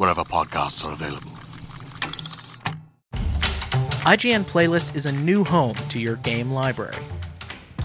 wherever 0.00 0.22
podcasts 0.24 0.82
are 0.82 0.94
available. 0.94 1.30
IGN 4.06 4.44
Playlist 4.44 4.96
is 4.96 5.04
a 5.04 5.12
new 5.12 5.44
home 5.44 5.74
to 5.90 6.00
your 6.00 6.16
game 6.16 6.50
library. 6.50 6.96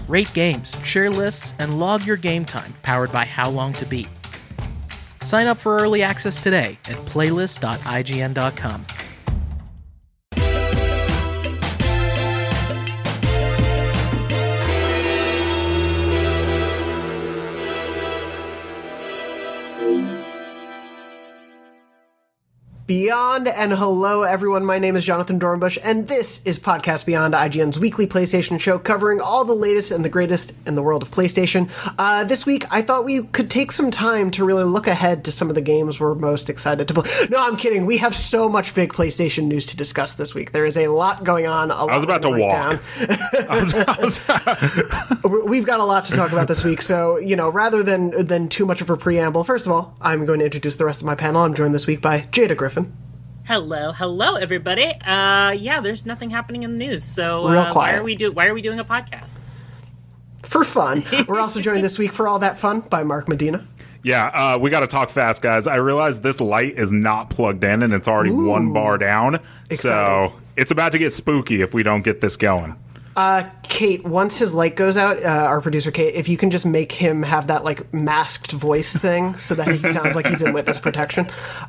Rate 0.08 0.32
games, 0.32 0.74
share 0.82 1.10
lists, 1.10 1.52
and 1.58 1.78
log 1.78 2.06
your 2.06 2.16
game 2.16 2.46
time 2.46 2.72
powered 2.82 3.12
by 3.12 3.26
How 3.26 3.50
Long 3.50 3.74
to 3.74 3.84
Beat. 3.84 4.08
Sign 5.20 5.46
up 5.46 5.58
for 5.58 5.76
early 5.76 6.02
access 6.02 6.42
today 6.42 6.78
at 6.88 6.96
playlist.ign.com. 7.04 8.86
Beyond 22.86 23.48
and 23.48 23.72
hello 23.72 24.22
everyone, 24.22 24.64
my 24.64 24.78
name 24.78 24.94
is 24.94 25.02
Jonathon 25.02 25.40
Dornbush, 25.40 25.76
and 25.82 26.06
this 26.06 26.46
is 26.46 26.60
Podcast 26.60 27.04
Beyond, 27.04 27.34
IGN's 27.34 27.80
weekly 27.80 28.06
PlayStation 28.06 28.60
show 28.60 28.78
covering 28.78 29.20
all 29.20 29.44
the 29.44 29.56
latest 29.56 29.90
and 29.90 30.04
the 30.04 30.08
greatest 30.08 30.52
in 30.68 30.76
the 30.76 30.82
world 30.84 31.02
of 31.02 31.10
PlayStation. 31.10 31.68
Uh, 31.98 32.22
this 32.22 32.46
week, 32.46 32.64
I 32.70 32.82
thought 32.82 33.04
we 33.04 33.24
could 33.24 33.50
take 33.50 33.72
some 33.72 33.90
time 33.90 34.30
to 34.30 34.44
really 34.44 34.62
look 34.62 34.86
ahead 34.86 35.24
to 35.24 35.32
some 35.32 35.48
of 35.48 35.56
the 35.56 35.62
games 35.62 35.98
we're 35.98 36.14
most 36.14 36.48
excited 36.48 36.86
to 36.86 36.94
play. 36.94 37.10
No, 37.28 37.44
I'm 37.44 37.56
kidding. 37.56 37.86
We 37.86 37.96
have 37.96 38.14
so 38.14 38.48
much 38.48 38.72
big 38.72 38.92
PlayStation 38.92 39.48
news 39.48 39.66
to 39.66 39.76
discuss 39.76 40.14
this 40.14 40.32
week. 40.32 40.52
There 40.52 40.64
is 40.64 40.78
a 40.78 40.86
lot 40.86 41.24
going 41.24 41.48
on. 41.48 41.72
I 41.72 41.82
was 41.86 42.04
about 42.04 42.22
to 42.22 42.30
walk. 42.30 42.80
was, 43.50 43.74
was... 43.98 44.20
We've 45.48 45.66
got 45.66 45.80
a 45.80 45.84
lot 45.84 46.04
to 46.04 46.12
talk 46.12 46.30
about 46.30 46.46
this 46.46 46.62
week, 46.62 46.82
so 46.82 47.16
you 47.16 47.34
know, 47.34 47.48
rather 47.48 47.82
than 47.82 48.26
than 48.26 48.48
too 48.48 48.64
much 48.64 48.80
of 48.80 48.90
a 48.90 48.96
preamble, 48.96 49.42
first 49.42 49.66
of 49.66 49.72
all, 49.72 49.96
I'm 50.00 50.24
going 50.24 50.38
to 50.38 50.44
introduce 50.44 50.76
the 50.76 50.84
rest 50.84 51.00
of 51.00 51.06
my 51.06 51.16
panel. 51.16 51.42
I'm 51.42 51.54
joined 51.54 51.74
this 51.74 51.88
week 51.88 52.00
by 52.00 52.20
Jada 52.30 52.56
Griffin. 52.56 52.75
Hello, 53.46 53.92
hello, 53.92 54.34
everybody. 54.34 54.86
Uh, 54.86 55.50
yeah, 55.52 55.80
there's 55.80 56.04
nothing 56.04 56.30
happening 56.30 56.64
in 56.64 56.72
the 56.72 56.78
news, 56.78 57.04
so 57.04 57.48
Real 57.48 57.60
uh, 57.60 57.72
quiet. 57.72 57.92
why 57.92 57.98
are 57.98 58.02
we 58.02 58.16
do? 58.16 58.32
Why 58.32 58.46
are 58.46 58.54
we 58.54 58.60
doing 58.62 58.80
a 58.80 58.84
podcast? 58.84 59.38
For 60.44 60.64
fun. 60.64 61.04
We're 61.28 61.40
also 61.40 61.60
joined 61.60 61.84
this 61.84 61.98
week 61.98 62.12
for 62.12 62.26
all 62.26 62.40
that 62.40 62.58
fun 62.58 62.80
by 62.80 63.04
Mark 63.04 63.28
Medina. 63.28 63.66
Yeah, 64.02 64.26
uh, 64.26 64.58
we 64.58 64.70
got 64.70 64.80
to 64.80 64.86
talk 64.86 65.10
fast, 65.10 65.42
guys. 65.42 65.66
I 65.66 65.76
realize 65.76 66.20
this 66.20 66.40
light 66.40 66.74
is 66.74 66.92
not 66.92 67.30
plugged 67.30 67.64
in 67.64 67.82
and 67.82 67.92
it's 67.92 68.06
already 68.06 68.30
Ooh. 68.30 68.46
one 68.46 68.72
bar 68.72 68.98
down. 68.98 69.40
Exciting. 69.70 70.30
So 70.30 70.32
it's 70.56 70.70
about 70.70 70.92
to 70.92 70.98
get 70.98 71.12
spooky 71.12 71.60
if 71.60 71.74
we 71.74 71.82
don't 71.82 72.02
get 72.02 72.20
this 72.20 72.36
going. 72.36 72.76
Uh, 73.16 73.48
Kate, 73.62 74.04
once 74.04 74.36
his 74.36 74.52
light 74.52 74.76
goes 74.76 74.98
out, 74.98 75.22
uh, 75.22 75.28
our 75.28 75.62
producer 75.62 75.90
Kate, 75.90 76.14
if 76.14 76.28
you 76.28 76.36
can 76.36 76.50
just 76.50 76.66
make 76.66 76.92
him 76.92 77.22
have 77.22 77.46
that 77.46 77.64
like 77.64 77.92
masked 77.94 78.52
voice 78.52 78.94
thing 78.94 79.32
so 79.38 79.54
that 79.54 79.68
he 79.68 79.78
sounds 79.78 80.14
like 80.14 80.26
he's 80.26 80.42
in 80.42 80.52
witness 80.52 80.78
protection, 80.78 81.26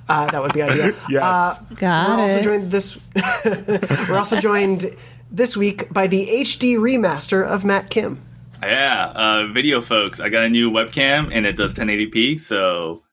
uh, 0.09 0.29
that 0.29 0.41
would 0.41 0.51
be 0.53 0.61
ideal. 0.61 0.93
Yes. 1.09 1.23
Uh, 1.23 1.55
Got 1.75 2.09
we're 2.09 2.15
it. 2.17 2.21
also 2.31 2.41
joined 2.41 2.71
this. 2.71 2.99
we're 4.09 4.17
also 4.17 4.39
joined 4.41 4.93
this 5.31 5.55
week 5.55 5.91
by 5.93 6.05
the 6.07 6.27
HD 6.27 6.75
remaster 6.77 7.45
of 7.45 7.63
Matt 7.63 7.89
Kim. 7.89 8.21
Yeah, 8.61 9.13
uh, 9.15 9.47
video 9.53 9.79
folks. 9.81 10.19
I 10.19 10.27
got 10.29 10.43
a 10.43 10.49
new 10.49 10.69
webcam 10.69 11.29
and 11.31 11.45
it 11.45 11.55
does 11.55 11.73
1080p, 11.75 12.41
so 12.41 13.03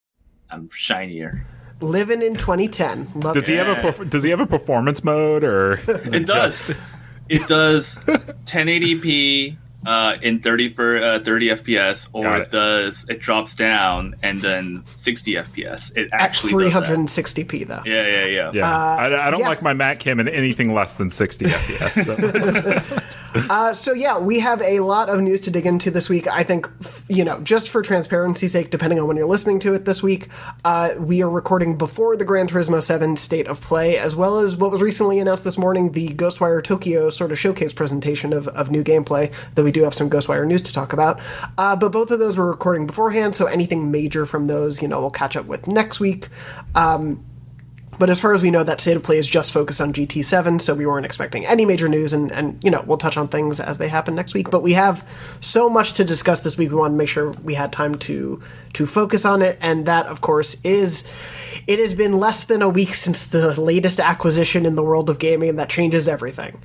I'm 0.50 0.68
shinier. 0.70 1.46
Living 1.80 2.20
in 2.22 2.34
2010. 2.34 3.10
Love 3.16 3.34
Does 3.34 3.46
he 3.46 3.54
have 3.54 3.68
a 3.68 3.74
perf- 3.80 4.08
Does 4.10 4.22
he 4.24 4.30
have 4.30 4.40
a 4.40 4.46
performance 4.46 5.04
mode 5.04 5.44
or? 5.44 5.74
is 5.74 6.12
It 6.12 6.26
does. 6.26 6.72
It 7.28 7.46
does 7.48 7.98
1080p 8.46 9.56
uh, 9.86 10.16
in 10.22 10.40
30 10.40 10.68
for 10.70 11.02
uh, 11.02 11.18
30 11.20 11.48
FPS, 11.48 12.08
or 12.12 12.36
it. 12.36 12.42
it. 12.42 12.50
does 12.50 13.06
it 13.08 13.20
drops 13.20 13.54
down 13.54 14.14
and 14.22 14.40
then 14.40 14.84
60 14.96 15.34
FPS. 15.34 15.96
It 15.96 16.12
at 16.12 16.20
actually 16.20 16.64
does 16.64 16.72
that. 16.72 16.84
360p 16.84 17.66
though. 17.66 17.82
Yeah, 17.84 18.06
yeah, 18.06 18.24
yeah. 18.24 18.50
Yeah, 18.52 18.76
I, 18.76 19.28
I 19.28 19.30
don't 19.30 19.40
yeah. 19.40 19.48
like 19.48 19.62
my 19.62 19.72
Mac 19.72 20.00
cam 20.00 20.20
in 20.20 20.28
anything 20.28 20.74
less 20.74 20.96
than 20.96 21.10
60 21.10 21.44
FPS. 21.48 22.04
So. 22.04 23.20
Uh, 23.50 23.72
so 23.72 23.92
yeah, 23.92 24.16
we 24.16 24.38
have 24.38 24.62
a 24.62 24.78
lot 24.80 25.08
of 25.08 25.20
news 25.20 25.40
to 25.40 25.50
dig 25.50 25.66
into 25.66 25.90
this 25.90 26.08
week. 26.08 26.28
I 26.28 26.44
think, 26.44 26.68
you 27.08 27.24
know, 27.24 27.40
just 27.40 27.68
for 27.68 27.82
transparency's 27.82 28.52
sake, 28.52 28.70
depending 28.70 29.00
on 29.00 29.08
when 29.08 29.16
you're 29.16 29.26
listening 29.26 29.58
to 29.60 29.74
it 29.74 29.84
this 29.84 30.04
week, 30.04 30.28
uh, 30.64 30.90
we 30.98 31.20
are 31.20 31.28
recording 31.28 31.76
before 31.76 32.16
the 32.16 32.24
Gran 32.24 32.46
Turismo 32.46 32.80
7 32.80 33.16
State 33.16 33.48
of 33.48 33.60
Play, 33.60 33.98
as 33.98 34.14
well 34.14 34.38
as 34.38 34.56
what 34.56 34.70
was 34.70 34.82
recently 34.82 35.18
announced 35.18 35.42
this 35.42 35.58
morning, 35.58 35.92
the 35.92 36.10
Ghostwire 36.10 36.62
Tokyo 36.62 37.10
sort 37.10 37.32
of 37.32 37.38
showcase 37.38 37.72
presentation 37.72 38.32
of, 38.32 38.46
of 38.48 38.70
new 38.70 38.84
gameplay, 38.84 39.32
that 39.56 39.64
we 39.64 39.72
do 39.74 39.84
have 39.84 39.94
some 39.94 40.08
Ghostwire 40.08 40.46
news 40.46 40.62
to 40.62 40.72
talk 40.72 40.92
about. 40.92 41.20
Uh, 41.58 41.76
but 41.76 41.92
both 41.92 42.10
of 42.10 42.18
those 42.18 42.38
were 42.38 42.46
recording 42.46 42.86
beforehand, 42.86 43.36
so 43.36 43.46
anything 43.46 43.90
major 43.90 44.24
from 44.24 44.46
those, 44.46 44.80
you 44.80 44.88
know, 44.88 45.00
we'll 45.00 45.10
catch 45.10 45.36
up 45.36 45.46
with 45.46 45.68
next 45.68 46.00
week. 46.00 46.28
Um, 46.74 47.24
but 47.98 48.10
as 48.10 48.20
far 48.20 48.34
as 48.34 48.42
we 48.42 48.50
know, 48.50 48.64
that 48.64 48.80
state 48.80 48.96
of 48.96 49.02
play 49.02 49.18
is 49.18 49.28
just 49.28 49.52
focused 49.52 49.80
on 49.80 49.92
GT7, 49.92 50.60
so 50.60 50.74
we 50.74 50.86
weren't 50.86 51.06
expecting 51.06 51.46
any 51.46 51.64
major 51.64 51.88
news, 51.88 52.12
and, 52.12 52.32
and 52.32 52.62
you 52.64 52.70
know, 52.70 52.82
we'll 52.86 52.98
touch 52.98 53.16
on 53.16 53.28
things 53.28 53.60
as 53.60 53.78
they 53.78 53.88
happen 53.88 54.14
next 54.14 54.34
week. 54.34 54.50
But 54.50 54.62
we 54.62 54.72
have 54.72 55.08
so 55.40 55.68
much 55.68 55.92
to 55.94 56.04
discuss 56.04 56.40
this 56.40 56.58
week, 56.58 56.70
we 56.70 56.76
wanted 56.76 56.94
to 56.94 56.98
make 56.98 57.08
sure 57.08 57.30
we 57.42 57.54
had 57.54 57.72
time 57.72 57.94
to 57.96 58.42
to 58.72 58.86
focus 58.86 59.24
on 59.24 59.42
it, 59.42 59.58
and 59.60 59.86
that, 59.86 60.06
of 60.06 60.20
course, 60.20 60.56
is 60.64 61.04
it 61.66 61.78
has 61.78 61.94
been 61.94 62.18
less 62.18 62.44
than 62.44 62.62
a 62.62 62.68
week 62.68 62.94
since 62.94 63.26
the 63.26 63.60
latest 63.60 64.00
acquisition 64.00 64.66
in 64.66 64.74
the 64.74 64.82
world 64.82 65.08
of 65.08 65.18
gaming, 65.18 65.50
and 65.50 65.58
that 65.58 65.68
changes 65.68 66.08
everything. 66.08 66.60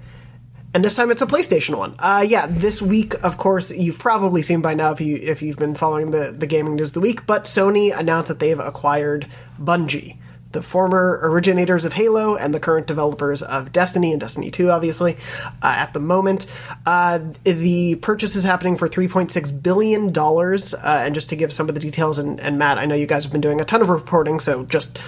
And 0.72 0.86
this 0.86 0.96
time 0.96 1.10
it's 1.10 1.22
a 1.22 1.26
PlayStation 1.26 1.78
one. 1.78 1.96
Uh, 1.98 2.24
yeah, 2.28 2.46
this 2.48 2.80
week, 2.80 3.16
of 3.24 3.38
course, 3.38 3.72
you've 3.72 3.98
probably 3.98 4.44
seen 4.44 4.62
by 4.62 4.76
now 4.76 4.92
if 4.92 5.02
you 5.02 5.16
if 5.18 5.42
you've 5.42 5.58
been 5.58 5.74
following 5.74 6.12
the 6.12 6.32
the 6.32 6.46
gaming 6.46 6.76
news 6.76 6.90
of 6.90 6.94
the 6.94 7.00
week. 7.00 7.26
But 7.26 7.46
Sony 7.46 7.98
announced 7.98 8.28
that 8.28 8.40
they've 8.40 8.60
acquired 8.60 9.26
Bungie, 9.60 10.18
the 10.52 10.62
former 10.62 11.20
originators 11.24 11.86
of 11.86 11.94
Halo 11.94 12.36
and 12.36 12.54
the 12.54 12.60
current 12.60 12.86
developers 12.86 13.42
of 13.42 13.72
Destiny 13.72 14.12
and 14.12 14.22
Destiny 14.22 14.52
Two, 14.52 14.70
obviously. 14.70 15.18
Uh, 15.64 15.74
at 15.76 15.94
the 15.94 16.00
moment, 16.00 16.46
uh, 16.86 17.20
the 17.44 17.96
purchase 17.96 18.36
is 18.36 18.44
happening 18.44 18.78
for 18.78 18.88
three 18.88 19.08
point 19.08 19.32
six 19.32 19.50
billion 19.50 20.12
dollars. 20.14 20.76
Uh, 20.76 21.02
and 21.04 21.16
just 21.16 21.32
to 21.32 21.36
give 21.36 21.52
some 21.52 21.68
of 21.68 21.74
the 21.74 21.82
details, 21.82 22.20
and, 22.20 22.40
and 22.40 22.60
Matt, 22.60 22.78
I 22.78 22.86
know 22.86 22.94
you 22.94 23.08
guys 23.08 23.24
have 23.24 23.32
been 23.32 23.42
doing 23.42 23.60
a 23.60 23.66
ton 23.66 23.82
of 23.82 23.90
reporting, 23.90 24.40
so 24.40 24.66
just 24.66 25.00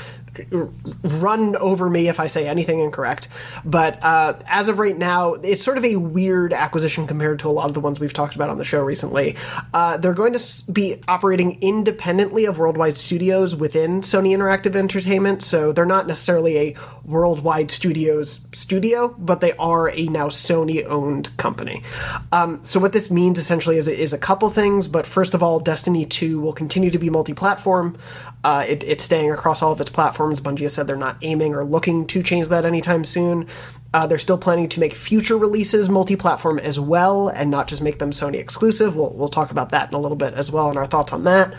run 1.04 1.56
over 1.58 1.90
me 1.90 2.08
if 2.08 2.20
I 2.20 2.28
say 2.28 2.48
anything 2.48 2.80
incorrect. 2.80 3.28
But 3.66 4.00
uh, 4.04 4.36
as 4.48 4.68
of 4.68 4.80
right 4.80 4.98
now, 4.98 5.34
it's 5.34 5.64
sort 5.64 5.78
of 5.78 5.86
a 5.86 5.96
weird 5.98 6.54
acquisition 6.54 7.08
compared 7.08 7.40
to 7.40 7.50
a 7.50 7.52
lot 7.52 7.68
of 7.68 7.74
the 7.74 7.80
ones 7.80 8.00
we've 8.00 8.14
talked 8.14 8.36
about 8.36 8.50
on 8.50 8.58
the 8.58 8.66
show 8.66 8.84
recently. 8.84 9.36
Uh, 9.74 9.98
they're 9.98 10.14
going 10.14 10.34
to 10.34 10.72
be 10.72 11.02
operating 11.08 11.58
independently 11.62 12.46
of 12.46 12.58
Worldwide 12.58 12.98
Studios 12.98 13.56
within 13.56 14.02
Sony 14.02 14.30
Interactive 14.30 14.76
Entertainment, 14.76 15.42
so 15.44 15.72
they're 15.72 15.86
not 15.86 16.08
necessarily 16.08 16.58
a 16.58 16.76
Worldwide 17.04 17.72
Studios 17.72 18.48
studio, 18.54 19.16
but 19.18 19.42
they 19.42 19.54
are 19.54 19.90
a 19.90 20.06
now 20.08 20.28
Sony 20.28 20.86
owned 20.86 21.36
company. 21.38 21.84
Um, 22.32 22.64
so 22.64 22.80
what 22.80 22.94
this 22.94 23.10
means 23.10 23.40
essentially 23.40 23.78
is, 23.78 23.88
is 23.88 24.14
a 24.14 24.18
couple 24.18 24.50
things, 24.50 24.88
but 24.88 25.06
first 25.06 25.34
of 25.34 25.44
all, 25.44 25.60
Destiny 25.60 26.06
2 26.06 26.40
will 26.40 26.54
continue 26.54 26.92
to 26.92 27.00
be 27.00 27.10
multi 27.10 27.34
platform. 27.34 27.98
Uh, 28.44 28.66
it, 28.68 28.84
it's 28.84 29.04
staying 29.04 29.32
across 29.32 29.62
all 29.62 29.72
of 29.72 29.80
its 29.80 29.92
platforms. 29.92 30.42
Bungie 30.42 30.62
has 30.62 30.74
said 30.74 30.88
they're 30.88 30.96
not 30.96 31.18
aiming 31.22 31.56
or 31.56 31.64
looking 31.64 32.08
to 32.08 32.24
change 32.24 32.50
that 32.50 32.66
anytime 32.66 33.04
soon. 33.04 33.48
Uh, 33.94 34.08
they're 34.08 34.18
still 34.18 34.38
planning 34.38 34.70
to 34.70 34.80
make 34.80 34.94
future 34.94 35.38
releases 35.38 35.90
multi-platform 35.90 36.58
as 36.60 36.80
well, 36.80 37.28
and 37.28 37.52
not 37.52 37.68
just 37.68 37.82
make 37.82 38.00
them 38.00 38.12
Sony 38.12 38.36
exclusive. 38.36 38.96
We'll 38.96 39.14
we'll 39.14 39.28
talk 39.28 39.52
about 39.52 39.70
that 39.70 39.90
in 39.90 39.96
a 39.96 40.00
little 40.00 40.16
bit 40.16 40.34
as 40.34 40.52
well, 40.52 40.70
and 40.70 40.78
our 40.78 40.86
thoughts 40.86 41.12
on 41.12 41.24
that. 41.26 41.54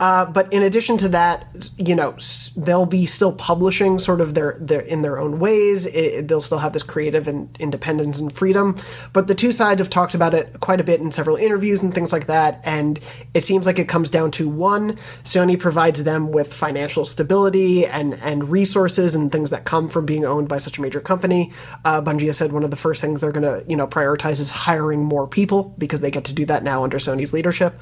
Uh, 0.00 0.24
but 0.24 0.50
in 0.52 0.62
addition 0.62 0.96
to 0.98 1.08
that, 1.10 1.46
you 1.76 1.94
know, 1.94 2.16
they'll 2.56 2.86
be 2.86 3.04
still 3.06 3.32
publishing 3.32 3.98
sort 3.98 4.20
of 4.20 4.34
their 4.34 4.56
their 4.58 4.80
in 4.80 5.02
their 5.02 5.18
own 5.18 5.38
ways. 5.38 5.86
It, 5.86 6.26
they'll 6.28 6.40
still 6.40 6.58
have 6.58 6.72
this 6.72 6.82
creative 6.82 7.28
and 7.28 7.54
independence 7.60 8.18
and 8.18 8.32
freedom. 8.32 8.76
But 9.12 9.26
the 9.26 9.34
two 9.34 9.52
sides 9.52 9.80
have 9.80 9.90
talked 9.90 10.14
about 10.14 10.32
it 10.32 10.60
quite 10.60 10.80
a 10.80 10.84
bit 10.84 11.00
in 11.00 11.12
several 11.12 11.36
interviews 11.36 11.82
and 11.82 11.94
things 11.94 12.12
like 12.12 12.26
that. 12.26 12.60
And 12.64 12.98
it 13.34 13.42
seems 13.42 13.66
like 13.66 13.78
it 13.78 13.88
comes 13.88 14.08
down 14.08 14.30
to 14.32 14.48
one: 14.48 14.96
Sony 15.22 15.58
provides 15.58 16.04
them 16.04 16.32
with 16.32 16.54
financial 16.54 17.04
stability 17.04 17.84
and 17.84 18.14
and 18.14 18.48
resources 18.48 19.14
and 19.14 19.30
things 19.30 19.50
that 19.50 19.64
come 19.64 19.88
from 19.90 20.06
being 20.06 20.24
owned 20.24 20.48
by 20.48 20.58
such 20.58 20.78
a 20.78 20.82
major 20.82 21.00
company. 21.00 21.52
Uh, 21.84 22.00
Bungie 22.00 22.26
has 22.26 22.36
said 22.36 22.52
one 22.52 22.64
of 22.64 22.70
the 22.70 22.76
first 22.76 23.00
things 23.00 23.20
they're 23.20 23.32
going 23.32 23.42
to, 23.42 23.64
you 23.68 23.76
know, 23.76 23.86
prioritize 23.86 24.40
is 24.40 24.50
hiring 24.50 25.02
more 25.02 25.26
people 25.26 25.74
because 25.78 26.00
they 26.00 26.10
get 26.10 26.24
to 26.24 26.34
do 26.34 26.44
that 26.46 26.62
now 26.62 26.84
under 26.84 26.98
Sony's 26.98 27.32
leadership. 27.32 27.78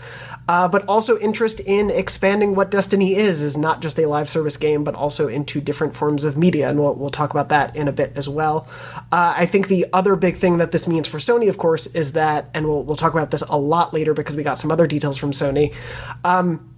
Uh, 0.49 0.69
but 0.69 0.85
also 0.89 1.19
interest 1.19 1.61
in 1.61 1.91
expanding 1.91 2.55
what 2.55 2.71
Destiny 2.71 3.15
is 3.15 3.43
is 3.43 3.57
not 3.57 3.81
just 3.81 3.99
a 3.99 4.07
live 4.07 4.29
service 4.29 4.57
game, 4.57 4.85
but 4.85 4.95
also 4.95 5.29
into 5.29 5.61
different 5.61 5.95
forms 5.95 6.25
of 6.25 6.37
media, 6.37 6.69
and 6.69 6.79
we'll 6.79 6.95
we'll 6.95 7.11
talk 7.11 7.31
about 7.31 7.49
that 7.49 7.75
in 7.77 7.89
a 7.89 7.93
bit 7.93 8.13
as 8.17 8.29
well. 8.29 8.67
Uh, 9.13 9.35
I 9.37 9.47
think 9.47 9.69
the 9.69 9.87
other 9.93 10.17
big 10.17 10.37
thing 10.37 10.59
that 10.59 10.73
this 10.73 10.89
means 10.89 11.07
for 11.07 11.19
Sony, 11.19 11.49
of 11.49 11.59
course, 11.59 11.87
is 11.89 12.13
that, 12.13 12.51
and 12.55 12.67
we'll 12.67 12.83
we'll 12.83 12.97
talk 12.97 13.13
about 13.13 13.31
this 13.31 13.43
a 13.43 13.59
lot 13.59 13.93
later 13.93 14.15
because 14.15 14.37
we 14.37 14.43
got 14.43 14.59
some 14.59 14.71
other 14.71 14.87
details 14.87 15.17
from 15.17 15.33
Sony. 15.33 15.75
Um, 16.25 16.72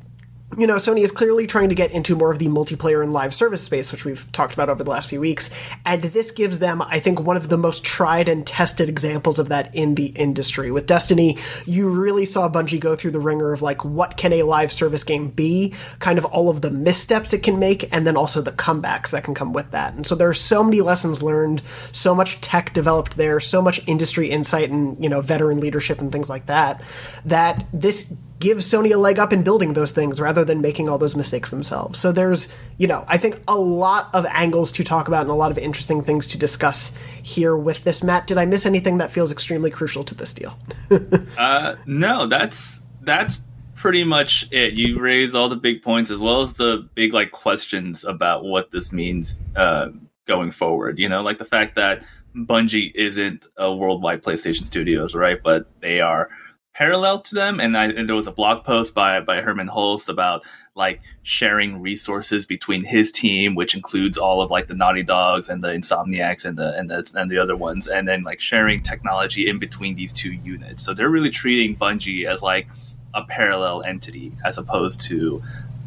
you 0.58 0.66
know, 0.66 0.76
Sony 0.76 1.00
is 1.00 1.10
clearly 1.10 1.46
trying 1.46 1.68
to 1.68 1.74
get 1.74 1.92
into 1.92 2.16
more 2.16 2.30
of 2.30 2.38
the 2.38 2.46
multiplayer 2.46 3.02
and 3.02 3.12
live 3.12 3.34
service 3.34 3.62
space, 3.62 3.92
which 3.92 4.04
we've 4.04 4.30
talked 4.32 4.54
about 4.54 4.68
over 4.68 4.82
the 4.82 4.90
last 4.90 5.08
few 5.08 5.20
weeks. 5.20 5.50
And 5.84 6.02
this 6.02 6.30
gives 6.30 6.58
them, 6.58 6.82
I 6.82 7.00
think, 7.00 7.20
one 7.20 7.36
of 7.36 7.48
the 7.48 7.56
most 7.56 7.84
tried 7.84 8.28
and 8.28 8.46
tested 8.46 8.88
examples 8.88 9.38
of 9.38 9.48
that 9.48 9.74
in 9.74 9.94
the 9.94 10.06
industry. 10.06 10.70
With 10.70 10.86
Destiny, 10.86 11.38
you 11.66 11.88
really 11.88 12.24
saw 12.24 12.48
Bungie 12.48 12.80
go 12.80 12.96
through 12.96 13.12
the 13.12 13.20
ringer 13.20 13.52
of 13.52 13.62
like, 13.62 13.84
what 13.84 14.16
can 14.16 14.32
a 14.32 14.42
live 14.42 14.72
service 14.72 15.04
game 15.04 15.28
be? 15.30 15.74
Kind 15.98 16.18
of 16.18 16.24
all 16.26 16.48
of 16.48 16.60
the 16.60 16.70
missteps 16.70 17.32
it 17.32 17.42
can 17.42 17.58
make, 17.58 17.92
and 17.92 18.06
then 18.06 18.16
also 18.16 18.40
the 18.40 18.52
comebacks 18.52 19.10
that 19.10 19.24
can 19.24 19.34
come 19.34 19.52
with 19.52 19.70
that. 19.72 19.94
And 19.94 20.06
so 20.06 20.14
there 20.14 20.28
are 20.28 20.34
so 20.34 20.62
many 20.62 20.80
lessons 20.80 21.22
learned, 21.22 21.62
so 21.92 22.14
much 22.14 22.40
tech 22.40 22.72
developed 22.72 23.16
there, 23.16 23.40
so 23.40 23.60
much 23.62 23.86
industry 23.86 24.30
insight 24.30 24.70
and, 24.70 25.02
you 25.02 25.08
know, 25.08 25.20
veteran 25.20 25.60
leadership 25.60 26.00
and 26.00 26.12
things 26.12 26.28
like 26.28 26.46
that, 26.46 26.82
that 27.24 27.66
this 27.72 28.14
give 28.44 28.58
Sony 28.58 28.92
a 28.92 28.98
leg 28.98 29.18
up 29.18 29.32
in 29.32 29.42
building 29.42 29.72
those 29.72 29.90
things 29.90 30.20
rather 30.20 30.44
than 30.44 30.60
making 30.60 30.86
all 30.86 30.98
those 30.98 31.16
mistakes 31.16 31.48
themselves. 31.48 31.98
So 31.98 32.12
there's, 32.12 32.46
you 32.76 32.86
know, 32.86 33.02
I 33.08 33.16
think 33.16 33.40
a 33.48 33.56
lot 33.56 34.10
of 34.12 34.26
angles 34.26 34.70
to 34.72 34.84
talk 34.84 35.08
about 35.08 35.22
and 35.22 35.30
a 35.30 35.34
lot 35.34 35.50
of 35.50 35.56
interesting 35.56 36.02
things 36.02 36.26
to 36.26 36.38
discuss 36.38 36.94
here 37.22 37.56
with 37.56 37.84
this. 37.84 38.02
Matt, 38.02 38.26
did 38.26 38.36
I 38.36 38.44
miss 38.44 38.66
anything 38.66 38.98
that 38.98 39.10
feels 39.10 39.32
extremely 39.32 39.70
crucial 39.70 40.04
to 40.04 40.14
this 40.14 40.34
deal? 40.34 40.58
uh, 41.38 41.76
no, 41.86 42.26
that's 42.26 42.82
that's 43.00 43.40
pretty 43.74 44.04
much 44.04 44.46
it. 44.50 44.74
You 44.74 45.00
raise 45.00 45.34
all 45.34 45.48
the 45.48 45.56
big 45.56 45.80
points 45.80 46.10
as 46.10 46.18
well 46.18 46.42
as 46.42 46.52
the 46.52 46.86
big 46.94 47.14
like 47.14 47.30
questions 47.30 48.04
about 48.04 48.44
what 48.44 48.70
this 48.70 48.92
means 48.92 49.38
uh, 49.56 49.88
going 50.26 50.50
forward. 50.50 50.98
You 50.98 51.08
know, 51.08 51.22
like 51.22 51.38
the 51.38 51.46
fact 51.46 51.76
that 51.76 52.04
Bungie 52.36 52.92
isn't 52.94 53.46
a 53.56 53.74
worldwide 53.74 54.22
PlayStation 54.22 54.66
Studios, 54.66 55.14
right? 55.14 55.42
But 55.42 55.66
they 55.80 56.02
are 56.02 56.28
parallel 56.74 57.20
to 57.20 57.34
them. 57.34 57.60
And, 57.60 57.76
I, 57.76 57.86
and 57.86 58.08
there 58.08 58.16
was 58.16 58.26
a 58.26 58.32
blog 58.32 58.64
post 58.64 58.94
by 58.94 59.20
by 59.20 59.40
Hermen 59.40 59.68
Hulst 59.68 60.08
about 60.08 60.44
like 60.74 61.00
sharing 61.22 61.80
resources 61.80 62.46
between 62.46 62.84
his 62.84 63.12
team, 63.12 63.54
which 63.54 63.74
includes 63.74 64.18
all 64.18 64.42
of 64.42 64.50
like 64.50 64.66
the 64.66 64.74
Naughty 64.74 65.04
Dogs 65.04 65.48
and 65.48 65.62
the 65.62 65.68
Insomniacs 65.68 66.44
and 66.44 66.58
the 66.58 66.76
and 66.76 66.90
the 66.90 67.10
and 67.14 67.30
the 67.30 67.38
other 67.38 67.56
ones, 67.56 67.86
and 67.86 68.06
then 68.06 68.24
like 68.24 68.40
sharing 68.40 68.82
technology 68.82 69.48
in 69.48 69.58
between 69.58 69.94
these 69.94 70.12
two 70.12 70.32
units. 70.32 70.82
So 70.82 70.92
they're 70.92 71.10
really 71.10 71.30
treating 71.30 71.76
Bungie 71.76 72.26
as 72.26 72.42
like 72.42 72.66
a 73.14 73.22
parallel 73.22 73.82
entity 73.86 74.32
as 74.44 74.58
opposed 74.58 75.00
to 75.02 75.42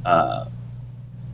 uh, 0.05 0.45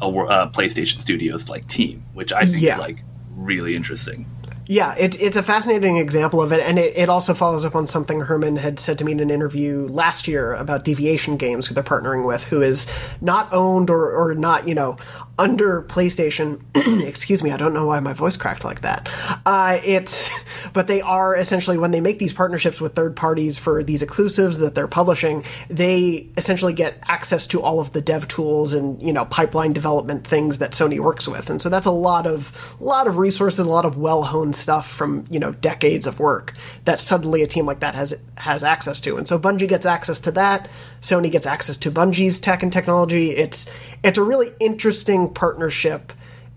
a, 0.01 0.07
a 0.07 0.47
PlayStation 0.49 0.99
Studios 0.99 1.49
like 1.49 1.67
team, 1.67 2.03
which 2.13 2.33
I 2.33 2.41
think 2.41 2.61
yeah. 2.61 2.73
is 2.73 2.79
like 2.79 3.03
really 3.35 3.75
interesting. 3.75 4.25
Yeah, 4.65 4.95
it, 4.95 5.19
it's 5.21 5.35
a 5.35 5.43
fascinating 5.43 5.97
example 5.97 6.41
of 6.41 6.53
it, 6.53 6.61
and 6.61 6.79
it, 6.79 6.95
it 6.95 7.09
also 7.09 7.33
follows 7.33 7.65
up 7.65 7.75
on 7.75 7.85
something 7.85 8.21
Hermen 8.21 8.57
had 8.57 8.79
said 8.79 8.97
to 8.99 9.05
me 9.05 9.11
in 9.11 9.19
an 9.19 9.29
interview 9.29 9.87
last 9.87 10.27
year 10.27 10.53
about 10.53 10.85
Deviation 10.85 11.35
Games, 11.35 11.67
who 11.67 11.73
they're 11.73 11.83
partnering 11.83 12.25
with, 12.25 12.45
who 12.45 12.61
is 12.61 12.87
not 13.19 13.51
owned 13.51 13.89
or, 13.89 14.09
or 14.11 14.33
not, 14.35 14.67
you 14.67 14.73
know, 14.73 14.97
under 15.37 15.81
PlayStation. 15.81 16.61
excuse 17.07 17.41
me, 17.41 17.51
I 17.51 17.57
don't 17.57 17.73
know 17.73 17.87
why 17.87 17.99
my 17.99 18.13
voice 18.13 18.37
cracked 18.37 18.63
like 18.63 18.81
that. 18.81 19.09
Uh, 19.45 19.79
it's, 19.83 20.43
but 20.73 20.87
they 20.87 21.01
are 21.01 21.35
essentially 21.35 21.77
when 21.77 21.91
they 21.91 22.01
make 22.01 22.19
these 22.19 22.33
partnerships 22.33 22.79
with 22.79 22.93
third 22.93 23.15
parties 23.15 23.57
for 23.57 23.83
these 23.83 24.01
exclusives 24.01 24.59
that 24.59 24.75
they're 24.75 24.87
publishing, 24.87 25.43
they 25.69 26.29
essentially 26.37 26.73
get 26.73 26.97
access 27.03 27.47
to 27.47 27.61
all 27.61 27.79
of 27.79 27.93
the 27.93 28.01
dev 28.01 28.27
tools 28.27 28.73
and 28.73 29.01
you 29.01 29.13
know 29.13 29.25
pipeline 29.25 29.73
development 29.73 30.25
things 30.25 30.59
that 30.59 30.71
Sony 30.71 30.99
works 30.99 31.27
with, 31.27 31.49
and 31.49 31.61
so 31.61 31.69
that's 31.69 31.85
a 31.85 31.91
lot 31.91 32.27
of 32.27 32.75
lot 32.79 33.07
of 33.07 33.17
resources, 33.17 33.65
a 33.65 33.69
lot 33.69 33.85
of 33.85 33.97
well 33.97 34.23
honed 34.23 34.55
stuff 34.55 34.89
from 34.89 35.25
you 35.29 35.39
know 35.39 35.51
decades 35.53 36.05
of 36.05 36.19
work 36.19 36.53
that 36.85 36.99
suddenly 36.99 37.41
a 37.41 37.47
team 37.47 37.65
like 37.65 37.79
that 37.79 37.95
has 37.95 38.13
has 38.37 38.63
access 38.63 38.99
to, 39.01 39.17
and 39.17 39.27
so 39.27 39.39
Bungie 39.39 39.67
gets 39.67 39.85
access 39.85 40.19
to 40.21 40.31
that. 40.31 40.69
Sony 41.01 41.29
gets 41.29 41.45
access 41.45 41.75
to 41.77 41.91
Bungie's 41.91 42.39
tech 42.39 42.63
and 42.63 42.71
technology. 42.71 43.31
It's 43.31 43.71
it's 44.03 44.17
a 44.17 44.23
really 44.23 44.51
interesting 44.59 45.22
partnership 45.29 46.13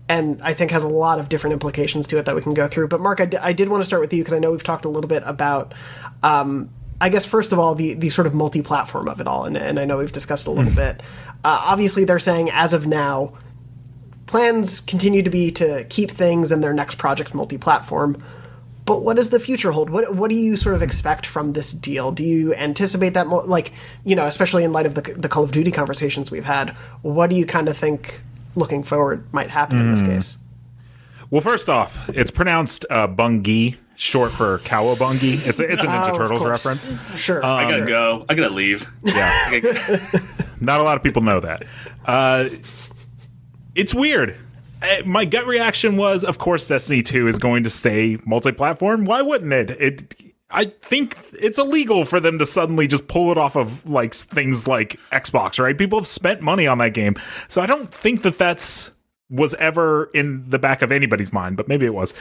and 0.09 0.41
I 0.41 0.53
think 0.53 0.71
has 0.71 0.83
a 0.83 0.87
lot 0.87 1.19
of 1.19 1.29
different 1.29 1.53
implications 1.53 2.07
to 2.07 2.17
it 2.17 2.25
that 2.25 2.35
we 2.35 2.41
can 2.41 2.53
go 2.53 2.67
through. 2.67 2.87
But 2.87 3.01
Mark, 3.01 3.19
I, 3.19 3.25
d- 3.25 3.37
I 3.37 3.53
did 3.53 3.69
want 3.69 3.83
to 3.83 3.87
start 3.87 4.01
with 4.01 4.13
you 4.13 4.21
because 4.21 4.33
I 4.33 4.39
know 4.39 4.51
we've 4.51 4.63
talked 4.63 4.85
a 4.85 4.89
little 4.89 5.07
bit 5.07 5.23
about, 5.25 5.73
um, 6.23 6.69
I 7.01 7.09
guess 7.09 7.25
first 7.25 7.51
of 7.51 7.59
all 7.59 7.75
the 7.75 7.93
the 7.93 8.09
sort 8.09 8.25
of 8.25 8.33
multi-platform 8.33 9.07
of 9.07 9.19
it 9.19 9.27
all, 9.27 9.45
and, 9.45 9.57
and 9.57 9.79
I 9.79 9.85
know 9.85 9.97
we've 9.97 10.11
discussed 10.11 10.47
a 10.47 10.51
little 10.51 10.71
hmm. 10.71 10.75
bit. 10.75 11.03
Uh, 11.43 11.61
obviously, 11.65 12.05
they're 12.05 12.19
saying 12.19 12.49
as 12.51 12.73
of 12.73 12.87
now, 12.87 13.33
plans 14.25 14.79
continue 14.79 15.21
to 15.23 15.29
be 15.29 15.51
to 15.51 15.85
keep 15.89 16.09
things 16.09 16.51
in 16.51 16.61
their 16.61 16.73
next 16.73 16.95
project 16.95 17.33
multi-platform. 17.33 18.23
But 18.85 19.01
what 19.01 19.17
does 19.17 19.29
the 19.31 19.39
future 19.39 19.71
hold? 19.71 19.89
What 19.89 20.15
what 20.15 20.29
do 20.29 20.35
you 20.37 20.55
sort 20.55 20.73
of 20.73 20.81
expect 20.81 21.25
from 21.25 21.51
this 21.51 21.73
deal? 21.73 22.13
Do 22.13 22.23
you 22.23 22.55
anticipate 22.55 23.13
that 23.15 23.27
more, 23.27 23.43
like 23.43 23.73
you 24.05 24.15
know, 24.15 24.25
especially 24.25 24.63
in 24.63 24.71
light 24.71 24.85
of 24.85 24.95
the 24.95 25.01
the 25.01 25.27
Call 25.27 25.43
of 25.43 25.51
Duty 25.51 25.71
conversations 25.71 26.31
we've 26.31 26.45
had? 26.45 26.69
What 27.01 27.29
do 27.29 27.35
you 27.35 27.45
kind 27.45 27.67
of 27.67 27.77
think 27.77 28.23
looking 28.57 28.83
forward 28.83 29.31
might 29.33 29.49
happen 29.49 29.77
mm. 29.77 29.81
in 29.81 29.91
this 29.91 30.01
hmm. 30.01 30.07
case? 30.07 30.37
Well, 31.29 31.41
first 31.41 31.69
off, 31.69 32.09
it's 32.09 32.31
pronounced 32.31 32.85
uh, 32.89 33.07
Bungie, 33.07 33.75
short 33.95 34.31
for 34.31 34.59
Cowabungie. 34.59 35.47
It's 35.47 35.59
a, 35.59 35.71
it's 35.71 35.83
a 35.83 35.87
Ninja 35.87 36.11
oh, 36.11 36.17
Turtles 36.17 36.43
reference. 36.43 37.19
Sure, 37.19 37.43
um, 37.45 37.51
I 37.51 37.69
gotta 37.69 37.85
go. 37.85 38.25
I 38.29 38.35
gotta 38.35 38.53
leave. 38.53 38.89
Yeah, 39.03 39.59
not 40.59 40.79
a 40.79 40.83
lot 40.83 40.97
of 40.97 41.03
people 41.03 41.21
know 41.21 41.39
that. 41.41 41.65
Uh, 42.05 42.49
it's 43.75 43.93
weird 43.93 44.37
uh, 44.81 44.85
my 45.05 45.25
gut 45.25 45.45
reaction 45.47 45.97
was, 45.97 46.23
of 46.23 46.37
course, 46.37 46.67
Destiny 46.67 47.01
2 47.01 47.27
is 47.27 47.39
going 47.39 47.63
to 47.63 47.69
stay 47.69 48.17
multi-platform. 48.25 49.05
Why 49.05 49.21
wouldn't 49.21 49.53
it? 49.53 49.69
It 49.71 50.15
I 50.49 50.65
think 50.65 51.17
it's 51.33 51.59
illegal 51.59 52.05
for 52.05 52.19
them 52.19 52.39
to 52.39 52.45
suddenly 52.45 52.87
just 52.87 53.07
pull 53.07 53.31
it 53.31 53.37
off 53.37 53.55
of 53.55 53.87
like 53.87 54.13
things 54.13 54.65
like 54.65 54.97
Xbox, 55.11 55.59
right? 55.59 55.77
People 55.77 55.99
have 55.99 56.07
spent 56.07 56.41
money 56.41 56.67
on 56.67 56.77
that 56.77 56.93
game. 56.93 57.15
So 57.49 57.61
I 57.61 57.65
don't 57.65 57.93
think 57.93 58.21
that 58.21 58.37
that's 58.37 58.91
was 59.29 59.53
ever 59.55 60.05
in 60.13 60.49
the 60.49 60.59
back 60.59 60.81
of 60.81 60.91
anybody's 60.91 61.33
mind, 61.33 61.57
but 61.57 61.67
maybe 61.67 61.85
it 61.85 61.93
was. 61.93 62.13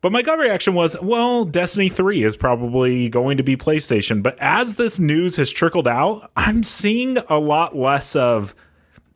But 0.00 0.12
my 0.12 0.22
gut 0.22 0.38
reaction 0.38 0.74
was, 0.74 0.96
well, 1.02 1.44
Destiny 1.44 1.88
3 1.88 2.22
is 2.22 2.36
probably 2.36 3.08
going 3.08 3.36
to 3.36 3.42
be 3.42 3.56
PlayStation. 3.56 4.22
But 4.22 4.38
as 4.38 4.76
this 4.76 4.98
news 4.98 5.36
has 5.36 5.50
trickled 5.50 5.88
out, 5.88 6.30
I'm 6.36 6.62
seeing 6.62 7.18
a 7.28 7.38
lot 7.38 7.76
less 7.76 8.16
of 8.16 8.54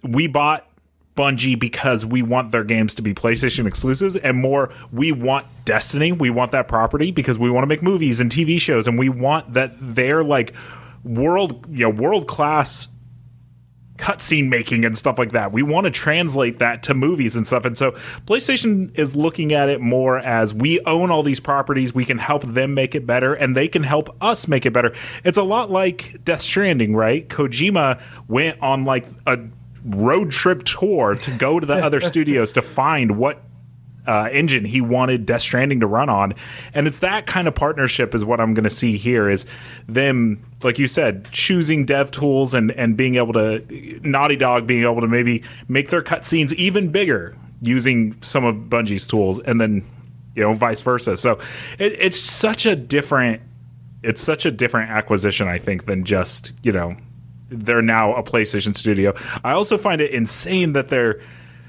we 0.02 0.26
bought 0.26 0.68
Bungie 1.16 1.59
because 1.59 2.04
we 2.04 2.23
want 2.23 2.50
their 2.50 2.64
games 2.64 2.94
to 2.97 3.02
be 3.02 3.14
PlayStation 3.14 3.66
exclusives 3.66 4.16
and 4.16 4.37
more 4.37 4.73
we 4.92 5.12
want 5.12 5.47
Destiny, 5.64 6.12
we 6.12 6.30
want 6.30 6.52
that 6.52 6.68
property 6.68 7.11
because 7.11 7.38
we 7.38 7.50
want 7.50 7.62
to 7.62 7.68
make 7.68 7.83
movies 7.83 8.21
and 8.21 8.30
TV 8.30 8.61
shows 8.61 8.87
and 8.87 8.99
we 8.99 9.09
want 9.09 9.52
that 9.52 9.75
they're 9.80 10.25
like 10.25 10.54
world, 11.04 11.66
you 11.71 11.85
know, 11.85 11.90
world 11.90 12.26
class 12.26 12.88
cutscene 13.97 14.49
making 14.49 14.85
and 14.85 14.99
stuff 14.99 15.18
like 15.18 15.33
that. 15.33 15.52
We 15.52 15.62
want 15.62 15.85
to 15.85 15.90
translate 15.90 16.59
that 16.59 16.83
to 16.85 16.94
movies 16.94 17.37
and 17.37 17.47
stuff. 17.47 17.64
And 17.64 17.78
so 17.78 17.92
PlayStation 18.26 18.97
is 18.99 19.14
looking 19.14 19.52
at 19.52 19.68
it 19.68 19.80
more 19.80 20.18
as 20.18 20.52
we 20.52 20.80
own 20.80 21.11
all 21.11 21.23
these 21.23 21.40
properties, 21.40 21.94
we 21.94 22.04
can 22.04 22.18
help 22.18 22.42
them 22.42 22.75
make 22.75 22.94
it 22.94 23.06
better, 23.06 23.35
and 23.35 23.56
they 23.56 23.68
can 23.68 23.83
help 23.83 24.14
us 24.21 24.49
make 24.49 24.66
it 24.66 24.73
better. 24.73 24.92
It's 25.25 25.38
a 25.38 25.42
lot 25.42 25.71
like 25.71 26.25
Death 26.25 26.42
Stranding, 26.42 26.97
right? 26.97 27.28
Kojima 27.28 28.02
went 28.28 28.61
on 28.61 28.85
like 28.85 29.06
a 29.26 29.38
road 29.84 30.30
trip 30.30 30.64
tour 30.64 31.14
to 31.14 31.30
go 31.32 31.60
to 31.60 31.66
the 31.66 31.74
other 31.74 32.00
studios 32.12 32.52
to 32.52 32.62
find 32.62 33.18
what 33.18 33.42
uh, 34.06 34.28
engine 34.30 34.64
he 34.64 34.80
wanted 34.80 35.24
Death 35.24 35.40
Stranding 35.40 35.80
to 35.80 35.86
run 35.86 36.08
on, 36.10 36.34
and 36.74 36.86
it's 36.86 36.98
that 36.98 37.26
kind 37.26 37.48
of 37.48 37.54
partnership 37.54 38.14
is 38.14 38.24
what 38.24 38.40
I'm 38.40 38.52
going 38.52 38.64
to 38.64 38.70
see 38.70 38.98
here. 38.98 39.30
Is 39.30 39.46
them, 39.88 40.44
like 40.62 40.78
you 40.78 40.86
said, 40.86 41.30
choosing 41.32 41.86
dev 41.86 42.10
tools 42.10 42.52
and 42.52 42.70
and 42.72 42.96
being 42.96 43.14
able 43.14 43.32
to 43.32 43.64
Naughty 44.02 44.36
Dog 44.36 44.66
being 44.66 44.82
able 44.82 45.00
to 45.00 45.08
maybe 45.08 45.42
make 45.68 45.88
their 45.88 46.02
cutscenes 46.02 46.52
even 46.54 46.90
bigger 46.90 47.34
using 47.62 48.20
some 48.20 48.44
of 48.44 48.54
Bungie's 48.68 49.06
tools, 49.06 49.40
and 49.40 49.58
then 49.58 49.82
you 50.34 50.42
know, 50.42 50.54
vice 50.54 50.82
versa. 50.82 51.16
So 51.16 51.32
it, 51.78 51.96
it's 51.98 52.18
such 52.18 52.66
a 52.66 52.76
different, 52.76 53.40
it's 54.02 54.20
such 54.20 54.44
a 54.46 54.50
different 54.50 54.90
acquisition, 54.90 55.48
I 55.48 55.58
think, 55.58 55.86
than 55.86 56.04
just 56.04 56.52
you 56.62 56.72
know, 56.72 56.96
they're 57.54 57.82
now 57.82 58.14
a 58.14 58.23
PlayStation 58.23 58.76
studio. 58.76 59.14
I 59.42 59.52
also 59.52 59.78
find 59.78 60.00
it 60.00 60.11
insane 60.12 60.73
that 60.73 60.88
they're 60.88 61.20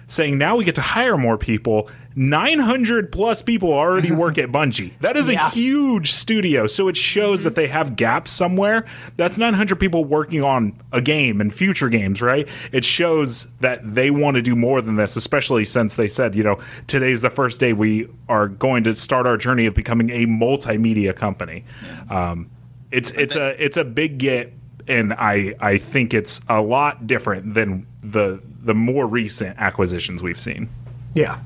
saying 0.07 0.37
now 0.37 0.55
we 0.55 0.63
get 0.63 0.75
to 0.75 0.81
hire 0.81 1.17
more 1.17 1.37
people. 1.37 1.89
900 2.17 3.11
plus 3.11 3.41
people 3.41 3.73
already 3.73 4.11
work 4.13 4.37
at 4.37 4.49
Bungie. 4.51 4.97
That 4.99 5.17
is 5.17 5.29
Yeah. 5.29 5.47
a 5.47 5.49
huge 5.49 6.11
studio. 6.11 6.67
So 6.67 6.87
it 6.87 6.95
shows 6.95 7.43
that 7.43 7.55
they 7.55 7.67
have 7.67 7.95
gaps 7.95 8.31
somewhere. 8.31 8.85
That's 9.17 9.37
900 9.37 9.79
people 9.79 10.05
working 10.05 10.41
on 10.43 10.73
a 10.93 11.01
game 11.01 11.41
and 11.41 11.53
future 11.53 11.89
games, 11.89 12.21
right? 12.21 12.47
It 12.71 12.85
shows 12.85 13.51
that 13.61 13.95
they 13.95 14.11
want 14.11 14.35
to 14.35 14.41
do 14.41 14.55
more 14.55 14.81
than 14.81 14.95
this, 14.95 15.15
especially 15.15 15.65
since 15.65 15.95
they 15.95 16.07
said, 16.07 16.35
you 16.35 16.43
know, 16.43 16.59
today's 16.87 17.21
the 17.21 17.29
first 17.29 17.59
day 17.59 17.73
we 17.73 18.07
are 18.29 18.47
going 18.47 18.83
to 18.85 18.95
start 18.95 19.27
our 19.27 19.37
journey 19.37 19.65
of 19.65 19.73
becoming 19.73 20.09
a 20.11 20.25
multimedia 20.25 21.15
company. 21.15 21.65
Um, 22.09 22.49
it's 22.91 23.11
it's 23.11 23.35
a 23.35 23.61
it's 23.63 23.75
a 23.77 23.83
big 23.83 24.19
get 24.19 24.53
and 24.87 25.13
I 25.13 25.55
I 25.59 25.77
think 25.77 26.13
it's 26.13 26.41
a 26.49 26.61
lot 26.61 27.07
different 27.07 27.53
than 27.53 27.87
the 28.01 28.41
the 28.63 28.73
more 28.73 29.07
recent 29.07 29.57
acquisitions 29.59 30.23
we've 30.23 30.39
seen. 30.39 30.69
Yeah. 31.13 31.39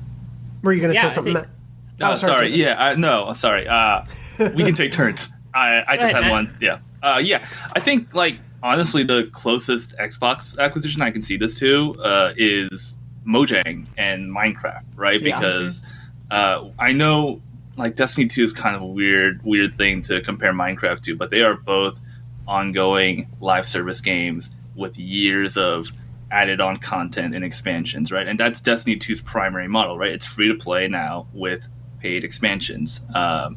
Were 0.62 0.72
you 0.72 0.80
going 0.80 0.92
to 0.92 0.94
Yeah, 0.94 1.02
say 1.02 1.06
I 1.06 1.10
something? 1.10 1.34
think- 1.34 1.46
Matt? 1.46 1.56
No, 2.00 2.12
Oh, 2.12 2.14
sorry. 2.16 2.46
Jacob. 2.50 2.58
Yeah, 2.58 2.82
I, 2.84 2.94
no, 2.94 3.32
sorry. 3.34 3.68
Uh, 3.68 4.04
we 4.38 4.64
can 4.64 4.74
take 4.74 4.90
turns. 4.92 5.30
I, 5.52 5.82
I 5.86 5.96
just 5.96 6.12
ahead, 6.12 6.24
had 6.24 6.30
Matt. 6.30 6.30
one. 6.32 6.56
Yeah. 6.60 6.78
Uh, 7.02 7.20
yeah. 7.22 7.46
I 7.74 7.80
think, 7.80 8.14
like, 8.14 8.38
honestly, 8.62 9.02
the 9.04 9.28
closest 9.32 9.94
Xbox 9.98 10.58
acquisition 10.58 11.02
I 11.02 11.10
can 11.10 11.22
see 11.22 11.36
this 11.36 11.58
to 11.58 11.94
uh, 12.02 12.32
is 12.38 12.96
Mojang 13.26 13.86
and 13.98 14.34
Minecraft, 14.34 14.84
right? 14.96 15.20
Yeah. 15.20 15.36
Because 15.38 15.82
uh, 16.30 16.70
I 16.78 16.92
know, 16.94 17.42
like, 17.76 17.96
Destiny 17.96 18.26
2 18.28 18.44
is 18.44 18.52
kind 18.54 18.74
of 18.74 18.80
a 18.82 18.86
weird, 18.86 19.42
weird 19.44 19.74
thing 19.74 20.00
to 20.02 20.22
compare 20.22 20.54
Minecraft 20.54 21.00
to, 21.02 21.16
but 21.16 21.28
they 21.30 21.42
are 21.42 21.54
both 21.54 22.00
ongoing 22.50 23.28
live 23.40 23.66
service 23.66 24.00
games 24.00 24.50
with 24.74 24.98
years 24.98 25.56
of 25.56 25.92
added 26.30 26.60
on 26.60 26.76
content 26.76 27.34
and 27.34 27.44
expansions, 27.44 28.12
right? 28.12 28.26
And 28.26 28.38
that's 28.38 28.60
Destiny 28.60 28.96
2's 28.96 29.20
primary 29.20 29.68
model, 29.68 29.96
right? 29.96 30.12
It's 30.12 30.24
free 30.24 30.48
to 30.48 30.54
play 30.54 30.88
now 30.88 31.26
with 31.32 31.68
paid 32.00 32.24
expansions. 32.24 33.00
Um, 33.14 33.56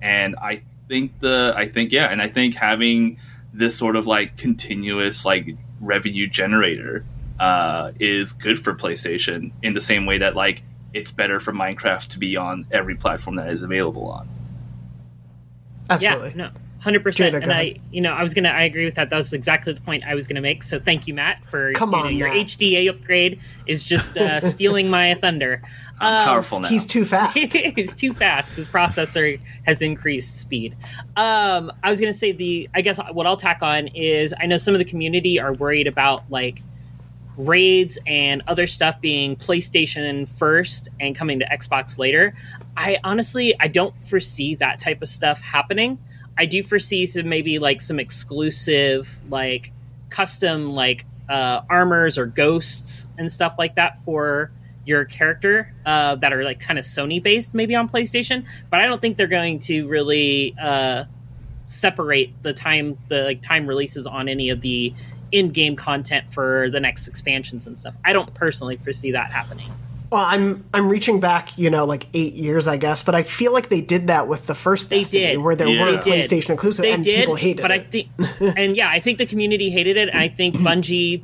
and 0.00 0.36
I 0.36 0.62
think 0.88 1.20
the, 1.20 1.54
I 1.56 1.66
think, 1.66 1.92
yeah, 1.92 2.06
and 2.06 2.22
I 2.22 2.28
think 2.28 2.54
having 2.54 3.18
this 3.52 3.76
sort 3.76 3.96
of 3.96 4.06
like 4.06 4.36
continuous 4.36 5.24
like 5.24 5.56
revenue 5.80 6.26
generator 6.26 7.04
uh, 7.40 7.92
is 7.98 8.32
good 8.32 8.58
for 8.58 8.74
PlayStation 8.74 9.52
in 9.62 9.74
the 9.74 9.80
same 9.80 10.06
way 10.06 10.18
that 10.18 10.34
like 10.36 10.62
it's 10.92 11.10
better 11.10 11.40
for 11.40 11.52
Minecraft 11.52 12.08
to 12.08 12.18
be 12.18 12.36
on 12.36 12.66
every 12.70 12.96
platform 12.96 13.36
that 13.36 13.50
is 13.50 13.62
available 13.62 14.08
on. 14.08 14.28
Absolutely. 15.88 16.30
Yeah, 16.30 16.36
no, 16.36 16.50
hundred 16.86 17.02
percent. 17.02 17.34
Jada, 17.34 17.40
go 17.40 17.42
And 17.42 17.52
I, 17.52 17.76
you 17.90 18.00
know, 18.00 18.12
I 18.12 18.22
was 18.22 18.32
gonna, 18.32 18.48
I 18.48 18.62
agree 18.62 18.84
with 18.84 18.94
that. 18.94 19.10
That 19.10 19.16
was 19.16 19.32
exactly 19.32 19.72
the 19.72 19.80
point 19.80 20.06
I 20.06 20.14
was 20.14 20.28
gonna 20.28 20.40
make. 20.40 20.62
So 20.62 20.78
thank 20.78 21.08
you, 21.08 21.14
Matt, 21.14 21.44
for 21.44 21.72
Come 21.72 21.92
you 21.92 21.98
know, 21.98 22.08
your 22.08 22.28
Matt. 22.28 22.46
HDA 22.46 22.88
upgrade 22.88 23.40
is 23.66 23.82
just 23.82 24.16
uh, 24.16 24.38
stealing 24.52 24.88
my 24.88 25.14
thunder. 25.14 25.62
I'm 25.98 26.20
Um, 26.22 26.24
powerful 26.26 26.60
now. 26.60 26.68
He's 26.68 26.86
too 26.86 27.04
fast. 27.04 27.36
he's 27.54 27.94
too 27.94 28.12
fast. 28.12 28.56
His 28.56 28.68
processor 28.68 29.40
has 29.64 29.82
increased 29.82 30.36
speed. 30.38 30.76
Um, 31.16 31.72
I 31.82 31.90
was 31.90 32.00
going 32.00 32.12
to 32.12 32.18
say 32.18 32.32
the. 32.32 32.68
I 32.74 32.82
guess 32.82 33.00
what 33.12 33.26
I'll 33.26 33.36
tack 33.36 33.62
on 33.62 33.88
is 33.88 34.32
I 34.38 34.46
know 34.46 34.56
some 34.56 34.74
of 34.74 34.78
the 34.78 34.84
community 34.84 35.40
are 35.40 35.54
worried 35.54 35.86
about 35.86 36.30
like 36.30 36.62
raids 37.36 37.98
and 38.06 38.42
other 38.46 38.66
stuff 38.66 39.00
being 39.00 39.36
PlayStation 39.36 40.28
first 40.28 40.88
and 41.00 41.14
coming 41.16 41.38
to 41.40 41.46
Xbox 41.46 41.98
later. 41.98 42.34
I 42.76 42.98
honestly 43.04 43.54
I 43.60 43.68
don't 43.68 44.00
foresee 44.02 44.54
that 44.56 44.78
type 44.78 45.02
of 45.02 45.08
stuff 45.08 45.40
happening. 45.40 45.98
I 46.38 46.46
do 46.46 46.62
foresee 46.62 47.06
some 47.06 47.28
maybe 47.28 47.58
like 47.58 47.80
some 47.80 47.98
exclusive 47.98 49.20
like 49.30 49.72
custom 50.10 50.70
like 50.70 51.04
uh, 51.28 51.62
armors 51.68 52.18
or 52.18 52.26
ghosts 52.26 53.08
and 53.18 53.30
stuff 53.30 53.56
like 53.58 53.74
that 53.76 53.98
for 54.04 54.50
your 54.84 55.04
character 55.04 55.74
uh, 55.84 56.14
that 56.16 56.32
are 56.32 56.44
like 56.44 56.60
kind 56.60 56.78
of 56.78 56.84
Sony 56.84 57.22
based 57.22 57.54
maybe 57.54 57.74
on 57.74 57.88
PlayStation, 57.88 58.46
but 58.70 58.80
I 58.80 58.86
don't 58.86 59.00
think 59.00 59.16
they're 59.16 59.26
going 59.26 59.58
to 59.60 59.88
really 59.88 60.54
uh, 60.60 61.04
separate 61.64 62.30
the 62.42 62.52
time 62.52 62.96
the 63.08 63.22
like 63.22 63.42
time 63.42 63.66
releases 63.66 64.06
on 64.06 64.28
any 64.28 64.50
of 64.50 64.60
the 64.60 64.94
in-game 65.32 65.74
content 65.74 66.32
for 66.32 66.70
the 66.70 66.78
next 66.78 67.08
expansions 67.08 67.66
and 67.66 67.76
stuff. 67.76 67.96
I 68.04 68.12
don't 68.12 68.32
personally 68.34 68.76
foresee 68.76 69.10
that 69.10 69.32
happening. 69.32 69.72
Well, 70.10 70.22
I'm 70.24 70.64
I'm 70.72 70.88
reaching 70.88 71.18
back, 71.18 71.58
you 71.58 71.68
know, 71.68 71.84
like 71.84 72.06
eight 72.14 72.34
years, 72.34 72.68
I 72.68 72.76
guess, 72.76 73.02
but 73.02 73.14
I 73.16 73.22
feel 73.24 73.52
like 73.52 73.68
they 73.68 73.80
did 73.80 74.06
that 74.06 74.28
with 74.28 74.46
the 74.46 74.54
first 74.54 74.88
They 74.88 75.00
Destiny, 75.00 75.26
did. 75.26 75.38
where 75.42 75.56
there 75.56 75.66
Yeah. 75.68 75.84
were 75.84 75.92
They 75.92 75.98
did. 76.22 76.30
PlayStation 76.30 76.50
exclusive, 76.50 76.82
They 76.84 76.92
and 76.92 77.02
did, 77.02 77.20
people 77.20 77.34
hated 77.34 77.62
but 77.62 77.70
it. 77.72 77.74
I 77.74 77.78
think, 77.80 78.08
and 78.56 78.76
yeah, 78.76 78.88
I 78.88 79.00
think 79.00 79.18
the 79.18 79.26
community 79.26 79.68
hated 79.70 79.96
it, 79.96 80.08
and 80.08 80.18
I 80.18 80.28
think 80.28 80.54
Bungie 80.56 81.22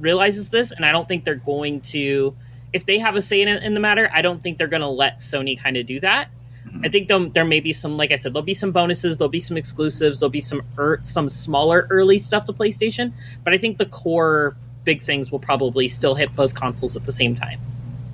realizes 0.00 0.50
this, 0.50 0.72
and 0.72 0.84
I 0.84 0.92
don't 0.92 1.06
think 1.06 1.24
they're 1.24 1.34
going 1.36 1.80
to. 1.82 2.34
If 2.72 2.86
they 2.86 2.98
have 2.98 3.16
a 3.16 3.22
say 3.22 3.42
in, 3.42 3.48
in 3.48 3.74
the 3.74 3.80
matter, 3.80 4.10
I 4.12 4.22
don't 4.22 4.42
think 4.42 4.58
they're 4.58 4.68
going 4.68 4.82
to 4.82 4.88
let 4.88 5.16
Sony 5.16 5.58
kind 5.60 5.76
of 5.76 5.86
do 5.86 6.00
that. 6.00 6.30
I 6.84 6.88
think 6.88 7.08
there'll- 7.08 7.30
there 7.30 7.44
may 7.44 7.58
be 7.60 7.72
some, 7.72 7.96
like 7.96 8.12
I 8.12 8.16
said, 8.16 8.32
there'll 8.32 8.44
be 8.44 8.54
some 8.54 8.70
bonuses, 8.70 9.18
there'll 9.18 9.28
be 9.28 9.40
some 9.40 9.56
exclusives, 9.56 10.20
there'll 10.20 10.30
be 10.30 10.40
some 10.40 10.62
er, 10.78 10.98
some 11.00 11.28
smaller 11.28 11.86
early 11.90 12.18
stuff 12.18 12.44
to 12.46 12.52
PlayStation, 12.52 13.12
but 13.44 13.52
I 13.52 13.58
think 13.58 13.78
the 13.78 13.86
core 13.86 14.56
big 14.84 15.02
things 15.02 15.32
will 15.32 15.40
probably 15.40 15.88
still 15.88 16.14
hit 16.14 16.34
both 16.36 16.54
consoles 16.54 16.94
at 16.96 17.04
the 17.06 17.12
same 17.12 17.34
time. 17.34 17.58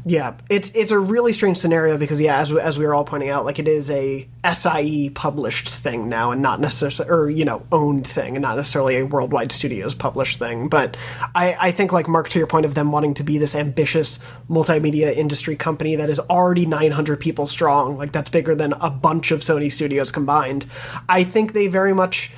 Yeah, 0.08 0.34
it's 0.48 0.70
it's 0.70 0.92
a 0.92 0.98
really 1.00 1.32
strange 1.32 1.58
scenario 1.58 1.98
because 1.98 2.20
yeah, 2.20 2.38
as 2.38 2.52
as 2.52 2.78
we 2.78 2.86
were 2.86 2.94
all 2.94 3.02
pointing 3.02 3.28
out, 3.28 3.44
like 3.44 3.58
it 3.58 3.66
is 3.66 3.90
a 3.90 4.28
SIE 4.44 5.10
published 5.12 5.68
thing 5.68 6.08
now, 6.08 6.30
and 6.30 6.40
not 6.40 6.60
necessarily 6.60 7.12
or 7.12 7.28
you 7.28 7.44
know 7.44 7.66
owned 7.72 8.06
thing, 8.06 8.36
and 8.36 8.42
not 8.42 8.56
necessarily 8.56 8.98
a 8.98 9.04
worldwide 9.04 9.50
studios 9.50 9.96
published 9.96 10.38
thing. 10.38 10.68
But 10.68 10.96
I 11.34 11.56
I 11.58 11.70
think 11.72 11.90
like 11.90 12.06
Mark, 12.06 12.28
to 12.28 12.38
your 12.38 12.46
point 12.46 12.66
of 12.66 12.75
them 12.75 12.92
wanting 12.92 13.14
to 13.14 13.25
be 13.25 13.36
this 13.36 13.56
ambitious 13.56 14.20
multimedia 14.48 15.12
industry 15.12 15.56
company 15.56 15.96
that 15.96 16.08
is 16.08 16.20
already 16.20 16.66
900 16.66 17.18
people 17.18 17.48
strong, 17.48 17.98
like 17.98 18.12
that's 18.12 18.30
bigger 18.30 18.54
than 18.54 18.75
a 18.75 18.90
bunch 18.90 19.32
of 19.32 19.40
Sony 19.40 19.72
studios 19.72 20.12
combined. 20.12 20.66
I 21.08 21.25
think 21.25 21.52
they 21.52 21.66
very 21.66 21.92
much 21.92 22.30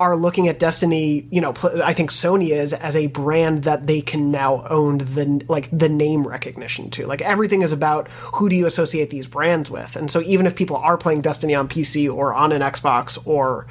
are 0.00 0.16
looking 0.16 0.48
at 0.48 0.58
Destiny, 0.58 1.28
you 1.30 1.42
know, 1.42 1.52
I 1.84 1.92
think 1.92 2.10
Sony 2.10 2.52
is 2.52 2.72
as 2.72 2.96
a 2.96 3.08
brand 3.08 3.64
that 3.64 3.86
they 3.86 4.00
can 4.00 4.30
now 4.30 4.66
own 4.68 4.98
the 4.98 5.44
like 5.46 5.68
the 5.70 5.90
name 5.90 6.26
recognition 6.26 6.88
to. 6.92 7.06
Like 7.06 7.20
everything 7.20 7.60
is 7.60 7.70
about 7.70 8.08
who 8.08 8.48
do 8.48 8.56
you 8.56 8.64
associate 8.64 9.10
these 9.10 9.26
brands 9.26 9.70
with. 9.70 9.96
And 9.96 10.10
so 10.10 10.22
even 10.22 10.46
if 10.46 10.56
people 10.56 10.76
are 10.76 10.96
playing 10.96 11.20
Destiny 11.20 11.54
on 11.54 11.68
PC 11.68 12.12
or 12.12 12.32
on 12.32 12.50
an 12.50 12.62
Xbox 12.62 13.18
or 13.26 13.66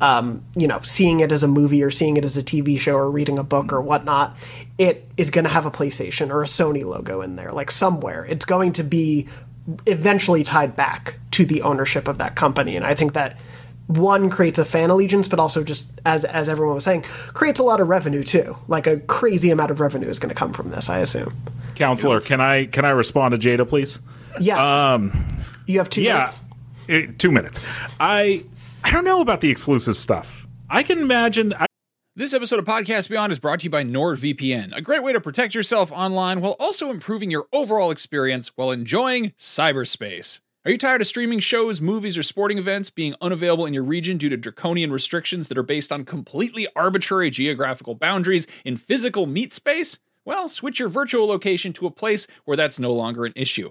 um, 0.00 0.44
you 0.56 0.66
know, 0.66 0.80
seeing 0.82 1.20
it 1.20 1.32
as 1.32 1.42
a 1.42 1.48
movie 1.48 1.82
or 1.82 1.90
seeing 1.90 2.16
it 2.16 2.24
as 2.24 2.36
a 2.36 2.42
TV 2.42 2.78
show 2.78 2.94
or 2.94 3.10
reading 3.10 3.38
a 3.38 3.44
book 3.44 3.72
or 3.72 3.80
whatnot, 3.80 4.36
it 4.78 5.08
is 5.16 5.30
going 5.30 5.44
to 5.44 5.50
have 5.50 5.66
a 5.66 5.72
PlayStation 5.72 6.30
or 6.30 6.42
a 6.42 6.46
Sony 6.46 6.84
logo 6.84 7.20
in 7.20 7.36
there, 7.36 7.52
like 7.52 7.70
somewhere. 7.70 8.24
It's 8.24 8.44
going 8.44 8.72
to 8.72 8.84
be 8.84 9.26
eventually 9.86 10.44
tied 10.44 10.76
back 10.76 11.16
to 11.32 11.44
the 11.44 11.62
ownership 11.62 12.06
of 12.08 12.18
that 12.18 12.36
company. 12.36 12.76
And 12.76 12.86
I 12.86 12.94
think 12.94 13.14
that 13.14 13.38
one 13.88 14.30
creates 14.30 14.58
a 14.58 14.64
fan 14.64 14.90
allegiance, 14.90 15.26
but 15.28 15.38
also 15.38 15.64
just 15.64 15.90
as 16.06 16.24
as 16.24 16.48
everyone 16.48 16.74
was 16.76 16.84
saying, 16.84 17.02
creates 17.34 17.58
a 17.58 17.62
lot 17.64 17.80
of 17.80 17.88
revenue 17.88 18.22
too. 18.22 18.56
Like 18.68 18.86
a 18.86 18.98
crazy 19.00 19.50
amount 19.50 19.70
of 19.70 19.80
revenue 19.80 20.08
is 20.08 20.18
going 20.18 20.28
to 20.30 20.34
come 20.34 20.52
from 20.52 20.70
this, 20.70 20.88
I 20.88 21.00
assume. 21.00 21.34
Counselor, 21.74 22.20
can 22.20 22.40
I 22.40 22.66
can 22.66 22.84
I 22.84 22.90
respond 22.90 23.38
to 23.40 23.48
Jada, 23.48 23.68
please? 23.68 23.98
Yes. 24.40 24.58
Um, 24.58 25.12
you 25.66 25.78
have 25.78 25.90
two 25.90 26.02
yeah, 26.02 26.14
minutes. 26.14 26.40
eh, 26.88 27.06
two 27.18 27.30
minutes. 27.30 27.60
I 27.98 28.44
I 28.84 28.90
don't 28.92 29.04
know 29.04 29.20
about 29.20 29.40
the 29.40 29.50
exclusive 29.50 29.96
stuff. 29.96 30.46
I 30.70 30.82
can 30.82 30.98
imagine. 30.98 31.52
I, 31.54 31.66
This 32.14 32.34
episode 32.34 32.58
of 32.58 32.64
Podcast 32.64 33.08
Beyond 33.08 33.32
is 33.32 33.38
brought 33.38 33.60
to 33.60 33.64
you 33.64 33.70
by 33.70 33.84
NordVPN, 33.84 34.76
a 34.76 34.80
great 34.82 35.02
way 35.02 35.12
to 35.12 35.20
protect 35.20 35.54
yourself 35.54 35.90
online 35.92 36.40
while 36.40 36.56
also 36.58 36.90
improving 36.90 37.30
your 37.30 37.46
overall 37.52 37.90
experience 37.90 38.50
while 38.56 38.70
enjoying 38.70 39.32
cyberspace. 39.38 40.40
Are 40.68 40.72
you 40.72 40.76
tired 40.76 41.00
of 41.00 41.06
streaming 41.06 41.38
shows, 41.38 41.80
movies, 41.80 42.18
or 42.18 42.22
sporting 42.22 42.58
events 42.58 42.90
being 42.90 43.14
unavailable 43.22 43.64
in 43.64 43.72
your 43.72 43.82
region 43.82 44.18
due 44.18 44.28
to 44.28 44.36
draconian 44.36 44.92
restrictions 44.92 45.48
that 45.48 45.56
are 45.56 45.62
based 45.62 45.90
on 45.90 46.04
completely 46.04 46.68
arbitrary 46.76 47.30
geographical 47.30 47.94
boundaries 47.94 48.46
in 48.66 48.76
physical 48.76 49.24
meat 49.24 49.54
space? 49.54 49.98
Well, 50.26 50.50
switch 50.50 50.78
your 50.78 50.90
virtual 50.90 51.26
location 51.26 51.72
to 51.72 51.86
a 51.86 51.90
place 51.90 52.26
where 52.44 52.58
that's 52.58 52.78
no 52.78 52.92
longer 52.92 53.24
an 53.24 53.32
issue. 53.34 53.70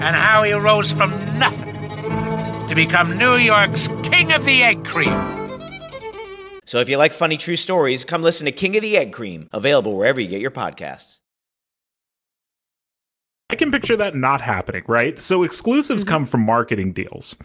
and 0.00 0.16
how 0.16 0.42
he 0.42 0.52
rose 0.52 0.90
from 0.90 1.10
nothing 1.38 1.74
to 2.68 2.74
become 2.74 3.18
New 3.18 3.36
York's 3.36 3.88
King 4.02 4.32
of 4.32 4.44
the 4.44 4.62
Egg 4.62 4.84
Cream. 4.84 5.12
So 6.64 6.78
if 6.78 6.88
you 6.88 6.96
like 6.96 7.12
funny 7.12 7.36
true 7.36 7.56
stories, 7.56 8.04
come 8.04 8.22
listen 8.22 8.46
to 8.46 8.52
King 8.52 8.76
of 8.76 8.82
the 8.82 8.96
Egg 8.96 9.12
Cream, 9.12 9.48
available 9.52 9.96
wherever 9.96 10.20
you 10.20 10.28
get 10.28 10.40
your 10.40 10.52
podcasts. 10.52 11.20
I 13.50 13.56
can 13.56 13.70
picture 13.72 13.96
that 13.96 14.14
not 14.14 14.40
happening, 14.40 14.84
right? 14.86 15.18
So 15.18 15.42
exclusives 15.42 16.04
mm-hmm. 16.04 16.08
come 16.08 16.26
from 16.26 16.46
marketing 16.46 16.92
deals. 16.92 17.36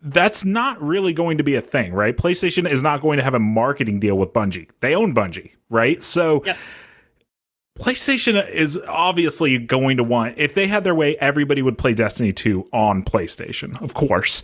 That's 0.00 0.44
not 0.44 0.80
really 0.82 1.12
going 1.12 1.38
to 1.38 1.44
be 1.44 1.54
a 1.54 1.60
thing, 1.60 1.92
right? 1.92 2.16
PlayStation 2.16 2.68
is 2.68 2.82
not 2.82 3.00
going 3.00 3.18
to 3.18 3.24
have 3.24 3.34
a 3.34 3.38
marketing 3.38 4.00
deal 4.00 4.16
with 4.16 4.32
Bungie. 4.32 4.70
They 4.80 4.94
own 4.94 5.14
Bungie, 5.14 5.52
right? 5.68 6.02
So 6.02 6.42
PlayStation 7.78 8.48
is 8.48 8.80
obviously 8.88 9.58
going 9.58 9.98
to 9.98 10.04
want, 10.04 10.38
if 10.38 10.54
they 10.54 10.66
had 10.66 10.84
their 10.84 10.94
way, 10.94 11.16
everybody 11.18 11.62
would 11.62 11.78
play 11.78 11.94
Destiny 11.94 12.32
2 12.32 12.68
on 12.72 13.04
PlayStation, 13.04 13.80
of 13.82 13.94
course. 13.94 14.40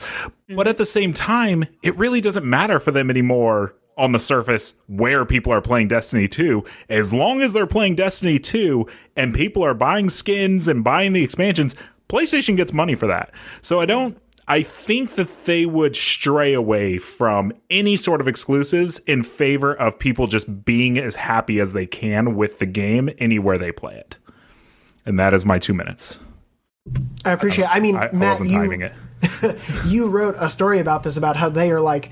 Hmm. 0.48 0.56
But 0.56 0.68
at 0.68 0.78
the 0.78 0.86
same 0.86 1.12
time, 1.12 1.64
it 1.82 1.96
really 1.96 2.20
doesn't 2.20 2.44
matter 2.44 2.78
for 2.78 2.90
them 2.90 3.10
anymore 3.10 3.74
on 3.96 4.12
the 4.12 4.18
surface 4.18 4.74
where 4.86 5.24
people 5.24 5.52
are 5.52 5.60
playing 5.60 5.88
Destiny 5.88 6.28
2. 6.28 6.64
As 6.88 7.12
long 7.12 7.40
as 7.40 7.52
they're 7.52 7.66
playing 7.66 7.94
Destiny 7.94 8.38
2 8.38 8.86
and 9.16 9.34
people 9.34 9.62
are 9.64 9.74
buying 9.74 10.10
skins 10.10 10.68
and 10.68 10.84
buying 10.84 11.12
the 11.12 11.24
expansions, 11.24 11.74
PlayStation 12.08 12.56
gets 12.56 12.72
money 12.72 12.94
for 12.94 13.06
that. 13.06 13.32
So 13.60 13.80
I 13.80 13.86
don't. 13.86 14.18
I 14.52 14.62
think 14.62 15.14
that 15.14 15.46
they 15.46 15.64
would 15.64 15.96
stray 15.96 16.52
away 16.52 16.98
from 16.98 17.54
any 17.70 17.96
sort 17.96 18.20
of 18.20 18.28
exclusives 18.28 18.98
in 19.06 19.22
favor 19.22 19.72
of 19.72 19.98
people 19.98 20.26
just 20.26 20.66
being 20.66 20.98
as 20.98 21.16
happy 21.16 21.58
as 21.58 21.72
they 21.72 21.86
can 21.86 22.36
with 22.36 22.58
the 22.58 22.66
game 22.66 23.08
anywhere 23.16 23.56
they 23.56 23.72
play 23.72 23.94
it. 23.94 24.18
And 25.06 25.18
that 25.18 25.32
is 25.32 25.46
my 25.46 25.58
two 25.58 25.72
minutes. 25.72 26.18
I 27.24 27.32
appreciate. 27.32 27.64
I, 27.64 27.80
mean, 27.80 27.96
I, 27.96 28.08
I 28.08 28.12
Matt, 28.12 28.32
wasn't 28.32 28.50
you 28.50 28.58
timing 28.58 28.82
it. 28.82 28.92
you 29.86 30.08
wrote 30.08 30.34
a 30.38 30.50
story 30.50 30.80
about 30.80 31.02
this 31.02 31.16
about 31.16 31.38
how 31.38 31.48
they 31.48 31.70
are 31.70 31.80
like 31.80 32.10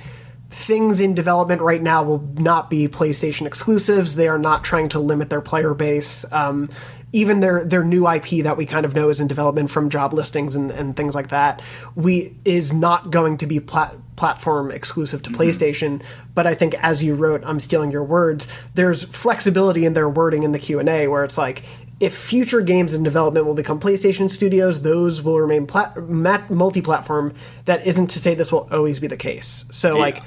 things 0.48 0.98
in 0.98 1.14
development 1.14 1.60
right 1.60 1.82
now 1.82 2.02
will 2.02 2.26
not 2.38 2.70
be 2.70 2.88
PlayStation 2.88 3.46
exclusives. 3.46 4.14
They 4.14 4.28
are 4.28 4.38
not 4.38 4.64
trying 4.64 4.88
to 4.90 4.98
limit 4.98 5.28
their 5.28 5.42
player 5.42 5.74
base. 5.74 6.24
Um, 6.32 6.70
even 7.12 7.40
their 7.40 7.64
their 7.64 7.82
new 7.82 8.08
IP 8.08 8.42
that 8.44 8.56
we 8.56 8.66
kind 8.66 8.84
of 8.84 8.94
know 8.94 9.08
is 9.08 9.20
in 9.20 9.26
development 9.26 9.70
from 9.70 9.90
job 9.90 10.12
listings 10.12 10.54
and, 10.54 10.70
and 10.70 10.96
things 10.96 11.14
like 11.14 11.28
that, 11.28 11.60
we 11.94 12.36
is 12.44 12.72
not 12.72 13.10
going 13.10 13.36
to 13.38 13.46
be 13.46 13.58
plat- 13.58 13.96
platform 14.16 14.70
exclusive 14.70 15.22
to 15.22 15.30
mm-hmm. 15.30 15.42
PlayStation. 15.42 16.02
But 16.34 16.46
I 16.46 16.54
think, 16.54 16.74
as 16.74 17.02
you 17.02 17.14
wrote, 17.14 17.42
I'm 17.44 17.58
stealing 17.58 17.90
your 17.90 18.04
words. 18.04 18.48
There's 18.74 19.04
flexibility 19.04 19.84
in 19.84 19.94
their 19.94 20.08
wording 20.08 20.44
in 20.44 20.52
the 20.52 20.58
Q 20.58 20.78
and 20.78 20.88
A 20.88 21.08
where 21.08 21.24
it's 21.24 21.38
like. 21.38 21.64
If 22.00 22.16
future 22.16 22.62
games 22.62 22.94
in 22.94 23.02
development 23.02 23.44
will 23.44 23.52
become 23.52 23.78
PlayStation 23.78 24.30
studios, 24.30 24.80
those 24.80 25.20
will 25.20 25.38
remain 25.38 25.66
plat- 25.66 26.08
multi-platform. 26.50 27.34
That 27.66 27.86
isn't 27.86 28.06
to 28.06 28.18
say 28.18 28.34
this 28.34 28.50
will 28.50 28.66
always 28.72 28.98
be 28.98 29.06
the 29.06 29.18
case. 29.18 29.66
So, 29.70 29.98
like, 29.98 30.22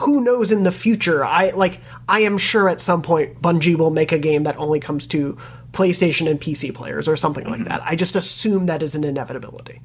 who 0.00 0.22
knows 0.22 0.50
in 0.52 0.62
the 0.62 0.72
future? 0.72 1.22
I 1.22 1.50
like 1.50 1.80
I 2.08 2.20
am 2.20 2.38
sure 2.38 2.66
at 2.66 2.80
some 2.80 3.02
point 3.02 3.42
Bungie 3.42 3.76
will 3.76 3.90
make 3.90 4.10
a 4.10 4.18
game 4.18 4.44
that 4.44 4.56
only 4.56 4.80
comes 4.80 5.06
to 5.08 5.36
PlayStation 5.72 6.30
and 6.30 6.40
PC 6.40 6.74
players 6.74 7.08
or 7.08 7.16
something 7.16 7.48
like 7.48 7.64
that. 7.64 7.82
I 7.84 7.96
just 7.96 8.14
assume 8.16 8.66
that 8.66 8.82
is 8.82 8.94
an 8.94 9.04
inevitability. 9.04 9.80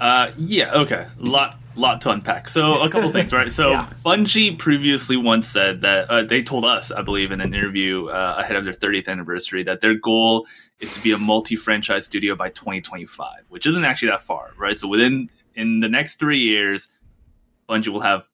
Uh, 0.00 0.32
yeah, 0.36 0.72
okay. 0.74 1.06
Lot 1.18 1.58
lot 1.76 2.00
to 2.02 2.10
unpack. 2.10 2.48
So 2.48 2.80
a 2.82 2.88
couple 2.88 3.10
things, 3.10 3.32
right? 3.32 3.52
So 3.52 3.70
Yeah. 3.74 3.88
Bungie 4.04 4.56
previously 4.58 5.16
once 5.16 5.48
said 5.48 5.80
that 5.80 6.10
uh, 6.10 6.22
they 6.22 6.42
told 6.42 6.64
us, 6.64 6.92
I 6.92 7.02
believe, 7.02 7.32
in 7.32 7.40
an 7.40 7.52
interview 7.52 8.06
uh, 8.06 8.36
ahead 8.38 8.56
of 8.56 8.64
their 8.64 8.74
30th 8.74 9.08
anniversary, 9.08 9.64
that 9.64 9.80
their 9.80 9.94
goal 9.94 10.46
is 10.78 10.92
to 10.92 11.02
be 11.02 11.12
a 11.12 11.18
multi-franchise 11.18 12.06
studio 12.06 12.36
by 12.36 12.48
2025, 12.50 13.44
which 13.48 13.66
isn't 13.66 13.84
actually 13.84 14.10
that 14.10 14.20
far, 14.20 14.52
right? 14.56 14.78
So 14.78 14.86
within 14.86 15.28
in 15.54 15.80
the 15.80 15.88
next 15.88 16.16
three 16.16 16.38
years, 16.38 16.92
Bungie 17.68 17.88
will 17.88 18.00
have 18.00 18.28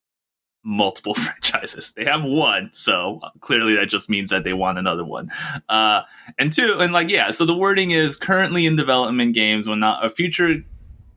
multiple 0.62 1.14
franchises. 1.14 1.92
They 1.96 2.04
have 2.04 2.24
one, 2.24 2.70
so 2.72 3.20
clearly 3.40 3.76
that 3.76 3.86
just 3.86 4.08
means 4.08 4.30
that 4.30 4.44
they 4.44 4.52
want 4.52 4.78
another 4.78 5.04
one. 5.04 5.30
Uh, 5.68 6.02
and 6.38 6.52
two, 6.52 6.78
and 6.78 6.92
like 6.92 7.08
yeah, 7.08 7.30
so 7.30 7.44
the 7.44 7.56
wording 7.56 7.90
is 7.90 8.16
currently 8.16 8.66
in 8.66 8.76
development 8.76 9.34
games 9.34 9.68
will 9.68 9.76
not 9.76 10.04
a 10.04 10.10
future 10.10 10.62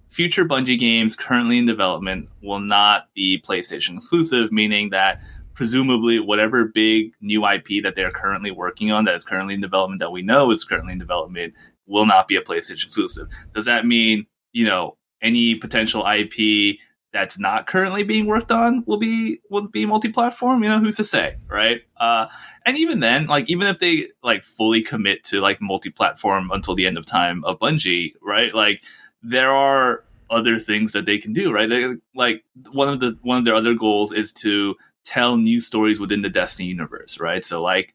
future 0.09 0.45
Bungie 0.45 0.77
games 0.77 1.15
currently 1.15 1.57
in 1.57 1.65
development 1.65 2.29
will 2.43 2.59
not 2.59 3.11
be 3.15 3.41
PlayStation 3.41 3.95
exclusive, 3.95 4.51
meaning 4.51 4.91
that 4.91 5.23
presumably 5.55 6.19
whatever 6.19 6.65
big 6.65 7.13
new 7.19 7.47
IP 7.47 7.83
that 7.83 7.95
they're 7.95 8.11
currently 8.11 8.51
working 8.51 8.91
on 8.91 9.05
that 9.05 9.15
is 9.15 9.23
currently 9.23 9.55
in 9.55 9.61
development 9.61 9.99
that 9.99 10.11
we 10.11 10.21
know 10.21 10.51
is 10.51 10.63
currently 10.63 10.93
in 10.93 10.99
development 10.99 11.53
will 11.87 12.05
not 12.05 12.27
be 12.27 12.35
a 12.35 12.41
PlayStation 12.41 12.85
exclusive. 12.85 13.27
Does 13.53 13.65
that 13.65 13.85
mean, 13.85 14.25
you 14.51 14.65
know, 14.65 14.97
any 15.21 15.55
potential 15.55 16.05
IP 16.05 16.77
that's 17.13 17.37
not 17.37 17.67
currently 17.67 18.03
being 18.03 18.25
worked 18.25 18.51
on 18.51 18.83
will 18.85 18.97
be 18.97 19.39
will 19.49 19.67
be 19.67 19.85
multi-platform 19.85 20.63
you 20.63 20.69
know 20.69 20.79
who's 20.79 20.97
to 20.97 21.03
say 21.03 21.37
right? 21.47 21.81
Uh 21.97 22.27
and 22.65 22.77
even 22.77 22.99
then 22.99 23.27
like 23.27 23.49
even 23.49 23.67
if 23.67 23.79
they 23.79 24.09
like 24.23 24.43
fully 24.43 24.81
commit 24.81 25.23
to 25.23 25.39
like 25.39 25.61
multi-platform 25.61 26.51
until 26.51 26.75
the 26.75 26.87
end 26.87 26.97
of 26.97 27.05
time 27.05 27.43
of 27.45 27.59
bungie 27.59 28.13
right? 28.21 28.53
Like 28.53 28.83
there 29.21 29.51
are 29.51 30.03
other 30.29 30.59
things 30.59 30.91
that 30.93 31.05
they 31.05 31.19
can 31.19 31.31
do 31.31 31.53
right? 31.53 31.69
They, 31.69 31.93
like 32.15 32.43
one 32.71 32.89
of 32.89 32.99
the 32.99 33.17
one 33.21 33.37
of 33.37 33.45
their 33.45 33.55
other 33.55 33.75
goals 33.75 34.11
is 34.11 34.33
to 34.33 34.75
tell 35.05 35.37
new 35.37 35.59
stories 35.59 35.99
within 35.99 36.23
the 36.23 36.29
destiny 36.29 36.67
universe 36.67 37.19
right? 37.19 37.45
So 37.45 37.61
like 37.61 37.93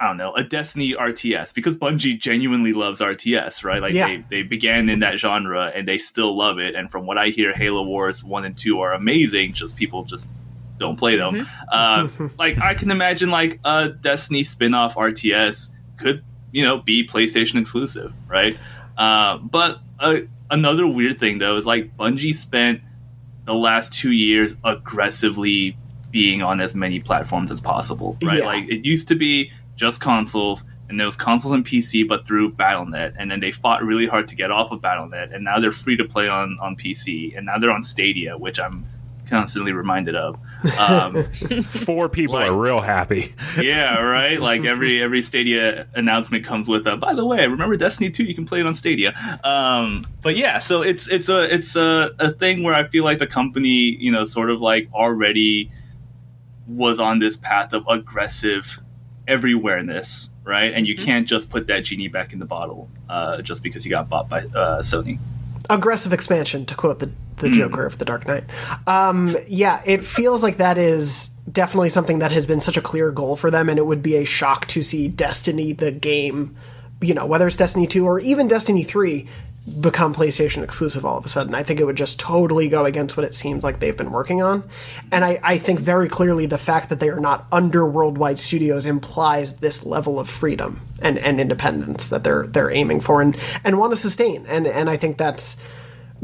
I 0.00 0.06
don't 0.06 0.16
know, 0.16 0.32
a 0.34 0.42
Destiny 0.42 0.94
RTS 0.94 1.52
because 1.52 1.76
Bungie 1.76 2.18
genuinely 2.18 2.72
loves 2.72 3.00
RTS, 3.02 3.62
right? 3.64 3.82
Like 3.82 3.92
Yeah. 3.92 4.06
they, 4.08 4.24
they 4.30 4.42
began 4.42 4.88
in 4.88 5.00
that 5.00 5.18
genre 5.18 5.70
and 5.74 5.86
they 5.86 5.98
still 5.98 6.34
love 6.34 6.58
it. 6.58 6.74
And 6.74 6.90
from 6.90 7.04
what 7.04 7.18
I 7.18 7.28
hear, 7.28 7.52
Halo 7.52 7.82
Wars 7.82 8.24
1 8.24 8.46
and 8.46 8.56
2 8.56 8.80
are 8.80 8.94
amazing, 8.94 9.52
just 9.52 9.76
people 9.76 10.04
just 10.04 10.30
don't 10.78 10.98
play 10.98 11.16
them. 11.16 11.46
Uh, 11.70 12.08
like 12.38 12.58
I 12.58 12.72
can 12.72 12.90
imagine 12.90 13.30
like 13.30 13.60
a 13.62 13.90
Destiny 13.90 14.42
spin-off 14.42 14.94
RTS 14.94 15.70
could, 15.98 16.24
you 16.50 16.64
know, 16.64 16.78
be 16.78 17.06
PlayStation 17.06 17.60
exclusive, 17.60 18.10
right? 18.26 18.56
Uh, 18.96 19.36
but 19.36 19.80
uh, 19.98 20.20
another 20.50 20.86
weird 20.86 21.18
thing 21.18 21.38
though 21.40 21.58
is 21.58 21.66
like 21.66 21.94
Bungie 21.98 22.32
spent 22.32 22.80
the 23.44 23.54
last 23.54 23.92
two 23.92 24.12
years 24.12 24.56
aggressively 24.64 25.76
being 26.10 26.42
on 26.42 26.60
as 26.60 26.74
many 26.74 27.00
platforms 27.00 27.50
as 27.50 27.60
possible, 27.60 28.16
right? 28.22 28.38
Yeah. 28.38 28.46
Like 28.46 28.68
it 28.68 28.84
used 28.86 29.08
to 29.08 29.14
be 29.14 29.52
just 29.80 30.00
consoles, 30.00 30.64
and 30.90 31.00
there 31.00 31.06
was 31.06 31.16
consoles 31.16 31.54
and 31.54 31.64
PC, 31.64 32.06
but 32.06 32.26
through 32.26 32.52
Battle.net, 32.52 33.14
and 33.16 33.30
then 33.30 33.40
they 33.40 33.50
fought 33.50 33.82
really 33.82 34.06
hard 34.06 34.28
to 34.28 34.36
get 34.36 34.50
off 34.50 34.70
of 34.70 34.82
Battle.net, 34.82 35.32
and 35.32 35.42
now 35.42 35.58
they're 35.58 35.72
free 35.72 35.96
to 35.96 36.04
play 36.04 36.28
on 36.28 36.58
on 36.60 36.76
PC, 36.76 37.36
and 37.36 37.46
now 37.46 37.58
they're 37.58 37.70
on 37.70 37.82
Stadia, 37.82 38.36
which 38.36 38.60
I'm 38.60 38.84
constantly 39.26 39.72
reminded 39.72 40.16
of. 40.16 40.38
Um, 40.78 41.24
Four 41.62 42.10
people 42.10 42.36
are 42.36 42.52
real 42.52 42.82
happy. 42.82 43.34
yeah, 43.60 44.00
right. 44.00 44.38
Like 44.50 44.64
every 44.64 45.02
every 45.02 45.22
Stadia 45.22 45.86
announcement 45.94 46.44
comes 46.44 46.68
with 46.68 46.86
a. 46.86 46.96
By 46.96 47.14
the 47.14 47.24
way, 47.24 47.46
remember 47.46 47.76
Destiny 47.76 48.10
two? 48.10 48.24
You 48.24 48.34
can 48.34 48.44
play 48.44 48.60
it 48.60 48.66
on 48.66 48.74
Stadia. 48.74 49.14
Um, 49.44 50.04
but 50.20 50.36
yeah, 50.36 50.58
so 50.58 50.82
it's 50.82 51.08
it's 51.08 51.28
a 51.30 51.54
it's 51.54 51.74
a, 51.74 52.10
a 52.18 52.32
thing 52.32 52.64
where 52.64 52.74
I 52.74 52.86
feel 52.88 53.04
like 53.04 53.18
the 53.18 53.26
company, 53.26 53.96
you 53.98 54.12
know, 54.12 54.24
sort 54.24 54.50
of 54.50 54.60
like 54.60 54.88
already 54.92 55.70
was 56.66 57.00
on 57.00 57.18
this 57.18 57.36
path 57.36 57.72
of 57.72 57.84
aggressive 57.88 58.80
everywhereness, 59.30 60.28
right? 60.44 60.72
And 60.72 60.86
you 60.86 60.96
can't 60.96 61.26
just 61.28 61.50
put 61.50 61.66
that 61.68 61.80
genie 61.84 62.08
back 62.08 62.32
in 62.32 62.38
the 62.38 62.44
bottle 62.46 62.88
uh, 63.08 63.40
just 63.42 63.62
because 63.62 63.84
you 63.84 63.90
got 63.90 64.08
bought 64.08 64.28
by 64.28 64.38
uh, 64.40 64.80
Sony. 64.82 65.18
aggressive 65.68 66.12
expansion 66.12 66.66
to 66.66 66.74
quote 66.74 66.98
the 66.98 67.10
the 67.36 67.48
Hmm. 67.48 67.54
Joker 67.54 67.86
of 67.86 67.96
the 67.96 68.04
Dark 68.04 68.26
Knight. 68.28 68.44
Um, 68.86 69.34
yeah, 69.46 69.80
it 69.86 70.04
feels 70.04 70.42
like 70.42 70.58
that 70.58 70.76
is 70.76 71.28
definitely 71.50 71.88
something 71.88 72.18
that 72.18 72.32
has 72.32 72.44
been 72.44 72.60
such 72.60 72.76
a 72.76 72.82
clear 72.82 73.10
goal 73.10 73.34
for 73.34 73.50
them, 73.50 73.70
and 73.70 73.78
it 73.78 73.86
would 73.86 74.02
be 74.02 74.16
a 74.16 74.24
shock 74.26 74.66
to 74.66 74.82
see 74.82 75.08
Destiny 75.08 75.72
the 75.72 75.90
game, 75.90 76.54
you 77.00 77.14
know, 77.14 77.24
whether 77.24 77.46
it's 77.46 77.56
Destiny 77.56 77.86
two 77.86 78.04
or 78.06 78.18
even 78.20 78.46
Destiny 78.46 78.82
three, 78.84 79.26
become 79.80 80.14
PlayStation 80.14 80.62
exclusive 80.62 81.04
all 81.04 81.18
of 81.18 81.24
a 81.24 81.28
sudden. 81.28 81.54
I 81.54 81.62
think 81.62 81.80
it 81.80 81.84
would 81.84 81.96
just 81.96 82.18
totally 82.18 82.68
go 82.68 82.84
against 82.86 83.16
what 83.16 83.24
it 83.24 83.34
seems 83.34 83.62
like 83.62 83.78
they've 83.78 83.96
been 83.96 84.10
working 84.10 84.42
on, 84.42 84.64
and 85.12 85.24
I, 85.24 85.38
I 85.42 85.58
think 85.58 85.80
very 85.80 86.08
clearly 86.08 86.46
the 86.46 86.58
fact 86.58 86.88
that 86.88 86.98
they 86.98 87.08
are 87.08 87.20
not 87.20 87.46
under 87.52 87.86
worldwide 87.86 88.38
studios 88.38 88.86
implies 88.86 89.56
this 89.56 89.84
level 89.84 90.18
of 90.18 90.28
freedom 90.30 90.80
and, 91.02 91.18
and 91.18 91.40
independence 91.40 92.08
that 92.08 92.24
they're 92.24 92.46
they're 92.46 92.70
aiming 92.70 93.00
for 93.00 93.20
and 93.20 93.36
and 93.62 93.78
want 93.78 93.92
to 93.92 93.96
sustain, 93.96 94.46
and 94.46 94.66
and 94.66 94.88
I 94.88 94.96
think 94.96 95.18
that's 95.18 95.56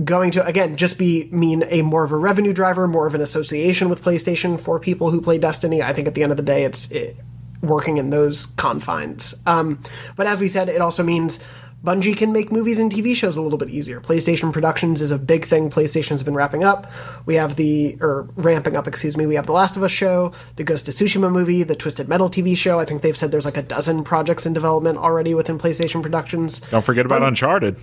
going 0.02 0.30
to 0.30 0.44
again 0.44 0.76
just 0.76 0.98
be 0.98 1.28
mean 1.30 1.64
a 1.68 1.82
more 1.82 2.04
of 2.04 2.12
a 2.12 2.16
revenue 2.16 2.52
driver, 2.52 2.88
more 2.88 3.06
of 3.06 3.14
an 3.14 3.20
association 3.20 3.88
with 3.88 4.02
PlayStation 4.02 4.58
for 4.58 4.80
people 4.80 5.10
who 5.10 5.20
play 5.20 5.38
Destiny. 5.38 5.82
I 5.82 5.92
think 5.92 6.08
at 6.08 6.14
the 6.14 6.22
end 6.22 6.32
of 6.32 6.36
the 6.36 6.42
day, 6.42 6.64
it's 6.64 6.90
it, 6.90 7.16
working 7.62 7.96
in 7.98 8.10
those 8.10 8.46
confines. 8.46 9.34
Um, 9.46 9.82
but 10.16 10.26
as 10.26 10.40
we 10.40 10.48
said, 10.48 10.68
it 10.68 10.80
also 10.80 11.02
means 11.02 11.40
Bungie 11.86 12.16
can 12.16 12.32
make 12.32 12.50
movies 12.50 12.80
and 12.80 12.90
TV 12.90 13.14
shows 13.14 13.36
a 13.36 13.42
little 13.42 13.58
bit 13.58 13.70
easier. 13.70 14.00
PlayStation 14.00 14.52
Productions 14.52 15.00
is 15.00 15.12
a 15.12 15.18
big 15.18 15.44
thing. 15.44 15.70
PlayStation's 15.70 16.24
been 16.24 16.34
wrapping 16.34 16.64
up. 16.64 16.90
We 17.26 17.36
have 17.36 17.54
the 17.54 17.96
or 18.00 18.28
ramping 18.34 18.76
up, 18.76 18.88
excuse 18.88 19.16
me. 19.16 19.24
We 19.24 19.36
have 19.36 19.46
the 19.46 19.52
Last 19.52 19.76
of 19.76 19.84
Us 19.84 19.92
show, 19.92 20.32
the 20.56 20.64
Ghost 20.64 20.88
of 20.88 20.94
Tsushima 20.94 21.30
movie, 21.30 21.62
the 21.62 21.76
Twisted 21.76 22.08
Metal 22.08 22.28
TV 22.28 22.56
show. 22.56 22.80
I 22.80 22.84
think 22.84 23.02
they've 23.02 23.16
said 23.16 23.30
there's 23.30 23.44
like 23.44 23.56
a 23.56 23.62
dozen 23.62 24.02
projects 24.02 24.44
in 24.44 24.52
development 24.52 24.98
already 24.98 25.32
within 25.32 25.58
PlayStation 25.60 26.02
Productions. 26.02 26.58
Don't 26.58 26.84
forget 26.84 27.06
about 27.06 27.22
Uncharted. 27.22 27.76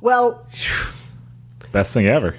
Well, 0.00 0.44
Best 1.70 1.94
thing 1.94 2.06
ever. 2.06 2.36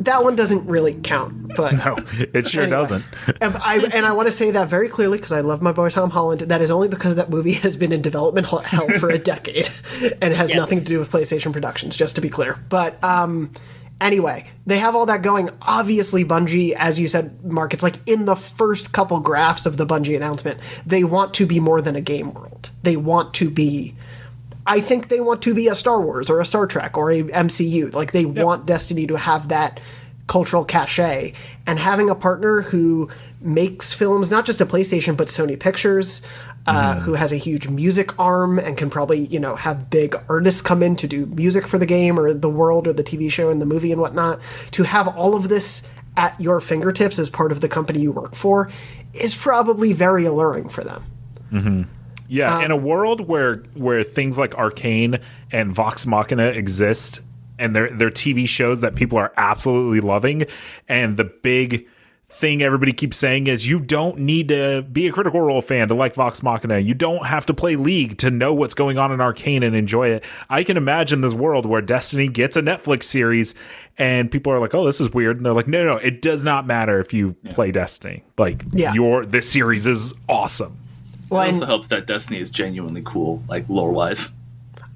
That 0.00 0.24
one 0.24 0.34
doesn't 0.36 0.66
really 0.66 0.94
count, 0.94 1.54
but 1.56 1.74
No, 1.74 1.96
it 2.32 2.48
sure 2.48 2.62
Anyway. 2.62 2.76
doesn't. 2.78 3.04
and 3.40 3.54
I, 3.56 3.78
and 3.92 4.06
I 4.06 4.12
want 4.12 4.26
to 4.26 4.32
say 4.32 4.50
that 4.50 4.68
very 4.68 4.88
clearly 4.88 5.18
because 5.18 5.32
I 5.32 5.40
love 5.40 5.62
my 5.62 5.72
boy 5.72 5.90
Tom 5.90 6.10
Holland. 6.10 6.40
That 6.42 6.60
is 6.62 6.70
only 6.70 6.88
because 6.88 7.16
that 7.16 7.30
movie 7.30 7.52
has 7.52 7.76
been 7.76 7.92
in 7.92 8.02
development 8.02 8.48
hell- 8.48 8.60
hell 8.60 8.88
for 8.98 9.10
a 9.10 9.18
decade 9.18 9.68
and 10.22 10.34
has 10.34 10.50
Yes. 10.50 10.56
nothing 10.58 10.78
to 10.80 10.84
do 10.84 10.98
with 10.98 11.10
PlayStation 11.10 11.52
Productions, 11.52 11.96
just 11.96 12.14
to 12.16 12.20
be 12.20 12.28
clear. 12.30 12.58
But 12.68 13.02
um, 13.04 13.52
anyway, 14.00 14.44
they 14.66 14.78
have 14.78 14.94
all 14.94 15.06
that 15.06 15.22
going. 15.22 15.50
Obviously, 15.62 16.24
Bungie, 16.24 16.72
as 16.72 16.98
you 16.98 17.06
said, 17.08 17.44
Mark, 17.44 17.74
it's 17.74 17.82
like 17.82 17.96
in 18.06 18.24
the 18.24 18.36
first 18.36 18.92
couple 18.92 19.20
graphs 19.20 19.66
of 19.66 19.76
the 19.76 19.86
Bungie 19.86 20.16
announcement, 20.16 20.60
they 20.86 21.04
want 21.04 21.34
to 21.34 21.46
be 21.46 21.60
more 21.60 21.82
than 21.82 21.94
a 21.96 22.00
game 22.00 22.32
world. 22.32 22.70
They 22.82 22.96
want 22.96 23.34
to 23.34 23.50
be. 23.50 23.94
I 24.70 24.80
think 24.80 25.08
they 25.08 25.20
want 25.20 25.42
to 25.42 25.52
be 25.52 25.66
a 25.66 25.74
Star 25.74 26.00
Wars 26.00 26.30
or 26.30 26.40
a 26.40 26.44
Star 26.44 26.64
Trek 26.64 26.96
or 26.96 27.10
a 27.10 27.24
MCU. 27.24 27.92
Like 27.92 28.12
they 28.12 28.24
want 28.24 28.66
Destiny 28.66 29.04
to 29.08 29.16
have 29.16 29.48
that 29.48 29.80
cultural 30.28 30.64
cachet 30.64 31.32
and 31.66 31.76
having 31.80 32.08
a 32.08 32.14
partner 32.14 32.62
who 32.62 33.08
makes 33.40 33.92
films 33.92 34.30
not 34.30 34.46
just 34.46 34.60
at 34.60 34.68
PlayStation 34.68 35.16
but 35.16 35.26
Sony 35.26 35.58
Pictures 35.58 36.24
uh, 36.68 37.00
who 37.00 37.14
has 37.14 37.32
a 37.32 37.36
huge 37.36 37.66
music 37.66 38.16
arm 38.16 38.56
and 38.56 38.76
can 38.76 38.90
probably 38.90 39.18
you 39.18 39.40
know 39.40 39.56
have 39.56 39.90
big 39.90 40.14
artists 40.28 40.62
come 40.62 40.84
in 40.84 40.94
to 40.94 41.08
do 41.08 41.26
music 41.26 41.66
for 41.66 41.78
the 41.78 41.86
game 41.86 42.16
or 42.16 42.32
the 42.32 42.48
world 42.48 42.86
or 42.86 42.92
the 42.92 43.02
TV 43.02 43.28
show 43.28 43.50
and 43.50 43.60
the 43.60 43.66
movie 43.66 43.90
and 43.90 44.00
whatnot 44.00 44.38
to 44.70 44.84
have 44.84 45.08
all 45.08 45.34
of 45.34 45.48
this 45.48 45.88
at 46.16 46.40
your 46.40 46.60
fingertips 46.60 47.18
as 47.18 47.28
part 47.28 47.50
of 47.50 47.60
the 47.60 47.68
company 47.68 47.98
you 47.98 48.12
work 48.12 48.36
for 48.36 48.70
is 49.14 49.34
probably 49.34 49.92
very 49.92 50.24
alluring 50.26 50.68
for 50.68 50.84
them. 50.84 51.02
Yeah, 52.30 52.58
Um, 52.58 52.64
in 52.64 52.70
a 52.70 52.76
world 52.76 53.26
where 53.28 53.64
where 53.74 54.02
things 54.04 54.38
like 54.38 54.54
Arcane 54.54 55.18
and 55.52 55.72
Vox 55.74 56.06
Machina 56.06 56.46
exist, 56.46 57.20
and 57.58 57.74
they're 57.74 57.90
they're 57.90 58.10
TV 58.10 58.48
shows 58.48 58.80
that 58.82 58.94
people 58.94 59.18
are 59.18 59.32
absolutely 59.36 60.00
loving, 60.00 60.44
and 60.88 61.16
the 61.16 61.24
big 61.24 61.86
thing 62.32 62.62
everybody 62.62 62.92
keeps 62.92 63.16
saying 63.16 63.48
is 63.48 63.66
you 63.68 63.80
don't 63.80 64.16
need 64.16 64.46
to 64.46 64.82
be 64.92 65.08
a 65.08 65.12
Critical 65.12 65.40
Role 65.40 65.60
fan 65.60 65.88
to 65.88 65.94
like 65.94 66.14
Vox 66.14 66.44
Machina. 66.44 66.78
You 66.78 66.94
don't 66.94 67.26
have 67.26 67.44
to 67.46 67.52
play 67.54 67.74
League 67.74 68.18
to 68.18 68.30
know 68.30 68.54
what's 68.54 68.74
going 68.74 68.98
on 68.98 69.10
in 69.10 69.20
Arcane 69.20 69.64
and 69.64 69.74
enjoy 69.74 70.10
it. 70.10 70.24
I 70.48 70.62
can 70.62 70.76
imagine 70.76 71.22
this 71.22 71.34
world 71.34 71.66
where 71.66 71.82
Destiny 71.82 72.28
gets 72.28 72.56
a 72.56 72.62
Netflix 72.62 73.02
series, 73.02 73.56
and 73.98 74.30
people 74.30 74.52
are 74.52 74.60
like, 74.60 74.72
"Oh, 74.76 74.86
this 74.86 75.00
is 75.00 75.12
weird," 75.12 75.38
and 75.38 75.44
they're 75.44 75.52
like, 75.52 75.66
"No, 75.66 75.84
no, 75.84 75.96
it 75.96 76.22
does 76.22 76.44
not 76.44 76.64
matter 76.68 77.00
if 77.00 77.12
you 77.12 77.32
play 77.52 77.72
Destiny. 77.72 78.22
Like, 78.38 78.62
Yeah. 78.72 78.94
your 78.94 79.26
this 79.26 79.50
series 79.50 79.88
is 79.88 80.14
awesome." 80.28 80.76
Well, 81.30 81.42
it 81.42 81.48
also 81.54 81.66
helps 81.66 81.86
that 81.88 82.06
Destiny 82.06 82.40
is 82.40 82.50
genuinely 82.50 83.02
cool, 83.04 83.42
like 83.48 83.68
lore 83.68 83.92
wise. 83.92 84.34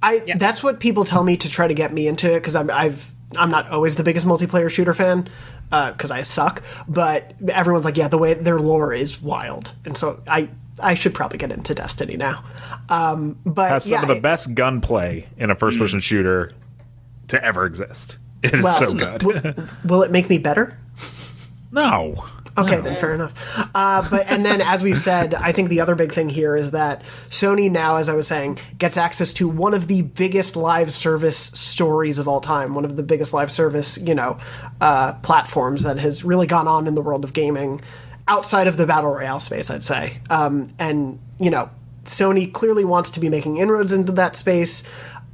I 0.02 0.18
that's 0.36 0.62
what 0.62 0.80
people 0.80 1.04
tell 1.04 1.24
me 1.24 1.36
to 1.38 1.48
try 1.48 1.66
to 1.68 1.74
get 1.74 1.92
me 1.92 2.06
into 2.08 2.30
it 2.30 2.40
because 2.40 2.54
I'm 2.56 2.70
I've 2.70 3.10
I'm 3.36 3.50
not 3.50 3.70
always 3.70 3.96
the 3.96 4.04
biggest 4.04 4.26
multiplayer 4.26 4.70
shooter 4.70 4.92
fan 4.94 5.28
because 5.70 6.10
I 6.10 6.22
suck. 6.22 6.62
But 6.88 7.32
everyone's 7.48 7.84
like, 7.86 7.96
yeah, 7.96 8.08
the 8.08 8.18
way 8.18 8.34
their 8.34 8.60
lore 8.60 8.92
is 8.92 9.22
wild, 9.22 9.72
and 9.86 9.96
so 9.96 10.20
I 10.28 10.50
I 10.80 10.94
should 10.94 11.14
probably 11.14 11.38
get 11.38 11.50
into 11.52 11.74
Destiny 11.74 12.16
now. 12.16 12.44
Um, 12.88 13.38
but 13.46 13.70
has 13.70 13.84
some 13.84 13.92
yeah, 13.92 14.02
of 14.02 14.08
the 14.08 14.16
it- 14.16 14.22
best 14.22 14.54
gunplay 14.54 15.26
in 15.38 15.50
a 15.50 15.54
first 15.54 15.78
person 15.78 16.00
shooter 16.00 16.52
to 17.28 17.42
ever 17.44 17.64
exist. 17.64 18.18
It 18.44 18.52
is 18.56 18.62
Well, 18.62 18.78
so 18.78 18.92
good. 18.92 19.20
w- 19.20 19.54
will 19.86 20.02
it 20.02 20.10
make 20.10 20.28
me 20.28 20.36
better? 20.36 20.76
no. 21.72 22.26
Okay, 22.56 22.80
then 22.80 22.96
fair 22.96 23.14
enough. 23.14 23.34
Uh, 23.74 24.08
but 24.08 24.30
and 24.30 24.44
then, 24.46 24.60
as 24.60 24.82
we've 24.82 24.98
said, 24.98 25.34
I 25.34 25.50
think 25.50 25.70
the 25.70 25.80
other 25.80 25.94
big 25.94 26.12
thing 26.12 26.28
here 26.28 26.56
is 26.56 26.70
that 26.70 27.02
Sony 27.28 27.70
now, 27.70 27.96
as 27.96 28.08
I 28.08 28.14
was 28.14 28.28
saying, 28.28 28.58
gets 28.78 28.96
access 28.96 29.32
to 29.34 29.48
one 29.48 29.74
of 29.74 29.88
the 29.88 30.02
biggest 30.02 30.54
live 30.54 30.92
service 30.92 31.36
stories 31.36 32.18
of 32.18 32.28
all 32.28 32.40
time, 32.40 32.74
one 32.74 32.84
of 32.84 32.96
the 32.96 33.02
biggest 33.02 33.32
live 33.32 33.50
service, 33.50 33.98
you 33.98 34.14
know, 34.14 34.38
uh, 34.80 35.14
platforms 35.14 35.82
that 35.82 35.98
has 35.98 36.24
really 36.24 36.46
gone 36.46 36.68
on 36.68 36.86
in 36.86 36.94
the 36.94 37.02
world 37.02 37.24
of 37.24 37.32
gaming 37.32 37.80
outside 38.28 38.66
of 38.66 38.76
the 38.76 38.86
battle 38.86 39.10
royale 39.10 39.40
space, 39.40 39.70
I'd 39.70 39.84
say. 39.84 40.20
Um, 40.30 40.72
and 40.78 41.18
you 41.40 41.50
know, 41.50 41.70
Sony 42.04 42.52
clearly 42.52 42.84
wants 42.84 43.10
to 43.12 43.20
be 43.20 43.28
making 43.28 43.58
inroads 43.58 43.92
into 43.92 44.12
that 44.12 44.36
space. 44.36 44.82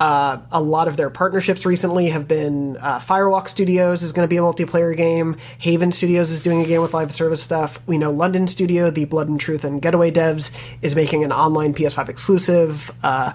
Uh, 0.01 0.41
a 0.51 0.63
lot 0.63 0.89
of 0.89 0.97
their 0.97 1.11
partnerships 1.11 1.67
recently 1.67 2.09
have 2.09 2.27
been 2.27 2.79
uh, 2.79 2.99
Firewalk 2.99 3.49
Studios 3.49 4.03
is 4.03 4.13
going 4.13 4.27
to 4.27 4.31
be 4.31 4.39
a 4.39 4.41
multiplayer 4.41 4.97
game. 4.97 5.37
Haven 5.59 5.93
Studios 5.93 6.31
is 6.31 6.41
doing 6.41 6.63
a 6.63 6.67
game 6.67 6.81
with 6.81 6.95
live 6.95 7.13
service 7.13 7.43
stuff. 7.43 7.79
We 7.87 7.99
know 7.99 8.11
London 8.11 8.47
Studio, 8.47 8.91
the 8.91 9.05
Blood 9.05 9.29
and 9.29 9.39
Truth 9.39 9.63
and 9.63 9.83
Getaway 9.83 10.11
devs, 10.11 10.57
is 10.81 10.97
making 10.97 11.23
an 11.23 11.33
online 11.33 11.75
PS5 11.75 12.09
exclusive. 12.09 12.91
Uh, 13.03 13.35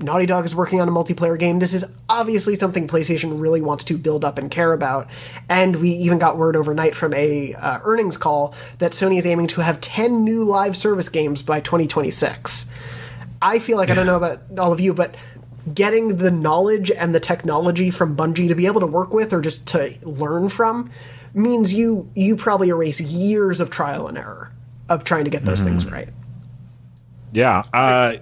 Naughty 0.00 0.26
Dog 0.26 0.44
is 0.44 0.54
working 0.54 0.80
on 0.80 0.88
a 0.88 0.92
multiplayer 0.92 1.36
game. 1.36 1.58
This 1.58 1.74
is 1.74 1.84
obviously 2.08 2.54
something 2.54 2.86
PlayStation 2.86 3.40
really 3.40 3.60
wants 3.60 3.82
to 3.84 3.98
build 3.98 4.24
up 4.24 4.38
and 4.38 4.50
care 4.50 4.72
about. 4.72 5.08
And 5.48 5.76
we 5.76 5.90
even 5.90 6.18
got 6.18 6.36
word 6.36 6.54
overnight 6.54 6.94
from 6.94 7.12
a 7.14 7.54
uh, 7.54 7.80
earnings 7.82 8.16
call 8.16 8.54
that 8.78 8.92
Sony 8.92 9.18
is 9.18 9.26
aiming 9.26 9.48
to 9.48 9.62
have 9.62 9.80
10 9.80 10.22
new 10.22 10.44
live 10.44 10.76
service 10.76 11.08
games 11.08 11.42
by 11.42 11.58
2026. 11.58 12.66
I 13.42 13.58
feel 13.58 13.76
like 13.76 13.90
I 13.90 13.94
don't 13.94 14.06
know 14.06 14.16
about 14.16 14.40
all 14.58 14.72
of 14.72 14.80
you, 14.80 14.94
but 14.94 15.14
getting 15.72 16.18
the 16.18 16.30
knowledge 16.30 16.90
and 16.90 17.14
the 17.14 17.20
technology 17.20 17.90
from 17.90 18.16
Bungie 18.16 18.48
to 18.48 18.54
be 18.54 18.66
able 18.66 18.80
to 18.80 18.86
work 18.86 19.14
with 19.14 19.32
or 19.32 19.40
just 19.40 19.66
to 19.68 19.94
learn 20.02 20.48
from 20.48 20.90
means 21.32 21.72
you 21.74 22.10
you 22.14 22.36
probably 22.36 22.68
erase 22.68 23.00
years 23.00 23.60
of 23.60 23.70
trial 23.70 24.06
and 24.06 24.18
error 24.18 24.52
of 24.88 25.04
trying 25.04 25.24
to 25.24 25.30
get 25.30 25.44
those 25.44 25.62
things 25.62 25.86
right. 25.86 26.08
Yeah. 27.32 27.62
Uh, 27.72 28.16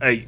hey, 0.00 0.26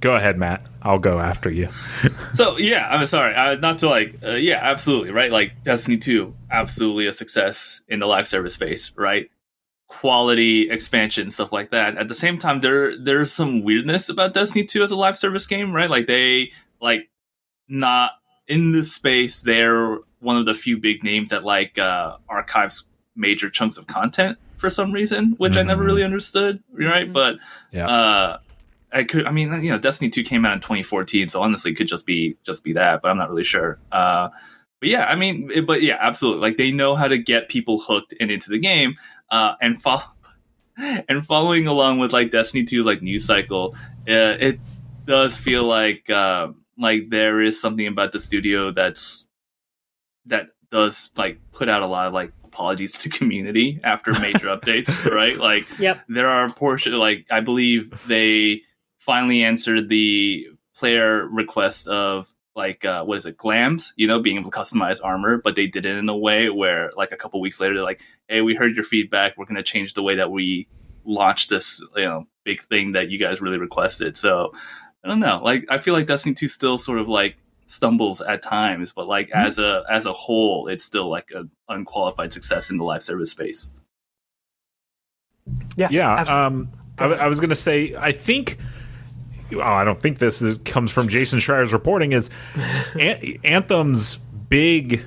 go 0.00 0.14
ahead, 0.14 0.36
Matt. 0.36 0.66
I'll 0.82 0.98
go 0.98 1.18
after 1.18 1.50
you. 1.50 1.68
so 2.34 2.56
yeah, 2.58 2.88
I'm 2.88 3.06
sorry, 3.06 3.34
uh, 3.34 3.54
not 3.56 3.78
to 3.78 3.88
like, 3.88 4.16
uh, 4.22 4.32
yeah, 4.32 4.58
absolutely, 4.60 5.10
right? 5.10 5.32
Like 5.32 5.62
Destiny 5.62 5.96
Two, 5.96 6.34
absolutely 6.50 7.06
a 7.06 7.12
success 7.12 7.80
in 7.88 8.00
the 8.00 8.06
live 8.06 8.28
service 8.28 8.54
space, 8.54 8.90
right? 8.96 9.30
Quality 9.88 10.70
expansion, 10.70 11.30
stuff 11.30 11.50
like 11.50 11.70
that. 11.70 11.96
At 11.96 12.08
the 12.08 12.14
same 12.14 12.36
time, 12.36 12.60
there 12.60 12.96
there's 12.96 13.32
some 13.32 13.62
weirdness 13.62 14.10
about 14.10 14.34
Destiny 14.34 14.64
Two 14.64 14.82
as 14.82 14.90
a 14.90 14.96
live 14.96 15.16
service 15.16 15.46
game, 15.46 15.72
right? 15.72 15.88
Like 15.88 16.06
they 16.06 16.52
like 16.80 17.08
not 17.68 18.12
in 18.46 18.72
this 18.72 18.92
space. 18.94 19.40
They're 19.40 19.96
one 20.20 20.36
of 20.36 20.44
the 20.44 20.52
few 20.52 20.76
big 20.76 21.02
names 21.02 21.30
that 21.30 21.42
like 21.42 21.78
uh, 21.78 22.18
archives 22.28 22.84
major 23.16 23.48
chunks 23.48 23.78
of 23.78 23.86
content 23.86 24.36
for 24.58 24.68
some 24.68 24.92
reason, 24.92 25.34
which 25.38 25.56
I 25.56 25.62
never 25.62 25.82
really 25.82 26.04
understood, 26.04 26.62
right? 26.70 27.10
But 27.10 27.38
Yeah. 27.72 27.86
uh, 27.86 28.38
I 28.92 29.04
could. 29.04 29.26
I 29.26 29.30
mean, 29.30 29.52
you 29.62 29.70
know, 29.70 29.78
Destiny 29.78 30.10
Two 30.10 30.22
came 30.22 30.44
out 30.44 30.52
in 30.52 30.60
2014, 30.60 31.28
so 31.28 31.40
honestly, 31.42 31.70
it 31.72 31.76
could 31.76 31.88
just 31.88 32.04
be 32.06 32.36
just 32.44 32.62
be 32.62 32.74
that, 32.74 33.00
but 33.00 33.10
I'm 33.10 33.16
not 33.16 33.30
really 33.30 33.44
sure. 33.44 33.78
Uh, 33.90 34.28
but 34.80 34.88
yeah, 34.90 35.06
I 35.06 35.14
mean, 35.16 35.50
it- 35.52 35.66
but 35.66 35.82
yeah, 35.82 35.96
absolutely. 35.98 36.42
Like 36.42 36.56
they 36.58 36.72
know 36.72 36.94
how 36.94 37.08
to 37.08 37.16
get 37.18 37.48
people 37.48 37.78
hooked 37.80 38.12
and 38.20 38.30
into 38.30 38.48
the 38.50 38.58
game, 38.58 38.94
uh, 39.30 39.54
and 39.60 39.80
follow 39.80 40.02
and 40.76 41.24
following 41.26 41.66
along 41.66 41.98
with 41.98 42.12
like 42.12 42.30
Destiny 42.30 42.64
2's 42.64 42.86
like 42.86 43.02
news 43.02 43.24
cycle, 43.24 43.74
uh, 44.08 44.36
it 44.38 44.60
does 45.04 45.36
feel 45.36 45.64
like 45.64 46.08
uh, 46.10 46.48
like 46.78 47.08
there 47.08 47.40
is 47.40 47.60
something 47.60 47.86
about 47.86 48.12
the 48.12 48.20
studio 48.20 48.70
that's 48.70 49.26
that 50.26 50.48
does 50.70 51.10
like 51.16 51.40
put 51.52 51.68
out 51.68 51.82
a 51.82 51.86
lot 51.86 52.06
of 52.06 52.12
like 52.12 52.32
apologies 52.44 52.92
to 52.92 53.08
the 53.08 53.16
community 53.16 53.80
after 53.84 54.12
major 54.20 54.46
updates, 54.56 55.04
right? 55.10 55.38
Like, 55.38 55.66
Yep. 55.78 56.04
there 56.08 56.28
are 56.28 56.48
portion 56.50 56.92
like 56.94 57.26
I 57.30 57.40
believe 57.40 58.06
they 58.06 58.62
finally 58.98 59.42
answered 59.42 59.88
the 59.88 60.46
player 60.76 61.26
request 61.26 61.88
of 61.88 62.28
like 62.58 62.84
uh, 62.84 63.02
what 63.04 63.16
is 63.16 63.24
it 63.26 63.36
glams 63.38 63.92
you 63.96 64.06
know 64.06 64.18
being 64.20 64.36
able 64.38 64.50
to 64.50 64.56
customize 64.58 65.00
armor 65.02 65.38
but 65.38 65.54
they 65.54 65.66
did 65.66 65.86
it 65.86 65.96
in 65.96 66.08
a 66.08 66.16
way 66.16 66.50
where 66.50 66.90
like 66.96 67.12
a 67.12 67.16
couple 67.16 67.40
weeks 67.40 67.60
later 67.60 67.74
they're 67.74 67.84
like 67.92 68.02
hey 68.28 68.40
we 68.42 68.54
heard 68.54 68.74
your 68.74 68.84
feedback 68.84 69.36
we're 69.38 69.44
going 69.46 69.56
to 69.56 69.62
change 69.62 69.94
the 69.94 70.02
way 70.02 70.14
that 70.16 70.30
we 70.30 70.66
launch 71.04 71.48
this 71.48 71.80
you 71.96 72.04
know 72.04 72.26
big 72.44 72.60
thing 72.68 72.92
that 72.92 73.08
you 73.10 73.18
guys 73.18 73.40
really 73.40 73.58
requested 73.58 74.16
so 74.16 74.52
i 75.04 75.08
don't 75.08 75.20
know 75.20 75.40
like 75.42 75.64
i 75.70 75.78
feel 75.78 75.94
like 75.94 76.06
destiny 76.06 76.34
2 76.34 76.48
still 76.48 76.76
sort 76.76 76.98
of 76.98 77.08
like 77.08 77.36
stumbles 77.66 78.20
at 78.22 78.42
times 78.42 78.92
but 78.92 79.06
like 79.06 79.30
as 79.30 79.58
a 79.58 79.84
as 79.88 80.04
a 80.06 80.12
whole 80.12 80.68
it's 80.68 80.84
still 80.84 81.08
like 81.08 81.30
an 81.34 81.50
unqualified 81.68 82.32
success 82.32 82.70
in 82.70 82.76
the 82.76 82.84
live 82.84 83.02
service 83.02 83.30
space 83.30 83.70
Yeah. 85.76 85.88
yeah. 85.90 86.14
abs- 86.20 86.30
Um, 86.30 86.70
I, 86.98 87.04
I 87.04 87.26
was 87.28 87.38
going 87.40 87.50
to 87.50 87.54
say, 87.56 87.94
I 87.96 88.12
think. 88.12 88.58
Oh, 89.54 89.60
I 89.60 89.84
don't 89.84 90.00
think 90.00 90.18
this 90.18 90.42
is, 90.42 90.58
comes 90.58 90.90
from 90.92 91.08
Jason 91.08 91.40
Schreier's 91.40 91.72
reporting. 91.72 92.12
Is 92.12 92.30
An- 92.98 93.36
Anthem's 93.44 94.16
big 94.16 95.04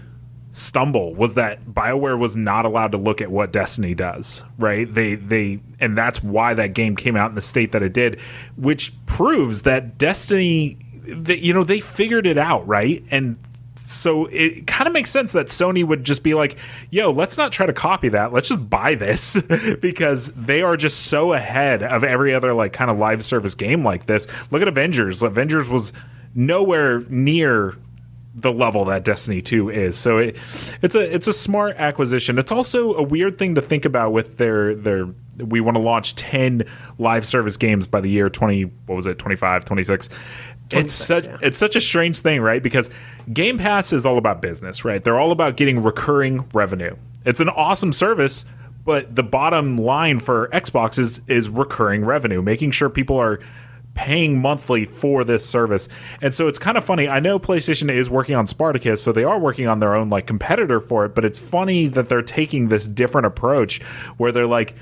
stumble 0.51 1.15
was 1.15 1.35
that 1.35 1.63
BioWare 1.65 2.19
was 2.19 2.35
not 2.35 2.65
allowed 2.65 2.91
to 2.91 2.97
look 2.97 3.21
at 3.21 3.31
what 3.31 3.51
Destiny 3.51 3.95
does, 3.95 4.43
right? 4.57 4.91
They 4.93 5.15
they 5.15 5.61
and 5.79 5.97
that's 5.97 6.21
why 6.21 6.53
that 6.53 6.73
game 6.73 6.95
came 6.95 7.15
out 7.15 7.29
in 7.29 7.35
the 7.35 7.41
state 7.41 7.71
that 7.71 7.83
it 7.83 7.93
did, 7.93 8.19
which 8.57 8.93
proves 9.05 9.63
that 9.63 9.97
Destiny 9.97 10.77
that 11.07 11.39
you 11.39 11.53
know 11.53 11.63
they 11.63 11.79
figured 11.79 12.27
it 12.27 12.37
out, 12.37 12.67
right? 12.67 13.03
And 13.11 13.37
so 13.91 14.27
it 14.31 14.67
kind 14.67 14.87
of 14.87 14.93
makes 14.93 15.09
sense 15.09 15.31
that 15.33 15.47
Sony 15.47 15.83
would 15.83 16.03
just 16.03 16.23
be 16.23 16.33
like, 16.33 16.57
"Yo, 16.89 17.11
let's 17.11 17.37
not 17.37 17.51
try 17.51 17.65
to 17.65 17.73
copy 17.73 18.09
that. 18.09 18.33
Let's 18.33 18.49
just 18.49 18.69
buy 18.69 18.95
this 18.95 19.39
because 19.81 20.27
they 20.33 20.61
are 20.61 20.77
just 20.77 21.07
so 21.07 21.33
ahead 21.33 21.83
of 21.83 22.03
every 22.03 22.33
other 22.33 22.53
like 22.53 22.73
kind 22.73 22.89
of 22.89 22.97
live 22.97 23.23
service 23.23 23.55
game 23.55 23.83
like 23.83 24.05
this. 24.05 24.27
Look 24.51 24.61
at 24.61 24.67
Avengers. 24.67 25.21
Avengers 25.21 25.67
was 25.69 25.93
nowhere 26.33 27.01
near 27.09 27.77
the 28.41 28.51
level 28.51 28.85
that 28.85 29.03
Destiny 29.03 29.41
2 29.41 29.69
is. 29.69 29.97
So 29.97 30.17
it, 30.17 30.37
it's 30.81 30.95
a 30.95 31.13
it's 31.13 31.27
a 31.27 31.33
smart 31.33 31.77
acquisition. 31.77 32.37
It's 32.37 32.51
also 32.51 32.95
a 32.95 33.03
weird 33.03 33.37
thing 33.37 33.55
to 33.55 33.61
think 33.61 33.85
about 33.85 34.11
with 34.11 34.37
their 34.37 34.75
their 34.75 35.07
we 35.37 35.61
want 35.61 35.75
to 35.75 35.81
launch 35.81 36.15
10 36.15 36.63
live 36.97 37.25
service 37.25 37.57
games 37.57 37.87
by 37.87 38.01
the 38.01 38.09
year 38.09 38.29
20 38.29 38.63
what 38.85 38.95
was 38.95 39.07
it 39.07 39.17
25 39.17 39.65
26 39.65 40.09
it's 40.69 40.93
such 40.93 41.25
it's 41.41 41.57
such 41.57 41.75
a 41.75 41.81
strange 41.81 42.19
thing 42.19 42.41
right? 42.41 42.61
Because 42.61 42.89
game 43.31 43.57
pass 43.57 43.91
is 43.93 44.05
all 44.05 44.17
about 44.17 44.41
business 44.41 44.85
right? 44.85 45.03
They're 45.03 45.19
all 45.19 45.31
about 45.31 45.57
getting 45.57 45.81
recurring 45.83 46.47
revenue. 46.53 46.95
It's 47.25 47.39
an 47.39 47.49
awesome 47.49 47.93
service 47.93 48.45
but 48.83 49.15
the 49.15 49.23
bottom 49.23 49.77
line 49.77 50.19
for 50.19 50.47
xbox 50.49 50.97
is 50.97 51.21
is 51.27 51.49
recurring 51.49 52.03
revenue 52.03 52.41
making 52.41 52.71
sure 52.71 52.89
people 52.89 53.17
are 53.17 53.39
paying 53.93 54.41
monthly 54.41 54.85
for 54.85 55.23
this 55.23 55.45
service. 55.45 55.87
And 56.21 56.33
so 56.33 56.47
it's 56.47 56.59
kind 56.59 56.77
of 56.77 56.85
funny. 56.85 57.07
I 57.07 57.19
know 57.19 57.39
PlayStation 57.39 57.91
is 57.91 58.09
working 58.09 58.35
on 58.35 58.47
Spartacus, 58.47 59.03
so 59.03 59.11
they 59.11 59.23
are 59.23 59.39
working 59.39 59.67
on 59.67 59.79
their 59.79 59.95
own 59.95 60.09
like 60.09 60.27
competitor 60.27 60.79
for 60.79 61.05
it, 61.05 61.13
but 61.15 61.25
it's 61.25 61.37
funny 61.37 61.87
that 61.87 62.09
they're 62.09 62.21
taking 62.21 62.69
this 62.69 62.87
different 62.87 63.27
approach 63.27 63.81
where 64.17 64.31
they're 64.31 64.47
like 64.47 64.75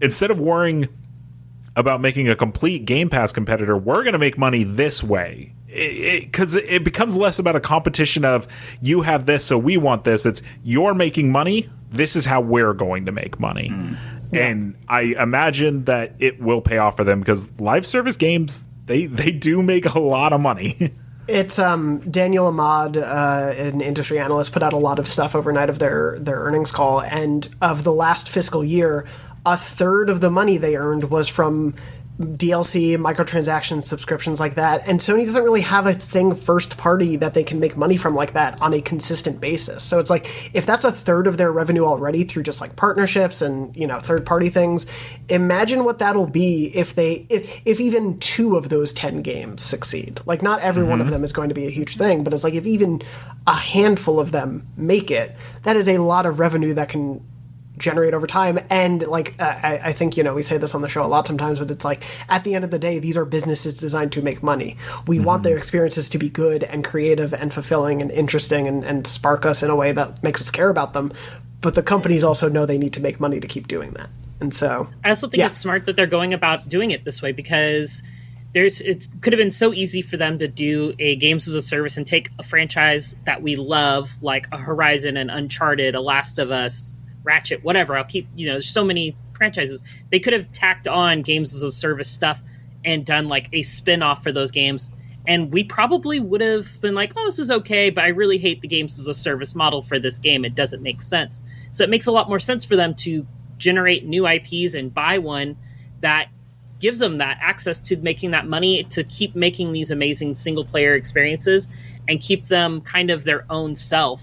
instead 0.00 0.30
of 0.30 0.38
worrying 0.38 0.88
about 1.76 2.00
making 2.00 2.28
a 2.28 2.34
complete 2.34 2.84
Game 2.84 3.08
Pass 3.08 3.30
competitor, 3.30 3.76
we're 3.76 4.02
going 4.02 4.12
to 4.12 4.18
make 4.18 4.36
money 4.36 4.64
this 4.64 5.02
way. 5.02 5.54
Because 5.66 6.54
it, 6.54 6.64
it, 6.64 6.84
becomes 6.84 7.14
less 7.14 7.38
about 7.38 7.54
a 7.54 7.60
competition 7.60 8.24
of 8.24 8.48
you 8.80 9.02
have 9.02 9.26
this, 9.26 9.44
so 9.44 9.58
we 9.58 9.76
want 9.76 10.02
this. 10.02 10.26
It's 10.26 10.42
you're 10.64 10.94
making 10.94 11.30
money. 11.30 11.68
This 11.90 12.16
is 12.16 12.24
how 12.24 12.40
we're 12.40 12.72
going 12.72 13.06
to 13.06 13.12
make 13.12 13.38
money. 13.38 13.68
Hmm. 13.68 13.94
And 14.32 14.76
I 14.88 15.14
imagine 15.18 15.84
that 15.84 16.14
it 16.18 16.40
will 16.40 16.60
pay 16.60 16.78
off 16.78 16.96
for 16.96 17.04
them 17.04 17.20
because 17.20 17.50
live 17.60 17.86
service 17.86 18.16
games 18.16 18.66
they 18.86 19.06
they 19.06 19.30
do 19.30 19.62
make 19.62 19.86
a 19.86 19.98
lot 19.98 20.32
of 20.32 20.40
money. 20.40 20.94
It's 21.28 21.58
um, 21.58 21.98
Daniel 22.10 22.46
Ahmad, 22.46 22.96
uh, 22.96 23.52
an 23.54 23.82
industry 23.82 24.18
analyst, 24.18 24.50
put 24.50 24.62
out 24.62 24.72
a 24.72 24.78
lot 24.78 24.98
of 24.98 25.06
stuff 25.06 25.34
overnight 25.34 25.68
of 25.68 25.78
their 25.78 26.18
their 26.18 26.38
earnings 26.38 26.72
call, 26.72 27.02
and 27.02 27.46
of 27.60 27.84
the 27.84 27.92
last 27.92 28.30
fiscal 28.30 28.64
year, 28.64 29.04
a 29.44 29.54
third 29.54 30.08
of 30.08 30.22
the 30.22 30.30
money 30.30 30.56
they 30.56 30.74
earned 30.74 31.10
was 31.10 31.28
from 31.28 31.74
DLC, 32.20 32.96
microtransactions, 32.96 33.84
subscriptions 33.84 34.40
like 34.40 34.56
that. 34.56 34.86
And 34.88 34.98
Sony 34.98 35.24
doesn't 35.24 35.44
really 35.44 35.60
have 35.60 35.86
a 35.86 35.94
thing 35.94 36.34
first 36.34 36.76
party 36.76 37.14
that 37.16 37.34
they 37.34 37.44
can 37.44 37.60
make 37.60 37.76
money 37.76 37.96
from 37.96 38.16
like 38.16 38.32
that 38.32 38.60
on 38.60 38.74
a 38.74 38.80
consistent 38.80 39.40
basis. 39.40 39.84
So 39.84 40.00
it's 40.00 40.10
like 40.10 40.50
if 40.52 40.66
that's 40.66 40.84
a 40.84 40.90
third 40.90 41.28
of 41.28 41.36
their 41.36 41.52
revenue 41.52 41.84
already 41.84 42.24
through 42.24 42.42
just 42.42 42.60
like 42.60 42.74
partnerships 42.74 43.40
and, 43.40 43.76
you 43.76 43.86
know, 43.86 44.00
third 44.00 44.26
party 44.26 44.48
things, 44.48 44.84
imagine 45.28 45.84
what 45.84 46.00
that'll 46.00 46.26
be 46.26 46.72
if 46.74 46.94
they 46.96 47.24
if, 47.28 47.62
if 47.64 47.78
even 47.78 48.18
two 48.18 48.56
of 48.56 48.68
those 48.68 48.92
10 48.92 49.22
games 49.22 49.62
succeed. 49.62 50.20
Like 50.26 50.42
not 50.42 50.60
every 50.60 50.82
one 50.84 51.00
of 51.00 51.06
Mhm. 51.06 51.10
them 51.10 51.24
is 51.24 51.32
going 51.32 51.50
to 51.50 51.54
be 51.54 51.66
a 51.68 51.70
huge 51.70 51.96
thing, 51.96 52.24
but 52.24 52.32
it's 52.32 52.42
like 52.44 52.54
if 52.54 52.66
even 52.66 53.00
a 53.46 53.54
handful 53.54 54.18
of 54.18 54.32
them 54.32 54.66
make 54.76 55.12
it, 55.12 55.36
that 55.62 55.76
is 55.76 55.88
a 55.88 55.98
lot 55.98 56.26
of 56.26 56.40
revenue 56.40 56.74
that 56.74 56.88
can 56.88 57.20
generate 57.78 58.14
over 58.14 58.26
time. 58.26 58.58
And 58.70 59.06
like 59.06 59.34
uh, 59.38 59.58
I, 59.62 59.80
I 59.84 59.92
think 59.92 60.16
you 60.16 60.22
know 60.22 60.34
we 60.34 60.42
say 60.42 60.58
this 60.58 60.74
on 60.74 60.82
the 60.82 60.88
show 60.88 61.04
a 61.04 61.06
lot 61.06 61.26
sometimes 61.26 61.58
but 61.58 61.70
it's 61.70 61.84
like 61.84 62.04
at 62.28 62.44
the 62.44 62.54
end 62.54 62.64
of 62.64 62.70
the 62.70 62.78
day 62.78 62.98
these 62.98 63.16
are 63.16 63.24
businesses 63.24 63.74
designed 63.74 64.12
to 64.12 64.22
make 64.22 64.42
money. 64.42 64.76
We 65.06 65.20
want 65.20 65.42
their 65.42 65.56
experiences 65.56 66.08
to 66.10 66.18
be 66.18 66.28
good 66.28 66.64
and 66.64 66.84
creative 66.84 67.32
and 67.32 67.52
fulfilling 67.52 68.02
and 68.02 68.10
interesting 68.10 68.66
and, 68.66 68.84
and 68.84 69.06
spark 69.06 69.46
us 69.46 69.62
in 69.62 69.70
a 69.70 69.76
way 69.76 69.92
that 69.92 70.22
makes 70.22 70.40
us 70.40 70.50
care 70.50 70.70
about 70.70 70.92
them. 70.92 71.12
But 71.60 71.74
the 71.74 71.82
companies 71.82 72.22
also 72.22 72.48
know 72.48 72.66
they 72.66 72.78
need 72.78 72.92
to 72.92 73.00
make 73.00 73.18
money 73.18 73.40
to 73.40 73.46
keep 73.46 73.66
doing 73.66 73.92
that. 73.92 74.10
And 74.40 74.54
so 74.54 74.88
I 75.04 75.10
also 75.10 75.28
think 75.28 75.40
yeah. 75.40 75.48
it's 75.48 75.58
smart 75.58 75.86
that 75.86 75.96
they're 75.96 76.06
going 76.06 76.32
about 76.32 76.68
doing 76.68 76.92
it 76.92 77.04
this 77.04 77.20
way 77.20 77.32
because 77.32 78.02
there's 78.52 78.80
it 78.80 79.08
could 79.20 79.32
have 79.32 79.38
been 79.38 79.50
so 79.50 79.72
easy 79.72 80.00
for 80.02 80.16
them 80.16 80.38
to 80.38 80.48
do 80.48 80.94
a 80.98 81.16
games 81.16 81.48
as 81.48 81.54
a 81.54 81.62
service 81.62 81.96
and 81.96 82.06
take 82.06 82.30
a 82.38 82.42
franchise 82.42 83.14
that 83.24 83.42
we 83.42 83.56
love 83.56 84.10
like 84.22 84.46
a 84.52 84.58
Horizon 84.58 85.16
and 85.16 85.30
Uncharted, 85.30 85.94
a 85.94 86.00
Last 86.00 86.38
of 86.38 86.50
Us, 86.50 86.96
Ratchet, 87.28 87.62
whatever. 87.62 87.96
I'll 87.96 88.04
keep 88.04 88.26
you 88.34 88.46
know, 88.46 88.54
there's 88.54 88.70
so 88.70 88.82
many 88.82 89.14
franchises. 89.34 89.82
They 90.10 90.18
could 90.18 90.32
have 90.32 90.50
tacked 90.50 90.88
on 90.88 91.20
games 91.20 91.54
as 91.54 91.62
a 91.62 91.70
service 91.70 92.08
stuff 92.08 92.42
and 92.84 93.04
done 93.04 93.28
like 93.28 93.50
a 93.52 93.62
spin-off 93.62 94.22
for 94.22 94.32
those 94.32 94.50
games. 94.50 94.90
And 95.26 95.52
we 95.52 95.62
probably 95.62 96.20
would 96.20 96.40
have 96.40 96.80
been 96.80 96.94
like, 96.94 97.12
oh, 97.14 97.26
this 97.26 97.38
is 97.38 97.50
okay, 97.50 97.90
but 97.90 98.02
I 98.02 98.08
really 98.08 98.38
hate 98.38 98.62
the 98.62 98.68
games 98.68 98.98
as 98.98 99.08
a 99.08 99.14
service 99.14 99.54
model 99.54 99.82
for 99.82 99.98
this 99.98 100.18
game. 100.18 100.42
It 100.42 100.54
doesn't 100.54 100.82
make 100.82 101.02
sense. 101.02 101.42
So 101.70 101.84
it 101.84 101.90
makes 101.90 102.06
a 102.06 102.12
lot 102.12 102.30
more 102.30 102.38
sense 102.38 102.64
for 102.64 102.76
them 102.76 102.94
to 102.96 103.26
generate 103.58 104.06
new 104.06 104.26
IPs 104.26 104.72
and 104.74 104.92
buy 104.92 105.18
one 105.18 105.58
that 106.00 106.28
gives 106.80 106.98
them 107.00 107.18
that 107.18 107.36
access 107.42 107.78
to 107.80 107.96
making 107.98 108.30
that 108.30 108.46
money 108.46 108.84
to 108.84 109.04
keep 109.04 109.34
making 109.34 109.72
these 109.72 109.90
amazing 109.90 110.34
single 110.34 110.64
player 110.64 110.94
experiences 110.94 111.68
and 112.08 112.22
keep 112.22 112.46
them 112.46 112.80
kind 112.80 113.10
of 113.10 113.24
their 113.24 113.44
own 113.50 113.74
self. 113.74 114.22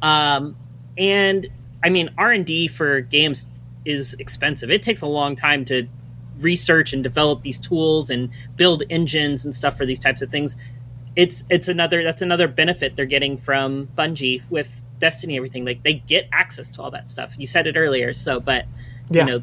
Um, 0.00 0.56
and 0.96 1.48
I 1.82 1.88
mean, 1.90 2.10
R 2.18 2.32
and 2.32 2.44
D 2.44 2.68
for 2.68 3.00
games 3.00 3.48
is 3.84 4.14
expensive. 4.18 4.70
It 4.70 4.82
takes 4.82 5.00
a 5.02 5.06
long 5.06 5.36
time 5.36 5.64
to 5.66 5.86
research 6.38 6.92
and 6.92 7.02
develop 7.02 7.42
these 7.42 7.58
tools 7.58 8.10
and 8.10 8.28
build 8.56 8.82
engines 8.90 9.44
and 9.44 9.54
stuff 9.54 9.76
for 9.76 9.86
these 9.86 10.00
types 10.00 10.22
of 10.22 10.30
things. 10.30 10.56
It's 11.14 11.44
it's 11.48 11.68
another 11.68 12.02
that's 12.04 12.20
another 12.22 12.48
benefit 12.48 12.94
they're 12.96 13.06
getting 13.06 13.38
from 13.38 13.88
Bungie 13.96 14.42
with 14.50 14.82
Destiny 14.98 15.36
everything. 15.36 15.64
Like 15.64 15.82
they 15.82 15.94
get 15.94 16.28
access 16.32 16.70
to 16.72 16.82
all 16.82 16.90
that 16.90 17.08
stuff. 17.08 17.34
You 17.38 17.46
said 17.46 17.66
it 17.66 17.76
earlier, 17.76 18.12
so 18.12 18.40
but 18.40 18.64
Yeah. 19.10 19.24
you 19.24 19.30
know, 19.30 19.42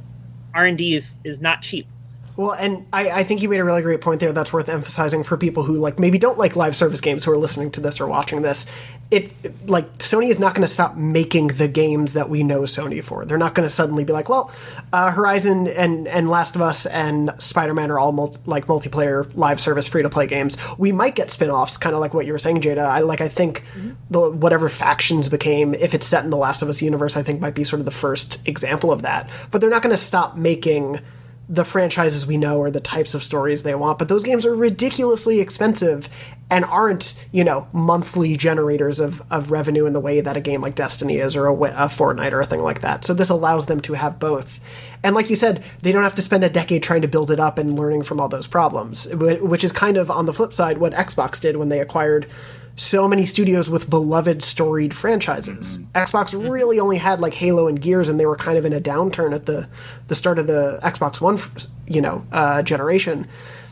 R 0.54 0.66
and 0.66 0.78
D 0.78 0.94
is 0.94 1.18
is 1.24 1.40
not 1.42 1.62
cheap. 1.62 1.88
Well, 2.36 2.52
and 2.52 2.88
I, 2.92 3.12
I 3.12 3.24
think 3.24 3.42
you 3.44 3.50
made 3.50 3.60
a 3.60 3.64
really 3.64 3.84
great 3.84 4.02
point 4.02 4.20
there 4.20 4.34
that's 4.34 4.52
worth 4.52 4.68
emphasizing 4.68 5.24
for 5.24 5.38
people 5.38 5.64
who 5.64 5.76
like 5.76 6.00
maybe 6.00 6.18
don't 6.18 6.38
like 6.38 6.56
live 6.56 6.76
service 6.76 7.00
games 7.00 7.24
who 7.24 7.32
are 7.32 7.38
listening 7.38 7.70
to 7.72 7.82
this 7.82 8.02
or 8.02 8.08
watching 8.08 8.42
this. 8.42 8.66
It 9.12 9.70
like 9.70 10.00
Sony 10.00 10.30
is 10.30 10.40
not 10.40 10.56
going 10.56 10.64
to 10.64 10.68
stop 10.68 10.96
making 10.96 11.50
the 11.50 11.68
games 11.68 12.14
that 12.14 12.30
we 12.30 12.42
know 12.42 12.62
Sony 12.62 13.04
for. 13.04 13.26
They're 13.26 13.38
not 13.38 13.54
going 13.54 13.68
to 13.68 13.74
suddenly 13.74 14.04
be 14.04 14.14
like, 14.14 14.30
well, 14.30 14.52
uh, 14.92 15.12
Horizon 15.12 15.68
and 15.68 16.08
and 16.08 16.28
Last 16.28 16.56
of 16.56 16.64
Us 16.64 16.88
and 16.88 17.32
Spider 17.38 17.76
Man 17.76 17.92
are 17.92 18.00
all 18.00 18.12
multi- 18.12 18.40
like 18.48 18.66
multiplayer 18.66 19.30
live 19.36 19.62
service 19.62 19.88
free 19.88 20.02
to 20.02 20.10
play 20.10 20.26
games. 20.26 20.58
We 20.80 20.92
might 20.92 21.14
get 21.14 21.30
spin 21.30 21.52
offs, 21.52 21.78
kind 21.78 21.94
of 21.94 22.00
like 22.00 22.16
what 22.16 22.26
you 22.26 22.34
were 22.34 22.40
saying, 22.40 22.62
Jada. 22.62 22.86
I 22.86 23.02
like 23.02 23.22
I 23.22 23.30
think 23.30 23.64
the 24.10 24.32
whatever 24.32 24.70
factions 24.70 25.30
became, 25.30 25.76
if 25.76 25.94
it's 25.94 26.08
set 26.08 26.24
in 26.24 26.32
the 26.32 26.38
Last 26.38 26.64
of 26.64 26.70
Us 26.70 26.82
universe, 26.82 27.16
I 27.16 27.22
think 27.22 27.40
might 27.40 27.54
be 27.54 27.64
sort 27.64 27.80
of 27.80 27.86
the 27.86 27.92
first 27.92 28.48
example 28.48 28.92
of 28.92 29.04
that. 29.04 29.30
But 29.52 29.62
they're 29.62 29.70
not 29.70 29.84
going 29.84 29.96
to 29.96 30.02
stop 30.02 30.36
making 30.36 31.00
the 31.50 31.66
franchises 31.66 32.26
we 32.26 32.38
know 32.38 32.58
or 32.58 32.72
the 32.72 32.80
types 32.80 33.14
of 33.14 33.24
stories 33.24 33.64
they 33.64 33.76
want, 33.76 34.00
but 34.00 34.08
those 34.08 34.24
games 34.24 34.46
are 34.46 34.56
ridiculously 34.56 35.40
expensive 35.40 36.08
and 36.50 36.64
aren't, 36.66 37.14
you 37.32 37.44
know, 37.44 37.68
monthly 37.74 38.38
generators 38.38 39.00
of, 39.00 39.22
of 39.32 39.52
revenue 39.52 39.86
in 39.86 39.94
the 39.94 40.00
way 40.00 40.22
that 40.22 40.38
a 40.38 40.42
game 40.42 40.62
like 40.62 40.76
Destiny 40.76 41.18
is 41.18 41.36
or 41.36 41.48
a, 41.48 41.54
a 41.54 41.88
Fortnite 41.88 42.32
or 42.32 42.40
a 42.40 42.46
thing 42.46 42.62
like 42.62 42.82
that. 42.82 43.04
So 43.04 43.14
this 43.14 43.30
allows 43.30 43.66
them 43.66 43.82
to 43.82 43.94
have 43.94 44.20
both. 44.20 44.60
And 45.04 45.16
like 45.16 45.30
you 45.30 45.36
said, 45.36 45.64
they 45.82 45.92
don't 45.92 46.04
have 46.04 46.16
to 46.16 46.22
spend 46.22 46.44
a 46.44 46.50
decade 46.50 46.82
trying 46.82 47.02
to 47.02 47.08
build 47.08 47.30
it 47.30 47.40
up 47.40 47.58
and 47.58 47.78
learning 47.78 48.04
from 48.04 48.22
all 48.22 48.30
those 48.30 48.48
problems, 48.48 49.08
which 49.14 49.64
is 49.64 49.72
kind 49.72 49.98
of 49.98 50.10
on 50.10 50.26
the 50.26 50.34
flip 50.34 50.54
side 50.54 50.78
what 50.78 50.94
Xbox 50.94 51.42
did 51.42 51.58
when 51.58 51.70
they 51.70 51.82
acquired 51.82 52.28
so 52.76 53.08
many 53.08 53.26
studios 53.26 53.70
with 53.70 53.90
beloved 53.90 54.44
storied 54.44 54.94
franchises. 54.94 55.78
Mm-hmm. 55.78 55.98
Xbox 55.98 56.52
really 56.52 56.80
only 56.80 56.98
had 56.98 57.22
like 57.22 57.36
Halo 57.36 57.68
and 57.68 57.80
Gears, 57.80 58.10
and 58.10 58.20
they 58.20 58.26
were 58.26 58.36
kind 58.36 58.58
of 58.58 58.66
in 58.66 58.74
a 58.74 58.82
downturn 58.82 59.34
at 59.34 59.46
the 59.46 59.68
the 60.08 60.16
start 60.16 60.40
of 60.40 60.48
the 60.48 60.80
Xbox 60.84 61.22
One, 61.22 61.40
you 61.88 62.02
know, 62.02 62.26
uh, 62.32 62.64
generation. 62.64 63.28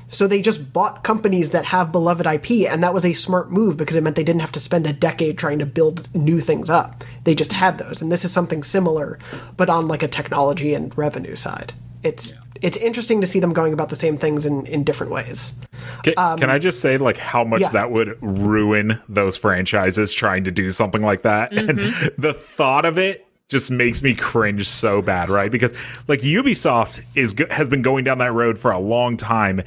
So 0.07 0.27
they 0.27 0.41
just 0.41 0.73
bought 0.73 1.05
companies 1.05 1.51
that 1.51 1.65
have 1.65 1.93
beloved 1.93 2.25
IP, 2.25 2.69
and 2.69 2.83
that 2.83 2.93
was 2.93 3.05
a 3.05 3.13
smart 3.13 3.49
move 3.49 3.77
because 3.77 3.95
it 3.95 4.03
meant 4.03 4.17
they 4.17 4.25
didn't 4.25 4.41
have 4.41 4.51
to 4.51 4.59
spend 4.59 4.85
a 4.85 4.91
decade 4.91 5.37
trying 5.37 5.59
to 5.59 5.65
build 5.65 6.13
new 6.13 6.41
things 6.41 6.69
up. 6.69 7.05
They 7.23 7.33
just 7.33 7.53
had 7.53 7.77
those, 7.77 8.01
and 8.01 8.11
this 8.11 8.25
is 8.25 8.31
something 8.31 8.61
similar, 8.61 9.17
but 9.55 9.69
on 9.69 9.87
like 9.87 10.03
a 10.03 10.09
technology 10.09 10.73
and 10.73 10.95
revenue 10.97 11.35
side. 11.35 11.73
It's 12.03 12.33
it's 12.61 12.77
interesting 12.77 13.21
to 13.21 13.27
see 13.27 13.39
them 13.39 13.53
going 13.53 13.73
about 13.73 13.89
the 13.89 13.95
same 13.95 14.17
things 14.17 14.45
in 14.45 14.65
in 14.65 14.83
different 14.83 15.11
ways. 15.11 15.55
Can, 16.03 16.13
Um, 16.17 16.37
can 16.39 16.49
I 16.49 16.59
just 16.59 16.79
say 16.79 16.97
like 16.97 17.17
how 17.17 17.43
much 17.43 17.61
yeah. 17.61 17.69
that 17.69 17.91
would 17.91 18.17
ruin 18.21 18.99
those 19.09 19.37
franchises 19.37 20.13
trying 20.13 20.43
to 20.45 20.51
do 20.51 20.71
something 20.71 21.01
like 21.01 21.23
that? 21.23 21.51
And 21.61 21.79
the 22.17 22.33
thought 22.33 22.85
of 22.85 22.97
it 22.97 23.27
just 23.47 23.69
makes 23.69 24.01
me 24.01 24.15
cringe 24.15 24.67
so 24.67 25.01
bad, 25.01 25.29
right? 25.29 25.51
Because 25.51 25.73
like 26.07 26.21
Ubisoft 26.21 27.03
is 27.15 27.35
has 27.49 27.69
been 27.69 27.81
going 27.81 28.03
down 28.03 28.17
that 28.17 28.33
road 28.33 28.57
for 28.57 28.71
a 28.71 28.79
long 28.79 29.15
time 29.15 29.61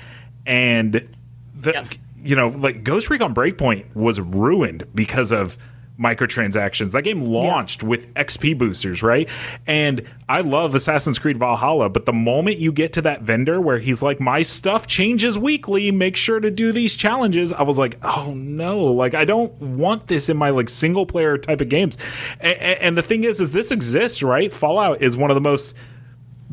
and 0.46 1.08
the 1.54 1.96
you 2.16 2.34
know, 2.34 2.48
like 2.48 2.82
Ghost 2.82 3.10
Recon 3.10 3.34
Breakpoint 3.34 3.94
was 3.94 4.20
ruined 4.20 4.86
because 4.94 5.30
of 5.30 5.58
microtransactions. 5.98 6.92
That 6.92 7.02
game 7.02 7.22
launched 7.22 7.82
with 7.82 8.12
XP 8.14 8.58
boosters, 8.58 9.02
right? 9.02 9.28
And 9.66 10.02
I 10.28 10.40
love 10.40 10.74
Assassin's 10.74 11.18
Creed 11.18 11.36
Valhalla, 11.36 11.88
but 11.88 12.04
the 12.06 12.12
moment 12.12 12.58
you 12.58 12.72
get 12.72 12.92
to 12.94 13.02
that 13.02 13.22
vendor 13.22 13.60
where 13.60 13.78
he's 13.78 14.02
like, 14.02 14.20
my 14.20 14.42
stuff 14.42 14.86
changes 14.86 15.38
weekly, 15.38 15.90
make 15.90 16.16
sure 16.16 16.40
to 16.40 16.50
do 16.50 16.72
these 16.72 16.96
challenges, 16.96 17.52
I 17.52 17.62
was 17.62 17.78
like, 17.78 17.98
oh 18.02 18.32
no, 18.34 18.84
like 18.84 19.14
I 19.14 19.24
don't 19.24 19.52
want 19.60 20.08
this 20.08 20.28
in 20.28 20.36
my 20.36 20.50
like 20.50 20.68
single 20.68 21.06
player 21.06 21.38
type 21.38 21.60
of 21.60 21.68
games. 21.68 21.96
And, 22.40 22.58
and 22.58 22.98
the 22.98 23.02
thing 23.02 23.24
is, 23.24 23.40
is 23.40 23.52
this 23.52 23.70
exists, 23.70 24.22
right? 24.22 24.52
Fallout 24.52 25.00
is 25.02 25.16
one 25.16 25.30
of 25.30 25.34
the 25.36 25.40
most 25.40 25.74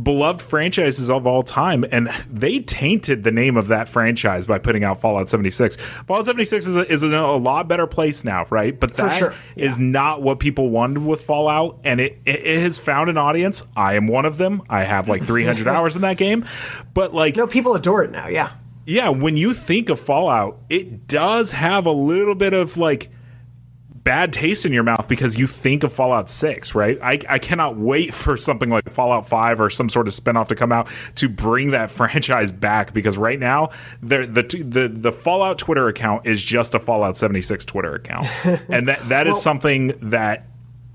beloved 0.01 0.41
franchises 0.41 1.09
of 1.09 1.27
all 1.27 1.43
time, 1.43 1.85
and 1.91 2.07
they 2.29 2.59
tainted 2.59 3.23
the 3.23 3.31
name 3.31 3.57
of 3.57 3.67
that 3.67 3.89
franchise 3.89 4.45
by 4.45 4.57
putting 4.57 4.83
out 4.83 4.99
Fallout 4.99 5.29
76. 5.29 5.75
Fallout 5.75 6.25
76 6.25 6.65
is, 6.65 6.77
a, 6.77 6.91
is 6.91 7.03
in 7.03 7.13
a 7.13 7.35
lot 7.35 7.67
better 7.67 7.87
place 7.87 8.23
now, 8.23 8.45
right? 8.49 8.77
But 8.79 8.95
that 8.95 9.17
sure, 9.17 9.33
is 9.55 9.77
not 9.77 10.21
what 10.21 10.39
people 10.39 10.69
wanted 10.69 11.05
with 11.05 11.21
Fallout, 11.21 11.79
and 11.83 11.99
it, 11.99 12.19
it, 12.25 12.39
it 12.39 12.61
has 12.61 12.79
found 12.79 13.09
an 13.09 13.17
audience. 13.17 13.63
I 13.75 13.95
am 13.95 14.07
one 14.07 14.25
of 14.25 14.37
them. 14.37 14.61
I 14.69 14.83
have 14.83 15.09
like 15.09 15.23
300 15.23 15.67
hours 15.69 15.95
in 15.95 16.01
that 16.03 16.17
game, 16.17 16.45
but 16.93 17.13
like 17.13 17.35
no, 17.35 17.47
people 17.47 17.75
adore 17.75 18.03
it 18.03 18.11
now. 18.11 18.27
Yeah, 18.27 18.51
yeah. 18.85 19.09
When 19.09 19.37
you 19.37 19.53
think 19.53 19.89
of 19.89 19.99
Fallout, 19.99 20.59
it 20.69 21.07
does 21.07 21.51
have 21.51 21.85
a 21.85 21.91
little 21.91 22.35
bit 22.35 22.53
of 22.53 22.77
like 22.77 23.11
bad 24.03 24.33
taste 24.33 24.65
in 24.65 24.73
your 24.73 24.83
mouth 24.83 25.07
because 25.07 25.37
you 25.37 25.47
think 25.47 25.83
of 25.83 25.93
Fallout 25.93 26.29
6, 26.29 26.73
right? 26.75 26.97
I, 27.01 27.19
I 27.29 27.39
cannot 27.39 27.77
wait 27.77 28.13
for 28.13 28.37
something 28.37 28.69
like 28.69 28.89
Fallout 28.89 29.27
5 29.27 29.59
or 29.59 29.69
some 29.69 29.89
sort 29.89 30.07
of 30.07 30.13
spinoff 30.13 30.47
to 30.47 30.55
come 30.55 30.71
out 30.71 30.89
to 31.15 31.29
bring 31.29 31.71
that 31.71 31.91
franchise 31.91 32.51
back 32.51 32.93
because 32.93 33.17
right 33.17 33.39
now 33.39 33.69
the 34.01 34.25
the 34.25 34.43
the, 34.63 34.87
the 34.87 35.11
Fallout 35.11 35.57
Twitter 35.57 35.87
account 35.87 36.25
is 36.25 36.43
just 36.43 36.73
a 36.73 36.79
Fallout 36.79 37.17
76 37.17 37.65
Twitter 37.65 37.95
account. 37.95 38.27
and 38.69 38.87
that 38.87 39.07
that 39.09 39.27
is 39.27 39.33
Well- 39.33 39.41
something 39.41 39.87
that 40.01 40.47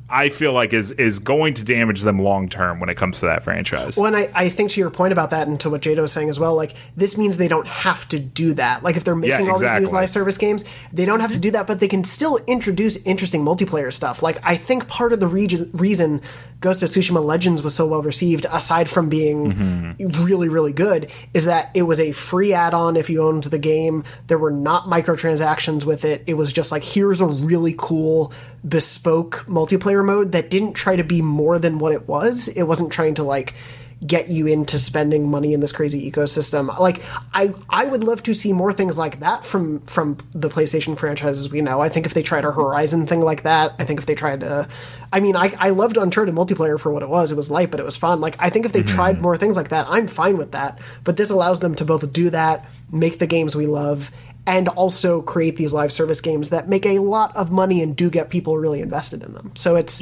I 0.08 0.28
feel 0.28 0.52
like 0.52 0.72
is 0.72 0.92
is 0.92 1.18
going 1.18 1.54
to 1.54 1.64
damage 1.64 2.02
them 2.02 2.18
long 2.18 2.48
term 2.48 2.78
when 2.78 2.88
it 2.88 2.96
comes 2.96 3.20
to 3.20 3.26
that 3.26 3.42
franchise. 3.42 3.96
Well, 3.96 4.06
and 4.06 4.16
I, 4.16 4.30
I 4.34 4.48
think 4.48 4.70
to 4.72 4.80
your 4.80 4.90
point 4.90 5.12
about 5.12 5.30
that 5.30 5.48
and 5.48 5.58
to 5.60 5.70
what 5.70 5.82
Jada 5.82 6.00
was 6.00 6.12
saying 6.12 6.28
as 6.28 6.38
well, 6.38 6.54
like 6.54 6.74
this 6.96 7.16
means 7.18 7.36
they 7.36 7.48
don't 7.48 7.66
have 7.66 8.08
to 8.10 8.18
do 8.18 8.54
that. 8.54 8.82
Like 8.82 8.96
if 8.96 9.04
they're 9.04 9.16
making 9.16 9.46
Yeah, 9.46 9.52
all 9.52 9.58
these 9.58 9.62
exactly. 9.62 9.86
new 9.86 9.92
live 9.92 10.10
service 10.10 10.38
games, 10.38 10.64
they 10.92 11.04
don't 11.04 11.20
have 11.20 11.32
to 11.32 11.38
do 11.38 11.50
that, 11.50 11.66
but 11.66 11.80
they 11.80 11.88
can 11.88 12.04
still 12.04 12.38
introduce 12.46 12.96
interesting 12.98 13.44
multiplayer 13.44 13.92
stuff. 13.92 14.22
Like 14.22 14.38
I 14.42 14.56
think 14.56 14.86
part 14.86 15.12
of 15.12 15.20
the 15.20 15.28
region, 15.28 15.70
reason 15.72 16.20
Ghost 16.66 16.83
of 16.83 16.90
Tsushima 16.90 17.24
Legends 17.24 17.62
was 17.62 17.74
so 17.74 17.87
well 17.87 18.02
received, 18.02 18.44
aside 18.50 18.88
from 18.90 19.09
being 19.09 19.37
Mm-hmm. 19.46 20.24
really, 20.24 20.48
really 20.48 20.72
good, 20.72 21.11
is 21.33 21.44
that 21.44 21.70
it 21.74 21.83
was 21.83 22.00
a 22.00 22.11
free 22.12 22.52
add-on 22.52 22.96
if 22.96 23.09
you 23.09 23.22
owned 23.22 23.44
the 23.44 23.59
game. 23.59 24.02
There 24.26 24.38
were 24.38 24.50
not 24.50 24.87
microtransactions 24.87 25.85
with 25.85 26.05
it. 26.05 26.24
It 26.26 26.35
was 26.35 26.52
just 26.52 26.72
like 26.72 26.83
here's 26.83 27.20
a 27.20 27.26
really 27.26 27.74
cool 27.79 28.33
bespoke 28.66 29.44
multiplayer 29.46 30.05
mode 30.05 30.33
that 30.33 30.50
didn't 30.50 30.72
try 30.72 30.96
to 30.96 31.05
be 31.05 31.22
more 31.22 31.59
than 31.59 31.79
what 31.79 31.92
it 31.92 32.09
was. 32.09 32.48
It 32.48 32.64
wasn't 32.64 32.92
trying 32.92 33.14
to 33.14 33.22
like 33.22 33.55
get 34.04 34.28
you 34.28 34.46
into 34.46 34.78
spending 34.78 35.30
money 35.30 35.54
in 35.54 35.61
this 35.61 35.72
crazy 35.72 36.11
ecosystem. 36.11 36.76
Like 36.78 37.02
I 37.32 37.54
I 37.70 37.87
would 37.87 38.04
love 38.04 38.22
to 38.24 38.35
see 38.35 38.52
more 38.52 38.72
things 38.72 38.98
like 38.98 39.20
that 39.20 39.44
from 39.44 39.80
from 39.80 40.18
the 40.32 40.50
PlayStation 40.50 40.98
franchises 40.98 41.50
we 41.50 41.62
know. 41.62 41.80
I 41.80 41.88
think 41.88 42.04
if 42.04 42.12
they 42.12 42.22
tried 42.22 42.44
a 42.44 42.52
Horizon 42.52 43.06
thing 43.06 43.20
like 43.20 43.42
that, 43.44 43.74
I 43.78 43.85
think 43.85 44.00
if 44.00 44.06
they 44.06 44.14
tried 44.14 44.40
to 44.40 44.68
I 45.12 45.20
mean, 45.20 45.35
I 45.35 45.54
I 45.59 45.70
loved 45.70 45.96
Uncharted 45.96 46.35
multiplayer 46.35 46.78
for 46.78 46.92
what 46.92 47.02
it 47.02 47.09
was. 47.09 47.32
It 47.32 47.37
was 47.37 47.50
light, 47.50 47.70
but 47.70 47.80
it 47.80 47.87
was 47.87 47.96
fun. 47.96 48.20
Like 48.20 48.37
I 48.38 48.50
think 48.50 48.66
if 48.66 48.72
they 48.72 48.80
mm-hmm. 48.80 48.96
tried 48.96 49.22
more 49.22 49.37
things 49.37 49.56
like 49.56 49.70
that, 49.70 49.87
I'm 49.88 50.09
fine 50.09 50.37
with 50.37 50.52
that. 50.52 50.78
But 51.04 51.16
this 51.16 51.30
allows 51.30 51.61
them 51.61 51.74
to 51.76 51.85
both 51.85 52.12
do 52.12 52.28
that, 52.30 52.68
make 52.92 53.18
the 53.18 53.26
games 53.26 53.56
we 53.56 53.66
love 53.66 54.11
and 54.46 54.68
also 54.68 55.22
create 55.22 55.56
these 55.56 55.72
live 55.72 55.92
service 55.92 56.20
games 56.20 56.50
that 56.50 56.68
make 56.68 56.87
a 56.87 57.00
lot 57.00 57.35
of 57.35 57.50
money 57.50 57.82
and 57.82 57.96
do 57.96 58.09
get 58.09 58.30
people 58.30 58.56
really 58.56 58.80
invested 58.80 59.22
in 59.22 59.32
them. 59.32 59.50
So 59.56 59.74
it's 59.74 60.00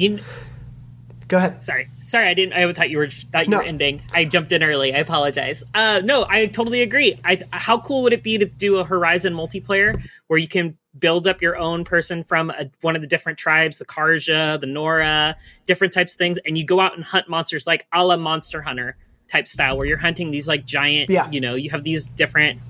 Go 1.27 1.37
ahead. 1.37 1.63
Sorry, 1.63 1.87
sorry, 2.05 2.27
I 2.27 2.33
didn't. 2.35 2.53
I 2.53 2.71
thought 2.73 2.89
you 2.91 2.97
were 2.99 3.09
thought 3.09 3.45
you 3.45 3.51
No. 3.51 3.57
were 3.57 3.63
ending. 3.63 4.03
I 4.13 4.25
jumped 4.25 4.51
in 4.51 4.61
early. 4.63 4.93
I 4.93 4.99
apologize. 4.99 5.63
Uh, 5.73 6.01
no, 6.03 6.25
I 6.29 6.45
totally 6.45 6.81
agree. 6.83 7.15
I, 7.25 7.41
how 7.51 7.79
cool 7.79 8.03
would 8.03 8.13
it 8.13 8.21
be 8.21 8.37
to 8.37 8.45
do 8.45 8.77
a 8.77 8.83
Horizon 8.83 9.33
multiplayer 9.33 9.99
where 10.27 10.37
you 10.37 10.47
can 10.47 10.77
build 10.99 11.27
up 11.27 11.41
your 11.41 11.57
own 11.57 11.83
person 11.83 12.23
from 12.23 12.51
a, 12.51 12.69
one 12.81 12.95
of 12.95 13.01
the 13.01 13.07
different 13.07 13.37
tribes, 13.39 13.79
the 13.79 13.85
Carja, 13.85 14.59
the 14.61 14.67
Nora, 14.67 15.35
different 15.65 15.93
types 15.93 16.13
of 16.13 16.17
things, 16.19 16.37
and 16.45 16.57
you 16.57 16.63
go 16.63 16.79
out 16.79 16.95
and 16.95 17.03
hunt 17.03 17.27
monsters 17.27 17.65
like 17.65 17.87
a 17.91 18.05
la 18.05 18.17
Monster 18.17 18.61
Hunter 18.61 18.95
type 19.27 19.47
style, 19.47 19.75
where 19.77 19.87
you're 19.87 19.97
hunting 19.97 20.29
these 20.29 20.47
like 20.47 20.63
giant. 20.65 21.09
Yeah. 21.09 21.27
You 21.31 21.41
know, 21.41 21.55
you 21.55 21.71
have 21.71 21.83
these 21.83 22.07
different 22.07 22.61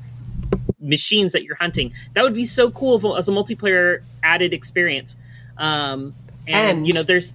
machines 0.79 1.33
that 1.33 1.43
you're 1.43 1.55
hunting. 1.57 1.93
That 2.13 2.23
would 2.23 2.33
be 2.33 2.45
so 2.45 2.71
cool 2.71 3.17
as 3.17 3.27
a 3.27 3.31
multiplayer 3.31 4.01
added 4.23 4.53
experience. 4.53 5.17
Um, 5.57 6.13
and, 6.47 6.77
And- 6.77 6.87
you 6.87 6.93
know, 6.93 7.03
there's 7.03 7.33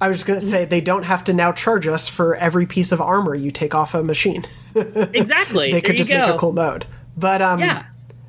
I 0.00 0.08
was 0.08 0.18
just 0.18 0.26
going 0.26 0.40
to 0.40 0.44
say 0.46 0.64
they 0.64 0.80
don't 0.80 1.04
have 1.04 1.24
to 1.24 1.32
now 1.32 1.52
charge 1.52 1.86
us 1.86 2.08
for 2.08 2.36
every 2.36 2.66
piece 2.66 2.92
of 2.92 3.00
armor 3.00 3.34
you 3.34 3.50
take 3.50 3.74
off 3.74 3.94
a 3.94 4.02
machine. 4.02 4.44
Exactly. 4.74 5.72
they 5.72 5.80
could 5.80 5.96
just 5.96 6.10
make 6.10 6.18
a 6.34 6.38
cool 6.38 6.52
mode. 6.52 6.86
But 7.16 7.42
um, 7.42 7.60
Yeah. 7.60 7.84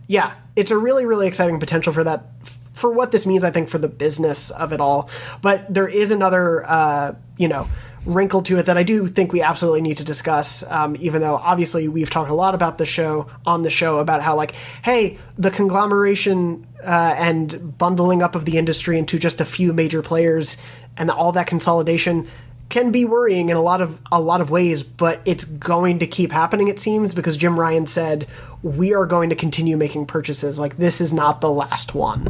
yeah, 0.08 0.34
it's 0.56 0.72
a 0.72 0.78
really 0.78 1.06
really 1.06 1.28
exciting 1.28 1.60
potential 1.60 1.94
for 1.94 2.04
that 2.04 2.26
for 2.74 2.92
what 2.92 3.12
this 3.12 3.26
means. 3.26 3.44
I 3.44 3.52
think 3.52 3.70
for 3.70 3.78
the 3.78 3.88
business 3.88 4.52
of 4.52 4.74
it 4.74 4.82
all. 4.82 5.10
But 5.42 5.72
there 5.74 5.88
is 5.88 6.12
another 6.12 6.64
uh, 6.70 7.16
you 7.38 7.48
know 7.48 7.68
wrinkle 8.06 8.42
to 8.44 8.58
it 8.58 8.66
that 8.66 8.78
I 8.78 8.84
do 8.84 9.08
think 9.08 9.32
we 9.32 9.42
absolutely 9.42 9.82
need 9.82 9.98
to 9.98 10.04
discuss. 10.04 10.70
Um, 10.70 10.96
even 11.00 11.22
though 11.22 11.36
obviously 11.36 11.88
we've 11.88 12.10
talked 12.10 12.30
a 12.30 12.34
lot 12.36 12.56
about 12.56 12.78
the 12.78 12.86
show 12.86 13.28
on 13.46 13.62
the 13.62 13.70
show 13.70 14.00
about 14.00 14.22
how 14.22 14.36
like 14.36 14.54
hey 14.84 15.18
the 15.38 15.52
conglomeration 15.52 16.68
uh, 16.84 17.16
and 17.18 17.78
bundling 17.78 18.22
up 18.22 18.36
of 18.36 18.46
the 18.46 18.58
industry 18.58 18.98
into 18.98 19.18
just 19.18 19.40
a 19.40 19.46
few 19.46 19.74
major 19.74 20.02
players 20.02 20.58
and 20.98 21.10
all 21.10 21.32
that 21.32 21.48
consolidation 21.48 22.28
can 22.70 22.92
be 22.92 23.06
worrying 23.06 23.50
in 23.50 23.58
a 23.58 23.62
lot 23.62 23.82
of 23.82 24.02
a 24.12 24.20
lot 24.20 24.42
of 24.42 24.50
ways, 24.50 24.82
but 24.82 25.22
it's 25.26 25.46
going 25.46 26.00
to 26.00 26.08
keep 26.08 26.32
happening. 26.32 26.68
It 26.68 26.80
seems 26.80 27.14
because 27.14 27.38
Jim 27.38 27.60
Ryan 27.60 27.86
said 27.86 28.28
we 28.64 28.94
are 28.94 29.06
going 29.06 29.30
to 29.30 29.36
continue 29.36 29.78
making 29.78 30.08
purchases. 30.08 30.60
Like 30.60 30.78
this 30.78 31.00
is 31.00 31.14
not 31.14 31.40
the 31.40 31.52
last 31.52 31.94
one. 31.94 32.28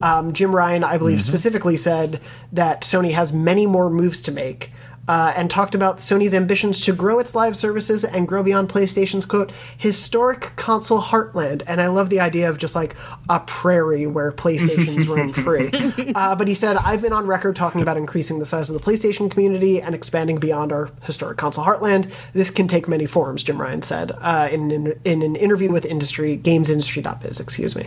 Um, 0.00 0.32
Jim 0.32 0.54
Ryan, 0.54 0.82
I 0.84 0.98
believe, 0.98 1.22
specifically 1.22 1.76
said 1.76 2.20
that 2.52 2.82
Sony 2.82 3.12
has 3.12 3.32
many 3.32 3.66
more 3.66 3.88
moves 3.88 4.22
to 4.22 4.32
make. 4.32 4.72
Uh, 5.08 5.32
and 5.36 5.50
talked 5.50 5.74
about 5.74 5.98
Sony's 5.98 6.34
ambitions 6.34 6.80
to 6.82 6.92
grow 6.92 7.18
its 7.18 7.34
live 7.34 7.56
services 7.56 8.04
and 8.04 8.28
grow 8.28 8.42
beyond 8.42 8.68
PlayStation's 8.68 9.24
quote 9.24 9.50
historic 9.76 10.52
console 10.56 11.00
heartland. 11.00 11.62
And 11.66 11.80
I 11.80 11.88
love 11.88 12.08
the 12.08 12.20
idea 12.20 12.48
of 12.48 12.58
just 12.58 12.74
like 12.74 12.94
a 13.28 13.40
prairie 13.40 14.06
where 14.06 14.30
PlayStation's 14.30 15.08
roam 15.08 15.32
free. 15.32 15.70
Uh, 16.14 16.36
but 16.36 16.46
he 16.46 16.54
said, 16.54 16.76
I've 16.76 17.02
been 17.02 17.12
on 17.12 17.26
record 17.26 17.56
talking 17.56 17.80
about 17.80 17.96
increasing 17.96 18.38
the 18.38 18.44
size 18.44 18.70
of 18.70 18.80
the 18.80 18.84
PlayStation 18.84 19.30
community 19.30 19.80
and 19.80 19.94
expanding 19.94 20.38
beyond 20.38 20.72
our 20.72 20.90
historic 21.02 21.36
console 21.36 21.64
heartland. 21.64 22.12
This 22.32 22.50
can 22.50 22.68
take 22.68 22.86
many 22.86 23.06
forms, 23.06 23.42
Jim 23.42 23.60
Ryan 23.60 23.82
said 23.82 24.12
uh, 24.20 24.48
in, 24.52 24.70
in, 24.70 25.00
in 25.04 25.22
an 25.22 25.36
interview 25.36 25.72
with 25.72 25.84
industry 25.84 26.38
gamesindustry.biz. 26.38 27.40
Excuse 27.40 27.74
me. 27.74 27.86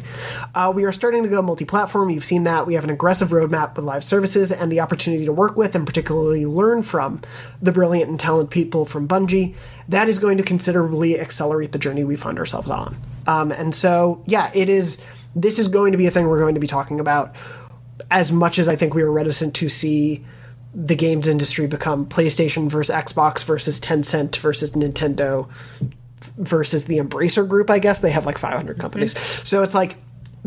Uh, 0.53 0.71
we 0.75 0.83
are 0.83 0.91
starting 0.91 1.23
to 1.23 1.29
go 1.29 1.41
multi-platform. 1.41 2.09
You've 2.09 2.25
seen 2.25 2.43
that. 2.43 2.67
We 2.67 2.73
have 2.73 2.83
an 2.83 2.89
aggressive 2.89 3.29
roadmap 3.29 3.75
with 3.75 3.85
live 3.85 4.03
services 4.03 4.51
and 4.51 4.71
the 4.71 4.81
opportunity 4.81 5.25
to 5.25 5.31
work 5.31 5.55
with 5.55 5.75
and 5.75 5.85
particularly 5.85 6.45
learn 6.45 6.83
from 6.83 7.04
the 7.61 7.71
brilliant 7.71 8.09
and 8.09 8.19
talented 8.19 8.51
people 8.51 8.85
from 8.85 9.07
Bungie. 9.07 9.55
That 9.89 10.07
is 10.07 10.19
going 10.19 10.37
to 10.37 10.43
considerably 10.43 11.19
accelerate 11.19 11.71
the 11.71 11.79
journey 11.79 12.03
we 12.03 12.15
find 12.15 12.39
ourselves 12.39 12.69
on. 12.69 12.97
Um, 13.27 13.51
and 13.51 13.73
so, 13.73 14.23
yeah, 14.25 14.51
it 14.53 14.69
is. 14.69 15.01
This 15.35 15.59
is 15.59 15.67
going 15.67 15.91
to 15.91 15.97
be 15.97 16.07
a 16.07 16.11
thing 16.11 16.27
we're 16.27 16.39
going 16.39 16.53
to 16.53 16.61
be 16.61 16.67
talking 16.67 16.99
about. 16.99 17.35
As 18.11 18.31
much 18.31 18.59
as 18.59 18.67
I 18.67 18.75
think 18.75 18.93
we 18.93 19.01
are 19.01 19.11
reticent 19.11 19.55
to 19.55 19.69
see 19.69 20.23
the 20.73 20.95
games 20.95 21.27
industry 21.27 21.67
become 21.67 22.05
PlayStation 22.05 22.69
versus 22.69 22.93
Xbox 22.93 23.43
versus 23.43 23.79
Tencent 23.79 24.35
versus 24.37 24.71
Nintendo 24.71 25.49
versus 26.37 26.85
the 26.85 26.97
Embracer 26.97 27.47
Group, 27.47 27.69
I 27.69 27.79
guess 27.79 27.99
they 27.99 28.11
have 28.11 28.25
like 28.25 28.37
500 28.37 28.77
companies. 28.77 29.13
Mm-hmm. 29.13 29.45
So 29.45 29.63
it's 29.63 29.73
like 29.73 29.97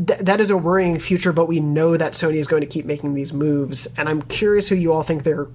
th- 0.07 0.21
that 0.21 0.41
is 0.41 0.51
a 0.51 0.57
worrying 0.57 0.99
future, 0.99 1.33
but 1.33 1.47
we 1.47 1.61
know 1.61 1.97
that 1.97 2.13
Sony 2.13 2.37
is 2.37 2.47
going 2.47 2.61
to 2.61 2.67
keep 2.67 2.85
making 2.85 3.15
these 3.15 3.33
moves, 3.33 3.89
and 3.97 4.09
I'm 4.09 4.23
curious 4.23 4.69
who 4.69 4.75
you 4.75 4.93
all 4.93 5.03
think 5.03 5.23
they're 5.23 5.49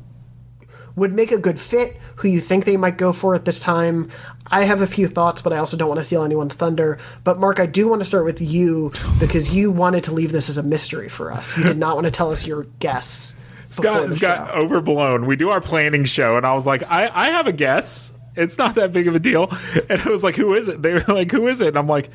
would 0.96 1.14
make 1.14 1.32
a 1.32 1.38
good 1.38 1.60
fit, 1.60 1.98
who 2.18 2.28
you 2.28 2.40
think 2.40 2.66
they 2.66 2.78
might 2.78 2.98
go 2.98 3.12
for 3.12 3.34
at 3.36 3.46
this 3.46 3.60
time. 3.60 4.10
I 4.48 4.66
have 4.66 4.82
a 4.82 4.88
few 4.88 5.08
thoughts, 5.08 5.42
but 5.42 5.52
I 5.52 5.58
also 5.58 5.76
don't 5.76 5.88
want 5.88 6.00
to 6.00 6.04
steal 6.04 6.24
anyone's 6.24 6.56
thunder. 6.56 7.00
But 7.24 7.40
Mark, 7.40 7.60
I 7.60 7.66
do 7.66 7.88
want 7.88 8.02
to 8.02 8.06
start 8.06 8.26
with 8.26 8.42
you 8.42 8.92
because 9.20 9.56
you 9.56 9.72
wanted 9.72 10.04
to 10.06 10.14
leave 10.14 10.32
this 10.32 10.50
as 10.50 10.58
a 10.58 10.64
mystery 10.64 11.10
for 11.10 11.32
us. 11.32 11.58
You 11.58 11.64
did 11.64 11.78
not 11.78 11.96
want 11.96 12.06
to 12.06 12.12
tell 12.12 12.32
us 12.32 12.46
your 12.46 12.64
guess. 12.80 13.36
Scott, 13.70 14.06
it's 14.06 14.20
got 14.20 14.54
overblown. 14.56 15.26
We 15.26 15.36
do 15.36 15.50
our 15.50 15.62
planning 15.62 16.06
show, 16.06 16.38
and 16.38 16.46
I 16.46 16.54
was 16.54 16.68
like, 16.68 16.84
I, 16.84 17.10
I 17.12 17.32
have 17.32 17.48
a 17.48 17.54
guess. 17.54 18.14
It's 18.36 18.58
not 18.58 18.76
that 18.76 18.92
big 18.92 19.08
of 19.08 19.16
a 19.16 19.20
deal. 19.20 19.52
And 19.90 20.02
I 20.02 20.10
was 20.10 20.24
like, 20.24 20.36
who 20.36 20.54
is 20.54 20.70
it? 20.70 20.82
They 20.82 20.94
were 20.94 21.06
like, 21.08 21.32
who 21.32 21.48
is 21.48 21.62
it? 21.62 21.70
And 21.70 21.78
I'm 21.78 21.88
like, 21.88 22.10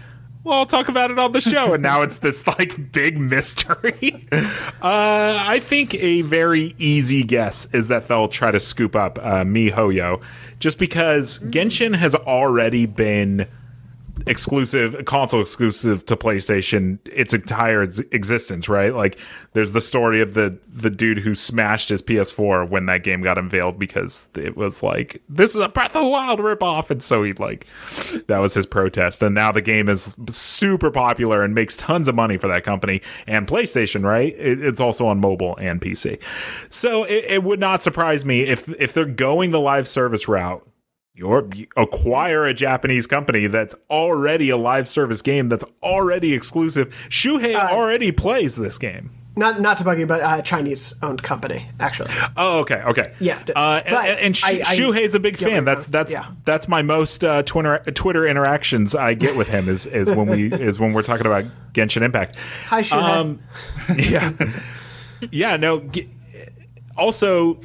well, 0.45 0.59
I'll 0.59 0.66
talk 0.66 0.89
about 0.89 1.11
it 1.11 1.18
on 1.18 1.32
the 1.32 1.41
show. 1.41 1.74
And 1.74 1.82
now 1.82 2.03
it's 2.03 2.18
this 2.20 2.47
like 2.47 2.93
big 2.93 3.20
mystery. 3.20 4.26
uh, 4.32 4.43
I 4.82 5.61
think 5.62 5.95
a 5.95 6.22
very 6.22 6.74
easy 6.78 7.22
guess 7.22 7.66
is 7.74 7.89
that 7.89 8.09
they'll 8.09 8.28
try 8.28 8.51
to 8.51 8.61
scoop 8.61 8.97
up 8.97 9.18
uh, 9.18 9.45
MiHoYo 9.45 10.22
just 10.59 10.78
because 10.78 11.39
Genshin 11.41 11.95
has 11.95 12.14
already 12.14 12.86
been 12.86 13.47
exclusive 14.29 15.05
console 15.07 15.41
exclusive 15.41 16.05
to 16.07 16.16
PlayStation 16.16 16.99
its 17.07 17.33
entire 17.33 17.83
existence, 17.83 18.68
right? 18.68 18.95
Like 18.95 19.18
there's 19.55 19.72
the 19.72 19.81
story 19.81 20.20
of 20.20 20.35
the 20.35 20.59
the 20.68 20.91
dude 20.91 21.18
who 21.18 21.35
smashed 21.35 21.89
his 21.89 22.03
PS4 22.03 22.68
when 22.68 22.87
that 22.87 23.03
game 23.03 23.22
got 23.22 23.39
unveiled 23.39 23.79
because 23.79 24.29
it 24.37 24.57
was 24.57 24.83
like 24.83 25.22
this 25.29 25.55
is 25.55 25.62
a 25.62 25.68
Breath 25.68 25.97
of 25.97 26.03
the 26.03 26.09
Wild 26.09 26.41
ripoff, 26.41 26.91
and 26.91 27.03
so 27.03 27.22
he 27.22 27.33
like 27.35 27.66
that 28.26 28.39
was 28.39 28.55
his 28.55 28.66
protest. 28.66 29.22
And 29.22 29.35
now 29.35 29.51
the 29.51 29.62
game 29.62 29.89
is 29.89 30.14
super 30.29 30.91
popular 30.91 31.43
and 31.43 31.55
makes 31.55 31.76
tons 31.76 32.09
of 32.09 32.14
money 32.14 32.37
for 32.37 32.49
that 32.49 32.64
company 32.64 33.01
and 33.26 33.47
PlayStation, 33.47 34.05
right? 34.05 34.35
It, 34.37 34.62
it's 34.62 34.81
also 34.81 35.07
on 35.07 35.20
mobile 35.20 35.57
and 35.59 35.81
PC, 35.81 36.22
so 36.70 37.05
it, 37.05 37.24
it 37.26 37.43
would 37.43 37.61
not 37.61 37.83
surprise 37.83 38.24
me 38.24 38.43
if 38.43 38.68
if 38.81 38.93
they're 38.93 39.07
going 39.07 39.51
the 39.51 39.61
live 39.61 39.89
service 39.89 40.29
route 40.29 40.66
you 41.19 41.69
acquire 41.77 42.47
a 42.47 42.55
Japanese 42.55 43.07
company 43.07 43.49
that's 43.49 43.75
already 43.91 44.51
a 44.51 44.57
live 44.57 44.87
service 44.87 45.21
game 45.21 45.49
that's 45.49 45.64
already 45.83 46.33
exclusive. 46.33 46.95
Shuhei 47.09 47.55
uh, 47.55 47.73
already 47.73 48.12
plays 48.12 48.55
this 48.55 48.79
game. 48.79 49.11
Not 49.37 49.61
not 49.61 49.79
to 49.79 49.85
bug 49.85 49.99
you, 49.99 50.07
but 50.07 50.21
uh, 50.21 50.43
Chinese 50.43 50.95
owned 51.03 51.23
company 51.23 51.66
actually. 51.79 52.11
Oh, 52.37 52.61
okay, 52.61 52.83
okay. 52.83 53.14
Yeah, 53.21 53.41
uh, 53.55 53.81
and, 53.85 54.21
and 54.21 54.37
Sh- 54.37 54.45
I, 54.45 54.51
I, 54.51 54.77
Shuhei's 54.77 55.14
a 55.14 55.21
big 55.21 55.37
fan. 55.37 55.64
That's 55.64 55.87
that's 55.87 56.12
yeah. 56.12 56.31
that's 56.45 56.69
my 56.69 56.83
most 56.83 57.23
uh, 57.23 57.43
Twitter 57.45 57.79
Twitter 57.95 58.27
interactions 58.27 58.97
I 58.97 59.14
get 59.14 59.37
with 59.37 59.49
him 59.49 59.69
is 59.69 59.87
is 59.87 60.11
when 60.11 60.29
we 60.29 60.53
is 60.53 60.81
when 60.81 60.93
we're 60.93 61.03
talking 61.03 61.27
about 61.27 61.45
Genshin 61.73 62.03
Impact. 62.03 62.37
Hi, 62.66 62.83
Shuhei. 62.83 63.03
Um, 63.03 63.41
yeah, 63.97 64.33
yeah. 65.31 65.57
No. 65.57 65.89
Also, 66.97 67.61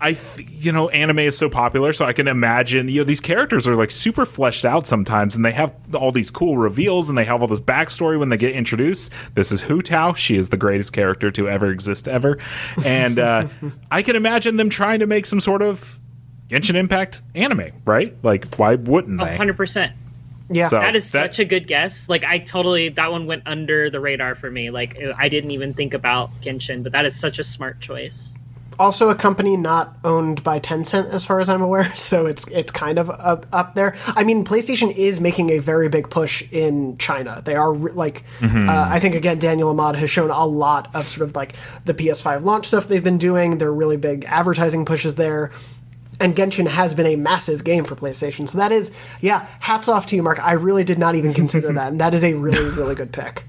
I, 0.00 0.12
th- 0.12 0.48
you 0.48 0.70
know, 0.70 0.88
anime 0.90 1.18
is 1.20 1.36
so 1.36 1.50
popular, 1.50 1.92
so 1.92 2.04
I 2.04 2.12
can 2.12 2.28
imagine, 2.28 2.88
you 2.88 3.00
know, 3.00 3.04
these 3.04 3.20
characters 3.20 3.66
are 3.66 3.74
like 3.74 3.90
super 3.90 4.24
fleshed 4.24 4.64
out 4.64 4.86
sometimes, 4.86 5.34
and 5.34 5.44
they 5.44 5.50
have 5.50 5.74
all 5.92 6.12
these 6.12 6.30
cool 6.30 6.56
reveals, 6.56 7.08
and 7.08 7.18
they 7.18 7.24
have 7.24 7.42
all 7.42 7.48
this 7.48 7.60
backstory 7.60 8.16
when 8.16 8.28
they 8.28 8.36
get 8.36 8.54
introduced. 8.54 9.12
This 9.34 9.50
is 9.50 9.62
Hu 9.62 9.82
Tao; 9.82 10.12
she 10.12 10.36
is 10.36 10.50
the 10.50 10.56
greatest 10.56 10.92
character 10.92 11.32
to 11.32 11.48
ever 11.48 11.70
exist 11.70 12.06
ever, 12.06 12.38
and 12.84 13.18
uh, 13.18 13.48
I 13.90 14.02
can 14.02 14.14
imagine 14.14 14.56
them 14.56 14.70
trying 14.70 15.00
to 15.00 15.06
make 15.06 15.26
some 15.26 15.40
sort 15.40 15.62
of 15.62 15.98
Genshin 16.48 16.76
Impact 16.76 17.20
anime, 17.34 17.72
right? 17.84 18.14
Like, 18.22 18.54
why 18.54 18.76
wouldn't 18.76 19.18
they? 19.18 19.36
Hundred 19.36 19.56
percent. 19.56 19.94
Yeah, 20.48 20.68
so 20.68 20.78
that 20.78 20.94
is 20.94 21.10
that, 21.10 21.34
such 21.34 21.40
a 21.40 21.44
good 21.44 21.66
guess. 21.66 22.08
Like, 22.08 22.24
I 22.24 22.38
totally 22.38 22.88
that 22.90 23.10
one 23.10 23.26
went 23.26 23.42
under 23.46 23.90
the 23.90 23.98
radar 23.98 24.36
for 24.36 24.48
me. 24.48 24.70
Like, 24.70 24.96
I 25.16 25.28
didn't 25.28 25.50
even 25.50 25.74
think 25.74 25.92
about 25.92 26.30
Genshin, 26.40 26.84
but 26.84 26.92
that 26.92 27.04
is 27.04 27.18
such 27.18 27.40
a 27.40 27.44
smart 27.44 27.80
choice 27.80 28.36
also 28.78 29.10
a 29.10 29.14
company 29.14 29.56
not 29.56 29.96
owned 30.04 30.42
by 30.42 30.60
Tencent, 30.60 31.10
as 31.10 31.24
far 31.24 31.40
as 31.40 31.48
I'm 31.48 31.62
aware. 31.62 31.92
So 32.08 32.26
it's 32.26 32.46
it's 32.48 32.72
kind 32.72 32.98
of 32.98 33.10
up, 33.10 33.46
up 33.52 33.74
there. 33.74 33.96
I 34.08 34.24
mean, 34.24 34.44
PlayStation 34.44 34.96
is 34.96 35.20
making 35.20 35.50
a 35.50 35.58
very 35.58 35.88
big 35.88 36.08
push 36.08 36.50
in 36.52 36.96
China. 36.96 37.42
They 37.44 37.54
are 37.54 37.74
like, 37.74 38.24
mm-hmm. 38.38 38.68
uh, 38.68 38.86
I 38.88 38.98
think 38.98 39.14
again, 39.14 39.38
Daniel 39.38 39.68
Ahmad 39.70 39.96
has 39.96 40.10
shown 40.10 40.30
a 40.30 40.46
lot 40.46 40.94
of 40.94 41.06
sort 41.06 41.28
of 41.28 41.36
like 41.36 41.54
the 41.84 41.92
PS5 41.92 42.44
launch 42.44 42.68
stuff 42.68 42.88
they've 42.88 43.04
been 43.04 43.18
doing. 43.18 43.58
They're 43.58 43.72
really 43.72 43.96
big 43.96 44.24
advertising 44.26 44.86
pushes 44.86 45.16
there. 45.16 45.50
And 46.20 46.34
Genshin 46.34 46.66
has 46.66 46.94
been 46.94 47.06
a 47.06 47.16
massive 47.16 47.62
game 47.62 47.84
for 47.84 47.94
PlayStation. 47.94 48.48
So 48.48 48.58
that 48.58 48.72
is, 48.72 48.90
yeah, 49.20 49.46
hats 49.60 49.88
off 49.88 50.06
to 50.06 50.16
you, 50.16 50.22
Mark. 50.22 50.40
I 50.40 50.52
really 50.52 50.84
did 50.84 50.98
not 50.98 51.14
even 51.14 51.34
consider 51.34 51.72
that. 51.74 51.88
And 51.88 52.00
that 52.00 52.14
is 52.14 52.24
a 52.24 52.34
really, 52.34 52.70
really 52.70 52.94
good 52.94 53.12
pick. 53.12 53.44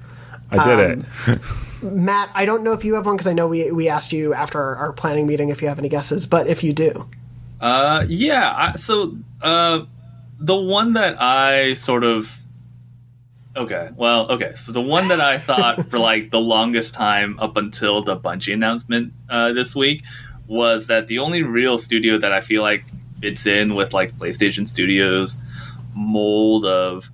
I 0.52 0.66
did 0.68 0.80
um, 0.80 1.06
it. 1.28 1.42
Matt, 1.84 2.30
I 2.34 2.46
don't 2.46 2.64
know 2.64 2.74
if 2.74 2.84
you 2.84 2.96
have 2.96 3.06
one 3.06 3.16
because 3.16 3.28
I 3.28 3.34
know 3.34 3.48
we 3.48 3.72
we 3.72 3.88
asked 3.88 4.12
you 4.12 4.34
after 4.34 4.60
our, 4.60 4.76
our, 4.76 4.94
planning 4.94 5.28
meeting 5.28 5.50
if 5.50 5.62
you 5.62 5.68
have 5.68 5.80
any 5.80 5.90
guesses, 5.90 6.26
but 6.26 6.48
if 6.48 6.64
you 6.64 6.74
do, 6.74 7.10
uh, 7.62 8.06
yeah. 8.08 8.54
I, 8.56 8.76
so 8.76 9.18
uh, 9.42 9.86
the 10.40 10.56
one 10.56 10.94
that 10.94 11.22
I 11.22 11.76
sort 11.76 12.04
of 12.04 12.38
okay, 13.56 13.90
well, 13.96 14.32
okay. 14.32 14.54
So 14.56 14.72
the 14.72 14.82
one 14.82 15.08
that 15.10 15.22
I 15.22 15.38
thought 15.38 15.88
for 15.90 16.00
like 16.00 16.32
the 16.32 16.42
longest 16.42 16.94
time 16.94 17.40
up 17.40 17.56
until 17.56 18.02
the 18.02 18.18
Bungie 18.18 18.54
announcement 18.54 19.14
uh, 19.30 19.54
this 19.54 19.76
week 19.76 20.04
was 20.48 20.88
that 20.88 21.08
the 21.08 21.20
only 21.20 21.44
real 21.44 21.78
studio 21.78 22.18
that 22.18 22.34
I 22.34 22.42
feel 22.42 22.62
like 22.62 22.84
fits 23.22 23.46
in 23.46 23.76
with 23.76 23.94
like 23.94 24.18
PlayStation 24.18 24.68
Studios 24.68 25.38
mold 25.94 26.66
of 26.66 27.10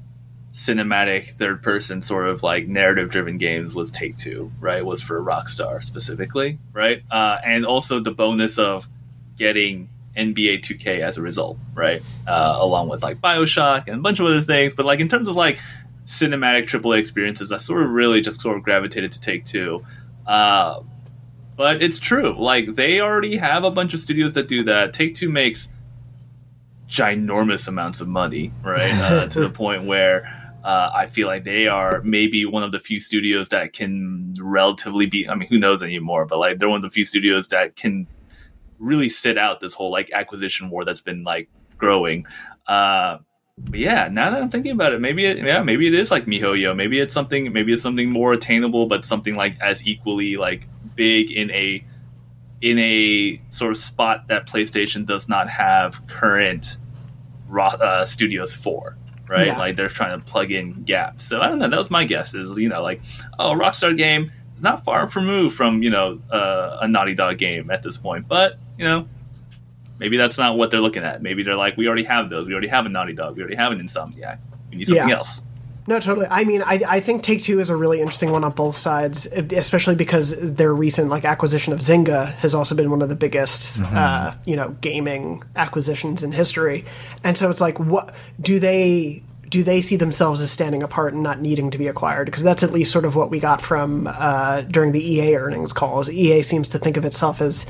cinematic 0.56 1.32
third 1.32 1.62
person 1.62 2.02
sort 2.02 2.30
of 2.30 2.42
like 2.42 2.66
narrative 2.66 3.10
driven 3.10 3.38
games 3.38 3.76
was 3.76 3.92
Take 3.92 4.16
Two, 4.16 4.54
right? 4.62 4.84
Was 4.86 5.02
for 5.02 5.22
Rockstar 5.22 5.84
specifically, 5.84 6.58
right? 6.72 7.04
Uh, 7.12 7.38
and 7.44 7.66
also 7.66 8.00
the 8.00 8.12
bonus 8.12 8.58
of 8.58 8.88
getting 9.38 9.90
NBA 10.16 10.62
2K 10.62 11.02
as 11.02 11.18
a 11.18 11.22
result, 11.22 11.58
right? 11.74 12.02
Uh, 12.26 12.58
along 12.58 12.88
with 12.88 13.04
like 13.04 13.20
Bioshock 13.20 13.88
and 13.88 13.98
a 13.98 14.00
bunch 14.00 14.22
of 14.22 14.28
other 14.28 14.42
things. 14.42 14.74
But 14.74 14.86
like 14.86 15.02
in 15.02 15.10
terms 15.10 15.28
of 15.28 15.36
like 15.36 15.60
cinematic 16.06 16.70
AAA 16.70 17.00
experiences, 17.00 17.52
I 17.52 17.58
sort 17.58 17.84
of 17.84 17.90
really 17.90 18.22
just 18.22 18.40
sort 18.40 18.56
of 18.56 18.64
gravitated 18.64 19.12
to 19.12 19.20
Take 19.20 19.44
Two. 19.44 19.86
Uh, 20.26 20.84
but 21.58 21.84
it's 21.84 22.00
true. 22.00 22.34
Like 22.42 22.76
they 22.76 23.02
already 23.02 23.36
have 23.36 23.66
a 23.66 23.72
bunch 23.72 23.94
of 23.94 24.00
studios 24.00 24.32
that 24.34 24.48
do 24.48 24.64
that. 24.64 24.94
Take 24.94 25.16
Two 25.16 25.28
makes 25.30 25.68
ginormous 26.88 27.68
amounts 27.68 28.00
of 28.00 28.08
money, 28.08 28.54
right? 28.64 28.94
Uh, 29.06 29.28
to 29.28 29.42
the 29.42 29.50
point 29.50 29.84
where 29.84 30.45
uh, 30.66 30.92
I 30.96 31.06
feel 31.06 31.28
like 31.28 31.44
they 31.44 31.68
are 31.68 32.02
maybe 32.04 32.44
one 32.44 32.64
of 32.64 32.72
the 32.72 32.80
few 32.80 33.00
studios 33.00 33.50
that 33.50 33.72
can 33.72 34.34
relatively 34.40 35.06
be. 35.06 35.30
I 35.30 35.36
mean, 35.36 35.48
who 35.48 35.60
knows 35.60 35.84
anymore? 35.84 36.26
But 36.26 36.40
like, 36.40 36.58
they're 36.58 36.68
one 36.68 36.78
of 36.78 36.82
the 36.82 36.90
few 36.90 37.06
studios 37.06 37.50
that 37.50 37.76
can 37.76 38.08
really 38.80 39.08
sit 39.08 39.38
out 39.38 39.60
this 39.60 39.76
whole 39.76 39.92
like 39.92 40.10
acquisition 40.12 40.72
war 40.72 40.84
that's 40.84 41.02
been 41.02 41.24
like 41.24 41.50
growing. 41.78 42.26
Uh, 42.66 43.20
but 43.60 43.80
yeah, 43.80 44.10
now 44.12 44.32
that 44.32 44.42
I'm 44.42 44.50
thinking 44.50 44.72
about 44.72 44.92
it, 44.92 45.00
maybe 45.00 45.26
it, 45.26 45.38
yeah, 45.38 45.62
maybe 45.62 45.86
it 45.86 45.94
is 45.94 46.10
like 46.10 46.26
MiHoYo. 46.26 46.76
Maybe 46.76 47.00
it's 47.00 47.14
something. 47.14 47.54
Maybe 47.54 47.72
it's 47.72 47.84
something 47.84 48.10
more 48.10 48.34
attainable, 48.34 48.88
but 48.88 49.06
something 49.06 49.36
like 49.36 49.60
as 49.62 49.86
equally 49.86 50.36
like 50.36 50.68
big 50.96 51.30
in 51.30 51.52
a 51.52 51.86
in 52.62 52.80
a 52.80 53.40
sort 53.50 53.70
of 53.70 53.78
spot 53.78 54.30
that 54.30 54.48
PlayStation 54.48 55.06
does 55.06 55.30
not 55.30 55.48
have 55.48 56.08
current 56.08 56.78
uh, 57.56 58.04
studios 58.04 58.56
for 58.56 58.98
right? 59.28 59.48
Yeah. 59.48 59.58
Like 59.58 59.76
they're 59.76 59.90
trying 59.90 60.20
to 60.20 60.26
plug 60.26 60.52
in 60.52 60.84
gaps. 60.84 61.26
So 61.26 61.42
I 61.42 61.48
don't 61.48 61.60
know. 61.60 61.68
That 61.70 61.80
was 61.80 61.92
my 61.92 62.06
guess. 62.06 62.34
Is 62.34 62.58
you 62.58 62.70
know 62.70 62.82
like 62.82 63.02
oh 63.40 63.54
Rockstar 63.54 63.96
game 63.98 64.32
not 64.62 64.84
far 64.86 65.06
removed 65.08 65.56
from 65.56 65.84
you 65.84 65.90
know 65.90 66.20
uh, 66.32 66.80
a 66.82 66.88
Naughty 66.88 67.14
Dog 67.14 67.38
game 67.38 67.70
at 67.72 67.84
this 67.84 67.98
point, 67.98 68.28
but 68.28 68.58
you 68.78 68.86
know 68.86 69.08
Maybe 69.98 70.18
that's 70.18 70.38
not 70.38 70.58
what 70.58 70.72
they're 70.72 70.82
looking 70.82 71.04
at. 71.04 71.22
Maybe 71.22 71.42
they're 71.42 71.56
like, 71.56 71.78
we 71.78 71.88
already 71.88 72.04
have 72.04 72.30
those. 72.30 72.48
We 72.48 72.54
already 72.54 72.68
have 72.68 72.86
a 72.86 72.90
Naughty 72.90 73.14
Dog. 73.14 73.38
We 73.38 73.42
already 73.42 73.56
have 73.56 73.72
an 73.72 73.80
Insomniac. 73.80 74.40
We 74.70 74.76
need 74.76 74.88
something 74.90 75.08
Yeah. 75.08 75.16
else. 75.16 75.42
No, 75.88 76.00
totally. 76.00 76.26
I 76.30 76.46
mean, 76.46 76.64
I, 76.64 76.82
I 76.88 77.00
think 77.00 77.22
Take 77.22 77.44
Two 77.44 77.60
is 77.60 77.70
a 77.70 77.76
really 77.76 78.00
interesting 78.00 78.32
one 78.32 78.44
on 78.44 78.54
both 78.54 78.76
sides, 78.78 79.28
especially 79.28 79.94
because 79.96 80.36
their 80.40 80.74
recent 80.74 81.10
like 81.10 81.26
acquisition 81.26 81.74
of 81.74 81.80
Zynga 81.80 82.34
has 82.36 82.56
also 82.56 82.74
been 82.74 82.90
one 82.90 83.04
of 83.04 83.10
the 83.10 83.16
biggest, 83.16 83.82
uh, 83.82 84.34
you 84.46 84.56
know, 84.56 84.76
gaming 84.82 85.44
acquisitions 85.56 86.24
in 86.24 86.32
history. 86.32 86.86
And 87.24 87.38
so 87.38 87.52
it's 87.52 87.62
like, 87.62 87.80
what 87.80 88.16
do 88.42 88.60
they 88.60 89.22
do? 89.50 89.62
They 89.62 89.80
see 89.80 89.96
themselves 89.96 90.42
as 90.42 90.50
standing 90.50 90.82
apart 90.82 91.14
and 91.14 91.22
not 91.22 91.40
needing 91.40 91.70
to 91.70 91.78
be 91.78 91.86
acquired? 91.86 92.26
Because 92.26 92.42
that's 92.42 92.64
at 92.64 92.72
least 92.72 92.92
sort 92.92 93.06
of 93.06 93.16
what 93.16 93.30
we 93.30 93.40
got 93.40 93.62
from 93.62 94.08
uh, 94.12 94.62
during 94.62 94.92
the 94.92 95.08
EA 95.08 95.36
earnings 95.36 95.72
calls. 95.72 96.10
EA 96.10 96.42
seems 96.42 96.68
to 96.70 96.80
think 96.80 96.98
of 96.98 97.06
itself 97.06 97.42
as 97.42 97.68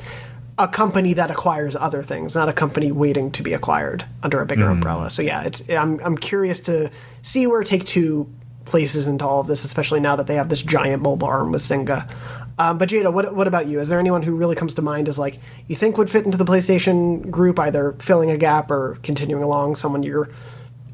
a 0.57 0.67
company 0.67 1.13
that 1.13 1.29
acquires 1.29 1.75
other 1.75 2.01
things, 2.01 2.35
not 2.35 2.47
a 2.47 2.53
company 2.53 2.91
waiting 2.91 3.29
to 3.31 3.43
be 3.43 3.53
acquired 3.53 4.05
under 4.23 4.41
a 4.41 4.45
bigger 4.45 4.69
umbrella. 4.69 5.09
So 5.09 5.21
yeah, 5.21 5.43
it's 5.43 5.69
I'm 5.69 5.99
I'm 6.03 6.17
curious 6.17 6.59
to 6.61 6.89
see 7.21 7.45
where 7.45 7.63
Take 7.63 7.85
Two 7.85 8.29
places 8.63 9.07
into 9.07 9.25
all 9.25 9.41
of 9.41 9.47
this, 9.47 9.63
especially 9.63 9.99
now 9.99 10.15
that 10.15 10.27
they 10.27 10.35
have 10.35 10.49
this 10.49 10.61
giant 10.61 11.01
mobile 11.03 11.27
arm 11.27 11.51
with 11.51 11.61
Zynga. 11.61 12.09
Um, 12.57 12.77
but 12.77 12.89
Jada, 12.89 13.11
what 13.11 13.35
what 13.35 13.47
about 13.47 13.67
you? 13.67 13.81
Is 13.81 13.89
there 13.89 13.99
anyone 13.99 14.23
who 14.23 14.33
really 14.33 14.55
comes 14.55 14.73
to 14.75 14.81
mind 14.81 15.09
as 15.09 15.19
like 15.19 15.39
you 15.67 15.75
think 15.75 15.97
would 15.97 16.09
fit 16.09 16.25
into 16.25 16.37
the 16.37 16.45
PlayStation 16.45 17.29
group, 17.29 17.59
either 17.59 17.93
filling 17.99 18.31
a 18.31 18.37
gap 18.37 18.71
or 18.71 18.97
continuing 19.03 19.43
along? 19.43 19.75
Someone 19.75 20.03
you're 20.03 20.29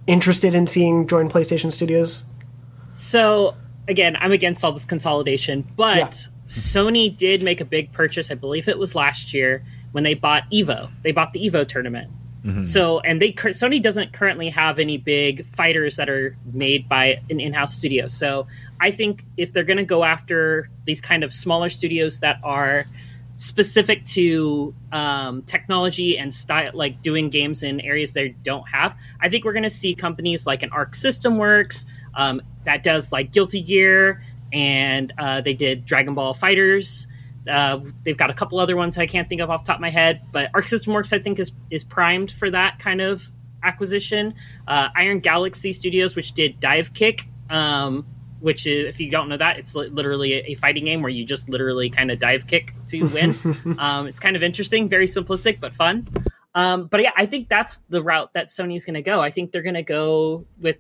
interested 0.08 0.56
in 0.56 0.66
seeing 0.66 1.08
join 1.08 1.30
PlayStation 1.30 1.72
Studios? 1.72 2.24
So 2.94 3.56
again, 3.88 4.18
I'm 4.20 4.32
against 4.32 4.64
all 4.64 4.72
this 4.72 4.86
consolidation, 4.86 5.68
but 5.76 6.28
Sony 6.60 7.16
did 7.16 7.42
make 7.42 7.62
a 7.62 7.66
big 7.66 7.94
purchase. 7.94 8.30
I 8.30 8.36
believe 8.36 8.68
it 8.68 8.78
was 8.78 8.94
last 8.94 9.34
year 9.34 9.64
when 9.94 10.04
they 10.04 10.14
bought 10.14 10.44
Evo. 10.52 10.90
They 11.02 11.12
bought 11.12 11.34
the 11.34 11.50
Evo 11.50 11.68
tournament. 11.68 12.12
So, 12.64 13.00
and 13.02 13.22
they 13.22 13.34
Sony 13.34 13.80
doesn't 13.80 14.14
currently 14.14 14.50
have 14.50 14.80
any 14.80 14.98
big 14.98 15.46
fighters 15.46 15.96
that 15.98 16.10
are 16.10 16.36
made 16.54 16.90
by 16.90 17.22
an 17.30 17.40
in-house 17.40 17.76
studio. 17.76 18.08
So, 18.08 18.48
I 18.80 18.90
think 18.90 19.24
if 19.38 19.54
they're 19.54 19.64
going 19.64 19.78
to 19.78 19.84
go 19.84 20.04
after 20.04 20.68
these 20.86 21.02
kind 21.02 21.24
of 21.24 21.34
smaller 21.36 21.70
studios 21.70 22.20
that 22.22 22.40
are 22.44 22.86
specific 23.36 24.04
to 24.06 24.74
um, 24.92 25.44
technology 25.44 26.18
and 26.18 26.34
style, 26.34 26.72
like 26.74 27.04
doing 27.04 27.30
games 27.30 27.62
in 27.62 27.80
areas 27.82 28.14
they 28.14 28.30
don't 28.30 28.68
have, 28.70 28.98
I 29.20 29.30
think 29.30 29.46
we're 29.46 29.54
going 29.54 29.62
to 29.64 29.70
see 29.70 29.94
companies 29.94 30.48
like 30.48 30.64
an 30.64 30.72
Arc 30.72 30.96
System 30.96 31.38
Works 31.38 31.86
um, 32.16 32.42
that 32.66 32.82
does 32.82 33.12
like 33.12 33.32
Guilty 33.32 33.62
Gear, 33.62 34.24
and 34.52 35.14
uh, 35.18 35.42
they 35.42 35.54
did 35.54 35.86
Dragon 35.86 36.14
Ball 36.14 36.34
FighterZ. 36.34 37.08
Uh, 37.50 37.80
they've 38.04 38.18
got 38.18 38.30
a 38.30 38.34
couple 38.34 38.60
other 38.60 38.76
ones 38.76 38.98
I 38.98 39.08
can't 39.08 39.28
think 39.28 39.42
of 39.42 39.50
off 39.50 39.64
the 39.64 39.68
top 39.68 39.78
of 39.78 39.82
my 39.82 39.90
head, 39.90 40.22
but 40.32 40.52
Arc 40.54 40.68
System 40.68 40.94
Works 40.94 41.12
I 41.12 41.20
think 41.20 41.40
is 41.40 41.52
is 41.70 41.84
primed 41.84 42.32
for 42.32 42.52
that 42.52 42.80
kind 42.80 43.02
of 43.02 43.28
acquisition. 43.64 44.36
Uh, 44.68 44.90
Iron 44.96 45.20
Galaxy 45.20 45.74
Studios, 45.74 46.16
which 46.16 46.34
did 46.34 46.60
Divekick, 46.60 47.28
um, 47.50 48.06
which 48.40 48.66
is, 48.66 48.86
if 48.88 49.00
you 49.00 49.10
don't 49.10 49.30
know 49.30 49.38
that, 49.38 49.58
it's 49.58 49.76
li- 49.76 49.88
literally 49.88 50.34
a, 50.34 50.52
a 50.52 50.54
fighting 50.56 50.86
game 50.86 51.02
where 51.02 51.12
you 51.12 51.26
just 51.26 51.50
literally 51.50 51.90
kind 51.90 52.12
of 52.12 52.20
dive 52.20 52.48
kick 52.48 52.74
to 52.88 53.04
win. 53.04 53.36
um, 53.80 54.08
it's 54.08 54.20
kind 54.20 54.36
of 54.36 54.44
interesting, 54.44 54.90
very 54.90 55.08
simplistic 55.08 55.60
but 55.60 55.74
fun. 55.74 56.08
Um, 56.54 56.88
but 56.88 57.02
yeah, 57.02 57.12
I 57.16 57.26
think 57.26 57.50
that's 57.50 57.78
the 57.90 58.04
route 58.04 58.34
that 58.34 58.48
Sony's 58.48 58.84
going 58.84 58.96
to 58.96 59.02
go. 59.02 59.22
I 59.22 59.30
think 59.30 59.52
they're 59.52 59.62
going 59.62 59.76
to 59.76 59.84
go 59.84 60.46
with 60.60 60.78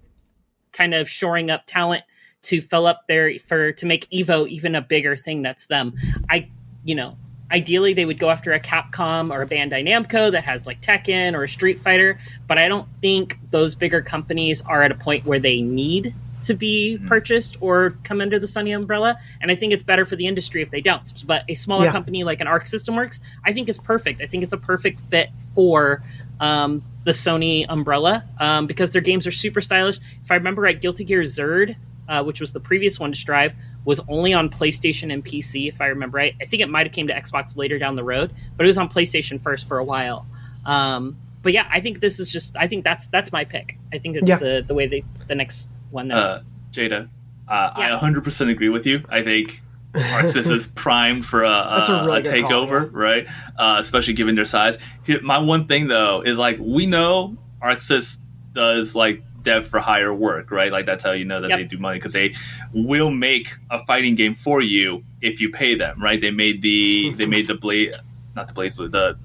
kind 0.74 0.93
of 0.93 1.09
shoring 1.09 1.49
up 1.49 1.63
talent 1.65 2.03
to 2.43 2.61
fill 2.61 2.87
up 2.87 3.07
their 3.07 3.37
for 3.39 3.71
to 3.73 3.85
make 3.85 4.09
Evo 4.09 4.47
even 4.47 4.75
a 4.75 4.81
bigger 4.81 5.15
thing 5.15 5.41
that's 5.41 5.65
them. 5.67 5.93
I 6.29 6.49
you 6.83 6.95
know, 6.95 7.17
ideally 7.51 7.93
they 7.93 8.05
would 8.05 8.17
go 8.19 8.29
after 8.29 8.53
a 8.53 8.59
Capcom 8.59 9.31
or 9.31 9.43
a 9.43 9.47
Bandai 9.47 9.85
Namco 9.87 10.31
that 10.31 10.43
has 10.45 10.65
like 10.65 10.81
Tekken 10.81 11.33
or 11.35 11.43
a 11.43 11.49
Street 11.49 11.79
Fighter, 11.79 12.19
but 12.47 12.57
I 12.57 12.67
don't 12.67 12.87
think 13.01 13.37
those 13.51 13.75
bigger 13.75 14.01
companies 14.01 14.61
are 14.61 14.81
at 14.81 14.91
a 14.91 14.95
point 14.95 15.25
where 15.25 15.39
they 15.39 15.61
need 15.61 16.15
to 16.43 16.55
be 16.55 16.97
purchased 17.05 17.55
or 17.61 17.91
come 18.03 18.19
under 18.19 18.39
the 18.39 18.47
Sony 18.47 18.75
umbrella. 18.75 19.19
And 19.41 19.51
I 19.51 19.55
think 19.55 19.73
it's 19.73 19.83
better 19.83 20.05
for 20.07 20.15
the 20.15 20.25
industry 20.25 20.63
if 20.63 20.71
they 20.71 20.81
don't. 20.81 21.13
But 21.27 21.43
a 21.47 21.53
smaller 21.53 21.85
Yeah. 21.85 21.91
company 21.91 22.23
like 22.23 22.41
an 22.41 22.47
Arc 22.47 22.65
System 22.65 22.95
Works, 22.95 23.19
I 23.45 23.53
think 23.53 23.69
is 23.69 23.77
perfect. 23.77 24.21
I 24.21 24.25
think 24.25 24.43
it's 24.43 24.53
a 24.53 24.57
perfect 24.57 24.99
fit 25.01 25.29
for 25.53 26.01
um, 26.39 26.81
the 27.03 27.11
Sony 27.11 27.67
umbrella 27.69 28.23
um, 28.39 28.65
because 28.65 28.91
their 28.91 29.03
games 29.03 29.27
are 29.27 29.31
super 29.31 29.61
stylish. 29.61 29.99
If 30.23 30.31
I 30.31 30.33
remember 30.35 30.63
right, 30.63 30.81
Guilty 30.81 31.03
Gear 31.03 31.21
Xrd, 31.21 31.75
uh, 32.12 32.22
which 32.24 32.41
was 32.41 32.51
the 32.51 32.59
previous 32.59 32.99
one 32.99 33.14
to 33.14 33.18
Strive, 33.18 33.55
was 33.86 34.01
only 34.09 34.34
on 34.34 34.49
PlayStation 34.49 35.12
and 35.14 35.26
PC. 35.26 35.68
If 35.70 35.80
I 35.82 35.88
remember 35.88 36.18
right, 36.18 36.36
I 36.41 36.45
think 36.45 36.62
it 36.62 36.70
might 36.70 36.86
have 36.86 36.93
came 36.93 37.07
to 37.07 37.14
Xbox 37.14 37.55
later 37.55 37.80
down 37.80 37.95
the 37.95 38.03
road, 38.03 38.34
but 38.57 38.66
it 38.66 38.68
was 38.68 38.78
on 38.78 38.89
PlayStation 38.89 39.41
first 39.41 39.68
for 39.68 39.80
a 39.80 39.84
while. 39.84 40.28
Um, 40.66 41.18
but 41.41 41.53
yeah, 41.53 41.68
I 41.72 41.80
think 41.80 42.01
this 42.01 42.20
is 42.20 42.30
just. 42.30 42.55
I 42.57 42.68
think 42.68 42.84
that's 42.84 43.07
that's 43.07 43.32
my 43.32 43.45
pick. 43.45 43.78
I 43.93 43.97
think 43.97 44.18
it's 44.18 44.28
Yeah. 44.28 44.38
the 44.38 44.64
the 44.68 44.74
way 44.74 44.86
they 44.88 45.03
the 45.28 45.36
next 45.36 45.70
one. 45.89 46.09
That's, 46.09 46.30
Uh, 46.30 46.43
Jada, 46.74 47.09
uh, 47.47 47.72
I 47.74 47.89
100% 47.89 48.49
agree 48.51 48.70
with 48.70 48.86
you. 48.86 49.03
I 49.09 49.24
think 49.24 49.64
ArcSys 49.93 50.51
is 50.51 50.68
primed 50.76 51.26
for 51.26 51.43
a, 51.43 51.49
a 51.49 51.86
a, 51.88 52.05
really 52.05 52.20
a 52.20 52.24
good 52.24 52.43
call, 52.43 52.68
takeover, 52.68 52.89
right? 52.91 53.26
Uh, 53.57 53.78
especially 53.80 54.14
given 54.14 54.36
their 54.36 54.45
size. 54.45 54.78
Here, 55.03 55.20
my 55.22 55.39
one 55.39 55.66
thing 55.68 55.88
though 55.88 56.22
is 56.22 56.38
like 56.38 56.57
we 56.59 56.86
know 56.86 57.38
ArcSys 57.64 58.18
does 58.53 58.95
like 58.95 59.24
dev 59.43 59.67
for 59.67 59.79
hire 59.79 60.13
work, 60.13 60.51
right? 60.51 60.71
Like 60.71 60.85
that's 60.85 61.03
how 61.03 61.11
you 61.11 61.25
know 61.25 61.41
that 61.41 61.49
Yep. 61.49 61.59
they 61.59 61.65
do 61.65 61.77
money 61.77 61.97
because 61.97 62.13
they 62.13 62.33
will 62.73 63.11
make 63.11 63.57
a 63.69 63.79
fighting 63.79 64.15
game 64.15 64.33
for 64.33 64.61
you 64.61 65.03
if 65.21 65.41
you 65.41 65.49
pay 65.49 65.75
them, 65.75 66.01
right? 66.01 66.19
They 66.21 66.31
made 66.31 66.61
the 66.61 67.13
they 67.17 67.25
made 67.25 67.47
the 67.47 67.55
blade, 67.55 67.93
not 68.35 68.47
the 68.47 68.53
BlazBlue, 68.53 68.91
the 68.91 69.17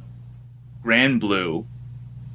Granblue, 0.84 1.66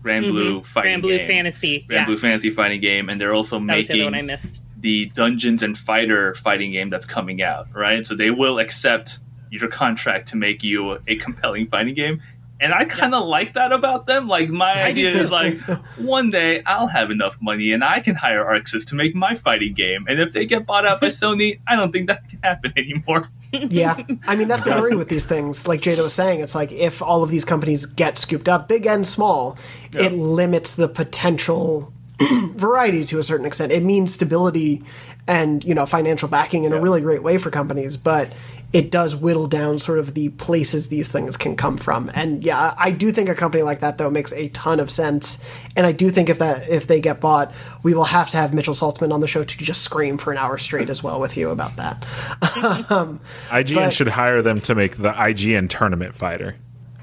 Grand 0.01 0.25
Mhm. 0.25 0.29
Blue 0.29 0.63
fighting 0.63 0.99
Granblue 1.01 1.17
game. 1.19 1.27
Fantasy. 1.27 1.79
Grand 1.87 2.01
yeah. 2.01 2.05
Blue 2.05 2.17
Fantasy 2.17 2.49
fighting 2.49 2.81
game, 2.81 3.09
and 3.09 3.19
they're 3.21 3.33
also 3.33 3.59
That 3.59 3.77
was 3.77 3.87
the 3.87 3.93
making 3.93 4.05
one 4.05 4.15
I 4.15 4.21
missed. 4.23 4.63
the 4.79 5.05
Dungeons 5.13 5.61
and 5.63 5.77
Fighter 5.77 6.33
fighting 6.35 6.71
game 6.71 6.89
that's 6.89 7.05
coming 7.05 7.41
out, 7.43 7.67
right? 7.73 8.05
So 8.05 8.15
they 8.15 8.31
will 8.31 8.57
accept 8.59 9.19
your 9.51 9.67
contract 9.69 10.27
to 10.29 10.37
make 10.37 10.63
you 10.63 10.97
a 11.07 11.15
compelling 11.17 11.67
fighting 11.67 11.93
game. 11.93 12.19
And 12.61 12.75
I 12.75 12.85
kind 12.85 13.15
of 13.15 13.27
like 13.27 13.55
that 13.55 13.73
about 13.73 14.05
them. 14.05 14.27
Like 14.27 14.49
my 14.49 14.71
I 14.71 14.83
idea 14.83 15.09
is 15.09 15.31
like 15.31 15.59
one 15.97 16.29
day 16.29 16.61
I'll 16.65 16.87
have 16.87 17.09
enough 17.09 17.41
money 17.41 17.71
and 17.71 17.83
I 17.83 17.99
can 17.99 18.13
hire 18.15 18.45
ArcSys 18.45 18.85
to 18.85 18.95
make 18.95 19.15
my 19.15 19.33
fighting 19.33 19.73
game. 19.73 20.05
And 20.07 20.19
if 20.19 20.31
they 20.31 20.45
get 20.45 20.67
bought 20.67 20.85
out 20.85 21.01
by 21.01 21.07
Sony, 21.21 21.59
I 21.67 21.75
don't 21.75 21.91
think 21.91 22.07
that 22.07 22.29
can 22.29 22.39
happen 22.43 22.71
anymore. 22.77 23.29
yeah, 23.51 24.01
I 24.27 24.35
mean 24.35 24.47
that's 24.47 24.63
the 24.63 24.69
worry 24.71 24.95
with 24.95 25.09
these 25.09 25.25
things. 25.25 25.67
Like 25.67 25.81
Jada 25.81 26.03
was 26.03 26.13
saying, 26.13 26.39
it's 26.39 26.55
like 26.55 26.71
if 26.71 27.01
all 27.01 27.23
of 27.23 27.31
these 27.31 27.43
companies 27.43 27.85
get 27.85 28.17
scooped 28.17 28.47
up, 28.47 28.67
big 28.67 28.85
and 28.85 29.05
small, 29.05 29.57
it 29.93 30.13
limits 30.13 30.75
the 30.75 30.87
potential 30.87 31.91
variety 32.53 33.03
to 33.05 33.19
a 33.19 33.23
certain 33.23 33.45
extent. 33.45 33.71
It 33.71 33.83
means 33.83 34.13
stability 34.13 34.83
and 35.27 35.63
you 35.63 35.73
know 35.73 35.85
financial 35.85 36.27
backing 36.27 36.63
in 36.63 36.73
a 36.73 36.79
really 36.79 37.01
great 37.01 37.23
way 37.23 37.37
for 37.37 37.49
companies, 37.49 37.97
but 37.97 38.31
it 38.73 38.89
does 38.89 39.15
whittle 39.15 39.47
down 39.47 39.77
sort 39.79 39.99
of 39.99 40.13
the 40.13 40.29
places 40.29 40.87
these 40.87 41.07
things 41.09 41.35
can 41.35 41.55
come 41.57 41.77
from. 41.77 42.09
And 42.13 42.43
yeah, 42.43 42.73
I 42.77 42.91
do 42.91 43.11
think 43.11 43.27
a 43.27 43.35
company 43.35 43.63
like 43.63 43.81
that 43.81 43.97
though 43.97 44.09
makes 44.09 44.31
a 44.31 44.47
ton 44.49 44.79
of 44.79 44.89
sense. 44.89 45.43
And 45.75 45.85
I 45.85 45.91
do 45.91 46.09
think 46.09 46.29
if 46.29 46.39
that 46.39 46.69
if 46.69 46.87
they 46.87 47.01
get 47.01 47.19
bought, 47.19 47.51
we 47.83 47.93
will 47.93 48.05
have 48.05 48.29
to 48.29 48.37
have 48.37 48.53
Mitchell 48.53 48.73
Saltzman 48.73 49.11
on 49.13 49.19
the 49.19 49.27
show 49.27 49.43
to 49.43 49.57
just 49.57 49.81
scream 49.81 50.17
for 50.17 50.31
an 50.31 50.37
hour 50.37 50.57
straight 50.57 50.89
as 50.89 51.03
well 51.03 51.19
with 51.19 51.35
you 51.35 51.49
about 51.49 51.75
that. 51.75 52.05
um, 52.91 53.19
IGN 53.49 53.75
But- 53.75 53.93
should 53.93 54.07
hire 54.07 54.41
them 54.41 54.61
to 54.61 54.73
make 54.75 54.97
the 54.97 55.11
IGN 55.11 55.67
tournament 55.69 56.15
fighter. 56.15 56.55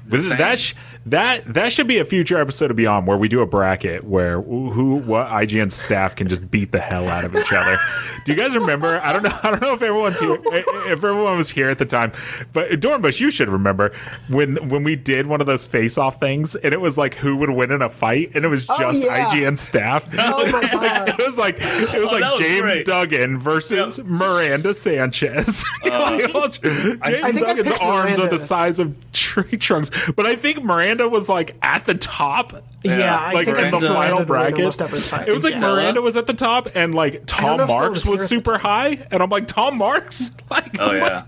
This 0.07 0.23
is- 0.23 0.29
that 0.31 0.57
sh- 0.57 0.73
that 1.05 1.45
that 1.53 1.71
should 1.71 1.87
be 1.87 1.99
a 1.99 2.05
future 2.05 2.37
episode 2.39 2.71
of 2.71 2.77
Beyond 2.77 3.05
where 3.05 3.15
we 3.17 3.27
do 3.27 3.41
a 3.41 3.45
bracket 3.45 4.03
where 4.03 4.41
who 4.41 4.71
who- 4.71 4.95
what 4.95 5.27
IGN 5.27 5.71
staff 5.71 6.15
can 6.15 6.27
just 6.27 6.49
beat 6.49 6.71
the 6.71 6.79
hell 6.79 7.07
out 7.07 7.25
of 7.25 7.35
each 7.35 7.53
other. 7.53 7.77
Do 8.29 8.35
you 8.35 8.39
guys 8.39 8.55
remember? 8.55 9.01
I 9.03 9.11
don't 9.11 9.23
know. 9.23 9.35
I 9.43 9.49
don't 9.49 9.61
know 9.61 9.73
if 9.73 9.81
everyone's 9.81 10.19
here. 10.19 10.37
If 10.89 11.03
everyone 11.03 11.37
was 11.37 11.49
here 11.49 11.69
at 11.69 11.77
the 11.77 11.85
time, 11.85 12.11
but 12.53 12.69
Dornbush, 12.71 13.19
you 13.19 13.31
should 13.31 13.49
remember 13.49 13.91
when 14.29 14.55
when 14.69 14.83
we 14.83 14.95
did 14.95 15.27
one 15.27 15.41
of 15.41 15.47
those 15.47 15.65
face 15.65 15.97
off 15.97 16.19
things, 16.19 16.55
and 16.55 16.73
it 16.73 16.81
was 16.81 16.97
like 16.97 17.13
who 17.15 17.37
would 17.37 17.49
win 17.49 17.71
in 17.71 17.81
a 17.81 17.89
fight, 17.89 18.31
and 18.35 18.45
it 18.45 18.47
was 18.49 18.65
Oh, 18.69 18.77
just 18.79 19.03
yeah. 19.03 19.29
IGN 19.29 19.57
staff. 19.57 20.07
Oh 20.17 20.45
my 20.51 20.59
It 20.59 20.63
was 20.63 20.73
like- 20.73 21.19
it 21.19 21.25
was 21.25 21.37
like 21.37 21.55
it 21.59 21.99
was 21.99 22.09
Oh, 22.09 22.11
like 22.13 22.21
was 22.23 22.39
James 22.39 22.61
great. 22.61 22.85
Duggan 22.85 23.39
versus 23.39 23.99
Miranda 24.03 24.73
Sanchez. 24.73 25.63
Like, 25.83 26.33
well, 26.33 26.49
James 26.49 26.97
I 27.01 27.31
think 27.31 27.47
I 27.47 27.53
Duggan's 27.53 27.69
picked 27.69 27.81
arms 27.81 28.19
are 28.19 28.27
the 28.27 28.37
size 28.37 28.79
of 28.79 28.95
tree 29.11 29.57
trunks, 29.57 30.11
but 30.11 30.25
I 30.25 30.35
think 30.35 30.63
Miranda 30.63 31.07
was 31.09 31.27
like 31.29 31.55
at 31.61 31.85
the 31.85 31.95
top. 31.95 32.63
Yeah, 32.83 33.17
I 33.19 33.33
like 33.33 33.45
think 33.47 33.57
I 33.57 33.65
in 33.65 33.71
the 33.71 33.79
picked 33.79 33.89
Miranda 33.91 33.93
final 34.15 34.25
bracket. 34.25 34.59
almost. 34.59 34.81
It 35.27 35.31
was 35.31 35.43
like 35.43 35.53
Yeah. 35.55 35.59
Miranda 35.61 36.01
was 36.01 36.15
at 36.15 36.27
the 36.27 36.33
top, 36.33 36.69
and 36.75 36.95
like 36.95 37.23
Tom 37.25 37.57
know 37.57 37.63
if 37.63 37.69
Stella 37.69 37.81
Marks 37.89 38.05
was 38.07 38.18
was 38.19 38.29
here 38.29 38.37
at 38.37 38.43
the 38.43 38.51
super 38.51 38.57
high, 38.57 38.97
and 39.11 39.21
I'm 39.23 39.29
like 39.29 39.47
Tom 39.47 39.77
Marks. 39.77 40.31
Like, 40.49 40.77
Oh 40.79 40.93
yeah. 40.93 41.23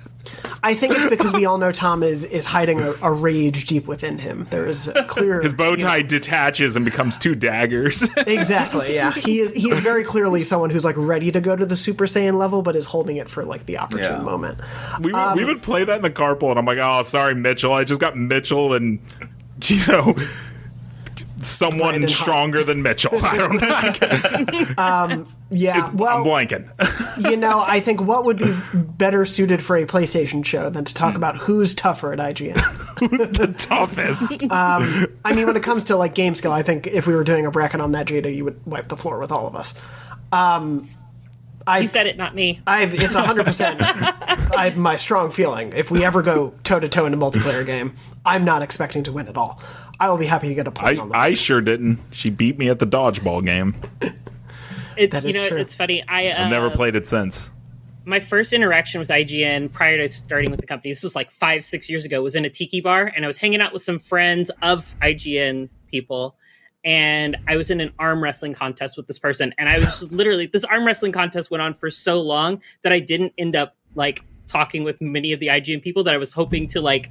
I 0.64 0.74
think 0.74 0.96
it's 0.96 1.08
because 1.08 1.32
we 1.32 1.46
all 1.46 1.60
know 1.60 1.72
Tom 1.72 2.02
is 2.02 2.24
is 2.24 2.48
hiding 2.48 2.82
a, 2.82 2.94
a 3.04 3.12
rage 3.12 3.66
deep 3.68 3.86
within 3.86 4.18
him. 4.18 4.48
There 4.50 4.66
is 4.66 4.88
a 4.88 5.04
clear 5.04 5.42
his 5.42 5.54
bow 5.54 5.72
you 5.72 5.78
know- 5.78 5.84
tie 5.84 6.02
detaches 6.02 6.76
and 6.76 6.84
becomes 6.84 7.20
two 7.20 7.36
daggers. 7.36 8.02
exactly. 8.18 8.96
Yeah, 8.96 9.12
he 9.14 9.39
is. 9.39 9.54
He 9.54 9.70
is 9.70 9.80
very 9.80 10.04
clearly 10.04 10.44
someone 10.44 10.72
who's 10.72 10.84
like 10.84 10.96
ready 10.98 11.32
to 11.32 11.39
go 11.39 11.56
to 11.56 11.66
the 11.68 11.76
Super 11.76 12.06
Saiyan 12.06 12.34
level, 12.39 12.64
but 12.64 12.76
is 12.76 12.86
holding 12.86 13.18
it 13.18 13.30
for 13.30 13.44
like 13.44 13.68
the 13.68 13.78
opportune 13.78 14.06
Yeah. 14.06 14.22
moment. 14.22 14.60
we 15.00 15.12
would, 15.14 15.20
Um, 15.22 15.38
we 15.38 15.46
would 15.46 15.62
play 15.62 15.84
that 15.84 15.96
in 15.98 16.02
the 16.02 16.10
carpool, 16.10 16.50
and 16.50 16.58
I'm 16.58 16.66
like, 16.66 16.80
oh, 16.80 17.04
sorry, 17.04 17.36
Mitchell. 17.36 17.74
I 17.74 17.84
just 17.84 18.02
got 18.02 18.18
Mitchell 18.18 18.74
and 18.74 18.98
you 19.66 19.86
know 19.88 20.16
someone 21.46 21.89
Brandon 21.89 22.10
stronger 22.10 22.64
than 22.64 22.82
Mitchell. 22.82 23.20
I 23.24 23.38
don't 23.38 23.62
know. 23.62 24.74
Um, 24.78 25.28
yeah, 25.50 25.89
well, 25.92 26.20
I'm 26.20 26.24
blanking. 26.24 26.70
you 27.30 27.36
know, 27.36 27.64
I 27.68 27.82
think 27.82 28.02
what 28.02 28.24
would 28.26 28.38
be 28.38 28.56
better 28.74 29.26
suited 29.26 29.62
for 29.62 29.76
a 29.76 29.86
PlayStation 29.86 30.46
show 30.46 30.70
than 30.70 30.86
to 30.86 30.94
talk 30.94 31.16
about 31.16 31.38
who's 31.38 31.76
tougher 31.76 32.14
at 32.14 32.20
IGN. 32.20 32.58
Who's 33.02 33.30
the 33.30 33.48
toughest? 33.58 34.44
Um, 34.44 35.08
I 35.26 35.34
mean, 35.34 35.48
when 35.48 35.58
it 35.58 35.64
comes 35.64 35.86
to 35.86 35.96
like 35.96 36.14
game 36.14 36.36
skill, 36.36 36.52
I 36.52 36.62
think 36.62 36.86
if 36.86 37.08
we 37.08 37.16
were 37.16 37.24
doing 37.24 37.48
a 37.48 37.52
bracket 37.52 37.82
on 37.82 37.94
that, 37.94 38.06
Jada, 38.06 38.34
you 38.34 38.46
would 38.46 38.64
wipe 38.66 38.89
the 38.89 38.98
floor 38.98 39.18
with 39.18 39.32
all 39.32 39.48
of 39.48 39.56
us. 39.56 39.74
Um, 40.32 40.88
I 41.72 41.82
He 41.82 41.88
said 41.88 42.06
it, 42.08 42.18
not 42.18 42.36
me. 42.36 42.60
I, 42.68 42.84
it's 42.84 43.16
hundred 43.16 43.46
percent 43.46 43.80
my 44.78 44.96
strong 44.98 45.32
feeling. 45.32 45.72
If 45.74 45.90
we 45.90 46.04
ever 46.04 46.22
go 46.22 46.54
toe 46.64 46.80
to 46.80 46.90
toe 46.90 47.06
in 47.06 47.14
a 47.14 47.18
multiplayer 47.18 47.66
game, 47.66 47.96
I'm 48.26 48.44
not 48.44 48.62
expecting 48.62 49.04
to 49.04 49.12
win 49.12 49.28
at 49.28 49.38
all. 49.38 49.62
I 50.00 50.10
will 50.10 50.18
be 50.18 50.26
happy 50.26 50.48
to 50.50 50.54
get 50.56 50.68
a 50.68 50.72
point 50.72 50.98
I, 50.98 51.02
on 51.02 51.10
the 51.10 51.16
I 51.18 51.34
sure 51.34 51.62
didn't. 51.62 52.00
She 52.12 52.30
beat 52.30 52.58
me 52.58 52.70
at 52.70 52.80
the 52.80 52.88
dodgeball 52.88 53.46
game. 53.46 53.76
It, 54.98 55.12
That 55.12 55.24
you 55.24 55.30
is 55.30 55.36
know, 55.36 55.48
true. 55.48 55.58
it's 55.60 55.74
funny. 55.74 56.04
I 56.08 56.28
uh, 56.28 56.44
I've 56.44 56.50
never 56.52 56.70
played 56.70 56.96
it 56.96 57.08
since. 57.08 57.50
my 58.04 58.20
first 58.20 58.52
interaction 58.52 59.00
with 59.00 59.10
IGN 59.10 59.72
prior 59.72 59.98
to 59.98 60.10
starting 60.10 60.52
with 60.52 60.60
the 60.60 60.68
company, 60.68 60.92
this 60.92 61.04
was 61.04 61.16
like 61.16 61.32
five, 61.32 61.64
six 61.64 61.90
years 61.90 62.04
ago, 62.04 62.22
was 62.22 62.36
in 62.36 62.44
a 62.46 62.50
tiki 62.50 62.82
bar, 62.82 63.06
and 63.16 63.24
I 63.24 63.28
was 63.28 63.38
hanging 63.38 63.62
out 63.62 63.72
with 63.74 63.84
some 63.84 64.00
friends 64.00 64.52
of 64.62 64.94
IGN 65.02 65.70
people, 65.90 66.36
and 66.84 67.38
I 67.48 67.58
was 67.58 67.72
in 67.72 67.80
an 67.82 67.94
arm 68.00 68.24
wrestling 68.24 68.54
contest 68.54 68.98
with 68.98 69.08
this 69.08 69.20
person, 69.20 69.54
and 69.58 69.70
I 69.70 69.80
was 69.80 69.86
just 69.86 70.12
literally 70.12 70.48
this 70.48 70.64
arm 70.64 70.86
wrestling 70.86 71.12
contest 71.12 71.52
went 71.52 71.62
on 71.62 71.74
for 71.74 71.90
so 71.90 72.22
long 72.22 72.62
that 72.84 72.92
I 72.92 73.00
didn't 73.00 73.34
end 73.38 73.56
up 73.56 73.76
like 73.96 74.24
talking 74.48 74.84
with 74.84 75.02
many 75.02 75.32
of 75.34 75.40
the 75.40 75.48
IGN 75.48 75.82
people 75.82 76.04
that 76.04 76.14
I 76.14 76.18
was 76.18 76.34
hoping 76.34 76.68
to 76.70 76.82
like 76.82 77.10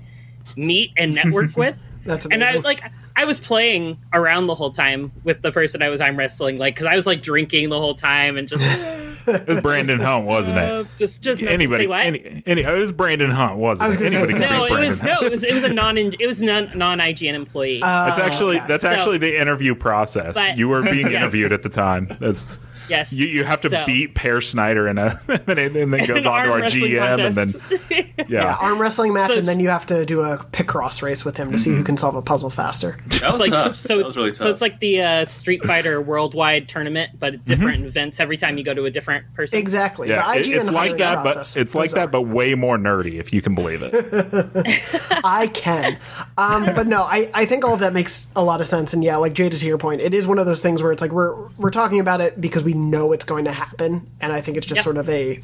meet 0.57 0.91
and 0.97 1.15
network 1.15 1.57
with. 1.57 1.79
That's 2.05 2.27
and 2.27 2.43
I 2.43 2.51
amazing. 2.51 2.63
like 2.63 2.83
I 3.17 3.25
was 3.25 3.41
playing 3.41 3.99
around 4.13 4.47
the 4.47 4.55
whole 4.55 4.73
time 4.73 5.13
with 5.25 5.43
the 5.43 5.53
person 5.53 5.83
I 5.83 5.89
was 5.89 6.01
arm 6.01 6.17
wrestling, 6.17 6.59
like 6.59 6.75
because 6.75 6.87
I 6.87 6.97
was 6.97 7.07
like 7.07 7.23
drinking 7.23 7.69
the 7.69 7.79
whole 7.79 7.95
time 7.95 8.37
and 8.37 8.49
just 8.49 8.63
It 9.35 9.47
was 9.47 9.61
Brandon 9.61 10.01
Hunt, 10.01 10.27
wasn't 10.27 10.59
uh, 10.59 10.85
it? 10.85 10.87
just 10.97 11.23
just 11.23 11.43
Anybody? 11.43 11.85
say 11.85 11.89
what? 11.89 12.05
Any, 12.05 12.43
any, 12.47 12.63
it 12.63 12.73
was 12.73 12.93
Brandon 12.93 13.31
Hunt, 13.31 13.57
wasn't 13.57 13.85
I 13.85 13.89
was 13.89 13.97
it? 14.01 14.13
gonna 14.13 14.33
say, 14.33 14.39
no, 14.39 14.65
it 14.67 14.71
was 14.73 15.01
Hunt. 15.01 15.21
no, 15.21 15.27
it 15.27 15.31
was 15.31 15.45
it 15.45 15.55
was 15.55 15.65
a 15.65 15.73
non 15.73 15.97
it 15.99 16.27
was 16.27 16.41
non 16.43 16.71
non 16.77 16.99
IGN 16.99 17.35
employee. 17.35 17.81
That's 17.81 18.19
actually 18.19 18.59
okay. 18.59 18.67
that's 18.69 18.83
So- 18.83 18.89
actually 18.91 19.19
the 19.19 19.41
interview 19.41 19.75
process. 19.75 20.35
But- 20.35 20.57
you 20.59 20.69
were 20.69 20.83
being 20.83 21.07
Yes. 21.11 21.23
interviewed 21.23 21.53
at 21.53 21.63
the 21.63 21.69
time. 21.69 22.09
That's 22.21 22.59
yes, 22.91 23.13
you. 23.13 23.27
You 23.27 23.45
have 23.45 23.61
to 23.63 23.71
So- 23.71 23.87
beat 23.87 24.15
Peer 24.15 24.41
Schneider 24.41 24.89
in 24.89 24.99
a 24.99 25.21
and 25.29 25.39
then, 25.47 25.59
and 25.77 25.93
then 25.93 26.07
goes 26.07 26.11
on 26.11 26.23
to 26.23 26.29
arm 26.29 26.51
our 26.51 26.61
wrestling 26.61 26.83
GM 26.91 27.27
and 27.27 27.35
then 27.35 27.85
yeah. 27.91 28.25
yeah, 28.29 28.55
arm 28.61 28.79
wrestling 28.81 29.13
match, 29.13 29.31
So 29.33 29.39
and 29.39 29.47
then 29.47 29.61
you 29.61 29.69
have 29.69 29.87
to 29.87 30.05
do 30.05 30.21
a 30.21 30.39
Picross 30.39 31.03
race 31.03 31.25
with 31.25 31.37
him 31.37 31.53
to 31.53 31.59
see 31.59 31.71
who 31.71 31.83
can 31.85 31.97
solve 31.97 32.15
a 32.17 32.23
puzzle 32.23 32.51
faster. 32.51 32.99
That 33.21 33.33
was 33.33 33.41
like 33.41 33.51
tough. 33.51 33.77
so 33.77 33.97
that 33.97 34.01
it's, 34.01 34.07
was 34.07 34.17
really 34.17 34.31
tough. 34.31 34.39
so 34.39 34.51
it's 34.51 34.61
like 34.61 34.81
the 34.81 35.01
uh, 35.03 35.25
Street 35.27 35.63
Fighter 35.63 36.01
worldwide 36.01 36.69
tournament, 36.69 37.19
but 37.19 37.45
different 37.45 37.85
events 37.85 38.21
every 38.21 38.37
time 38.37 38.59
you 38.59 38.65
go 38.65 38.75
to 38.75 38.85
a 38.85 38.91
different 38.91 39.33
person. 39.35 39.59
Exactly. 39.59 40.09
Yeah, 40.09 40.33
the 40.35 40.41
it- 40.41 40.49
it's 40.49 40.71
like 40.71 40.99
that, 40.99 41.23
but 41.25 41.35
process, 41.35 41.57
it's 41.57 41.75
like 41.75 41.91
that, 41.93 42.11
but 42.11 42.23
way 42.23 42.55
more 42.55 42.77
nerdy, 42.79 43.15
if 43.21 43.33
you 43.33 43.41
can 43.43 43.55
believe 43.55 43.83
it. 43.83 43.95
I 45.25 45.47
can. 45.49 45.99
Um, 46.39 46.65
but 46.75 46.87
no, 46.87 47.03
I, 47.03 47.31
I 47.35 47.45
think 47.47 47.65
all 47.65 47.75
of 47.75 47.81
that 47.81 47.93
makes 47.93 48.31
a 48.37 48.43
lot 48.43 48.61
of 48.61 48.69
sense. 48.69 48.93
And 48.95 49.03
yeah, 49.05 49.17
like 49.17 49.35
Jada, 49.35 49.59
to 49.59 49.67
your 49.67 49.79
point, 49.79 50.01
it 50.01 50.15
is 50.15 50.27
one 50.27 50.39
of 50.39 50.47
those 50.47 50.63
things 50.63 50.83
where 50.83 50.93
it's 50.93 51.03
like 51.03 51.13
we're 51.13 51.35
we're 51.59 51.71
talking 51.71 52.01
about 52.01 52.21
it 52.21 52.41
because 52.41 52.65
we 52.65 52.75
know 52.89 53.13
it's 53.13 53.25
going 53.25 53.45
to 53.45 53.53
happen, 53.53 54.09
and 54.21 54.33
I 54.33 54.41
think 54.41 54.57
it's 54.57 54.67
just 54.67 54.79
Yep. 54.79 54.85
sort 54.85 54.97
of 54.97 55.09
a 55.09 55.41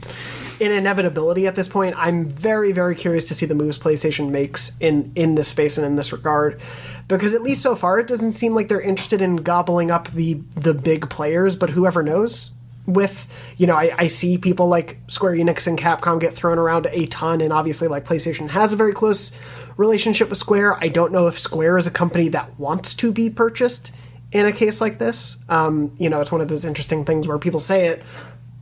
an 0.60 0.72
inevitability 0.72 1.46
at 1.46 1.54
this 1.54 1.68
point. 1.68 1.94
I'm 1.98 2.26
very 2.28 2.72
very 2.72 2.94
curious 2.94 3.24
to 3.26 3.34
see 3.34 3.46
the 3.46 3.54
moves 3.54 3.78
PlayStation 3.78 4.30
makes 4.30 4.76
in 4.78 5.12
in 5.14 5.34
this 5.34 5.48
space 5.48 5.76
and 5.78 5.86
in 5.86 5.96
this 5.96 6.12
regard. 6.12 6.60
Because 7.08 7.34
at 7.34 7.42
least 7.42 7.62
so 7.62 7.76
far, 7.76 8.00
it 8.00 8.08
doesn't 8.08 8.32
seem 8.32 8.54
like 8.54 8.68
they're 8.68 8.80
interested 8.80 9.22
in 9.22 9.36
gobbling 9.36 9.90
up 9.90 10.08
the 10.08 10.40
the 10.54 10.74
big 10.74 11.08
players. 11.10 11.54
But 11.54 11.70
whoever 11.70 12.02
knows, 12.02 12.50
with 12.86 13.26
you 13.56 13.66
know 13.66 13.74
I, 13.74 13.92
I 13.98 14.06
see 14.06 14.38
people 14.38 14.68
like 14.68 14.98
square 15.08 15.34
enix 15.34 15.66
and 15.66 15.78
capcom 15.78 16.20
get 16.20 16.32
thrown 16.32 16.58
around 16.58 16.86
a 16.90 17.06
ton 17.06 17.40
and 17.40 17.52
obviously 17.52 17.88
like 17.88 18.04
playstation 18.04 18.50
has 18.50 18.72
a 18.72 18.76
very 18.76 18.92
close 18.92 19.32
relationship 19.76 20.28
with 20.28 20.38
square 20.38 20.76
i 20.82 20.88
don't 20.88 21.12
know 21.12 21.26
if 21.26 21.38
square 21.38 21.78
is 21.78 21.86
a 21.86 21.90
company 21.90 22.28
that 22.28 22.58
wants 22.58 22.94
to 22.94 23.12
be 23.12 23.28
purchased 23.28 23.92
in 24.36 24.46
a 24.46 24.52
case 24.52 24.80
like 24.80 24.98
this 24.98 25.36
um, 25.48 25.94
you 25.98 26.08
know 26.08 26.20
it's 26.20 26.32
one 26.32 26.40
of 26.40 26.48
those 26.48 26.64
interesting 26.64 27.04
things 27.04 27.26
where 27.26 27.38
people 27.38 27.60
say 27.60 27.86
it 27.86 28.02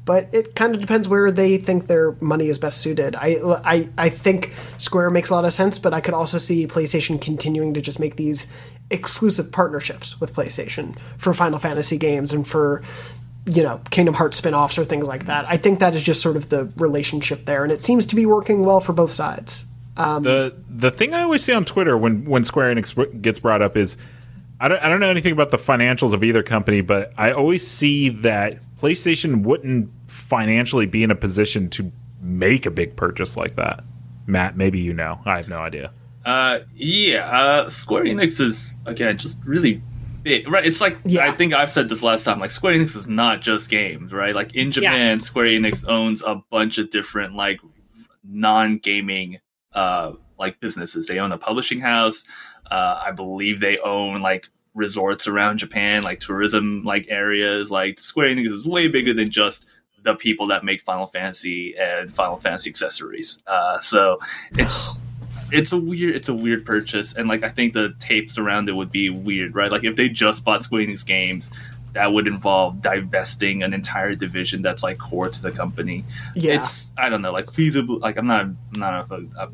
but 0.04 0.28
it 0.32 0.54
kind 0.54 0.74
of 0.74 0.80
depends 0.80 1.08
where 1.08 1.30
they 1.30 1.56
think 1.56 1.86
their 1.86 2.12
money 2.20 2.48
is 2.48 2.58
best 2.58 2.80
suited. 2.80 3.16
I, 3.16 3.38
I, 3.64 3.88
I 3.96 4.08
think 4.10 4.52
Square 4.76 5.10
makes 5.10 5.30
a 5.30 5.34
lot 5.34 5.44
of 5.44 5.54
sense, 5.54 5.78
but 5.78 5.94
I 5.94 6.00
could 6.00 6.14
also 6.14 6.36
see 6.36 6.66
PlayStation 6.66 7.20
continuing 7.20 7.72
to 7.74 7.80
just 7.80 7.98
make 7.98 8.16
these 8.16 8.46
exclusive 8.90 9.50
partnerships 9.50 10.20
with 10.20 10.34
PlayStation 10.34 10.96
for 11.16 11.32
Final 11.32 11.58
Fantasy 11.58 11.96
games 11.96 12.32
and 12.32 12.46
for 12.46 12.82
you 13.46 13.62
know 13.62 13.80
Kingdom 13.90 14.14
Hearts 14.14 14.36
spin-offs 14.36 14.78
or 14.78 14.84
things 14.84 15.06
like 15.06 15.26
that. 15.26 15.46
I 15.48 15.56
think 15.56 15.78
that 15.80 15.94
is 15.94 16.02
just 16.02 16.20
sort 16.20 16.36
of 16.36 16.50
the 16.50 16.70
relationship 16.76 17.46
there, 17.46 17.62
and 17.62 17.72
it 17.72 17.82
seems 17.82 18.06
to 18.06 18.16
be 18.16 18.26
working 18.26 18.64
well 18.64 18.80
for 18.80 18.92
both 18.92 19.12
sides. 19.12 19.64
Um, 19.96 20.22
the 20.22 20.54
the 20.68 20.90
thing 20.90 21.14
I 21.14 21.22
always 21.22 21.42
see 21.42 21.52
on 21.52 21.64
Twitter 21.64 21.96
when 21.96 22.24
when 22.24 22.44
Square 22.44 22.74
Enix 22.74 23.22
gets 23.22 23.38
brought 23.38 23.62
up 23.62 23.76
is 23.76 23.96
I 24.60 24.68
don't 24.68 24.82
I 24.82 24.88
don't 24.88 25.00
know 25.00 25.08
anything 25.08 25.32
about 25.32 25.50
the 25.50 25.56
financials 25.56 26.12
of 26.12 26.22
either 26.22 26.42
company, 26.42 26.80
but 26.80 27.12
I 27.16 27.32
always 27.32 27.66
see 27.66 28.08
that 28.08 28.58
PlayStation 28.80 29.42
wouldn't 29.42 29.90
financially 30.06 30.86
be 30.86 31.02
in 31.02 31.10
a 31.10 31.14
position 31.14 31.68
to 31.70 31.90
make 32.20 32.66
a 32.66 32.70
big 32.70 32.96
purchase 32.96 33.36
like 33.36 33.56
that. 33.56 33.84
Matt, 34.26 34.56
maybe 34.56 34.80
you 34.80 34.92
know. 34.92 35.20
I 35.24 35.36
have 35.36 35.48
no 35.48 35.58
idea. 35.58 35.92
Uh, 36.24 36.60
yeah. 36.74 37.28
Uh, 37.28 37.68
Square 37.68 38.04
Enix 38.04 38.40
is 38.40 38.74
again 38.86 39.18
just 39.18 39.38
really 39.44 39.82
big, 40.22 40.48
right? 40.48 40.64
It's 40.64 40.80
like 40.80 40.96
I 41.16 41.30
think 41.32 41.52
I've 41.52 41.70
said 41.70 41.88
this 41.88 42.02
last 42.02 42.24
time. 42.24 42.40
Like 42.40 42.50
Square 42.50 42.74
Enix 42.74 42.96
is 42.96 43.06
not 43.06 43.42
just 43.42 43.68
games, 43.70 44.12
right? 44.12 44.34
Like 44.34 44.54
in 44.54 44.72
Japan, 44.72 45.20
Square 45.20 45.46
Enix 45.46 45.86
owns 45.86 46.22
a 46.22 46.42
bunch 46.50 46.78
of 46.78 46.90
different 46.90 47.34
like 47.34 47.60
non-gaming 48.26 49.38
uh 49.72 50.12
like 50.38 50.58
businesses. 50.60 51.06
They 51.06 51.18
own 51.18 51.32
a 51.32 51.38
publishing 51.38 51.80
house. 51.80 52.24
Uh, 52.70 53.02
I 53.06 53.12
believe 53.12 53.60
they 53.60 53.78
own 53.78 54.22
like 54.22 54.48
resorts 54.74 55.26
around 55.26 55.58
Japan, 55.58 56.02
like 56.02 56.20
tourism 56.20 56.82
like 56.84 57.06
areas. 57.08 57.70
Like 57.70 57.98
Square 57.98 58.30
Enix 58.30 58.46
is 58.46 58.66
way 58.66 58.88
bigger 58.88 59.14
than 59.14 59.30
just 59.30 59.66
the 60.02 60.14
people 60.14 60.46
that 60.48 60.64
make 60.64 60.82
Final 60.82 61.06
Fantasy 61.06 61.74
and 61.78 62.12
Final 62.12 62.36
Fantasy 62.36 62.70
accessories. 62.70 63.42
Uh, 63.46 63.80
so 63.80 64.18
it's 64.52 65.00
it's 65.50 65.72
a 65.72 65.76
weird 65.76 66.14
it's 66.14 66.28
a 66.28 66.34
weird 66.34 66.64
purchase, 66.66 67.14
and 67.14 67.28
like 67.28 67.42
I 67.42 67.48
think 67.48 67.72
the 67.72 67.94
tapes 68.00 68.38
around 68.38 68.68
it 68.68 68.72
would 68.72 68.90
be 68.90 69.10
weird, 69.10 69.54
right? 69.54 69.70
Like 69.70 69.84
if 69.84 69.96
they 69.96 70.08
just 70.08 70.44
bought 70.44 70.62
Square 70.62 70.82
Enix 70.82 71.06
games. 71.06 71.50
That 71.94 72.12
would 72.12 72.26
involve 72.26 72.82
divesting 72.82 73.62
an 73.62 73.72
entire 73.72 74.16
division 74.16 74.62
that's 74.62 74.82
like 74.82 74.98
core 74.98 75.28
to 75.28 75.40
the 75.40 75.52
company. 75.52 76.04
Yeah. 76.34 76.54
It's 76.54 76.90
I 76.98 77.08
don't 77.08 77.22
know, 77.22 77.30
like 77.30 77.48
feasible. 77.48 78.00
Like 78.00 78.16
I'm 78.16 78.26
not 78.26 78.40
I'm 78.40 78.58
not 78.74 79.08
a, 79.12 79.14
a 79.38 79.48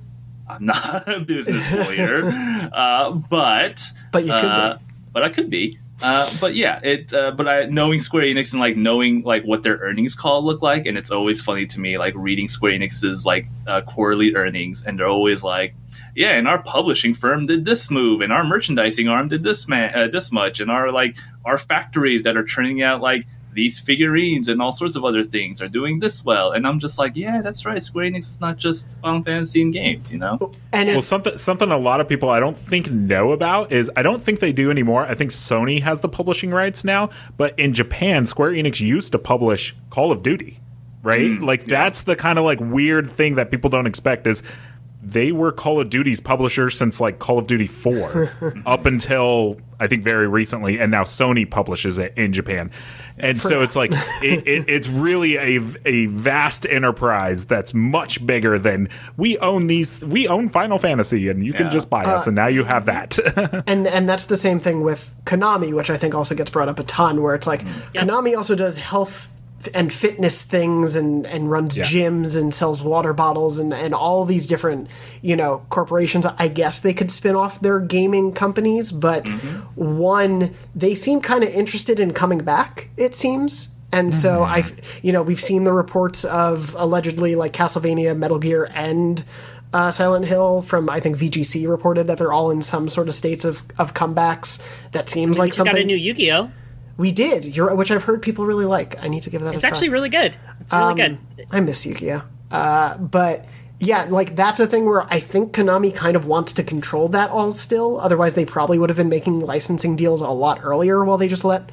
I'm 0.50 0.64
not 0.64 1.08
a 1.12 1.20
business 1.20 1.70
lawyer, 1.72 2.24
uh, 2.72 3.10
but 3.12 3.82
But 4.12 4.24
you 4.24 4.32
could 4.32 4.44
uh, 4.44 4.78
be. 4.78 4.84
But 5.12 5.22
I 5.24 5.28
could 5.28 5.50
be. 5.50 5.78
Uh, 6.02 6.30
but 6.40 6.54
yeah, 6.54 6.80
it. 6.82 7.12
Uh, 7.12 7.30
but 7.32 7.46
I 7.46 7.64
knowing 7.64 8.00
Square 8.00 8.24
Enix 8.24 8.52
and 8.52 8.60
like 8.60 8.76
knowing 8.76 9.22
like 9.22 9.44
what 9.44 9.62
their 9.62 9.76
earnings 9.76 10.14
call 10.14 10.42
look 10.42 10.62
like, 10.62 10.86
and 10.86 10.96
it's 10.96 11.10
always 11.10 11.42
funny 11.42 11.66
to 11.66 11.80
me 11.80 11.98
like 11.98 12.14
reading 12.16 12.48
Square 12.48 12.72
Enix's 12.72 13.26
like 13.26 13.46
uh, 13.66 13.82
quarterly 13.82 14.34
earnings, 14.34 14.82
and 14.82 14.98
they're 14.98 15.08
always 15.08 15.42
like, 15.42 15.74
yeah, 16.14 16.32
and 16.32 16.48
our 16.48 16.62
publishing 16.62 17.12
firm 17.12 17.46
did 17.46 17.64
this 17.64 17.90
move, 17.90 18.22
and 18.22 18.32
our 18.32 18.44
merchandising 18.44 19.08
arm 19.08 19.28
did 19.28 19.42
this 19.42 19.68
man 19.68 19.94
uh, 19.94 20.06
this 20.06 20.32
much, 20.32 20.58
and 20.58 20.70
our 20.70 20.90
like 20.90 21.16
our 21.44 21.58
factories 21.58 22.22
that 22.22 22.36
are 22.36 22.44
churning 22.44 22.82
out 22.82 23.02
like 23.02 23.26
these 23.52 23.78
figurines 23.78 24.48
and 24.48 24.62
all 24.62 24.72
sorts 24.72 24.96
of 24.96 25.04
other 25.04 25.24
things 25.24 25.60
are 25.60 25.68
doing 25.68 25.98
this 25.98 26.24
well, 26.24 26.52
and 26.52 26.66
I'm 26.66 26.78
just 26.78 26.98
like, 26.98 27.16
yeah, 27.16 27.42
that's 27.42 27.64
right. 27.64 27.82
Square 27.82 28.10
Enix 28.10 28.18
is 28.20 28.40
not 28.40 28.56
just 28.56 28.90
Final 29.02 29.22
Fantasy 29.22 29.62
and 29.62 29.72
games, 29.72 30.12
you 30.12 30.18
know. 30.18 30.52
well, 30.72 31.02
something 31.02 31.36
something 31.38 31.70
a 31.70 31.78
lot 31.78 32.00
of 32.00 32.08
people 32.08 32.28
I 32.28 32.40
don't 32.40 32.56
think 32.56 32.90
know 32.90 33.32
about 33.32 33.72
is 33.72 33.90
I 33.96 34.02
don't 34.02 34.20
think 34.20 34.40
they 34.40 34.52
do 34.52 34.70
anymore. 34.70 35.04
I 35.04 35.14
think 35.14 35.30
Sony 35.30 35.82
has 35.82 36.00
the 36.00 36.08
publishing 36.08 36.50
rights 36.50 36.84
now, 36.84 37.10
but 37.36 37.58
in 37.58 37.72
Japan, 37.72 38.26
Square 38.26 38.52
Enix 38.52 38.80
used 38.80 39.12
to 39.12 39.18
publish 39.18 39.74
Call 39.90 40.12
of 40.12 40.22
Duty, 40.22 40.60
right? 41.02 41.32
Mm, 41.32 41.44
like 41.44 41.66
that's 41.66 42.02
the 42.02 42.16
kind 42.16 42.38
of 42.38 42.44
like 42.44 42.60
weird 42.60 43.10
thing 43.10 43.34
that 43.36 43.50
people 43.50 43.70
don't 43.70 43.86
expect 43.86 44.26
is 44.26 44.42
they 45.02 45.32
were 45.32 45.50
Call 45.50 45.80
of 45.80 45.90
Duty's 45.90 46.20
publisher 46.20 46.70
since 46.70 47.00
like 47.00 47.18
Call 47.18 47.38
of 47.38 47.46
Duty 47.46 47.66
4 47.66 48.62
up 48.66 48.86
until 48.86 49.56
I 49.80 49.86
think 49.86 50.04
very 50.04 50.28
recently 50.28 50.78
and 50.78 50.90
now 50.90 51.02
Sony 51.02 51.50
publishes 51.50 51.98
it 51.98 52.12
in 52.16 52.32
Japan. 52.32 52.70
And 53.18 53.40
so 53.40 53.62
it's 53.62 53.74
like 53.76 53.90
it, 54.22 54.46
it, 54.46 54.68
it's 54.68 54.88
really 54.88 55.36
a 55.36 55.60
a 55.84 56.06
vast 56.06 56.66
enterprise 56.66 57.46
that's 57.46 57.74
much 57.74 58.24
bigger 58.24 58.58
than 58.58 58.88
we 59.16 59.36
own 59.38 59.66
these 59.66 60.02
we 60.04 60.28
own 60.28 60.48
Final 60.48 60.78
Fantasy 60.78 61.28
and 61.28 61.44
you 61.44 61.52
can 61.52 61.70
just 61.70 61.90
buy 61.90 62.04
us 62.04 62.26
Uh, 62.26 62.30
and 62.30 62.36
now 62.36 62.46
you 62.46 62.64
have 62.64 62.84
that. 62.86 63.18
and 63.66 63.86
and 63.86 64.08
that's 64.08 64.26
the 64.26 64.36
same 64.36 64.60
thing 64.60 64.82
with 64.82 65.14
Konami, 65.24 65.72
which 65.74 65.90
I 65.90 65.96
think 65.96 66.14
also 66.14 66.34
gets 66.34 66.50
brought 66.50 66.68
up 66.68 66.78
a 66.78 66.84
ton. 66.84 67.22
Where 67.22 67.34
it's 67.34 67.46
like 67.46 67.64
Konami 67.94 68.36
also 68.36 68.54
does 68.54 68.78
health 68.78 69.28
and 69.74 69.92
fitness 69.92 70.42
things 70.42 70.96
and 70.96 71.26
and 71.26 71.50
runs 71.50 71.76
Yeah. 71.76 71.84
gyms 71.84 72.36
and 72.36 72.52
sells 72.54 72.82
water 72.82 73.12
bottles 73.12 73.58
and 73.58 73.74
and 73.74 73.94
all 73.94 74.24
these 74.24 74.46
different 74.46 74.88
you 75.22 75.36
know 75.36 75.62
corporations 75.68 76.24
i 76.38 76.48
guess 76.48 76.80
they 76.80 76.94
could 76.94 77.10
spin 77.10 77.36
off 77.36 77.60
their 77.60 77.78
gaming 77.80 78.32
companies 78.32 78.90
but 78.92 79.26
one 79.74 80.54
they 80.74 80.94
seem 80.94 81.20
kind 81.20 81.44
of 81.44 81.50
interested 81.50 82.00
in 82.00 82.12
coming 82.12 82.38
back 82.38 82.88
it 82.96 83.14
seems 83.14 83.74
and 83.92 84.14
so 84.14 84.42
i 84.42 84.64
you 85.02 85.12
know 85.12 85.22
we've 85.22 85.40
seen 85.40 85.64
the 85.64 85.72
reports 85.72 86.24
of 86.24 86.74
allegedly 86.78 87.34
like 87.34 87.52
castlevania 87.52 88.16
metal 88.16 88.38
gear 88.38 88.70
and 88.74 89.24
uh, 89.72 89.92
Silent 89.92 90.24
Hill 90.24 90.62
from 90.62 90.90
I 90.90 90.98
think 90.98 91.16
VGC 91.16 91.68
reported 91.68 92.08
that 92.08 92.18
they're 92.18 92.32
all 92.32 92.50
in 92.50 92.60
some 92.60 92.88
sort 92.88 93.06
of 93.06 93.14
states 93.14 93.44
of, 93.44 93.62
of 93.78 93.94
comebacks. 93.94 94.60
That 94.90 95.08
seems 95.08 95.38
We 95.38 95.44
like 95.44 95.52
something 95.52 95.72
got 95.76 95.80
a 95.82 95.84
new 95.84 95.94
Yu-Gi-Oh. 95.96 96.50
We 97.00 97.10
did. 97.12 97.44
You're, 97.56 97.74
which 97.74 97.90
I've 97.90 98.04
heard 98.04 98.20
people 98.22 98.44
really 98.46 98.66
like. 98.66 98.96
I 99.02 99.08
need 99.08 99.22
to 99.24 99.30
give 99.30 99.40
that. 99.42 99.54
It's 99.54 99.64
a 99.64 99.68
try. 99.68 99.70
actually 99.70 99.88
really 99.88 100.08
good. 100.10 100.36
It's 100.60 100.72
really 100.72 100.90
Um, 100.90 100.96
good. 100.96 101.18
I 101.50 101.60
miss 101.60 101.84
Yu-Gi-Oh. 101.86 102.22
Uh, 102.50 102.98
but 102.98 103.46
yeah, 103.78 104.04
like 104.10 104.36
that's 104.36 104.60
a 104.60 104.66
thing 104.66 104.84
where 104.84 105.04
I 105.12 105.18
think 105.20 105.52
Konami 105.52 105.94
kind 105.94 106.14
of 106.16 106.26
wants 106.26 106.52
to 106.54 106.62
control 106.62 107.08
that 107.08 107.30
all 107.30 107.52
still. 107.52 107.98
Otherwise, 108.00 108.34
they 108.34 108.44
probably 108.44 108.78
would 108.78 108.90
have 108.90 108.96
been 108.96 109.08
making 109.08 109.40
licensing 109.40 109.96
deals 109.96 110.20
a 110.20 110.28
lot 110.28 110.60
earlier 110.62 111.04
while 111.04 111.16
they 111.16 111.28
just 111.28 111.44
let 111.44 111.70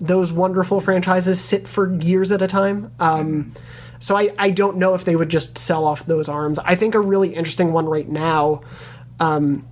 those 0.00 0.32
wonderful 0.32 0.80
franchises 0.80 1.38
sit 1.40 1.68
for 1.68 1.92
years 2.00 2.32
at 2.32 2.40
a 2.40 2.46
time. 2.46 2.90
Um, 2.98 3.52
so 3.98 4.16
I, 4.16 4.30
I 4.38 4.48
don't 4.50 4.78
know 4.78 4.94
if 4.94 5.04
they 5.04 5.14
would 5.14 5.28
just 5.28 5.58
sell 5.58 5.84
off 5.84 6.06
those 6.06 6.26
arms. 6.28 6.58
I 6.60 6.74
think 6.74 6.94
a 6.94 7.00
really 7.00 7.34
interesting 7.34 7.72
one 7.72 7.84
right 7.84 8.08
now. 8.08 8.62
Um, 9.18 9.66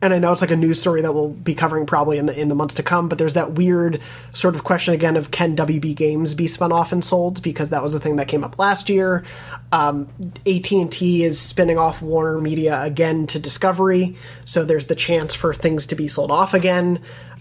and 0.00 0.14
I 0.14 0.18
know 0.18 0.32
it's 0.32 0.40
like 0.40 0.50
a 0.50 0.56
news 0.56 0.80
story 0.80 1.02
that 1.02 1.12
we'll 1.12 1.30
be 1.30 1.54
covering 1.54 1.86
probably 1.86 2.18
in 2.18 2.26
the 2.26 2.38
in 2.38 2.48
the 2.48 2.54
months 2.54 2.74
to 2.74 2.82
come. 2.82 3.08
But 3.08 3.18
there's 3.18 3.34
that 3.34 3.52
weird 3.52 4.00
sort 4.32 4.54
of 4.54 4.64
question 4.64 4.94
again 4.94 5.16
of 5.16 5.30
can 5.30 5.56
WB 5.56 5.94
Games 5.94 6.34
be 6.34 6.46
spun 6.46 6.72
off 6.72 6.92
and 6.92 7.04
sold 7.04 7.42
because 7.42 7.70
that 7.70 7.82
was 7.82 7.92
the 7.92 8.00
thing 8.00 8.16
that 8.16 8.28
came 8.28 8.44
up 8.44 8.58
last 8.58 8.88
year. 8.88 9.24
Um, 9.72 10.08
AT 10.46 10.70
and 10.72 10.90
T 10.90 11.24
is 11.24 11.40
spinning 11.40 11.78
off 11.78 12.00
Warner 12.00 12.40
Media 12.40 12.82
again 12.82 13.26
to 13.28 13.38
Discovery, 13.38 14.16
so 14.44 14.64
there's 14.64 14.86
the 14.86 14.94
chance 14.94 15.34
for 15.34 15.52
things 15.52 15.86
to 15.86 15.94
be 15.94 16.08
sold 16.08 16.30
off 16.30 16.54
again. 16.54 17.00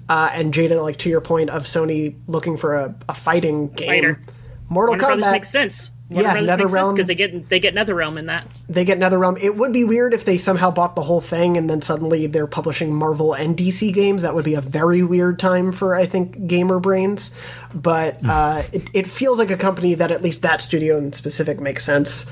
Uh, 0.10 0.30
and 0.34 0.54
Jada, 0.54 0.82
like 0.82 0.98
to 0.98 1.10
your 1.10 1.22
point 1.22 1.50
of 1.50 1.64
Sony 1.64 2.16
looking 2.28 2.58
for 2.58 2.76
a, 2.76 2.96
a 3.08 3.14
fighting 3.14 3.70
game, 3.70 3.88
Fighter. 3.88 4.22
Mortal 4.68 4.98
Warner 4.98 5.22
Kombat 5.22 5.32
makes 5.32 5.50
sense. 5.50 5.92
Warner 6.14 6.28
Yeah, 6.30 6.34
Brothers 6.34 6.48
makes 6.48 6.60
sense 6.60 6.72
NetherRealm- 6.74 6.96
because 6.96 7.08
they 7.08 7.16
get 7.16 7.50
they 7.50 7.60
get 7.60 7.76
NetherRealm 7.76 8.18
in 8.20 8.26
that. 8.28 8.48
they 8.70 8.86
get 8.86 9.00
NetherRealm. 9.00 9.42
It 9.42 9.56
would 9.56 9.74
be 9.74 9.84
weird 9.84 10.14
if 10.14 10.26
they 10.26 10.38
somehow 10.38 10.72
bought 10.72 10.96
the 10.96 11.02
whole 11.04 11.22
thing 11.22 11.58
and 11.58 11.70
then 11.70 11.82
suddenly 11.82 12.28
they're 12.28 12.48
publishing 12.48 12.94
Marvel 12.94 13.34
and 13.34 13.58
DC 13.58 13.94
games. 13.94 14.22
That 14.22 14.36
would 14.36 14.46
be 14.46 14.56
a 14.56 14.62
very 14.62 15.04
weird 15.04 15.40
time 15.40 15.72
for 15.72 15.96
I 15.96 16.06
think 16.06 16.48
gamer 16.48 16.80
brains. 16.80 17.34
But 17.74 18.18
uh, 18.26 18.64
it, 18.72 18.84
it 18.94 19.08
feels 19.08 19.40
like 19.40 19.50
a 19.52 19.58
company 19.58 19.96
that 19.96 20.12
at 20.12 20.22
least 20.22 20.42
that 20.44 20.62
studio 20.62 20.98
in 20.98 21.12
specific 21.14 21.60
makes 21.60 21.84
sense. 21.84 22.32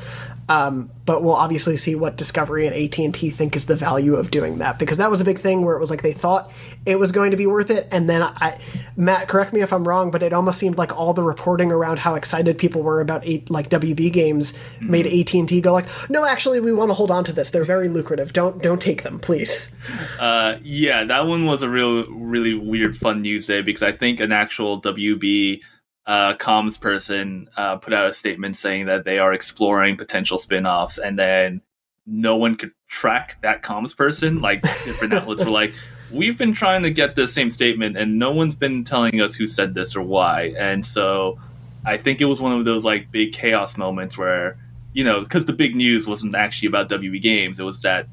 Um, 0.50 0.92
but 1.06 1.24
we'll 1.24 1.36
obviously 1.36 1.78
see 1.78 1.96
what 1.96 2.18
Discovery 2.18 2.68
and 2.68 2.76
AT 2.76 2.98
and 3.00 3.14
T 3.14 3.30
think 3.30 3.56
is 3.56 3.66
the 3.66 3.76
value 3.76 4.16
of 4.16 4.32
doing 4.32 4.58
that 4.58 4.80
because 4.80 4.98
that 4.98 5.10
was 5.10 5.22
a 5.22 5.26
big 5.26 5.40
thing 5.40 5.64
where 5.64 5.76
it 5.76 5.80
was 5.80 5.90
like 5.90 6.02
they 6.02 6.14
thought 6.14 6.52
it 6.86 6.98
was 6.98 7.12
going 7.12 7.32
to 7.32 7.38
be 7.38 7.48
worth 7.48 7.70
it, 7.70 7.88
and 7.92 8.10
then 8.10 8.22
I, 8.22 8.60
Matt, 8.96 9.28
correct 9.28 9.54
me 9.54 9.62
if 9.62 9.72
I'm 9.72 9.88
wrong, 9.88 10.12
but 10.12 10.24
it 10.24 10.34
almost 10.34 10.60
seemed 10.60 10.78
like 10.78 10.96
all 10.96 11.14
the 11.14 11.24
reporting 11.24 11.72
around 11.72 12.00
how 12.00 12.16
excited 12.16 12.58
people 12.58 12.82
were 12.82 13.02
about 13.02 13.26
eight, 13.26 13.50
like 13.50 13.70
WB 13.70 14.12
games 14.12 14.58
made 14.80 15.08
AT 15.08 15.34
and 15.34 15.48
T 15.48 15.62
go 15.62 15.74
like, 15.74 15.88
no, 16.10 16.26
actually, 16.26 16.60
we 16.60 16.74
want 16.74 16.90
to 16.90 16.94
hold 16.94 17.12
on 17.12 17.24
to 17.26 17.34
this. 17.34 17.50
They're 17.50 17.64
very 17.64 17.88
lucrative. 17.88 18.34
Don't 18.34 18.62
don't 18.62 18.82
take 18.82 19.04
them, 19.04 19.20
please. 19.20 19.76
Uh, 20.20 20.58
yeah, 20.62 21.04
that 21.04 21.28
one 21.28 21.46
was 21.46 21.64
a 21.64 21.70
real, 21.70 22.06
really 22.12 22.54
weird, 22.54 22.98
fun 22.98 23.22
news 23.22 23.48
day 23.48 23.62
because 23.62 23.82
I 23.82 23.92
think 23.92 24.20
an 24.20 24.32
actual 24.32 24.82
WB 24.82 25.62
uh, 26.06 26.34
comms 26.36 26.80
person 26.80 27.50
uh, 27.56 27.78
put 27.78 27.94
out 27.94 28.08
a 28.08 28.14
statement 28.14 28.56
saying 28.56 28.88
that 28.88 29.06
they 29.06 29.20
are 29.20 29.34
exploring 29.34 29.98
potential 29.98 30.38
spin-offs, 30.38 30.98
and 30.98 31.18
then 31.18 31.62
no 32.06 32.36
one 32.36 32.56
could 32.56 32.72
track 32.88 33.38
that 33.42 33.62
comms 33.62 33.96
person. 33.96 34.42
Like 34.42 34.62
different 34.62 35.14
outlets 35.14 35.46
were 35.46 35.52
like, 35.52 35.74
"We've 36.12 36.38
been 36.38 36.54
trying 36.54 36.84
to 36.84 36.92
get 36.92 37.16
the 37.16 37.28
same 37.28 37.50
statement, 37.50 37.98
and 37.98 38.18
no 38.18 38.32
one's 38.32 38.56
been 38.56 38.84
telling 38.84 39.22
us 39.22 39.36
who 39.36 39.48
said 39.48 39.74
this 39.74 39.96
or 39.96 40.02
why." 40.02 40.54
And 40.58 40.86
so, 40.86 41.40
I 41.86 41.98
think 41.98 42.20
it 42.22 42.26
was 42.26 42.42
one 42.42 42.54
of 42.54 42.66
those 42.66 42.84
like 42.84 43.12
big 43.12 43.34
chaos 43.34 43.78
moments 43.78 44.18
where 44.18 44.58
you 44.94 45.04
know, 45.04 45.22
because 45.22 45.46
the 45.46 45.54
big 45.54 45.76
news 45.76 46.08
wasn't 46.08 46.36
actually 46.36 46.68
about 46.68 46.90
WB 46.90 47.22
Games; 47.22 47.60
it 47.60 47.64
was 47.64 47.80
that 47.82 48.08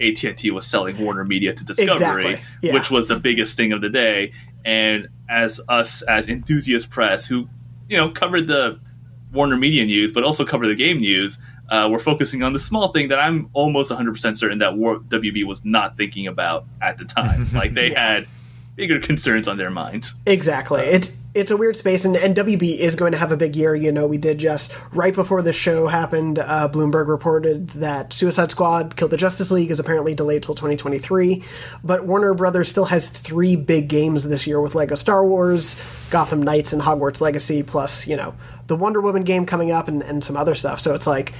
AT&T 0.00 0.50
was 0.50 0.66
selling 0.66 0.98
Warner 0.98 1.24
Media 1.24 1.54
to 1.54 1.64
Discovery, 1.64 1.92
Exactly, 1.94 2.40
yeah. 2.62 2.74
which 2.74 2.90
was 2.90 3.08
the 3.08 3.18
biggest 3.18 3.56
thing 3.56 3.72
of 3.72 3.80
the 3.80 3.90
day. 3.90 4.32
And 4.64 5.08
as 5.28 5.60
us, 5.68 6.02
as 6.02 6.28
enthusiast 6.28 6.90
press, 6.90 7.26
who 7.26 7.48
you 7.88 7.96
know 7.96 8.10
covered 8.10 8.46
the 8.46 8.78
Warner 9.32 9.56
Media 9.56 9.84
news, 9.84 10.12
but 10.12 10.24
also 10.24 10.44
covered 10.44 10.68
the 10.68 10.74
game 10.74 11.00
news, 11.00 11.38
uh, 11.68 11.88
we're 11.90 11.98
focusing 11.98 12.42
on 12.42 12.52
the 12.52 12.58
small 12.58 12.88
thing 12.88 13.08
that 13.08 13.18
I'm 13.18 13.48
almost 13.52 13.90
100% 13.90 14.36
certain 14.36 14.58
that 14.58 14.76
War- 14.76 15.00
WB 15.00 15.44
was 15.44 15.64
not 15.64 15.96
thinking 15.96 16.26
about 16.26 16.66
at 16.80 16.98
the 16.98 17.04
time. 17.04 17.48
like 17.54 17.74
they 17.74 17.90
had 17.90 18.26
bigger 18.76 19.00
concerns 19.00 19.48
on 19.48 19.56
their 19.56 19.70
minds. 19.70 20.14
Exactly. 20.26 20.82
It's 20.82 21.16
it's 21.34 21.50
a 21.50 21.56
weird 21.56 21.76
space, 21.76 22.04
and, 22.04 22.14
and 22.16 22.36
WB 22.36 22.76
is 22.76 22.94
going 22.94 23.10
to 23.10 23.18
have 23.18 23.32
a 23.32 23.36
big 23.36 23.56
year. 23.56 23.74
You 23.74 23.90
know, 23.90 24.06
we 24.06 24.18
did 24.18 24.38
just 24.38 24.72
right 24.92 25.12
before 25.12 25.42
the 25.42 25.52
show 25.52 25.88
happened. 25.88 26.38
Uh, 26.38 26.68
Bloomberg 26.68 27.08
reported 27.08 27.70
that 27.70 28.12
Suicide 28.12 28.52
Squad: 28.52 28.94
Kill 28.94 29.08
the 29.08 29.16
Justice 29.16 29.50
League 29.50 29.70
is 29.72 29.80
apparently 29.80 30.14
delayed 30.14 30.44
till 30.44 30.54
2023, 30.54 31.42
but 31.82 32.06
Warner 32.06 32.34
Brothers 32.34 32.68
still 32.68 32.84
has 32.84 33.08
three 33.08 33.56
big 33.56 33.88
games 33.88 34.28
this 34.28 34.46
year 34.46 34.60
with 34.60 34.76
Lego 34.76 34.94
Star 34.94 35.26
Wars, 35.26 35.82
Gotham 36.10 36.40
Knights, 36.40 36.72
and 36.72 36.80
Hogwarts 36.80 37.20
Legacy, 37.20 37.64
plus 37.64 38.06
you 38.06 38.16
know 38.16 38.34
the 38.68 38.76
Wonder 38.76 39.00
Woman 39.00 39.24
game 39.24 39.44
coming 39.44 39.72
up 39.72 39.88
and, 39.88 40.02
and 40.02 40.22
some 40.22 40.36
other 40.36 40.54
stuff. 40.54 40.80
So 40.80 40.94
it's 40.94 41.06
like 41.06 41.32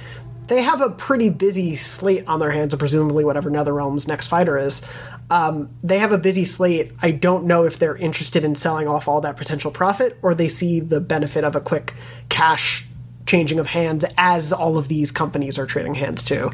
they 0.46 0.62
have 0.62 0.80
a 0.80 0.90
pretty 0.90 1.28
busy 1.30 1.76
slate 1.76 2.26
on 2.26 2.40
their 2.40 2.50
hands, 2.50 2.72
and 2.72 2.78
presumably 2.78 3.24
whatever 3.24 3.50
NetherRealm's 3.50 4.06
next 4.06 4.28
fighter 4.28 4.58
is. 4.58 4.82
Um, 5.30 5.70
they 5.82 5.98
have 5.98 6.12
a 6.12 6.18
busy 6.18 6.44
slate. 6.44 6.92
I 7.00 7.10
don't 7.10 7.44
know 7.46 7.64
if 7.64 7.78
they're 7.78 7.96
interested 7.96 8.44
in 8.44 8.54
selling 8.54 8.86
off 8.86 9.08
all 9.08 9.20
that 9.22 9.36
potential 9.36 9.70
profit, 9.70 10.18
or 10.22 10.34
they 10.34 10.48
see 10.48 10.80
the 10.80 11.00
benefit 11.00 11.44
of 11.44 11.56
a 11.56 11.60
quick 11.60 11.94
cash 12.28 12.86
changing 13.26 13.58
of 13.58 13.68
hands 13.68 14.04
as 14.18 14.52
all 14.52 14.76
of 14.76 14.88
these 14.88 15.10
companies 15.10 15.58
are 15.58 15.66
trading 15.66 15.94
hands 15.94 16.22
too. 16.22 16.50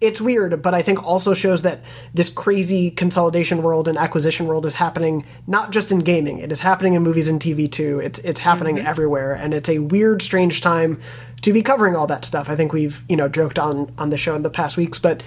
It's 0.00 0.20
weird, 0.20 0.62
but 0.62 0.74
I 0.74 0.82
think 0.82 1.04
also 1.04 1.34
shows 1.34 1.62
that 1.62 1.80
this 2.12 2.28
crazy 2.28 2.90
consolidation 2.90 3.62
world 3.62 3.88
and 3.88 3.96
acquisition 3.96 4.46
world 4.46 4.66
is 4.66 4.74
happening 4.74 5.24
not 5.46 5.70
just 5.70 5.92
in 5.92 6.00
gaming. 6.00 6.38
It 6.38 6.50
is 6.50 6.60
happening 6.60 6.94
in 6.94 7.02
movies 7.02 7.28
and 7.28 7.40
TV 7.40 7.70
too. 7.70 8.00
It's 8.00 8.18
it's 8.20 8.40
happening 8.40 8.80
everywhere, 8.80 9.32
and 9.34 9.54
it's 9.54 9.68
a 9.68 9.78
weird, 9.78 10.22
strange 10.22 10.60
time 10.60 11.00
to 11.42 11.52
be 11.52 11.62
covering 11.62 11.94
all 11.96 12.06
that 12.06 12.24
stuff. 12.24 12.48
I 12.48 12.56
think 12.56 12.72
we've 12.72 13.02
you 13.08 13.16
know 13.16 13.28
joked 13.28 13.58
on 13.58 13.92
on 13.98 14.10
the 14.10 14.18
show 14.18 14.34
in 14.34 14.42
the 14.42 14.50
past 14.50 14.76
weeks, 14.76 14.98
but 14.98 15.22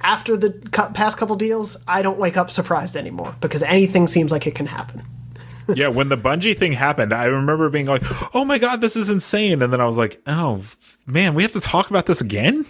after 0.00 0.36
the 0.36 0.50
cu- 0.50 0.92
past 0.92 1.16
couple 1.16 1.36
deals, 1.36 1.76
I 1.86 2.02
don't 2.02 2.18
wake 2.18 2.36
up 2.36 2.50
surprised 2.50 2.96
anymore 2.96 3.36
because 3.40 3.62
anything 3.62 4.06
seems 4.06 4.32
like 4.32 4.46
it 4.46 4.54
can 4.54 4.66
happen. 4.66 5.02
yeah, 5.74 5.88
when 5.88 6.08
the 6.08 6.16
Bungie 6.16 6.56
thing 6.56 6.72
happened, 6.72 7.12
I 7.12 7.26
remember 7.26 7.68
being 7.70 7.86
like, 7.86 8.02
"Oh 8.34 8.44
my 8.44 8.58
god, 8.58 8.80
this 8.80 8.96
is 8.96 9.10
insane!" 9.10 9.62
And 9.62 9.72
then 9.72 9.80
I 9.80 9.86
was 9.86 9.96
like, 9.96 10.20
"Oh 10.26 10.62
man, 11.06 11.34
we 11.34 11.42
have 11.42 11.52
to 11.52 11.60
talk 11.60 11.90
about 11.90 12.06
this 12.06 12.20
again." 12.20 12.66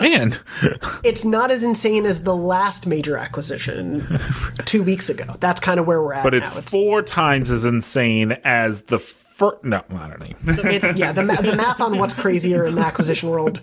Man, 0.00 0.36
It's 1.04 1.24
not 1.24 1.50
as 1.50 1.64
insane 1.64 2.06
as 2.06 2.22
the 2.22 2.34
last 2.36 2.86
major 2.86 3.16
acquisition 3.16 4.06
two 4.64 4.84
weeks 4.84 5.08
ago. 5.10 5.34
That's 5.40 5.60
kind 5.60 5.80
of 5.80 5.86
where 5.86 6.00
we're 6.00 6.14
at. 6.14 6.22
but 6.22 6.32
now. 6.32 6.38
it's 6.38 6.70
four 6.70 7.02
times 7.02 7.50
as 7.50 7.64
insane 7.64 8.32
as 8.44 8.82
the 8.82 9.00
first. 9.34 9.64
No, 9.64 9.82
I 9.90 10.08
don't 10.08 10.20
know. 10.20 10.62
it's 10.70 10.98
yeah 10.98 11.12
the, 11.12 11.24
ma- 11.24 11.40
the 11.40 11.56
math 11.56 11.80
on 11.80 11.98
what's 11.98 12.14
crazier 12.14 12.64
in 12.66 12.74
the 12.76 12.82
acquisition 12.82 13.28
world 13.30 13.60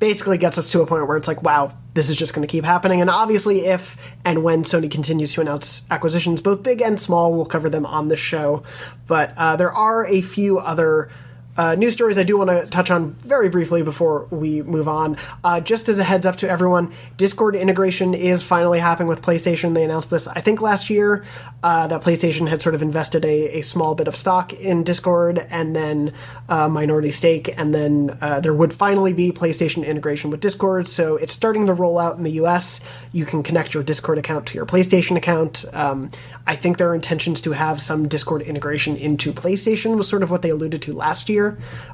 basically 0.00 0.36
gets 0.36 0.58
us 0.58 0.68
to 0.70 0.80
a 0.80 0.86
point 0.86 1.06
where 1.06 1.16
it's 1.16 1.28
like 1.28 1.44
wow 1.44 1.72
this 1.94 2.10
is 2.10 2.16
just 2.16 2.34
going 2.34 2.46
to 2.46 2.50
keep 2.50 2.64
happening 2.64 3.00
and 3.00 3.08
obviously 3.08 3.66
if 3.66 3.96
and 4.24 4.42
when 4.42 4.64
sony 4.64 4.90
continues 4.90 5.32
to 5.32 5.40
announce 5.40 5.86
acquisitions 5.92 6.40
both 6.40 6.60
big 6.64 6.82
and 6.82 7.00
small 7.00 7.32
we'll 7.32 7.46
cover 7.46 7.70
them 7.70 7.86
on 7.86 8.08
the 8.08 8.16
show 8.16 8.64
but 9.06 9.32
uh, 9.36 9.54
there 9.54 9.70
are 9.72 10.04
a 10.06 10.20
few 10.20 10.58
other 10.58 11.08
uh, 11.56 11.74
news 11.74 11.92
stories 11.92 12.18
I 12.18 12.22
do 12.22 12.38
want 12.38 12.50
to 12.50 12.66
touch 12.66 12.90
on 12.90 13.12
very 13.14 13.48
briefly 13.48 13.82
before 13.82 14.26
we 14.30 14.62
move 14.62 14.88
on. 14.88 15.16
Uh, 15.44 15.60
just 15.60 15.88
as 15.88 15.98
a 15.98 16.04
heads 16.04 16.24
up 16.24 16.36
to 16.36 16.48
everyone, 16.48 16.92
Discord 17.16 17.54
integration 17.56 18.14
is 18.14 18.42
finally 18.42 18.78
happening 18.78 19.08
with 19.08 19.22
PlayStation. 19.22 19.74
They 19.74 19.84
announced 19.84 20.10
this, 20.10 20.26
I 20.26 20.40
think, 20.40 20.60
last 20.60 20.88
year 20.88 21.24
uh, 21.62 21.86
that 21.88 22.02
PlayStation 22.02 22.48
had 22.48 22.62
sort 22.62 22.74
of 22.74 22.82
invested 22.82 23.24
a, 23.24 23.58
a 23.58 23.62
small 23.62 23.94
bit 23.94 24.08
of 24.08 24.16
stock 24.16 24.52
in 24.52 24.82
Discord 24.82 25.46
and 25.50 25.76
then 25.76 26.12
uh, 26.48 26.68
minority 26.68 27.10
stake, 27.10 27.56
and 27.58 27.74
then 27.74 28.16
uh, 28.20 28.40
there 28.40 28.54
would 28.54 28.72
finally 28.72 29.12
be 29.12 29.30
PlayStation 29.30 29.86
integration 29.86 30.30
with 30.30 30.40
Discord. 30.40 30.88
So 30.88 31.16
it's 31.16 31.32
starting 31.32 31.66
to 31.66 31.74
roll 31.74 31.98
out 31.98 32.16
in 32.16 32.22
the 32.22 32.32
US. 32.42 32.80
You 33.12 33.24
can 33.24 33.42
connect 33.42 33.74
your 33.74 33.82
Discord 33.82 34.18
account 34.18 34.46
to 34.46 34.54
your 34.54 34.66
PlayStation 34.66 35.16
account. 35.16 35.64
Um, 35.72 36.10
I 36.46 36.56
think 36.56 36.78
there 36.78 36.88
are 36.88 36.94
intentions 36.94 37.40
to 37.42 37.52
have 37.52 37.80
some 37.80 38.08
Discord 38.08 38.42
integration 38.42 38.96
into 38.96 39.32
PlayStation, 39.32 39.96
was 39.96 40.08
sort 40.08 40.22
of 40.22 40.30
what 40.30 40.42
they 40.42 40.50
alluded 40.50 40.82
to 40.82 40.92
last 40.92 41.28
year, 41.28 41.41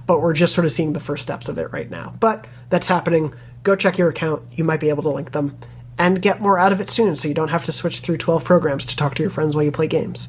but 0.07 0.21
we're 0.21 0.33
just 0.35 0.55
sort 0.55 0.65
of 0.65 0.73
seeing 0.73 0.93
the 0.93 1.01
first 1.01 1.23
steps 1.23 1.49
of 1.49 1.59
it 1.59 1.73
right 1.73 1.91
now. 1.91 2.15
But 2.21 2.47
that's 2.71 2.87
happening. 2.87 3.35
Go 3.63 3.75
check 3.77 3.99
your 3.99 4.09
account. 4.09 4.43
You 4.53 4.65
might 4.65 4.81
be 4.81 4.89
able 4.89 5.03
to 5.05 5.11
link 5.11 5.33
them 5.33 5.59
and 5.99 6.23
get 6.23 6.41
more 6.41 6.59
out 6.59 6.71
of 6.73 6.81
it 6.81 6.89
soon 6.89 7.17
so 7.17 7.27
you 7.29 7.35
don't 7.35 7.49
have 7.49 7.65
to 7.65 7.73
switch 7.73 8.01
through 8.01 8.19
12 8.19 8.45
programs 8.45 8.87
to 8.87 8.97
talk 8.97 9.15
to 9.17 9.23
your 9.23 9.31
friends 9.31 9.55
while 9.57 9.65
you 9.65 9.73
play 9.73 9.87
games. 9.89 10.29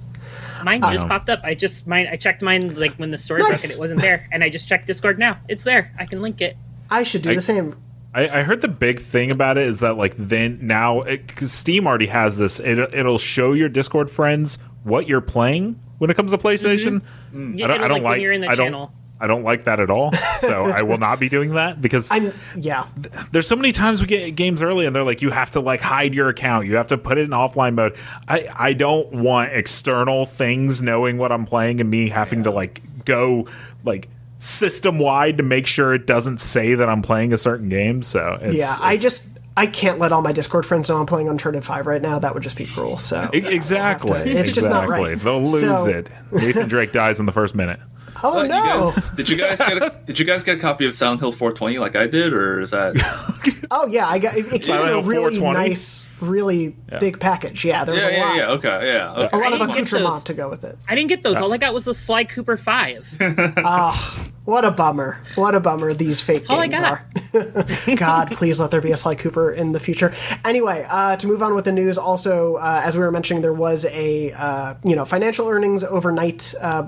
Mine 0.64 0.82
just 0.82 1.08
popped 1.08 1.30
up. 1.30 1.40
I 1.44 1.54
just 1.56 1.88
mine. 1.88 2.08
I 2.12 2.18
checked 2.18 2.42
mine 2.42 2.76
like 2.76 2.94
when 2.96 3.12
the 3.12 3.18
store 3.18 3.38
Nice. 3.40 3.48
broke 3.50 3.64
and 3.64 3.72
it 3.72 3.80
wasn't 3.80 4.02
there, 4.02 4.28
and 4.32 4.44
I 4.44 4.50
just 4.50 4.68
checked 4.68 4.88
Discord 4.88 5.18
now. 5.18 5.38
It's 5.48 5.64
there. 5.64 5.94
I 5.98 6.06
can 6.06 6.22
link 6.22 6.42
it. 6.42 6.58
I 6.90 7.04
should 7.04 7.22
do 7.22 7.30
I- 7.32 7.36
the 7.36 7.42
same. 7.42 7.76
I, 8.12 8.40
I 8.40 8.42
heard 8.42 8.62
the 8.62 8.68
big 8.68 9.00
thing 9.00 9.30
about 9.30 9.58
it 9.60 9.68
is 9.68 9.82
that 9.82 9.96
like 9.96 10.16
then 10.18 10.58
now 10.64 11.04
because 11.04 11.52
Steam 11.52 11.86
already 11.86 12.08
has 12.08 12.40
this, 12.40 12.60
it, 12.60 12.80
it'll 12.80 13.20
show 13.20 13.54
your 13.54 13.70
Discord 13.70 14.10
friends 14.10 14.58
what 14.84 15.08
you're 15.08 15.22
playing 15.22 15.80
when 16.00 16.10
it 16.10 16.16
comes 16.18 16.32
to 16.32 16.38
PlayStation. 16.40 17.02
Mm-hmm. 17.32 17.58
Yeah, 17.60 17.66
I 17.66 17.68
don't, 17.68 17.76
it'll, 17.76 17.86
I 17.86 17.88
don't 17.88 17.90
like, 17.90 18.04
when 18.04 18.12
like. 18.14 18.22
you're 18.22 18.32
in 18.32 18.42
the 18.42 18.48
I 18.48 18.56
don't. 18.56 18.66
channel. 18.66 18.94
I 19.22 19.28
don't 19.28 19.44
like 19.44 19.66
that 19.66 19.80
at 19.80 19.90
all. 19.90 20.14
So 20.14 20.64
I 20.66 20.82
will 20.84 20.98
not 20.98 21.20
be 21.20 21.30
doing 21.30 21.52
that 21.52 21.82
because 21.82 22.10
I'm 22.12 22.34
yeah. 22.56 22.88
there's 23.32 23.48
so 23.48 23.56
many 23.56 23.72
times 23.72 24.02
we 24.02 24.08
get 24.08 24.36
games 24.36 24.62
early 24.62 24.86
and 24.86 24.96
they're 24.96 25.04
like 25.04 25.22
you 25.22 25.30
have 25.30 25.52
to 25.52 25.60
like 25.60 25.82
hide 25.82 26.14
your 26.14 26.30
account 26.30 26.66
you 26.68 26.76
have 26.76 26.88
to 26.88 26.98
put 26.98 27.18
it 27.18 27.22
in 27.22 27.30
offline 27.32 27.74
mode 27.76 27.96
i 28.28 28.48
i 28.56 28.74
don't 28.74 29.12
want 29.12 29.52
external 29.54 30.26
things 30.26 30.82
knowing 30.82 31.18
what 31.18 31.32
i'm 31.32 31.46
playing 31.46 31.82
and 31.82 31.90
me 31.90 32.10
having 32.10 32.44
to 32.44 32.52
like 32.52 32.82
go 33.06 33.48
like 33.84 34.08
system 34.38 35.00
wide 35.00 35.38
to 35.38 35.44
make 35.44 35.68
sure 35.68 35.94
it 35.94 36.06
doesn't 36.06 36.40
say 36.40 36.76
that 36.76 36.90
i'm 36.90 37.02
playing 37.02 37.34
a 37.34 37.38
certain 37.38 37.70
game 37.70 38.02
so 38.02 38.38
it's, 38.42 38.56
yeah, 38.56 38.76
I 38.80 38.98
just 38.98 39.28
I 39.58 39.68
can't 39.68 40.00
let 40.00 40.14
all 40.14 40.22
my 40.22 40.32
Discord 40.32 40.66
friends 40.66 40.88
know 40.88 40.98
I'm 40.98 41.06
playing 41.06 41.28
Uncharted 41.28 41.66
Five 41.66 41.86
right 41.86 42.02
now. 42.02 42.18
That 42.18 42.34
would 42.34 42.44
just 42.44 42.56
be 42.56 42.66
cruel. 42.66 42.98
So 42.98 43.30
exactly 43.34 44.24
to- 44.24 44.30
it's 44.30 44.54
just 44.54 44.70
not 44.70 44.86
exactly. 44.86 45.10
right. 45.10 45.20
they'll 45.20 45.42
lose 45.44 45.60
So- 45.60 45.86
it 45.86 46.08
nathan 46.32 46.70
drake 46.70 46.94
dies 46.94 47.20
in 47.20 47.26
the 47.26 47.34
first 47.34 47.56
minute 47.56 47.80
Oh 48.24 48.36
What, 48.36 48.44
you 48.44 48.50
no! 48.50 48.92
guys- 48.96 49.16
did 49.16 49.30
you 49.30 49.38
guys 49.38 49.58
get 49.58 49.78
a, 49.84 49.94
did 50.06 50.20
you 50.20 50.26
guys 50.26 50.44
get 50.44 50.58
a 50.58 50.60
copy 50.60 50.86
of 50.86 50.94
Silent 50.94 51.22
Hill 51.22 51.32
420 51.32 51.78
like 51.80 51.96
I 51.96 52.08
did, 52.08 52.34
or 52.34 52.62
is 52.62 52.72
that? 52.72 52.96
Oh 53.72 53.86
yeah, 53.86 54.08
I 54.08 54.18
got 54.18 54.36
it. 54.36 54.52
it 54.52 54.64
came 54.64 54.82
in 54.82 54.90
a 54.90 55.02
really 55.04 55.40
nice, 55.40 56.10
really 56.20 56.76
Yeah. 56.92 56.98
big 56.98 57.20
package. 57.20 57.64
Yeah, 57.64 57.86
there 57.86 57.94
was 57.94 58.04
yeah, 58.04 58.10
a 58.10 58.14
yeah, 58.14 58.26
lot. 58.26 58.36
yeah. 58.36 58.48
Okay, 58.48 58.88
yeah. 58.94 59.12
Okay. 59.14 59.38
A 59.38 59.40
lot 59.40 59.54
of 59.54 59.62
I 59.62 59.66
didn't 59.68 59.70
accoutrement 59.88 60.26
to 60.26 60.34
go 60.34 60.50
with 60.50 60.64
it. 60.64 60.76
I 60.88 60.96
didn't 60.96 61.10
get 61.10 61.22
those. 61.22 61.38
All 61.38 61.54
I 61.54 61.58
got 61.58 61.72
was 61.74 61.86
the 61.86 61.94
Sly 61.94 62.24
Cooper 62.24 62.58
Five. 62.58 63.16
Ah, 63.58 64.28
what 64.50 64.66
a 64.66 64.72
bummer! 64.72 65.20
What 65.36 65.54
a 65.54 65.60
bummer 65.60 65.94
these 65.94 66.22
fake 66.22 66.48
games 66.48 66.80
are. 66.80 67.06
God, 67.96 68.32
please 68.32 68.60
let 68.60 68.72
there 68.72 68.82
be 68.82 68.92
a 68.92 68.98
Sly 68.98 69.14
Cooper 69.14 69.52
in 69.52 69.74
the 69.74 69.80
future. 69.80 70.12
Anyway, 70.44 70.88
uh, 70.90 71.16
to 71.18 71.28
move 71.28 71.44
on 71.44 71.54
with 71.54 71.66
the 71.66 71.72
news. 71.72 72.00
Also, 72.00 72.56
uh, 72.56 72.82
as 72.84 72.98
we 72.98 73.04
were 73.04 73.12
mentioning, 73.12 73.44
there 73.44 73.54
was 73.54 73.86
a 73.86 74.32
uh, 74.32 74.74
you 74.84 74.96
know 74.96 75.06
financial 75.06 75.48
earnings 75.48 75.84
overnight 75.84 76.56
uh, 76.62 76.84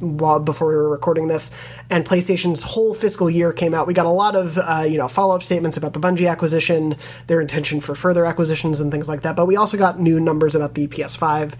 while 0.00 0.40
before 0.40 0.68
we 0.68 0.74
were 0.74 0.88
recording 0.88 1.28
this, 1.28 1.50
and 1.90 2.06
PlayStation's 2.06 2.62
whole 2.62 2.94
fiscal 2.94 3.28
year 3.28 3.52
came 3.52 3.74
out. 3.74 3.86
We 3.86 3.92
got 3.92 4.06
a 4.06 4.10
lot 4.10 4.34
of 4.34 4.56
uh, 4.56 4.86
you 4.88 4.96
know 4.96 5.06
follow 5.06 5.34
up 5.34 5.42
statements 5.42 5.76
about 5.76 5.92
the 5.92 6.00
Bungie 6.00 6.30
acquisition, 6.30 6.96
their 7.26 7.42
intention 7.42 7.82
for 7.82 7.94
further 7.94 8.24
acquisitions, 8.24 8.80
and 8.80 8.90
things 8.90 9.10
like 9.10 9.20
that. 9.20 9.36
But 9.36 9.44
we 9.44 9.56
also 9.56 9.76
got 9.76 10.00
new 10.00 10.18
numbers 10.18 10.54
about 10.54 10.74
the 10.74 10.86
PS5 10.88 11.54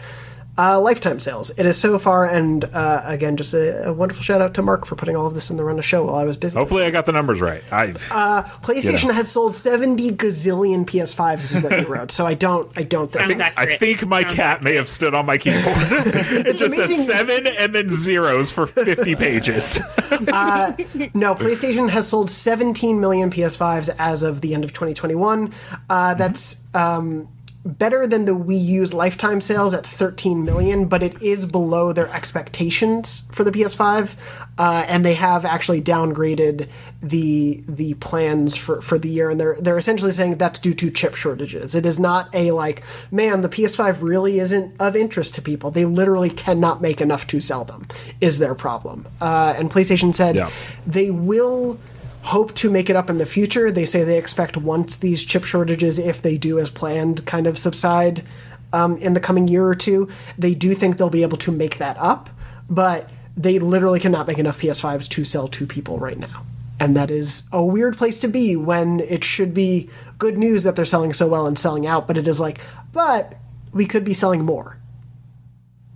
uh, 0.59 0.79
lifetime 0.81 1.19
sales. 1.19 1.51
It 1.59 1.65
is 1.65 1.79
so 1.79 1.99
far, 1.99 2.27
and 2.27 2.65
uh, 2.67 3.03
again, 3.05 3.37
just 3.37 3.55
a, 3.55 3.89
a 3.89 3.93
wonderful 3.93 4.23
shout 4.23 4.41
out 4.43 4.53
to 4.55 4.63
Mark 4.63 4.85
for 4.85 4.97
putting 4.97 5.17
all 5.17 5.27
of 5.27 5.33
this 5.35 5.49
in 5.51 5.57
the 5.57 5.65
run 5.65 5.79
of 5.79 5.85
show 5.85 6.05
while 6.05 6.17
I 6.17 6.25
was 6.25 6.37
busy. 6.37 6.59
hopefully 6.59 6.85
i 6.85 6.91
got 6.91 7.07
the 7.07 7.13
numbers 7.13 7.41
right 7.41 7.65
i 7.73 7.87
Uh, 8.11 8.43
PlayStation 8.63 9.03
You 9.03 9.09
know. 9.09 9.15
has 9.15 9.31
sold 9.31 9.55
seventy 9.55 10.11
gazillion 10.11 10.85
PS5s. 10.85 11.37
This 11.41 11.55
is 11.55 11.63
what 11.63 11.79
he 11.79 11.85
wrote. 11.87 12.11
So 12.11 12.27
I 12.27 12.35
don't, 12.35 12.71
I 12.77 12.83
don't 12.83 13.11
think. 13.11 13.31
Sounds 13.31 13.41
accurate. 13.41 13.69
I 13.71 13.77
think 13.79 14.07
my 14.07 14.23
Sounds 14.23 14.35
cat 14.35 14.63
may 14.63 14.75
have 14.75 14.89
stood 14.89 15.15
on 15.15 15.25
my 15.27 15.39
keyboard. 15.39 15.65
it 15.67 16.57
just 16.57 16.75
amazing. 16.77 16.97
says 16.99 17.07
seven 17.07 17.47
and 17.59 17.75
then 17.75 17.91
zeros 17.91 18.51
for 18.53 18.67
50 18.67 19.15
pages. 19.17 19.81
Uh, 20.13 20.73
no, 21.15 21.35
PlayStation 21.35 21.89
has 21.89 22.07
sold 22.07 22.29
17 22.31 23.01
million 23.01 23.31
PS5s 23.31 23.89
as 23.99 24.23
of 24.23 24.41
the 24.43 24.55
end 24.55 24.63
of 24.63 24.73
2021. 24.73 25.53
Uh, 25.89 26.15
that's 26.15 26.63
um, 26.75 27.29
better 27.65 28.07
than 28.07 28.25
the 28.25 28.35
Wii 28.35 28.61
U's 28.65 28.93
lifetime 28.93 29.41
sales 29.41 29.73
at 29.73 29.87
13 29.87 30.45
million, 30.45 30.87
but 30.87 31.03
it 31.03 31.21
is 31.23 31.47
below 31.47 31.93
their 31.93 32.09
expectations 32.13 33.29
for 33.33 33.45
the 33.45 33.53
PS5. 33.53 34.17
Uh, 34.59 34.85
and 34.87 35.05
they 35.05 35.15
have 35.15 35.45
actually 35.47 35.81
downgraded 35.81 36.69
the 37.03 37.63
the 37.67 37.95
plans 37.95 38.55
for, 38.55 38.83
for 38.83 38.99
the 38.99 39.09
year, 39.09 39.31
and 39.31 39.41
they're 39.41 39.57
they're 39.61 39.79
essentially 39.79 40.13
saying 40.13 40.37
that's 40.37 40.59
due 40.59 40.75
to 40.75 40.91
chip 40.91 41.15
shortages. 41.15 41.75
It 41.75 41.87
is 41.87 41.99
not 41.99 42.29
a 42.35 42.51
like, 42.51 42.83
man, 43.11 43.41
the 43.41 43.49
PS5 43.49 44.03
really 44.03 44.39
isn't 44.41 44.75
of 44.79 44.95
interest 44.95 45.35
to 45.37 45.43
people. 45.43 45.71
They 45.71 45.87
literally 45.87 46.29
cannot 46.31 46.83
make 46.83 47.01
enough 47.01 47.27
to 47.29 47.41
sell 47.41 47.65
them. 47.65 47.89
Is 48.21 48.39
their 48.41 48.55
problem? 48.55 49.07
Uh, 49.21 49.55
and 49.57 49.71
PlayStation 49.71 50.15
said 50.15 50.35
Yeah. 50.37 50.51
they 50.87 51.11
will 51.11 51.79
hope 52.23 52.55
to 52.55 52.71
make 52.71 52.89
it 52.89 52.97
up 52.97 53.11
in 53.11 53.19
the 53.19 53.27
future. 53.27 53.71
They 53.71 53.85
say 53.85 54.05
they 54.05 54.19
expect 54.19 54.57
once 54.57 54.97
these 54.97 55.25
chip 55.25 55.45
shortages, 55.45 55.99
if 55.99 56.23
they 56.23 56.39
do 56.39 56.59
as 56.59 56.71
planned, 56.71 57.27
kind 57.27 57.47
of 57.47 57.59
subside 57.59 58.25
um, 58.73 58.97
in 58.99 59.15
the 59.15 59.21
coming 59.21 59.49
year 59.49 59.67
or 59.67 59.75
two, 59.75 60.09
they 60.39 60.55
do 60.55 60.75
think 60.75 60.97
they'll 60.97 61.11
be 61.11 61.23
able 61.23 61.37
to 61.39 61.53
make 61.53 61.79
that 61.79 61.97
up. 61.99 62.31
But 62.71 63.11
they 63.37 63.59
literally 63.59 64.01
cannot 64.01 64.27
make 64.27 64.39
enough 64.39 64.61
PS5s 64.61 65.09
to 65.11 65.25
sell 65.25 65.49
to 65.49 65.67
people 65.67 65.99
right 65.99 66.19
now. 66.19 66.45
And 66.81 66.97
that 66.97 67.11
is 67.11 67.49
a 67.53 67.63
weird 67.63 67.97
place 67.97 68.21
to 68.21 68.29
be 68.29 68.57
when 68.57 69.01
it 69.01 69.23
should 69.25 69.55
be 69.55 69.89
good 70.19 70.37
news 70.37 70.65
that 70.65 70.75
they're 70.75 70.85
selling 70.85 71.13
so 71.13 71.29
well 71.29 71.47
and 71.47 71.59
selling 71.59 71.87
out, 71.87 72.07
but 72.07 72.17
it 72.17 72.27
is 72.27 72.41
like, 72.41 72.61
but 72.93 73.35
we 73.73 73.87
could 73.87 74.05
be 74.05 74.15
selling 74.15 74.45
more. 74.45 74.79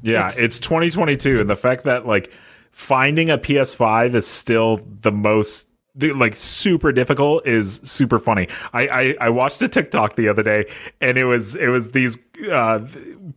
Yeah, 0.03 0.31
it's, 0.37 0.61
2022, 0.61 1.41
and 1.41 1.51
the 1.51 1.57
fact 1.57 1.85
that 1.85 2.07
like 2.07 2.33
finding 2.70 3.31
a 3.31 3.39
PS5 3.39 4.14
is 4.14 4.27
still 4.27 4.81
the 5.01 5.11
most 5.11 5.68
the- 5.97 6.12
like 6.12 6.34
super 6.34 6.92
difficult 6.92 7.47
is 7.47 7.80
super 7.84 8.18
funny. 8.18 8.49
I, 8.72 8.88
I 8.88 9.16
I 9.22 9.28
watched 9.30 9.61
a 9.62 9.68
TikTok 9.68 10.16
the 10.16 10.28
other 10.28 10.42
day, 10.42 10.66
and 11.01 11.16
it 11.18 11.24
was 11.24 11.57
it 11.57 11.68
was 11.68 11.90
these 11.92 12.18
uh 12.51 12.86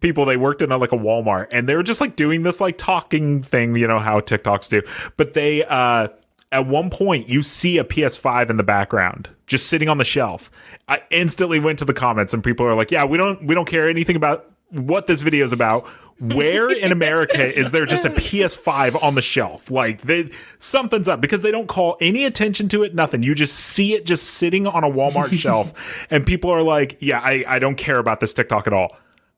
people 0.01 0.25
they 0.25 0.37
worked 0.37 0.61
in 0.61 0.71
a, 0.71 0.77
like 0.77 0.91
a 0.91 0.97
Walmart, 0.97 1.47
and 1.51 1.67
they 1.67 1.75
were 1.75 1.83
just 1.83 2.01
like 2.01 2.15
doing 2.15 2.43
this 2.43 2.59
like 2.61 2.77
talking 2.77 3.41
thing, 3.41 3.75
you 3.75 3.87
know 3.87 3.99
how 3.99 4.19
TikToks 4.19 4.69
do, 4.69 4.81
but 5.17 5.33
they 5.33 5.63
uh. 5.65 6.09
At 6.51 6.65
one 6.65 6.89
point, 6.89 7.29
you 7.29 7.43
see 7.43 7.77
a 7.77 7.83
PS5 7.83 8.49
in 8.49 8.57
the 8.57 8.63
background, 8.63 9.29
just 9.45 9.67
sitting 9.67 9.87
on 9.87 9.99
the 9.99 10.03
shelf. 10.03 10.49
I 10.87 10.99
instantly 11.11 11.59
went 11.59 11.77
to 11.77 11.85
the 11.85 11.93
comments, 11.93 12.33
and 12.33 12.43
people 12.43 12.65
are 12.65 12.73
like, 12.73 12.89
"Yeah, 12.89 13.05
we 13.05 13.17
don't, 13.19 13.45
we 13.45 13.53
don't 13.53 13.67
care 13.67 13.87
anything 13.87 14.15
about 14.15 14.49
what 14.71 15.05
this 15.05 15.21
video 15.21 15.45
is 15.45 15.53
about. 15.53 15.87
Where 16.19 16.69
in 16.69 16.91
America 16.91 17.57
is 17.57 17.71
there 17.71 17.85
just 17.85 18.03
a 18.03 18.09
PS5 18.09 19.01
on 19.01 19.15
the 19.15 19.21
shelf? 19.21 19.71
Like 19.71 20.01
they, 20.01 20.31
something's 20.59 21.07
up 21.07 21.21
because 21.21 21.41
they 21.41 21.51
don't 21.51 21.67
call 21.67 21.95
any 22.01 22.25
attention 22.25 22.67
to 22.69 22.83
it. 22.83 22.93
Nothing. 22.93 23.23
You 23.23 23.33
just 23.33 23.55
see 23.55 23.93
it 23.93 24.05
just 24.05 24.23
sitting 24.23 24.67
on 24.67 24.83
a 24.83 24.89
Walmart 24.89 25.31
shelf, 25.39 26.07
and 26.11 26.25
people 26.25 26.49
are 26.49 26.61
like, 26.61 26.97
"Yeah, 26.99 27.21
I, 27.23 27.45
I 27.47 27.59
don't 27.59 27.75
care 27.75 27.99
about 27.99 28.19
this 28.19 28.33
TikTok 28.33 28.67
at 28.67 28.73
all." 28.73 28.97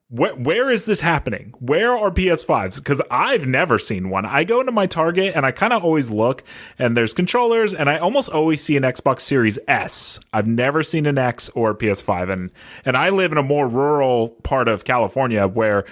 Where, 0.09 0.35
where 0.35 0.69
is 0.69 0.83
this 0.83 0.99
happening? 0.99 1.53
Where 1.59 1.91
are 1.95 2.11
PS5s? 2.11 2.75
Because 2.75 3.01
I've 3.09 3.47
never 3.47 3.79
seen 3.79 4.09
one. 4.09 4.25
I 4.25 4.43
go 4.43 4.59
into 4.59 4.73
my 4.73 4.85
Target 4.85 5.37
and 5.37 5.45
I 5.45 5.51
kind 5.51 5.71
of 5.71 5.85
always 5.85 6.09
look, 6.09 6.43
and 6.77 6.97
there's 6.97 7.13
controllers, 7.13 7.73
and 7.73 7.89
I 7.89 7.97
almost 7.97 8.29
always 8.29 8.61
see 8.61 8.75
an 8.75 8.83
Xbox 8.83 9.21
Series 9.21 9.57
S. 9.69 10.19
I've 10.33 10.47
never 10.47 10.83
seen 10.83 11.05
an 11.05 11.17
X 11.17 11.47
or 11.49 11.69
a 11.71 11.75
PS5, 11.75 12.29
and 12.29 12.51
and 12.83 12.97
I 12.97 13.09
live 13.09 13.31
in 13.31 13.37
a 13.37 13.43
more 13.43 13.67
rural 13.67 14.29
part 14.29 14.67
of 14.67 14.83
California 14.83 15.47
where 15.47 15.85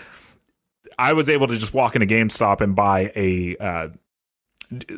I 1.00 1.14
was 1.14 1.30
able 1.30 1.48
to 1.48 1.58
just 1.58 1.74
walk 1.74 1.96
into 1.96 2.06
GameStop 2.06 2.60
and 2.60 2.76
buy 2.76 3.12
a 3.16 3.56
uh, 3.58 3.88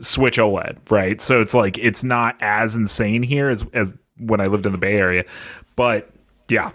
Switch 0.02 0.38
OLED, 0.38 0.90
right? 0.90 1.22
So 1.22 1.42
it's 1.42 1.54
like 1.54 1.78
it's 1.78 2.04
not 2.04 2.36
as 2.42 2.76
insane 2.76 3.22
here 3.22 3.50
as 3.50 3.64
as 3.74 3.92
when 4.18 4.42
I 4.42 4.48
lived 4.48 4.66
in 4.66 4.72
the 4.72 4.78
Bay 4.80 4.96
Area, 4.96 5.26
but 5.76 6.10
yeah, 6.50 6.72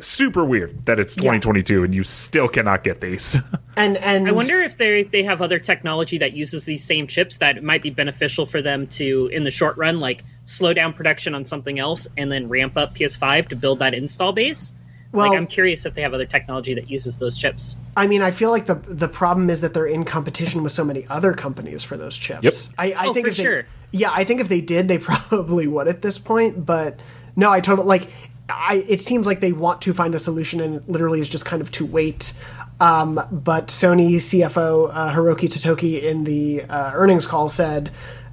super 0.00 0.44
weird 0.44 0.86
that 0.86 0.98
it's 0.98 1.14
2022 1.14 1.84
and 1.84 1.94
you 1.94 2.02
still 2.02 2.48
cannot 2.48 2.84
get 2.84 3.00
these. 3.00 3.36
And 3.76 3.96
and 3.98 4.28
I 4.28 4.32
wonder 4.32 4.56
if 4.56 4.76
they 4.76 5.04
they 5.04 5.22
have 5.22 5.40
other 5.40 5.58
technology 5.58 6.18
that 6.18 6.32
uses 6.34 6.66
these 6.66 6.84
same 6.84 7.06
chips 7.06 7.38
that 7.38 7.62
might 7.62 7.80
be 7.80 7.88
beneficial 7.88 8.44
for 8.44 8.60
them 8.60 8.88
to 8.88 9.30
in 9.32 9.44
the 9.44 9.50
short 9.50 9.78
run, 9.78 10.00
like 10.00 10.22
slow 10.44 10.74
down 10.74 10.92
production 10.92 11.34
on 11.34 11.46
something 11.46 11.78
else 11.78 12.06
and 12.18 12.30
then 12.30 12.48
ramp 12.48 12.76
up 12.76 12.94
PS5 12.94 13.48
to 13.48 13.56
build 13.56 13.78
that 13.78 13.94
install 13.94 14.32
base. 14.32 14.74
Well- 15.12 15.28
like 15.28 15.36
I'm 15.36 15.46
curious 15.46 15.84
if 15.86 15.94
they 15.94 16.02
have 16.02 16.14
other 16.14 16.24
technology 16.26 16.72
that 16.74 16.88
uses 16.90 17.16
those 17.16 17.36
chips. 17.36 17.76
I 17.96 18.06
mean, 18.06 18.22
I 18.22 18.30
feel 18.30 18.50
like 18.50 18.66
the 18.66 18.74
the 18.86 19.08
problem 19.08 19.50
is 19.50 19.60
that 19.60 19.74
they're 19.74 19.86
in 19.86 20.04
competition 20.04 20.62
with 20.62 20.72
so 20.72 20.84
many 20.84 21.06
other 21.08 21.32
companies 21.32 21.82
for 21.82 21.96
those 21.96 22.16
chips. 22.16 22.42
Yep. 22.42 22.54
I, 22.78 22.92
I 22.92 23.06
Oh, 23.08 23.14
think 23.14 23.26
for 23.26 23.30
if 23.32 23.36
they, 23.36 23.42
sure. 23.42 23.66
yeah, 23.92 24.10
I 24.12 24.22
think 24.24 24.40
if 24.40 24.48
they 24.48 24.60
did, 24.60 24.86
they 24.88 24.98
probably 25.10 25.66
would 25.66 25.88
at 25.88 26.02
this 26.02 26.18
point. 26.18 26.64
But 26.64 27.00
no, 27.36 27.50
I 27.50 27.60
totally 27.60 27.88
like. 27.88 28.08
I 28.48 28.84
it 28.88 29.00
seems 29.00 29.26
like 29.26 29.40
they 29.40 29.52
want 29.52 29.80
to 29.82 29.92
find 29.94 30.14
a 30.14 30.18
solution, 30.18 30.60
and 30.60 30.86
literally 30.88 31.20
is 31.20 31.28
just 31.28 31.44
kind 31.44 31.60
of 31.62 31.70
to 31.72 31.86
wait. 31.86 32.32
Um, 32.80 33.20
but 33.30 33.66
Sony 33.68 34.14
CFO 34.16 34.90
uh, 34.92 35.12
Hiroki 35.14 35.48
Totoki 35.48 36.02
in 36.02 36.24
the 36.24 36.62
uh, 36.62 36.92
earnings 36.94 37.26
call 37.26 37.48
said 37.48 37.90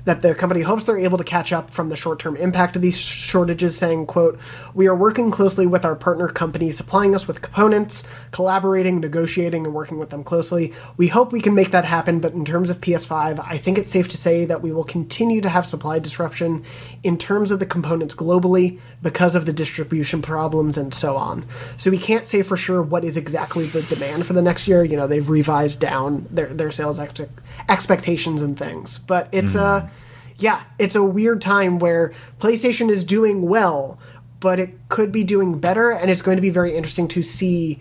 that 0.07 0.21
the 0.21 0.33
company 0.33 0.61
hopes 0.61 0.85
they're 0.85 0.97
able 0.97 1.17
to 1.17 1.23
catch 1.25 1.51
up 1.51 1.69
from 1.69 1.89
the 1.89 1.95
short-term 1.97 2.37
impact 2.37 2.77
of 2.77 2.81
these 2.81 2.97
shortages, 2.97 3.77
saying, 3.77 4.05
quote, 4.05 4.39
We 4.73 4.87
are 4.87 4.95
working 4.95 5.31
closely 5.31 5.67
with 5.67 5.83
our 5.83 5.97
partner 5.97 6.29
companies 6.29 6.77
supplying 6.77 7.13
us 7.13 7.27
with 7.27 7.41
components, 7.41 8.07
collaborating, 8.31 9.01
negotiating, 9.01 9.65
and 9.65 9.75
working 9.75 9.99
with 9.99 10.09
them 10.09 10.23
closely. 10.23 10.73
We 10.95 11.09
hope 11.09 11.33
we 11.33 11.41
can 11.41 11.53
make 11.53 11.71
that 11.71 11.83
happen, 11.83 12.21
but 12.21 12.31
in 12.31 12.45
terms 12.45 12.69
of 12.69 12.79
PS5, 12.79 13.45
I 13.45 13.57
think 13.57 13.77
it's 13.77 13.89
safe 13.89 14.07
to 14.07 14.17
say 14.17 14.45
that 14.45 14.61
we 14.61 14.71
will 14.71 14.85
continue 14.85 15.41
to 15.41 15.49
have 15.49 15.67
supply 15.67 15.99
disruption 15.99 16.63
in 17.03 17.17
terms 17.17 17.51
of 17.51 17.59
the 17.59 17.65
components 17.65 18.15
globally 18.15 18.79
because 19.03 19.35
of 19.35 19.45
the 19.45 19.51
distribution 19.51 20.21
problems 20.21 20.77
and 20.77 20.93
so 20.93 21.17
on. 21.17 21.45
So 21.75 21.91
we 21.91 21.97
can't 21.97 22.25
say 22.25 22.43
for 22.43 22.55
sure 22.55 22.81
what 22.81 23.03
is 23.03 23.17
exactly 23.17 23.65
the 23.65 23.81
demand 23.81 24.25
for 24.25 24.31
the 24.31 24.41
next 24.41 24.69
year. 24.69 24.85
You 24.85 24.95
know, 24.95 25.05
they've 25.07 25.29
revised 25.29 25.81
down 25.81 26.27
their, 26.31 26.47
their 26.47 26.71
sales 26.71 26.97
ex- 26.97 27.21
expectations 27.67 28.41
and 28.41 28.57
things. 28.57 28.99
But 28.99 29.27
it's 29.33 29.55
a, 29.55 29.91
yeah, 30.37 30.63
it's 30.77 30.95
a 30.95 31.03
weird 31.03 31.41
time 31.41 31.79
where 31.79 32.13
PlayStation 32.39 32.89
is 32.89 33.03
doing 33.03 33.41
well, 33.43 33.99
but 34.39 34.59
it 34.59 34.69
could 34.89 35.11
be 35.11 35.23
doing 35.23 35.59
better. 35.59 35.91
And 35.91 36.11
it's 36.11 36.21
going 36.21 36.37
to 36.37 36.41
be 36.41 36.49
very 36.49 36.75
interesting 36.75 37.07
to 37.09 37.23
see 37.23 37.79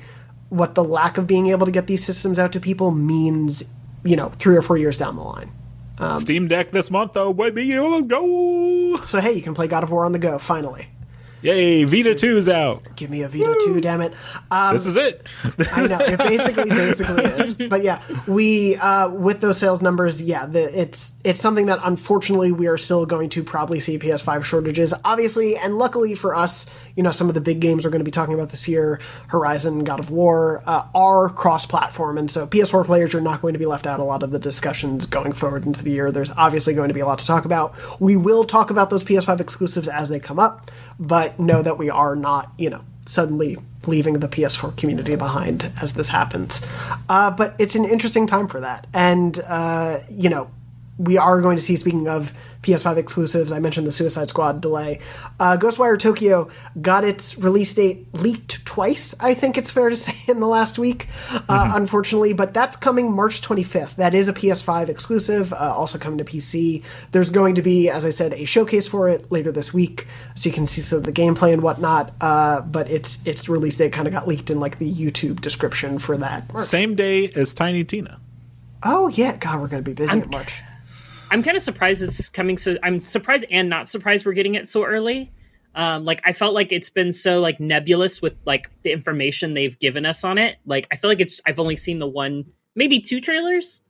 what 0.48 0.74
the 0.74 0.84
lack 0.84 1.18
of 1.18 1.26
being 1.26 1.48
able 1.48 1.66
to 1.66 1.72
get 1.72 1.86
these 1.86 2.04
systems 2.04 2.38
out 2.38 2.52
to 2.52 2.60
people 2.60 2.90
means, 2.90 3.64
you 4.04 4.16
know, 4.16 4.30
three 4.38 4.56
or 4.56 4.62
four 4.62 4.76
years 4.76 4.96
down 4.98 5.16
the 5.16 5.22
line. 5.22 5.52
Um, 5.98 6.16
Steam 6.18 6.48
Deck 6.48 6.70
this 6.70 6.90
month, 6.90 7.14
though, 7.14 7.32
baby. 7.32 7.78
Let's 7.78 8.06
go. 8.06 8.96
So, 9.02 9.20
hey, 9.20 9.32
you 9.32 9.42
can 9.42 9.54
play 9.54 9.66
God 9.66 9.82
of 9.82 9.90
War 9.90 10.04
on 10.04 10.12
the 10.12 10.18
go, 10.18 10.38
finally. 10.38 10.88
Yay, 11.46 11.84
Vita 11.84 12.10
2's 12.10 12.48
out. 12.48 12.82
Give 12.96 13.08
me 13.08 13.22
a 13.22 13.28
Vita 13.28 13.56
2, 13.66 13.80
damn 13.80 14.00
it. 14.00 14.12
Um, 14.50 14.74
this 14.74 14.84
is 14.84 14.96
it. 14.96 15.28
I 15.70 15.86
know 15.86 15.98
it 16.00 16.18
basically 16.18 16.68
basically 16.70 17.22
is, 17.24 17.52
but 17.52 17.84
yeah, 17.84 18.02
we 18.26 18.74
uh, 18.74 19.10
with 19.10 19.42
those 19.42 19.56
sales 19.56 19.80
numbers, 19.80 20.20
yeah, 20.20 20.46
the, 20.46 20.76
it's 20.76 21.12
it's 21.22 21.38
something 21.40 21.66
that 21.66 21.78
unfortunately 21.84 22.50
we 22.50 22.66
are 22.66 22.76
still 22.76 23.06
going 23.06 23.28
to 23.28 23.44
probably 23.44 23.78
see 23.78 23.96
PS5 23.96 24.42
shortages, 24.42 24.92
obviously, 25.04 25.56
and 25.56 25.78
luckily 25.78 26.16
for 26.16 26.34
us, 26.34 26.66
you 26.96 27.04
know, 27.04 27.12
some 27.12 27.28
of 27.28 27.34
the 27.36 27.40
big 27.40 27.60
games 27.60 27.84
we're 27.84 27.92
going 27.92 28.00
to 28.00 28.04
be 28.04 28.10
talking 28.10 28.34
about 28.34 28.48
this 28.48 28.66
year, 28.66 28.98
Horizon, 29.28 29.84
God 29.84 30.00
of 30.00 30.10
War, 30.10 30.64
uh, 30.66 30.88
are 30.96 31.28
cross-platform, 31.28 32.18
and 32.18 32.28
so 32.28 32.48
PS4 32.48 32.84
players 32.84 33.14
are 33.14 33.20
not 33.20 33.40
going 33.40 33.52
to 33.52 33.58
be 33.60 33.66
left 33.66 33.86
out 33.86 34.00
a 34.00 34.04
lot 34.04 34.24
of 34.24 34.32
the 34.32 34.40
discussions 34.40 35.06
going 35.06 35.30
forward 35.30 35.64
into 35.64 35.84
the 35.84 35.92
year. 35.92 36.10
There's 36.10 36.32
obviously 36.32 36.74
going 36.74 36.88
to 36.88 36.94
be 36.94 37.00
a 37.00 37.06
lot 37.06 37.20
to 37.20 37.26
talk 37.26 37.44
about. 37.44 37.72
We 38.00 38.16
will 38.16 38.42
talk 38.42 38.70
about 38.70 38.90
those 38.90 39.04
PS5 39.04 39.38
exclusives 39.38 39.86
as 39.86 40.08
they 40.08 40.18
come 40.18 40.40
up, 40.40 40.72
but 40.98 41.38
know 41.38 41.62
that 41.62 41.78
we 41.78 41.90
are 41.90 42.16
not, 42.16 42.52
you 42.58 42.70
know, 42.70 42.82
suddenly 43.06 43.56
leaving 43.86 44.14
the 44.14 44.28
PS4 44.28 44.76
community 44.76 45.16
behind 45.16 45.72
as 45.80 45.92
this 45.92 46.08
happens. 46.08 46.60
Uh, 47.08 47.30
but 47.30 47.54
it's 47.58 47.74
an 47.74 47.84
interesting 47.84 48.26
time 48.26 48.48
for 48.48 48.60
that. 48.60 48.86
And, 48.92 49.38
uh, 49.40 50.00
you 50.10 50.28
know, 50.28 50.50
we 50.98 51.18
are 51.18 51.40
going 51.40 51.56
to 51.56 51.62
see, 51.62 51.76
speaking 51.76 52.08
of 52.08 52.32
PS5 52.66 52.96
exclusives, 52.96 53.52
I 53.52 53.60
mentioned 53.60 53.86
the 53.86 53.92
Suicide 53.92 54.28
Squad 54.28 54.60
delay. 54.60 54.98
Uh, 55.38 55.56
Ghostwire 55.56 55.96
Tokyo 55.96 56.50
got 56.80 57.04
its 57.04 57.38
release 57.38 57.72
date 57.72 58.12
leaked 58.12 58.66
twice, 58.66 59.14
I 59.20 59.34
think 59.34 59.56
it's 59.56 59.70
fair 59.70 59.88
to 59.88 59.96
say, 60.06 60.14
in 60.26 60.40
the 60.40 60.48
last 60.48 60.76
week, 60.76 61.06
uh, 61.48 61.72
unfortunately, 61.74 62.32
but 62.32 62.52
that's 62.52 62.74
coming 62.74 63.12
March 63.12 63.40
25th. 63.40 63.94
That 63.94 64.14
is 64.14 64.28
a 64.28 64.32
PS5 64.32 64.88
exclusive, 64.88 65.52
uh, 65.52 65.56
also 65.56 65.96
coming 65.96 66.18
to 66.18 66.24
PC. 66.24 66.82
There's 67.12 67.30
going 67.30 67.54
to 67.54 67.62
be, 67.62 67.88
as 67.88 68.04
I 68.04 68.10
said, 68.10 68.32
a 68.32 68.44
showcase 68.44 68.88
for 68.88 69.08
it 69.08 69.30
later 69.30 69.52
this 69.52 69.72
week, 69.72 70.08
so 70.34 70.48
you 70.48 70.52
can 70.52 70.66
see 70.66 70.80
some 70.80 70.98
of 70.98 71.04
the 71.04 71.12
gameplay 71.12 71.52
and 71.52 71.62
whatnot, 71.62 72.14
uh, 72.20 72.62
but 72.62 72.90
its, 72.90 73.24
its 73.24 73.48
release 73.48 73.76
date 73.76 73.92
kind 73.92 74.08
of 74.08 74.12
got 74.12 74.26
leaked 74.26 74.50
in 74.50 74.58
like 74.58 74.78
the 74.80 74.92
YouTube 74.92 75.40
description 75.40 76.00
for 76.00 76.16
that. 76.16 76.58
Same 76.58 76.96
day 76.96 77.28
as 77.28 77.54
Tiny 77.54 77.84
Tina. 77.84 78.20
Oh, 78.82 79.06
yeah, 79.08 79.36
God, 79.36 79.60
we're 79.60 79.68
going 79.68 79.82
to 79.82 79.88
be 79.88 79.94
busy 79.94 80.18
in 80.18 80.30
March. 80.30 80.62
I'm 81.30 81.42
kind 81.42 81.56
of 81.56 81.62
surprised 81.62 82.02
it's 82.02 82.28
coming 82.28 82.56
so. 82.56 82.76
I'm 82.82 83.00
surprised 83.00 83.46
and 83.50 83.68
not 83.68 83.88
surprised 83.88 84.26
we're 84.26 84.32
getting 84.32 84.54
it 84.54 84.68
so 84.68 84.84
early. 84.84 85.32
Um, 85.74 86.04
like 86.04 86.22
I 86.24 86.32
felt 86.32 86.54
like 86.54 86.72
it's 86.72 86.88
been 86.88 87.12
so 87.12 87.40
like 87.40 87.60
nebulous 87.60 88.22
with 88.22 88.34
like 88.46 88.70
the 88.82 88.92
information 88.92 89.54
they've 89.54 89.78
given 89.78 90.06
us 90.06 90.24
on 90.24 90.38
it. 90.38 90.56
Like 90.64 90.86
I 90.90 90.96
feel 90.96 91.10
like 91.10 91.20
it's 91.20 91.40
I've 91.44 91.58
only 91.58 91.76
seen 91.76 91.98
the 91.98 92.06
one, 92.06 92.46
maybe 92.74 93.00
two 93.00 93.20
trailers, 93.20 93.82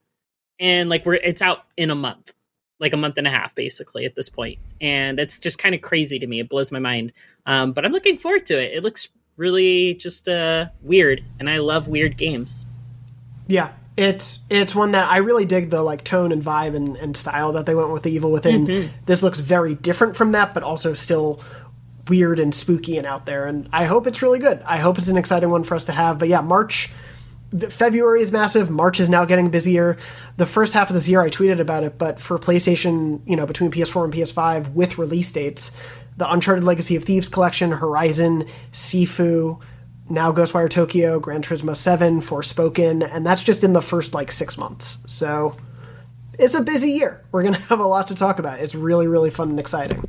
and 0.58 0.88
like 0.88 1.04
we're 1.04 1.14
it's 1.14 1.42
out 1.42 1.64
in 1.76 1.90
a 1.90 1.94
month, 1.94 2.32
like 2.80 2.92
a 2.92 2.96
month 2.96 3.18
and 3.18 3.26
a 3.26 3.30
half 3.30 3.54
basically 3.54 4.04
at 4.04 4.16
this 4.16 4.28
point, 4.28 4.58
and 4.80 5.20
it's 5.20 5.38
just 5.38 5.58
kind 5.58 5.74
of 5.74 5.82
crazy 5.82 6.18
to 6.18 6.26
me. 6.26 6.40
It 6.40 6.48
blows 6.48 6.72
my 6.72 6.80
mind. 6.80 7.12
Um, 7.44 7.72
but 7.72 7.84
I'm 7.84 7.92
looking 7.92 8.18
forward 8.18 8.46
to 8.46 8.60
it. 8.60 8.74
It 8.74 8.82
looks 8.82 9.08
really 9.36 9.94
just 9.94 10.28
uh 10.28 10.66
weird, 10.82 11.22
and 11.38 11.50
I 11.50 11.58
love 11.58 11.86
weird 11.86 12.16
games. 12.16 12.66
Yeah, 13.46 13.72
it's 13.96 14.38
it's 14.50 14.74
one 14.74 14.92
that 14.92 15.10
I 15.10 15.18
really 15.18 15.46
dig 15.46 15.70
the 15.70 15.82
like 15.82 16.04
tone 16.04 16.32
and 16.32 16.42
vibe 16.42 16.74
and, 16.74 16.96
and 16.96 17.16
style 17.16 17.52
that 17.52 17.66
they 17.66 17.74
went 17.74 17.90
with 17.90 18.02
the 18.02 18.10
Evil 18.10 18.30
Within. 18.30 18.66
Mhm. 18.66 18.88
This 19.06 19.22
looks 19.22 19.38
very 19.40 19.74
different 19.74 20.16
from 20.16 20.32
that, 20.32 20.52
but 20.52 20.62
also 20.62 20.92
still 20.94 21.40
weird 22.08 22.38
and 22.38 22.54
spooky 22.54 22.98
and 22.98 23.06
out 23.06 23.26
there. 23.26 23.46
And 23.46 23.68
I 23.72 23.84
hope 23.86 24.06
it's 24.06 24.22
really 24.22 24.38
good. 24.38 24.62
I 24.66 24.76
hope 24.76 24.98
it's 24.98 25.08
an 25.08 25.16
exciting 25.16 25.50
one 25.50 25.64
for 25.64 25.74
us 25.74 25.86
to 25.86 25.92
have. 25.92 26.18
But 26.18 26.28
yeah, 26.28 26.40
March. 26.40 26.90
February 27.70 28.20
is 28.20 28.32
massive. 28.32 28.70
March 28.70 28.98
is 28.98 29.08
now 29.08 29.24
getting 29.24 29.50
busier. 29.50 29.96
The 30.36 30.46
first 30.46 30.74
half 30.74 30.90
of 30.90 30.94
this 30.94 31.08
year, 31.08 31.20
I 31.20 31.30
tweeted 31.30 31.60
about 31.60 31.84
it, 31.84 31.96
but 31.96 32.18
for 32.18 32.38
PlayStation, 32.38 33.20
you 33.24 33.36
know, 33.36 33.46
between 33.46 33.70
PS4 33.70 34.04
and 34.04 34.12
PS5 34.12 34.74
with 34.74 34.98
release 34.98 35.30
dates, 35.30 35.70
the 36.16 36.30
Uncharted 36.30 36.64
Legacy 36.64 36.96
of 36.96 37.04
Thieves 37.04 37.28
collection, 37.28 37.70
Horizon, 37.70 38.46
Sifu, 38.72 39.60
now 40.08 40.32
Ghostwire 40.32 40.70
Tokyo, 40.70 41.18
Gran 41.18 41.42
Turismo 41.42 41.76
7, 41.76 42.20
Forspoken, 42.20 43.08
and 43.12 43.26
that's 43.26 43.42
just 43.42 43.64
in 43.64 43.72
the 43.72 43.82
first 43.82 44.14
like 44.14 44.30
six 44.30 44.56
months. 44.56 44.98
So 45.06 45.56
it's 46.38 46.54
a 46.54 46.62
busy 46.62 46.90
year. 46.90 47.24
We're 47.32 47.42
going 47.42 47.54
to 47.60 47.60
have 47.62 47.80
a 47.80 47.86
lot 47.86 48.08
to 48.08 48.14
talk 48.14 48.38
about. 48.38 48.60
It's 48.60 48.74
really, 48.74 49.06
really 49.06 49.30
fun 49.30 49.50
and 49.50 49.60
exciting. 49.60 50.08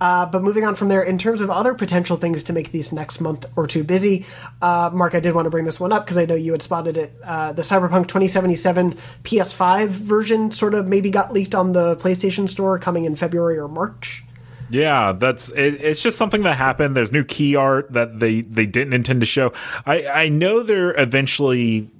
Uh, 0.00 0.26
but 0.26 0.42
moving 0.42 0.64
on 0.64 0.74
from 0.74 0.88
there, 0.88 1.02
in 1.02 1.18
terms 1.18 1.40
of 1.40 1.50
other 1.50 1.74
potential 1.74 2.16
things 2.16 2.42
to 2.44 2.52
make 2.52 2.72
these 2.72 2.92
next 2.92 3.20
month 3.20 3.46
or 3.54 3.66
two 3.66 3.84
busy, 3.84 4.24
uh, 4.62 4.90
Mark, 4.92 5.14
I 5.14 5.20
did 5.20 5.34
want 5.34 5.46
to 5.46 5.50
bring 5.50 5.64
this 5.64 5.78
one 5.78 5.92
up 5.92 6.04
because 6.04 6.18
I 6.18 6.24
know 6.24 6.34
you 6.34 6.52
had 6.52 6.62
spotted 6.62 6.96
it. 6.96 7.14
Uh, 7.22 7.52
the 7.52 7.62
Cyberpunk 7.62 8.08
2077 8.08 8.94
PS5 9.22 9.88
version 9.88 10.50
sort 10.50 10.74
of 10.74 10.86
maybe 10.86 11.10
got 11.10 11.32
leaked 11.32 11.54
on 11.54 11.72
the 11.72 11.96
PlayStation 11.96 12.48
Store 12.48 12.78
coming 12.78 13.04
in 13.04 13.14
February 13.14 13.58
or 13.58 13.68
March. 13.68 14.23
Yeah, 14.70 15.12
that's 15.12 15.50
it, 15.50 15.80
it's 15.80 16.02
just 16.02 16.16
something 16.16 16.42
that 16.42 16.56
happened. 16.56 16.96
There's 16.96 17.12
new 17.12 17.24
key 17.24 17.56
art 17.56 17.92
that 17.92 18.20
they 18.20 18.42
they 18.42 18.66
didn't 18.66 18.92
intend 18.92 19.20
to 19.20 19.26
show. 19.26 19.52
I 19.86 20.06
I 20.06 20.28
know 20.28 20.62
they're 20.62 20.98
eventually 21.00 21.90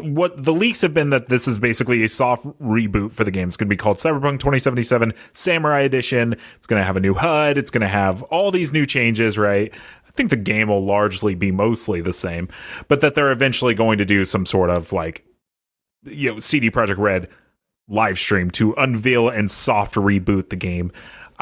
what 0.00 0.42
the 0.42 0.52
leaks 0.52 0.80
have 0.80 0.94
been 0.94 1.10
that 1.10 1.28
this 1.28 1.46
is 1.46 1.58
basically 1.58 2.02
a 2.02 2.08
soft 2.08 2.46
reboot 2.60 3.12
for 3.12 3.24
the 3.24 3.30
game. 3.30 3.48
It's 3.48 3.56
going 3.56 3.68
to 3.68 3.72
be 3.72 3.76
called 3.76 3.98
Cyberpunk 3.98 4.38
2077 4.38 5.12
Samurai 5.34 5.80
Edition. 5.80 6.34
It's 6.56 6.66
going 6.66 6.80
to 6.80 6.84
have 6.84 6.96
a 6.96 7.00
new 7.00 7.14
HUD. 7.14 7.58
It's 7.58 7.70
going 7.70 7.82
to 7.82 7.88
have 7.88 8.22
all 8.24 8.50
these 8.50 8.72
new 8.72 8.86
changes, 8.86 9.36
right? 9.36 9.72
I 10.06 10.10
think 10.12 10.30
the 10.30 10.36
game 10.36 10.68
will 10.68 10.84
largely 10.84 11.34
be 11.34 11.52
mostly 11.52 12.00
the 12.00 12.12
same, 12.12 12.48
but 12.88 13.00
that 13.02 13.14
they're 13.14 13.32
eventually 13.32 13.74
going 13.74 13.98
to 13.98 14.04
do 14.04 14.24
some 14.24 14.46
sort 14.46 14.70
of 14.70 14.92
like 14.92 15.24
you 16.04 16.32
know 16.32 16.40
CD 16.40 16.70
Projekt 16.70 16.98
Red 16.98 17.28
live 17.88 18.18
stream 18.18 18.50
to 18.52 18.72
unveil 18.74 19.28
and 19.28 19.50
soft 19.50 19.94
reboot 19.94 20.48
the 20.48 20.56
game. 20.56 20.92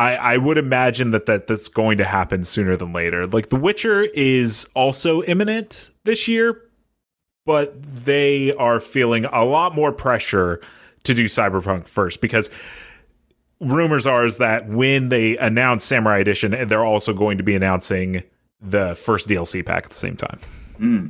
I, 0.00 0.14
I 0.16 0.36
would 0.38 0.56
imagine 0.56 1.10
that, 1.10 1.26
that 1.26 1.46
that's 1.46 1.68
going 1.68 1.98
to 1.98 2.04
happen 2.04 2.42
sooner 2.42 2.74
than 2.74 2.94
later. 2.94 3.26
Like 3.26 3.50
The 3.50 3.56
Witcher 3.56 4.00
is 4.14 4.66
also 4.74 5.22
imminent 5.24 5.90
this 6.04 6.26
year, 6.26 6.62
but 7.44 7.82
they 7.82 8.54
are 8.54 8.80
feeling 8.80 9.26
a 9.26 9.44
lot 9.44 9.74
more 9.74 9.92
pressure 9.92 10.62
to 11.04 11.12
do 11.12 11.26
Cyberpunk 11.26 11.86
first 11.86 12.22
because 12.22 12.48
rumors 13.60 14.06
are 14.06 14.24
is 14.24 14.38
that 14.38 14.66
when 14.66 15.10
they 15.10 15.36
announce 15.36 15.84
Samurai 15.84 16.20
Edition, 16.20 16.52
they're 16.66 16.82
also 16.82 17.12
going 17.12 17.36
to 17.36 17.44
be 17.44 17.54
announcing 17.54 18.22
the 18.58 18.94
first 18.94 19.28
DLC 19.28 19.64
pack 19.64 19.84
at 19.84 19.90
the 19.90 19.96
same 19.96 20.16
time. 20.16 20.38
Hmm. 20.78 21.06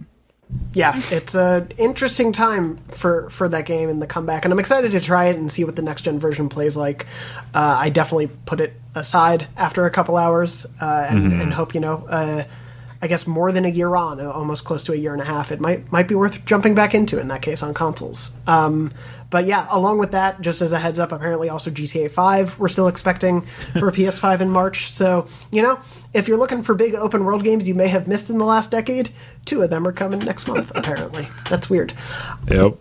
Yeah, 0.73 1.01
it's 1.11 1.35
an 1.35 1.69
interesting 1.79 2.33
time 2.33 2.77
for 2.89 3.29
for 3.31 3.49
that 3.49 3.67
game 3.67 3.89
and 3.89 4.01
the 4.01 4.07
comeback, 4.07 4.45
and 4.45 4.53
I'm 4.53 4.59
excited 4.61 4.93
to 4.93 5.01
try 5.01 5.27
it 5.27 5.37
and 5.37 5.51
see 5.51 5.65
what 5.65 5.77
the 5.77 5.83
next 5.83 6.03
gen 6.03 6.19
version 6.19 6.49
plays 6.49 6.77
like. 6.77 7.07
Uh, 7.55 7.77
I 7.81 7.91
definitely 7.91 8.29
put 8.47 8.61
it 8.61 8.75
aside 8.95 9.49
after 9.57 9.85
a 9.87 9.91
couple 9.91 10.17
hours 10.17 10.67
uh, 10.81 11.07
and, 11.09 11.19
Mhm. 11.33 11.43
and 11.43 11.53
hope 11.53 11.75
you 11.75 11.81
know. 11.81 12.07
Uh, 12.09 12.45
I 13.03 13.07
guess 13.07 13.27
more 13.27 13.51
than 13.51 13.65
a 13.65 13.69
year 13.69 13.97
on, 13.97 14.21
uh, 14.21 14.31
almost 14.31 14.65
close 14.65 14.85
to 14.85 14.93
a 14.93 14.97
year 14.97 15.13
and 15.15 15.23
a 15.23 15.25
half, 15.25 15.51
it 15.51 15.59
might 15.61 15.91
might 15.91 16.07
be 16.07 16.15
worth 16.15 16.45
jumping 16.45 16.75
back 16.75 16.95
into 16.95 17.19
in 17.19 17.29
that 17.29 17.41
case 17.43 17.63
on 17.63 17.73
consoles. 17.75 18.33
Um, 18.47 18.93
but 19.31 19.47
yeah, 19.47 19.67
along 19.71 19.99
with 19.99 20.11
that, 20.13 20.41
just 20.41 20.61
as 20.61 20.73
a 20.73 20.79
heads 20.79 20.99
up, 20.99 21.13
apparently 21.13 21.49
also 21.49 21.71
GTA 21.71 22.11
5 22.11 22.59
we're 22.59 22.69
still 22.69 22.89
expecting 22.89 23.43
for 23.79 23.91
PS5 23.93 24.41
in 24.41 24.51
March. 24.51 24.91
So, 24.91 25.27
you 25.51 25.63
know, 25.63 25.81
if 26.13 26.29
you're 26.29 26.37
looking 26.37 26.63
for 26.63 26.75
big 26.75 26.95
open 26.95 27.25
world 27.25 27.45
games 27.45 27.69
you 27.69 27.75
may 27.75 27.89
have 27.89 28.09
missed 28.09 28.31
in 28.31 28.39
the 28.39 28.45
last 28.45 28.71
decade, 28.71 29.11
two 29.45 29.63
of 29.63 29.71
them 29.71 29.87
are 29.87 29.93
coming 29.93 30.21
next 30.21 30.49
month, 30.49 30.73
apparently. 30.75 31.29
That's 31.49 31.71
weird. 31.71 31.93
Yep. 32.49 32.77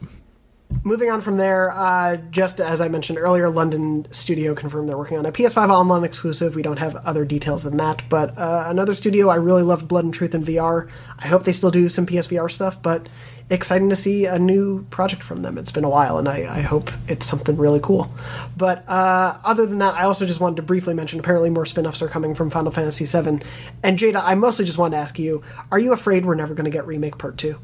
Moving 0.83 1.09
on 1.09 1.19
from 1.19 1.37
there, 1.37 1.71
uh, 1.71 2.17
just 2.29 2.61
as 2.61 2.79
I 2.79 2.89
mentioned 2.89 3.17
earlier, 3.17 3.49
London 3.49 4.05
Studio 4.11 4.53
confirmed 4.53 4.87
they're 4.87 4.99
working 4.99 5.17
on 5.17 5.25
a 5.25 5.31
PS5 5.31 5.69
online 5.69 6.03
exclusive. 6.03 6.53
We 6.53 6.61
don't 6.61 6.77
have 6.77 6.95
other 6.97 7.25
details 7.25 7.63
than 7.63 7.77
that, 7.77 8.03
but 8.07 8.37
uh, 8.37 8.65
another 8.67 8.93
studio 8.93 9.29
I 9.29 9.35
really 9.35 9.63
loved 9.63 9.87
Blood 9.87 10.05
and 10.05 10.13
Truth 10.13 10.35
in 10.35 10.43
VR. 10.43 10.87
I 11.17 11.27
hope 11.27 11.43
they 11.43 11.53
still 11.53 11.71
do 11.71 11.89
some 11.89 12.05
PSVR 12.05 12.51
stuff, 12.51 12.79
but 12.83 13.09
exciting 13.49 13.89
to 13.89 13.95
see 13.95 14.25
a 14.25 14.37
new 14.37 14.83
project 14.85 15.23
from 15.23 15.41
them. 15.41 15.57
It's 15.57 15.71
been 15.71 15.83
a 15.83 15.89
while, 15.89 16.17
and 16.17 16.27
I, 16.27 16.57
I 16.57 16.61
hope 16.61 16.91
it's 17.07 17.25
something 17.25 17.57
really 17.57 17.79
cool. 17.81 18.11
But 18.55 18.87
uh, 18.87 19.37
other 19.43 19.65
than 19.65 19.79
that, 19.79 19.95
I 19.95 20.03
also 20.03 20.25
just 20.25 20.39
wanted 20.39 20.57
to 20.57 20.61
briefly 20.61 20.93
mention 20.93 21.19
apparently 21.19 21.49
more 21.49 21.65
spin 21.65 21.87
offs 21.87 22.01
are 22.01 22.07
coming 22.07 22.35
from 22.35 22.49
Final 22.49 22.71
Fantasy 22.71 23.05
VII. 23.05 23.41
And 23.83 23.97
Jada, 23.97 24.21
I 24.23 24.35
mostly 24.35 24.65
just 24.65 24.77
wanted 24.77 24.95
to 24.95 25.01
ask 25.01 25.17
you 25.17 25.43
are 25.71 25.79
you 25.79 25.93
afraid 25.93 26.25
we're 26.25 26.35
never 26.35 26.53
going 26.53 26.65
to 26.65 26.71
get 26.71 26.85
Remake 26.85 27.17
Part 27.17 27.37
2? 27.37 27.57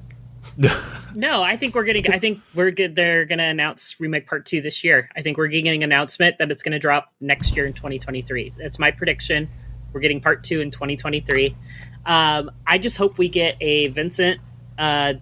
no, 1.15 1.43
I 1.43 1.57
think 1.57 1.75
we're 1.75 1.83
getting. 1.83 2.09
I 2.11 2.19
think 2.19 2.39
we're 2.53 2.71
good. 2.71 2.95
They're 2.95 3.25
going 3.25 3.39
to 3.39 3.45
announce 3.45 3.99
remake 3.99 4.25
part 4.25 4.45
two 4.45 4.61
this 4.61 4.86
year. 4.86 5.09
I 5.15 5.21
think 5.21 5.38
we're 5.38 5.47
getting 5.47 5.83
an 5.83 5.83
announcement 5.83 6.38
that 6.38 6.49
it's 6.49 6.63
going 6.63 6.71
to 6.71 6.79
drop 6.79 7.11
next 7.19 7.57
year 7.57 7.65
in 7.65 7.73
2023. 7.73 8.53
That's 8.57 8.79
my 8.79 8.91
prediction. 8.91 9.49
We're 9.91 9.99
getting 9.99 10.21
part 10.21 10.43
two 10.45 10.61
in 10.61 10.71
2023. 10.71 11.55
Um, 12.05 12.51
I 12.65 12.77
just 12.77 12.95
hope 12.95 13.17
we 13.17 13.27
get 13.27 13.57
a 13.59 13.88
Vincent 13.88 14.39
uh, 14.77 15.15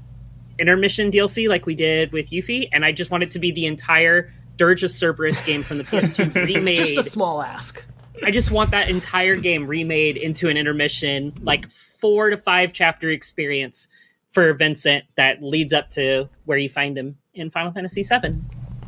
intermission 0.60 1.12
DLC 1.12 1.48
like 1.48 1.66
we 1.66 1.76
did 1.76 2.12
with 2.12 2.30
Yuffie, 2.30 2.70
and 2.72 2.86
I 2.86 2.92
just 2.92 3.12
want 3.12 3.24
it 3.24 3.32
to 3.32 3.40
be 3.40 3.52
the 3.52 3.66
entire 3.66 4.32
Dirge 4.58 4.84
of 4.84 4.92
Cerberus 4.92 5.46
game 5.46 5.64
from 5.64 5.80
the 5.80 5.84
PS2 5.84 6.34
remade. 6.56 6.78
just 6.78 6.98
a 6.98 7.04
small 7.04 7.42
ask. 7.42 7.84
I 8.24 8.32
just 8.32 8.52
want 8.52 8.72
that 8.72 8.90
entire 8.90 9.36
game 9.36 9.68
remade 9.68 10.18
into 10.18 10.48
an 10.50 10.58
intermission, 10.58 11.34
like 11.42 11.70
four 11.70 12.30
to 12.30 12.38
five 12.38 12.72
chapter 12.72 13.10
experience 13.10 13.88
for 14.32 14.54
Vincent 14.54 15.06
that 15.16 15.42
leads 15.42 15.74
up 15.74 15.90
to 15.92 16.30
where 16.46 16.58
you 16.58 16.70
find 16.70 16.98
him 16.98 17.18
in 17.34 17.50
Final 17.50 17.72
Fantasy 17.72 18.04
VII. 18.04 18.36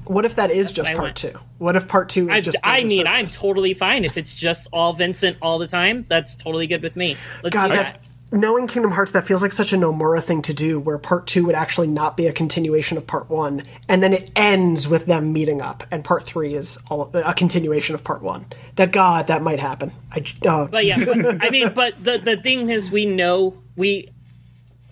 What 0.06 0.24
if 0.26 0.36
that 0.36 0.52
is 0.52 0.72
just 0.72 0.92
part 0.92 1.02
want. 1.02 1.16
two? 1.18 1.34
What 1.58 1.76
if 1.76 1.88
part 1.88 2.10
two 2.10 2.30
is 2.30 2.36
I, 2.36 2.42
just? 2.42 2.58
I 2.64 2.84
mean, 2.84 3.06
Cerberus? 3.06 3.12
I'm 3.12 3.28
totally 3.28 3.74
fine 3.74 4.06
if 4.06 4.18
it's 4.18 4.36
just 4.36 4.68
all 4.72 4.94
Vincent 4.94 5.38
all 5.42 5.58
the 5.58 5.68
time. 5.68 6.06
That's 6.08 6.36
totally 6.36 6.68
good 6.68 6.84
with 6.84 6.96
me. 6.96 7.18
Let's 7.44 7.56
God, 7.56 7.72
that. 7.72 8.05
Knowing 8.36 8.68
Kingdom 8.68 8.92
Hearts, 8.92 9.12
that 9.12 9.26
feels 9.26 9.42
like 9.42 9.52
such 9.52 9.74
a 9.74 9.78
Nomura 9.78 10.22
thing 10.22 10.42
to 10.44 10.54
do, 10.54 10.80
where 10.80 10.98
part 10.98 11.28
two 11.28 11.46
would 11.46 11.56
actually 11.56 11.88
not 11.88 12.16
be 12.16 12.28
a 12.28 12.34
continuation 12.34 12.98
of 12.98 13.08
part 13.08 13.30
one, 13.30 13.64
and 13.88 14.04
then 14.04 14.14
it 14.14 14.32
ends 14.36 14.88
with 14.88 15.06
them 15.06 15.34
meeting 15.34 15.62
up, 15.62 15.84
and 15.92 16.04
part 16.04 16.24
three 16.24 16.54
is 16.54 16.78
all, 16.90 17.10
a 17.14 17.34
continuation 17.34 17.96
of 17.96 18.04
part 18.04 18.22
one. 18.22 18.46
That 18.76 18.92
God, 18.92 19.28
that 19.28 19.42
might 19.42 19.60
happen. 19.60 19.92
I, 20.12 20.20
j- 20.20 20.38
uh, 20.48 20.66
But 20.66 20.86
yeah, 20.86 21.04
but, 21.04 21.42
I 21.44 21.50
mean, 21.50 21.74
but 21.74 22.04
the 22.04 22.18
the 22.18 22.38
thing 22.38 22.70
is, 22.70 22.92
we 22.92 23.06
know 23.06 23.58
we 23.76 24.10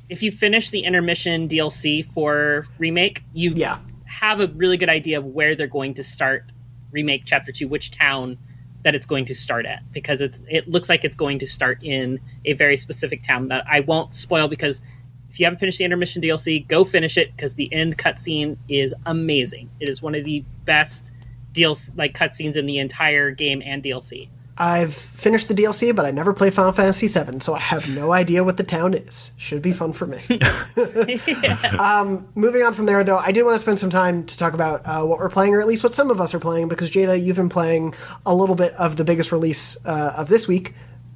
if 0.10 0.22
you 0.22 0.32
finish 0.32 0.70
the 0.70 0.82
intermission 0.82 1.48
DLC 1.48 2.06
for 2.14 2.68
remake, 2.78 3.24
you 3.34 3.54
yeah. 3.56 3.80
have 4.06 4.40
a 4.40 4.48
really 4.48 4.78
good 4.78 4.90
idea 4.90 5.18
of 5.18 5.26
where 5.26 5.56
they're 5.56 5.68
going 5.68 5.94
to 5.96 6.04
start 6.04 6.46
remake 6.92 7.24
chapter 7.26 7.52
two, 7.52 7.68
which 7.68 7.92
town 7.92 8.38
that 8.84 8.96
it's 8.96 9.06
going 9.06 9.26
to 9.26 9.36
start 9.36 9.66
at, 9.66 9.82
because 9.92 10.22
it's 10.22 10.42
it 10.50 10.68
looks 10.70 10.90
like 10.90 11.04
it's 11.04 11.16
going 11.16 11.40
to 11.40 11.48
start 11.48 11.84
in 11.84 12.20
a 12.46 12.54
very 12.54 12.78
specific 12.78 13.24
town 13.24 13.48
that 13.48 13.64
I 13.68 13.80
won't 13.82 14.14
spoil 14.14 14.48
because 14.48 14.82
if 15.30 15.40
you 15.40 15.46
haven't 15.48 15.60
finished 15.60 15.80
the 15.80 15.86
intermission 15.86 16.22
DLC, 16.22 16.68
go 16.68 16.84
finish 16.84 17.18
it 17.18 17.36
because 17.36 17.56
the 17.56 17.74
end 17.74 17.98
cutscene 17.98 18.58
is 18.70 18.94
amazing. 19.08 19.70
It 19.80 19.90
is 19.90 20.00
one 20.00 20.14
of 20.14 20.26
the 20.26 20.44
best 20.66 21.12
deals 21.54 21.92
like 21.96 22.14
cutscenes 22.14 22.56
in 22.56 22.68
the 22.68 22.78
entire 22.78 23.32
game 23.32 23.64
and 23.66 23.82
DLC. 23.82 24.30
I've 24.58 24.94
finished 24.94 25.48
the 25.48 25.56
DLC, 25.56 25.96
but 25.96 26.06
I 26.06 26.12
never 26.12 26.32
played 26.32 26.54
Final 26.54 26.72
Fantasy 26.72 27.08
VII, 27.08 27.40
so 27.40 27.56
I 27.56 27.60
have 27.60 27.90
no 27.90 28.14
idea 28.14 28.44
what 28.44 28.58
the 28.58 28.64
town 28.64 28.94
is. 28.94 29.32
Should 29.38 29.64
be 29.64 29.72
fun 29.74 29.94
for 29.94 30.06
me. 30.06 30.20
um, 31.80 32.28
moving 32.36 32.62
on 32.62 32.72
from 32.72 32.86
there, 32.86 33.04
though, 33.04 33.18
I 33.18 33.32
did 33.32 33.44
want 33.44 33.56
to 33.56 33.60
spend 33.60 33.80
some 33.80 33.90
time 33.90 34.26
to 34.26 34.38
talk 34.38 34.54
about 34.54 34.84
uh, 34.86 35.04
what 35.06 35.18
we're 35.18 35.30
playing, 35.30 35.56
or 35.56 35.62
at 35.62 35.68
least 35.68 35.84
what 35.84 35.94
some 35.94 36.12
of 36.12 36.22
us 36.22 36.36
are 36.36 36.40
playing, 36.40 36.68
because 36.68 36.92
Jada, 36.92 37.22
you've 37.22 37.36
been 37.36 37.50
playing 37.50 37.96
a 38.28 38.36
little 38.36 38.56
bit 38.56 38.74
of 38.76 38.96
the 38.96 39.04
biggest 39.04 39.32
release 39.32 39.76
uh, 39.86 40.14
of 40.16 40.30
this 40.30 40.48
week 40.48 40.74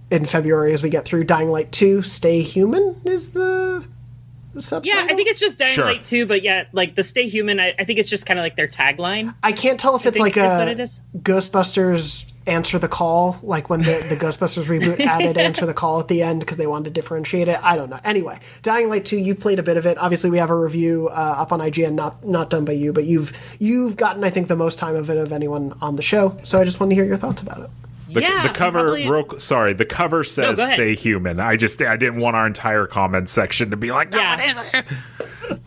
in 0.10 0.26
February 0.26 0.74
as 0.74 0.82
we 0.82 0.90
get 0.90 1.06
through 1.06 1.24
Dying 1.26 1.50
Light 1.50 1.72
2 1.72 2.02
Stay 2.02 2.42
Human 2.42 3.00
is 3.06 3.32
the, 3.32 3.86
the 4.56 4.62
subtitle? 4.64 5.00
Yeah, 5.00 5.06
I 5.12 5.16
think 5.16 5.30
it's 5.30 5.40
just 5.40 5.60
Dying 5.60 5.76
Sure. 5.76 5.86
Light 5.86 6.04
2, 6.04 6.26
but 6.26 6.42
yeah, 6.42 6.66
like 6.72 6.96
the 6.96 7.04
Stay 7.04 7.28
Human, 7.28 7.60
I, 7.60 7.76
I 7.78 7.84
think 7.84 8.00
it's 8.00 8.10
just 8.10 8.26
kind 8.26 8.40
of 8.40 8.44
like 8.44 8.56
their 8.56 8.68
tagline. 8.68 9.36
I 9.44 9.52
can't 9.52 9.80
tell 9.80 9.96
if 9.96 10.08
I 10.08 10.10
it's 10.10 10.18
like 10.18 10.38
a 10.38 10.58
what 10.58 10.68
it 10.70 10.80
is. 10.80 11.02
Ghostbusters 11.20 12.32
answer 12.48 12.80
the 12.80 12.88
call, 12.88 13.38
like 13.44 13.70
when 13.70 13.82
the, 13.82 14.06
the 14.10 14.16
Ghostbusters 14.16 14.66
reboot 14.66 15.00
added 15.06 15.38
answer 15.38 15.66
the 15.66 15.74
call 15.74 16.00
at 16.00 16.08
the 16.08 16.22
end 16.24 16.40
because 16.40 16.58
they 16.58 16.68
wanted 16.68 16.86
to 16.86 16.92
differentiate 16.92 17.48
it. 17.48 17.60
I 17.62 17.76
don't 17.76 17.90
know. 17.90 18.00
Anyway, 18.04 18.40
Dying 18.64 18.90
Light 18.90 19.06
2, 19.06 19.18
you've 19.18 19.40
played 19.40 19.60
a 19.60 19.64
bit 19.64 19.78
of 19.78 19.86
it. 19.86 19.98
Obviously, 19.98 20.30
we 20.30 20.38
have 20.38 20.50
a 20.50 20.56
review 20.56 21.08
uh, 21.10 21.36
up 21.38 21.52
on 21.52 21.60
IGN, 21.60 21.94
not 21.94 22.24
not 22.26 22.50
done 22.50 22.66
by 22.66 22.72
you, 22.74 22.94
but 22.94 23.04
you've 23.06 23.32
you've 23.60 23.96
gotten, 23.96 24.24
I 24.24 24.30
think, 24.30 24.48
the 24.48 24.56
most 24.56 24.80
time 24.80 24.96
of 24.96 25.10
it 25.10 25.18
of 25.18 25.32
anyone 25.32 25.74
on 25.82 25.96
the 25.96 26.04
show. 26.04 26.38
So 26.44 26.60
I 26.60 26.64
just 26.64 26.80
wanted 26.80 26.92
to 26.92 26.96
hear 26.96 27.06
your 27.06 27.18
thoughts 27.18 27.42
about 27.42 27.60
it. 27.60 27.70
The, 28.10 28.22
Yeah, 28.22 28.44
the 28.48 28.54
cover, 28.54 28.84
probably- 28.84 29.10
real, 29.10 29.38
sorry, 29.38 29.74
the 29.74 29.84
cover 29.86 30.24
says 30.24 30.56
go 30.58 30.64
ahead. 30.64 30.76
"Stay 30.76 30.96
human." 30.96 31.40
I 31.42 31.58
just, 31.58 31.82
I 31.82 31.98
didn't 31.98 32.22
want 32.22 32.38
our 32.38 32.48
entire 32.48 32.86
comment 32.88 33.28
section 33.30 33.70
to 33.72 33.78
be 33.78 33.92
like, 33.92 34.12
"No, 34.12 34.18
Yeah. 34.18 34.42
it 34.42 34.50
isn't." 34.52 35.62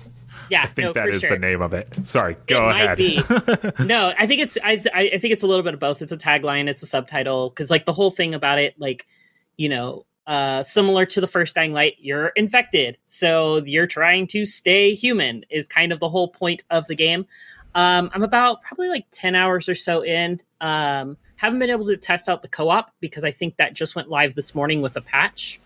Yeah, 0.50 0.62
I 0.64 0.66
think 0.66 0.86
no, 0.86 0.92
that 0.94 1.08
is 1.08 1.20
sure. 1.20 1.30
the 1.30 1.38
name 1.38 1.62
of 1.62 1.72
it. 1.72 1.88
Sorry, 2.06 2.36
go 2.46 2.68
it 2.68 2.74
ahead. 2.74 2.88
Might 2.88 2.98
be. 2.98 3.84
no, 3.84 4.12
I 4.18 4.26
think 4.26 4.40
it's 4.40 4.58
I, 4.62 4.82
I 4.92 5.10
I 5.14 5.18
think 5.18 5.32
it's 5.32 5.44
a 5.44 5.46
little 5.46 5.62
bit 5.62 5.74
of 5.74 5.80
both. 5.80 6.02
It's 6.02 6.12
a 6.12 6.16
tagline, 6.16 6.68
it's 6.68 6.82
a 6.82 6.86
subtitle 6.86 7.50
because 7.50 7.70
like 7.70 7.86
the 7.86 7.92
whole 7.92 8.10
thing 8.10 8.34
about 8.34 8.58
it, 8.58 8.74
like 8.78 9.06
you 9.56 9.68
know, 9.68 10.06
uh, 10.26 10.62
similar 10.62 11.06
to 11.06 11.20
the 11.20 11.26
first 11.26 11.54
Dying 11.54 11.72
Light, 11.72 11.94
you're 12.00 12.28
infected, 12.28 12.98
so 13.04 13.62
you're 13.64 13.86
trying 13.86 14.26
to 14.28 14.44
stay 14.44 14.92
human. 14.94 15.44
Is 15.50 15.68
kind 15.68 15.92
of 15.92 16.00
the 16.00 16.08
whole 16.08 16.28
point 16.28 16.64
of 16.70 16.86
the 16.88 16.96
game. 16.96 17.26
Um, 17.76 18.10
I'm 18.12 18.24
about 18.24 18.62
probably 18.62 18.88
like 18.88 19.06
ten 19.12 19.36
hours 19.36 19.68
or 19.68 19.76
so 19.76 20.04
in. 20.04 20.40
Um, 20.60 21.16
haven't 21.36 21.58
been 21.60 21.70
able 21.70 21.86
to 21.86 21.96
test 21.96 22.28
out 22.28 22.42
the 22.42 22.48
co-op 22.48 22.92
because 23.00 23.24
I 23.24 23.30
think 23.30 23.56
that 23.56 23.72
just 23.72 23.96
went 23.96 24.10
live 24.10 24.34
this 24.34 24.54
morning 24.54 24.82
with 24.82 24.96
a 24.96 25.00
patch. 25.00 25.58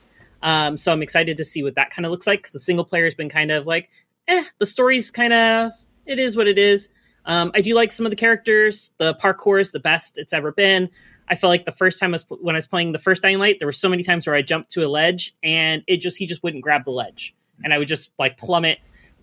Um, 0.45 0.77
so 0.77 0.93
I'm 0.93 1.03
excited 1.03 1.39
to 1.39 1.45
see 1.45 1.63
what 1.63 1.75
that 1.75 1.91
kind 1.91 2.05
of 2.05 2.13
looks 2.13 2.27
like 2.27 2.41
because 2.41 2.53
the 2.53 2.59
single 2.59 2.85
player 2.85 3.05
has 3.05 3.15
been 3.15 3.31
kind 3.31 3.51
of 3.51 3.67
like, 3.67 3.91
eh, 4.29 4.45
the 4.59 4.67
story's 4.67 5.11
kind 5.11 5.33
of, 5.33 5.73
it 6.07 6.19
is 6.19 6.37
what 6.37 6.47
it 6.47 6.59
is. 6.59 6.89
Um, 7.27 7.53
I 7.55 7.61
do 7.61 7.75
like 7.75 7.93
some 7.93 8.07
of 8.07 8.11
the 8.11 8.17
characters. 8.17 8.93
The 8.99 9.15
parkour 9.15 9.61
is 9.61 9.73
the 9.73 9.81
best 9.81 10.19
it's 10.19 10.33
ever 10.33 10.53
been. 10.53 10.91
I 11.27 11.37
felt 11.37 11.49
like 11.49 11.65
the 11.65 11.73
first 11.73 11.99
time 11.99 12.11
I 12.11 12.17
was, 12.17 12.27
when 12.29 12.55
I 12.55 12.59
was 12.59 12.67
playing 12.67 12.93
the 12.93 12.99
first 12.99 13.23
Dying 13.23 13.39
Light, 13.39 13.59
there 13.59 13.67
were 13.67 13.73
so 13.73 13.89
many 13.89 14.03
times 14.03 14.27
where 14.27 14.37
I 14.37 14.43
jumped 14.43 14.73
to 14.73 14.85
a 14.85 14.89
ledge 14.89 15.35
and 15.43 15.83
it 15.87 15.99
just, 15.99 16.19
he 16.19 16.27
just 16.27 16.43
wouldn't 16.43 16.63
grab 16.63 16.85
the 16.85 16.91
ledge. 16.91 17.35
And 17.63 17.73
I 17.73 17.79
would 17.79 17.89
just 17.89 18.11
like 18.19 18.37
plummet. 18.37 18.79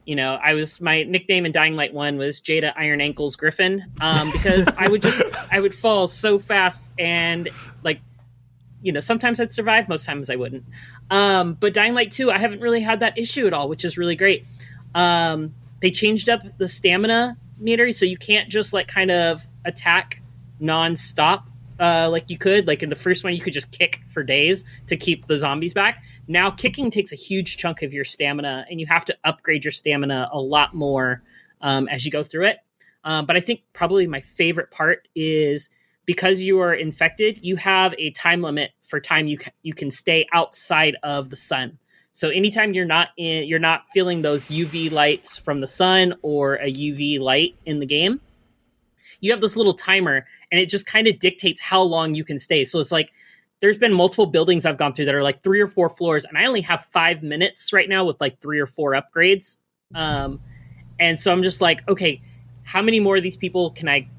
You 0.05 0.15
know, 0.15 0.33
I 0.33 0.55
was, 0.55 0.81
my 0.81 1.03
nickname 1.03 1.45
in 1.45 1.51
Dying 1.51 1.75
Light 1.75 1.93
1 1.93 2.17
was 2.17 2.41
Jada 2.41 2.73
Iron 2.75 3.01
Ankles 3.01 3.35
Griffin 3.35 3.85
um, 4.01 4.31
because 4.31 4.67
I 4.77 4.87
would 4.87 5.03
just, 5.03 5.21
I 5.51 5.59
would 5.59 5.75
fall 5.75 6.07
so 6.07 6.39
fast 6.39 6.91
and 6.97 7.49
like 7.83 8.01
you 8.81 8.91
know, 8.91 8.99
sometimes 8.99 9.39
I'd 9.39 9.51
survive, 9.51 9.87
most 9.87 10.05
times 10.05 10.29
I 10.29 10.35
wouldn't. 10.35 10.65
Um, 11.09 11.53
but 11.53 11.73
Dying 11.73 11.93
Light 11.93 12.11
2, 12.11 12.31
I 12.31 12.37
haven't 12.37 12.61
really 12.61 12.81
had 12.81 12.99
that 13.01 13.17
issue 13.17 13.47
at 13.47 13.53
all, 13.53 13.69
which 13.69 13.85
is 13.85 13.97
really 13.97 14.15
great. 14.15 14.45
Um, 14.95 15.53
they 15.81 15.91
changed 15.91 16.29
up 16.29 16.41
the 16.57 16.67
stamina 16.67 17.37
meter, 17.57 17.91
so 17.91 18.05
you 18.05 18.17
can't 18.17 18.49
just 18.49 18.73
like 18.73 18.87
kind 18.87 19.11
of 19.11 19.45
attack 19.65 20.21
nonstop 20.61 21.43
uh, 21.79 22.07
like 22.09 22.29
you 22.29 22.37
could. 22.37 22.67
Like 22.67 22.83
in 22.83 22.89
the 22.89 22.95
first 22.95 23.23
one, 23.23 23.33
you 23.33 23.41
could 23.41 23.53
just 23.53 23.71
kick 23.71 24.01
for 24.13 24.23
days 24.23 24.63
to 24.87 24.95
keep 24.95 25.27
the 25.27 25.37
zombies 25.37 25.73
back. 25.73 26.03
Now, 26.27 26.51
kicking 26.51 26.91
takes 26.91 27.11
a 27.11 27.15
huge 27.15 27.57
chunk 27.57 27.81
of 27.81 27.93
your 27.93 28.05
stamina, 28.05 28.65
and 28.69 28.79
you 28.79 28.85
have 28.85 29.03
to 29.05 29.17
upgrade 29.23 29.65
your 29.65 29.71
stamina 29.71 30.29
a 30.31 30.39
lot 30.39 30.73
more 30.73 31.23
um, 31.61 31.87
as 31.87 32.05
you 32.05 32.11
go 32.11 32.23
through 32.23 32.45
it. 32.45 32.57
Um, 33.03 33.25
but 33.25 33.35
I 33.35 33.39
think 33.39 33.61
probably 33.73 34.05
my 34.05 34.21
favorite 34.21 34.69
part 34.69 35.07
is 35.15 35.69
because 36.05 36.41
you 36.41 36.59
are 36.59 36.73
infected, 36.73 37.39
you 37.41 37.55
have 37.55 37.95
a 37.97 38.11
time 38.11 38.41
limit 38.41 38.71
for 38.83 38.99
time 38.99 39.27
you 39.27 39.37
ca- 39.37 39.51
you 39.63 39.73
can 39.73 39.89
stay 39.89 40.27
outside 40.33 40.95
of 41.03 41.29
the 41.29 41.35
sun. 41.35 41.79
So 42.13 42.29
anytime 42.29 42.73
you're 42.73 42.85
not 42.85 43.09
in, 43.17 43.47
you're 43.47 43.59
not 43.59 43.85
feeling 43.93 44.21
those 44.21 44.47
UV 44.47 44.91
lights 44.91 45.37
from 45.37 45.61
the 45.61 45.67
sun 45.67 46.13
or 46.21 46.55
a 46.55 46.71
UV 46.71 47.19
light 47.19 47.55
in 47.65 47.79
the 47.79 47.85
game, 47.85 48.19
you 49.21 49.31
have 49.31 49.41
this 49.41 49.55
little 49.55 49.73
timer, 49.73 50.25
and 50.51 50.59
it 50.59 50.67
just 50.67 50.85
kind 50.85 51.07
of 51.07 51.19
dictates 51.19 51.61
how 51.61 51.81
long 51.81 52.13
you 52.13 52.23
can 52.23 52.37
stay. 52.37 52.65
So 52.65 52.79
it's 52.79 52.91
like 52.91 53.11
there's 53.61 53.77
been 53.77 53.93
multiple 53.93 54.25
buildings 54.25 54.65
I've 54.65 54.77
gone 54.77 54.93
through 54.93 55.05
that 55.05 55.15
are 55.15 55.23
like 55.23 55.43
three 55.43 55.61
or 55.61 55.67
four 55.67 55.89
floors, 55.89 56.25
and 56.25 56.37
I 56.37 56.45
only 56.45 56.61
have 56.61 56.85
five 56.91 57.23
minutes 57.23 57.71
right 57.71 57.87
now 57.87 58.03
with 58.03 58.19
like 58.19 58.41
three 58.41 58.59
or 58.59 58.65
four 58.65 58.91
upgrades. 58.91 59.59
Um, 59.93 60.41
and 60.99 61.19
so 61.19 61.31
I'm 61.31 61.43
just 61.43 61.61
like, 61.61 61.87
okay, 61.87 62.21
how 62.63 62.81
many 62.81 62.99
more 62.99 63.17
of 63.17 63.23
these 63.23 63.37
people 63.37 63.71
can 63.71 63.87
I 63.87 64.09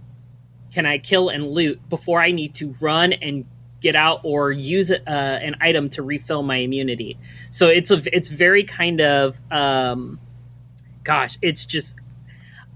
can 0.72 0.86
I 0.86 0.98
kill 0.98 1.28
and 1.28 1.50
loot 1.50 1.86
before 1.90 2.20
I 2.20 2.30
need 2.30 2.54
to 2.56 2.74
run 2.80 3.12
and 3.12 3.44
get 3.82 3.96
out 3.96 4.20
or 4.22 4.50
use 4.50 4.90
uh, 4.90 4.98
an 5.06 5.56
item 5.60 5.90
to 5.90 6.02
refill 6.02 6.42
my 6.42 6.56
immunity? 6.56 7.18
So 7.50 7.68
it's 7.68 7.90
a 7.90 8.02
it's 8.16 8.28
very 8.28 8.64
kind 8.64 9.00
of 9.00 9.42
um, 9.50 10.18
gosh, 11.04 11.38
it's 11.42 11.64
just 11.64 11.96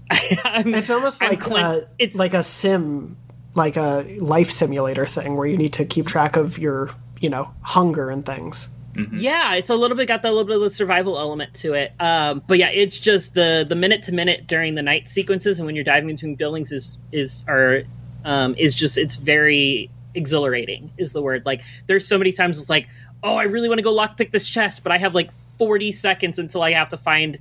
I'm, 0.43 0.73
It's 0.73 0.89
almost 0.89 1.21
I'm 1.21 1.29
like 1.29 1.39
clen- 1.39 1.63
uh, 1.63 1.81
it's 1.99 2.17
like 2.17 2.33
a 2.33 2.43
sim, 2.43 3.17
like 3.55 3.77
a 3.77 4.05
life 4.19 4.51
simulator 4.51 5.05
thing 5.05 5.35
where 5.35 5.47
you 5.47 5.57
need 5.57 5.73
to 5.73 5.85
keep 5.85 6.07
track 6.07 6.35
of 6.35 6.57
your, 6.57 6.91
you 7.19 7.29
know, 7.29 7.51
hunger 7.61 8.09
and 8.09 8.25
things. 8.25 8.69
Yeah, 9.13 9.53
it's 9.53 9.69
a 9.69 9.75
little 9.75 9.95
bit 9.95 10.07
got 10.07 10.23
that 10.23 10.29
little 10.29 10.43
bit 10.43 10.55
of 10.55 10.61
the 10.63 10.71
survival 10.71 11.19
element 11.19 11.53
to 11.55 11.73
it. 11.73 11.93
Um, 11.99 12.41
but 12.47 12.57
yeah, 12.57 12.69
it's 12.69 12.97
just 12.97 13.35
the 13.35 13.63
the 13.67 13.75
minute 13.75 14.01
to 14.03 14.11
minute 14.11 14.47
during 14.47 14.73
the 14.73 14.81
night 14.81 15.07
sequences 15.07 15.59
and 15.59 15.67
when 15.67 15.75
you're 15.75 15.83
diving 15.83 16.07
between 16.07 16.33
buildings 16.33 16.71
is 16.71 16.97
is 17.11 17.43
are 17.47 17.83
um, 18.25 18.55
is 18.57 18.73
just 18.73 18.97
it's 18.97 19.15
very 19.15 19.91
exhilarating 20.17 20.91
is 20.97 21.13
the 21.13 21.21
word. 21.21 21.45
Like 21.45 21.61
there's 21.85 22.05
so 22.07 22.17
many 22.17 22.31
times 22.33 22.59
it's 22.59 22.69
like, 22.69 22.87
oh, 23.23 23.35
I 23.35 23.43
really 23.43 23.69
want 23.69 23.79
to 23.79 23.83
go 23.83 23.93
lockpick 23.95 24.31
this 24.31 24.49
chest, 24.49 24.83
but 24.83 24.91
I 24.91 24.97
have 24.97 25.15
like 25.15 25.29
40 25.57 25.91
seconds 25.91 26.39
until 26.39 26.61
I 26.61 26.71
have 26.73 26.89
to 26.89 26.97
find 26.97 27.37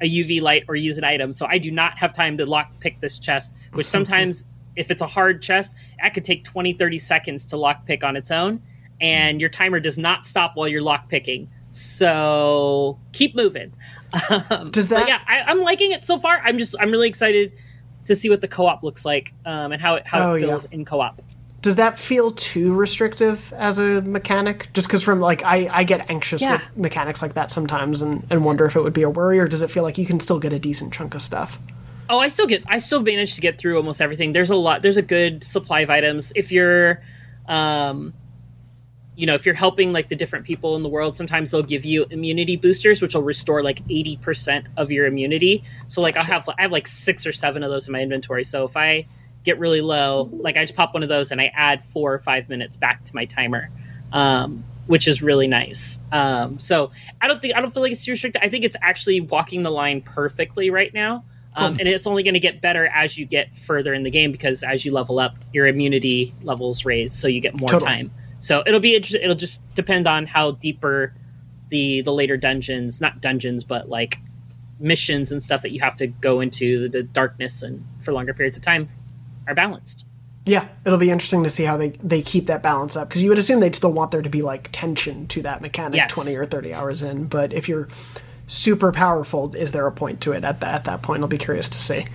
a 0.00 0.04
UV 0.08 0.40
light 0.40 0.64
or 0.68 0.76
use 0.76 0.96
an 0.96 1.04
item. 1.04 1.32
So 1.34 1.46
I 1.46 1.58
do 1.58 1.70
not 1.70 1.98
have 1.98 2.12
time 2.12 2.38
to 2.38 2.46
lock 2.46 2.70
pick 2.80 3.00
this 3.00 3.18
chest, 3.18 3.54
which 3.74 3.86
sometimes 3.96 4.44
if 4.76 4.90
it's 4.90 5.02
a 5.02 5.06
hard 5.06 5.42
chest, 5.42 5.76
that 6.00 6.14
could 6.14 6.24
take 6.24 6.44
20, 6.44 6.72
30 6.72 6.98
seconds 6.98 7.44
to 7.46 7.56
lock 7.58 7.84
pick 7.84 8.02
on 8.02 8.16
its 8.16 8.30
own. 8.30 8.62
And 9.00 9.40
your 9.40 9.50
timer 9.50 9.80
does 9.80 9.98
not 9.98 10.24
stop 10.26 10.52
while 10.56 10.68
you're 10.68 10.82
lockpicking. 10.82 11.48
So 11.70 12.98
keep 13.12 13.34
moving. 13.34 13.72
Um, 14.50 14.70
Does 14.70 14.88
that- 14.88 15.08
yeah, 15.08 15.20
I, 15.26 15.40
I'm 15.42 15.60
liking 15.60 15.92
it 15.92 16.04
so 16.04 16.18
far. 16.18 16.40
I'm 16.44 16.58
just 16.58 16.74
I'm 16.80 16.90
really 16.90 17.08
excited 17.08 17.52
to 18.06 18.14
see 18.16 18.28
what 18.28 18.40
the 18.40 18.48
co-op 18.48 18.82
looks 18.82 19.04
like 19.04 19.32
um, 19.46 19.72
and 19.72 19.80
how 19.80 19.94
it 19.96 20.06
how 20.06 20.30
Oh, 20.30 20.34
it 20.34 20.40
yeah. 20.40 20.46
feels 20.48 20.64
in 20.66 20.84
co-op. 20.84 21.22
Does 21.62 21.76
that 21.76 21.98
feel 21.98 22.30
too 22.30 22.74
restrictive 22.74 23.52
as 23.54 23.78
a 23.78 24.00
mechanic? 24.02 24.68
Just 24.72 24.88
because 24.88 25.02
from 25.02 25.20
like 25.20 25.44
I, 25.44 25.68
I 25.70 25.84
get 25.84 26.08
anxious 26.10 26.40
Yeah. 26.40 26.52
with 26.54 26.76
mechanics 26.76 27.20
like 27.20 27.34
that 27.34 27.50
sometimes 27.50 28.00
and, 28.00 28.26
and 28.30 28.44
wonder 28.44 28.64
if 28.64 28.76
it 28.76 28.82
would 28.82 28.94
be 28.94 29.02
a 29.02 29.10
worry 29.10 29.38
or 29.38 29.46
does 29.46 29.60
it 29.60 29.70
feel 29.70 29.82
like 29.82 29.98
you 29.98 30.06
can 30.06 30.20
still 30.20 30.38
get 30.38 30.52
a 30.54 30.58
decent 30.58 30.92
chunk 30.94 31.14
of 31.14 31.20
stuff? 31.20 31.58
Oh, 32.08 32.18
I 32.18 32.28
still 32.28 32.46
get 32.46 32.64
I 32.66 32.78
still 32.78 33.02
manage 33.02 33.34
to 33.34 33.40
get 33.42 33.58
through 33.58 33.76
almost 33.76 34.00
everything. 34.00 34.32
There's 34.32 34.50
a 34.50 34.56
lot 34.56 34.80
there's 34.82 34.96
a 34.96 35.02
good 35.02 35.44
supply 35.44 35.80
of 35.80 35.90
items. 35.90 36.32
If 36.34 36.50
you're 36.50 37.02
um 37.46 38.14
you 39.16 39.26
know, 39.26 39.34
if 39.34 39.44
you're 39.44 39.54
helping 39.54 39.92
like 39.92 40.08
the 40.08 40.16
different 40.16 40.46
people 40.46 40.76
in 40.76 40.82
the 40.82 40.88
world, 40.88 41.14
sometimes 41.14 41.50
they'll 41.50 41.62
give 41.62 41.84
you 41.84 42.06
immunity 42.08 42.56
boosters, 42.56 43.02
which 43.02 43.14
will 43.14 43.22
restore 43.22 43.62
like 43.62 43.84
80% 43.86 44.68
of 44.78 44.90
your 44.90 45.04
immunity. 45.04 45.62
So 45.88 46.00
like 46.00 46.16
I'll 46.16 46.24
have 46.24 46.48
I 46.48 46.62
have 46.62 46.72
like 46.72 46.86
six 46.86 47.26
or 47.26 47.32
seven 47.32 47.62
of 47.62 47.70
those 47.70 47.86
in 47.86 47.92
my 47.92 48.00
inventory. 48.00 48.44
So 48.44 48.64
if 48.64 48.78
I 48.78 49.06
get 49.44 49.58
really 49.58 49.80
low, 49.80 50.28
like 50.32 50.56
I 50.56 50.64
just 50.64 50.76
pop 50.76 50.94
one 50.94 51.02
of 51.02 51.08
those 51.08 51.30
and 51.32 51.40
I 51.40 51.52
add 51.54 51.82
four 51.82 52.12
or 52.12 52.18
five 52.18 52.48
minutes 52.48 52.76
back 52.76 53.04
to 53.04 53.14
my 53.14 53.24
timer. 53.24 53.70
Um 54.12 54.64
which 54.90 55.06
is 55.06 55.22
really 55.22 55.46
nice. 55.46 56.00
Um, 56.10 56.58
so 56.58 56.90
I 57.20 57.28
don't 57.28 57.40
think 57.40 57.54
I 57.54 57.60
don't 57.60 57.72
feel 57.72 57.80
like 57.80 57.92
it's 57.92 58.04
too 58.04 58.10
restricted. 58.10 58.42
I 58.42 58.48
think 58.48 58.64
it's 58.64 58.76
actually 58.82 59.20
walking 59.20 59.62
the 59.62 59.70
line 59.70 60.00
perfectly 60.00 60.68
right 60.68 60.92
now. 60.92 61.24
Um, 61.54 61.78
and 61.78 61.86
it's 61.86 62.08
only 62.08 62.24
going 62.24 62.34
to 62.34 62.40
get 62.40 62.60
better 62.60 62.86
as 62.86 63.16
you 63.16 63.24
get 63.24 63.54
further 63.54 63.94
in 63.94 64.02
the 64.02 64.10
game 64.10 64.32
because 64.32 64.64
as 64.64 64.84
you 64.84 64.92
level 64.92 65.20
up, 65.20 65.36
your 65.52 65.68
immunity 65.68 66.34
levels 66.42 66.84
raise, 66.84 67.12
so 67.12 67.28
you 67.28 67.40
get 67.40 67.56
more 67.56 67.68
Totally. 67.68 67.88
time. 67.88 68.10
So 68.40 68.64
it'll 68.66 68.80
be 68.80 68.96
inter- 68.96 69.18
it'll 69.22 69.36
just 69.36 69.62
depend 69.76 70.08
on 70.08 70.26
how 70.26 70.52
deeper 70.52 71.14
the 71.68 72.00
the 72.00 72.12
later 72.12 72.36
dungeons, 72.36 73.00
not 73.00 73.20
dungeons, 73.20 73.62
but 73.62 73.88
like 73.88 74.18
missions 74.80 75.30
and 75.30 75.40
stuff 75.40 75.62
that 75.62 75.70
you 75.70 75.80
have 75.80 75.94
to 75.96 76.08
go 76.08 76.40
into 76.40 76.88
the, 76.88 76.88
the 76.88 77.02
darkness 77.04 77.62
and 77.62 77.84
for 78.02 78.12
longer 78.12 78.34
periods 78.34 78.56
of 78.56 78.62
time 78.64 78.88
are 79.50 79.54
balanced. 79.54 80.04
Yeah, 80.46 80.68
it'll 80.86 80.98
be 80.98 81.10
interesting 81.10 81.42
to 81.44 81.50
see 81.50 81.64
how 81.64 81.76
they, 81.76 81.90
they 82.02 82.22
keep 82.22 82.46
that 82.46 82.62
balance 82.62 82.96
up 82.96 83.08
because 83.08 83.22
you 83.22 83.28
would 83.28 83.38
assume 83.38 83.60
they'd 83.60 83.74
still 83.74 83.92
want 83.92 84.10
there 84.10 84.22
to 84.22 84.30
be 84.30 84.40
like 84.42 84.70
tension 84.72 85.26
to 85.28 85.42
that 85.42 85.60
mechanic 85.60 85.96
Yes. 85.96 86.14
20 86.14 86.34
or 86.36 86.46
30 86.46 86.72
hours 86.72 87.02
in. 87.02 87.26
But 87.26 87.52
if 87.52 87.68
you're 87.68 87.88
super 88.46 88.90
powerful, 88.90 89.54
is 89.54 89.72
there 89.72 89.86
a 89.86 89.92
point 89.92 90.20
to 90.22 90.32
it 90.32 90.42
at 90.42 90.60
that, 90.60 90.74
at 90.74 90.84
that 90.84 91.02
point? 91.02 91.22
I'll 91.22 91.28
be 91.28 91.38
curious 91.38 91.68
to 91.68 91.78
see. 91.78 92.06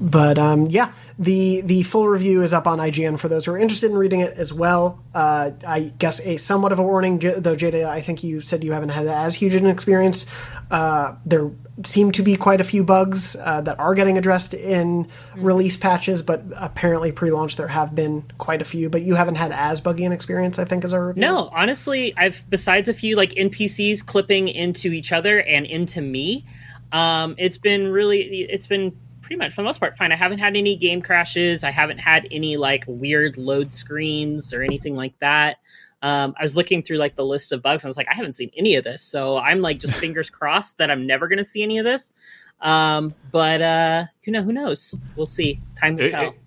But 0.00 0.38
um, 0.38 0.66
yeah, 0.66 0.92
the 1.18 1.62
the 1.62 1.82
full 1.82 2.08
review 2.08 2.42
is 2.42 2.52
up 2.52 2.66
on 2.66 2.78
IGN 2.78 3.18
for 3.18 3.28
those 3.28 3.46
who 3.46 3.52
are 3.52 3.58
interested 3.58 3.90
in 3.90 3.96
reading 3.96 4.20
it 4.20 4.34
as 4.36 4.52
well. 4.52 5.02
Uh, 5.14 5.52
I 5.66 5.92
guess 5.98 6.20
a 6.20 6.36
somewhat 6.36 6.72
of 6.72 6.78
a 6.78 6.82
warning, 6.82 7.18
though, 7.18 7.56
Jada. 7.56 7.86
I 7.86 8.02
think 8.02 8.22
you 8.22 8.42
said 8.42 8.62
you 8.62 8.72
haven't 8.72 8.90
had 8.90 9.06
as 9.06 9.34
huge 9.34 9.54
an 9.54 9.66
experience. 9.66 10.26
Uh, 10.70 11.14
there 11.24 11.50
seem 11.84 12.12
to 12.12 12.22
be 12.22 12.36
quite 12.36 12.60
a 12.60 12.64
few 12.64 12.84
bugs 12.84 13.36
uh, 13.36 13.62
that 13.62 13.78
are 13.78 13.94
getting 13.94 14.18
addressed 14.18 14.52
in 14.52 15.08
release 15.36 15.76
patches, 15.76 16.22
but 16.22 16.42
apparently 16.56 17.12
pre-launch 17.12 17.56
there 17.56 17.68
have 17.68 17.94
been 17.94 18.24
quite 18.38 18.60
a 18.60 18.64
few. 18.64 18.90
But 18.90 19.02
you 19.02 19.14
haven't 19.14 19.36
had 19.36 19.52
as 19.52 19.80
buggy 19.80 20.04
an 20.04 20.12
experience, 20.12 20.58
I 20.58 20.66
think, 20.66 20.84
as 20.84 20.92
our 20.92 21.08
review. 21.08 21.22
No, 21.22 21.48
honestly, 21.54 22.14
I've 22.18 22.44
besides 22.50 22.90
a 22.90 22.94
few 22.94 23.16
like 23.16 23.30
NPCs 23.30 24.04
clipping 24.04 24.48
into 24.48 24.92
each 24.92 25.10
other 25.10 25.40
and 25.40 25.64
into 25.64 26.02
me, 26.02 26.44
um, 26.92 27.34
it's 27.38 27.58
been 27.58 27.88
really 27.88 28.42
it's 28.42 28.66
been 28.66 28.94
pretty 29.26 29.38
much 29.38 29.52
for 29.52 29.62
the 29.62 29.64
most 29.64 29.80
part 29.80 29.96
fine. 29.96 30.12
I 30.12 30.16
haven't 30.16 30.38
had 30.38 30.56
any 30.56 30.76
game 30.76 31.02
crashes. 31.02 31.64
I 31.64 31.72
haven't 31.72 31.98
had 31.98 32.28
any 32.30 32.56
like 32.56 32.84
weird 32.86 33.36
load 33.36 33.72
screens 33.72 34.54
or 34.54 34.62
anything 34.62 34.94
like 34.94 35.18
that. 35.18 35.56
Um, 36.00 36.32
I 36.38 36.42
was 36.42 36.54
looking 36.54 36.80
through 36.82 36.98
like 36.98 37.16
the 37.16 37.24
list 37.24 37.50
of 37.50 37.60
bugs 37.60 37.82
and 37.82 37.88
I 37.88 37.90
was 37.90 37.96
like, 37.96 38.06
I 38.08 38.14
haven't 38.14 38.34
seen 38.34 38.50
any 38.56 38.76
of 38.76 38.84
this. 38.84 39.02
So 39.02 39.38
I'm 39.38 39.60
like 39.60 39.80
just 39.80 39.94
fingers 40.04 40.30
crossed 40.30 40.78
that 40.78 40.92
I'm 40.92 41.06
never 41.08 41.26
gonna 41.26 41.42
see 41.42 41.64
any 41.64 41.78
of 41.78 41.84
this. 41.84 42.12
Um, 42.60 43.12
but 43.32 43.60
uh 43.60 44.04
who 44.24 44.30
know 44.30 44.42
who 44.42 44.52
knows? 44.52 44.96
We'll 45.16 45.26
see. 45.26 45.58
Time 45.80 45.96
will 45.96 46.04
It- 46.04 46.10
tell. 46.12 46.28
it- 46.30 46.40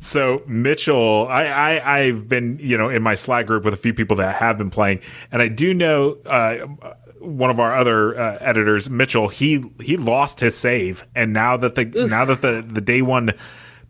so 0.00 0.42
Mitchell, 0.46 1.26
I, 1.30 1.44
I 1.46 1.98
I've 2.00 2.28
been 2.28 2.58
you 2.60 2.76
know 2.76 2.90
in 2.90 3.02
my 3.02 3.14
Slack 3.14 3.46
group 3.46 3.64
with 3.64 3.72
a 3.72 3.76
few 3.78 3.94
people 3.94 4.16
that 4.16 4.34
have 4.34 4.58
been 4.58 4.68
playing, 4.70 5.00
and 5.32 5.40
I 5.40 5.48
do 5.48 5.72
know 5.72 6.18
uh, 6.26 6.66
one 7.24 7.50
of 7.50 7.58
our 7.58 7.74
other 7.74 8.18
uh, 8.18 8.38
editors, 8.40 8.88
Mitchell. 8.90 9.28
He 9.28 9.64
he 9.80 9.96
lost 9.96 10.40
his 10.40 10.56
save, 10.56 11.06
and 11.14 11.32
now 11.32 11.56
that 11.56 11.74
the 11.74 11.84
now 11.84 12.24
that 12.24 12.42
the 12.42 12.64
the 12.66 12.80
day 12.80 13.02
one 13.02 13.32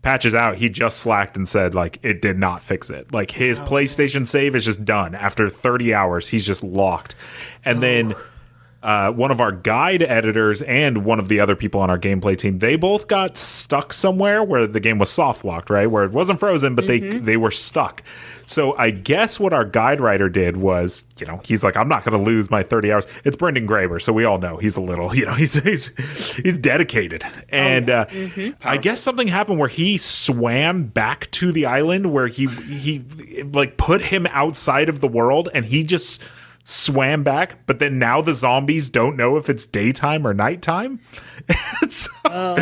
patches 0.01 0.35
out, 0.35 0.55
he 0.55 0.69
just 0.69 0.99
slacked 0.99 1.35
and 1.35 1.47
said 1.47 1.73
like 1.75 1.99
it 2.03 2.21
did 2.21 2.37
not 2.37 2.61
fix 2.61 2.89
it. 2.89 3.11
Like 3.11 3.31
his 3.31 3.59
PlayStation 3.59 4.27
save 4.27 4.55
is 4.55 4.65
just 4.65 4.85
done 4.85 5.15
after 5.15 5.49
30 5.49 5.93
hours. 5.93 6.27
He's 6.27 6.45
just 6.45 6.63
locked, 6.63 7.15
and 7.63 7.81
then 7.81 8.15
uh, 8.85 9.11
one 9.11 9.31
of 9.31 9.41
our 9.41 9.51
guide 9.51 10.03
editors 10.03 10.61
and 10.61 11.03
one 11.05 11.19
of 11.19 11.27
the 11.27 11.39
other 11.39 11.55
people 11.55 11.81
on 11.81 11.89
our 11.89 11.97
gameplay 11.97 12.37
team, 12.37 12.59
they 12.59 12.75
both 12.75 13.07
got 13.07 13.35
stuck 13.35 13.91
somewhere 13.91 14.43
where 14.43 14.67
the 14.67 14.79
game 14.79 14.99
was 14.99 15.09
soft 15.09 15.43
locked, 15.43 15.71
right? 15.71 15.87
Where 15.87 16.03
it 16.03 16.11
wasn't 16.11 16.39
frozen, 16.39 16.75
but 16.75 16.85
they 16.85 16.99
they 16.99 17.35
were 17.35 17.49
stuck. 17.49 18.03
So 18.45 18.77
I 18.77 18.91
guess 18.91 19.39
what 19.39 19.53
our 19.53 19.65
guide 19.65 19.99
writer 19.99 20.29
did 20.29 20.57
was, 20.57 21.05
you 21.17 21.25
know, 21.25 21.41
he's 21.43 21.63
like, 21.63 21.75
I'm 21.75 21.87
not 21.87 22.05
going 22.05 22.15
to 22.15 22.23
lose 22.23 22.51
my 22.51 22.61
30 22.61 22.91
hours. 22.91 23.07
It's 23.23 23.35
Brendan 23.35 23.67
Graeber, 23.67 23.99
so 23.99 24.13
we 24.13 24.23
all 24.23 24.37
know 24.37 24.57
he's 24.57 24.75
a 24.75 24.81
little, 24.81 25.15
you 25.15 25.25
know, 25.25 25.33
he's 25.41 25.55
he's 25.55 25.87
he's 26.35 26.55
dedicated. 26.55 27.25
And 27.49 27.89
uh, 27.89 28.05
I 28.63 28.77
guess 28.77 29.01
something 29.01 29.27
happened 29.27 29.57
where 29.57 29.67
he 29.67 29.97
swam 29.97 30.83
back 30.83 31.31
to 31.31 31.51
the 31.51 31.65
island 31.65 32.13
where 32.13 32.27
he 32.27 32.45
he 32.45 33.03
like 33.51 33.77
put 33.77 34.03
him 34.03 34.27
outside 34.27 34.89
of 34.89 35.01
the 35.01 35.07
world, 35.07 35.49
and 35.55 35.65
he 35.65 35.83
just 35.83 36.21
swam 36.67 37.23
back, 37.23 37.65
but 37.67 37.77
then 37.79 37.99
now 37.99 38.21
the 38.21 38.33
zombies 38.33 38.89
don't 38.89 39.15
know 39.15 39.37
if 39.37 39.49
it's 39.49 39.65
daytime 39.67 40.25
or 40.27 40.33
nighttime. 40.33 40.99
It's- 41.81 42.09
Oh, 42.27 42.55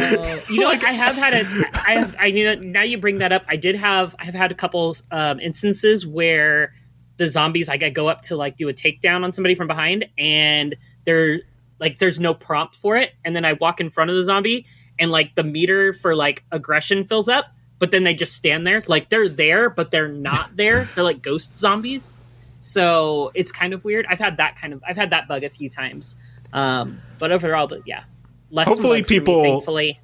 you 0.50 0.60
know, 0.60 0.68
like, 0.68 0.84
I 0.84 0.92
have 0.92 1.16
had 1.16 1.34
a. 1.34 1.40
I 1.74 1.94
have. 1.94 2.16
I 2.20 2.32
mean, 2.34 2.74
now 2.74 2.82
you 2.84 2.98
bring 2.98 3.20
that 3.20 3.32
up. 3.32 3.44
I 3.48 3.56
did 3.56 3.76
have. 3.76 4.14
I 4.20 4.26
have 4.26 4.36
had 4.36 4.52
a 4.52 4.56
couple 4.56 4.96
um, 5.10 5.40
instances 5.40 6.06
where 6.06 6.74
the 7.18 7.28
zombies, 7.28 7.70
like, 7.70 7.82
I 7.82 7.90
go 7.90 8.08
up 8.08 8.22
to 8.24 8.36
like 8.36 8.58
do 8.58 8.68
a 8.68 8.74
takedown 8.74 9.24
on 9.24 9.32
somebody 9.34 9.56
from 9.56 9.68
behind, 9.68 10.06
and 10.18 10.76
they're 11.06 11.40
like, 11.80 11.98
there's 12.00 12.20
no 12.20 12.34
prompt 12.34 12.76
for 12.76 12.98
it, 12.98 13.14
and 13.24 13.34
then 13.36 13.46
I 13.46 13.54
walk 13.54 13.80
in 13.80 13.90
front 13.90 14.10
of 14.10 14.18
the 14.18 14.24
zombie, 14.26 14.66
and 15.00 15.10
like 15.12 15.34
the 15.36 15.44
meter 15.44 15.94
for 15.94 16.14
like 16.14 16.44
aggression 16.52 17.06
fills 17.06 17.30
up, 17.30 17.46
but 17.80 17.92
then 17.92 18.04
they 18.04 18.14
just 18.14 18.34
stand 18.34 18.68
there, 18.68 18.84
like 18.88 19.10
they're 19.10 19.30
there, 19.30 19.70
but 19.70 19.92
they're 19.92 20.10
not 20.10 20.56
there. 20.58 20.90
They're 20.94 21.06
like 21.06 21.22
ghost 21.22 21.56
zombies. 21.56 22.18
So 22.64 23.32
it's 23.36 23.52
kind 23.52 23.74
of 23.74 23.84
weird. 23.84 24.06
I've 24.10 24.20
had 24.20 24.38
that 24.38 24.56
kind 24.56 24.72
of. 24.72 24.82
I've 24.88 24.96
had 24.96 25.10
that 25.10 25.28
bug 25.28 25.44
a 25.44 25.50
few 25.50 25.70
times. 25.70 26.16
Um, 26.54 27.02
but 27.20 27.32
overall, 27.32 27.68
the, 27.68 27.82
yeah. 27.86 28.04
Less 28.52 28.68
Hopefully 28.70 29.00
bugs 29.02 29.10
for 29.10 29.14
me, 29.16 29.20
people- 29.20 29.44
thankfully. 29.44 30.00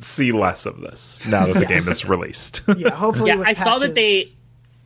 See 0.00 0.30
less 0.30 0.64
of 0.66 0.80
this 0.80 1.24
now 1.26 1.46
that 1.46 1.54
the 1.58 1.66
game 1.66 1.78
is 1.78 2.04
released. 2.04 2.60
Yeah, 2.76 2.90
hopefully. 2.90 3.30
yeah, 3.30 3.36
with 3.36 3.48
I 3.48 3.52
saw 3.54 3.78
that 3.78 3.94
they. 3.94 4.26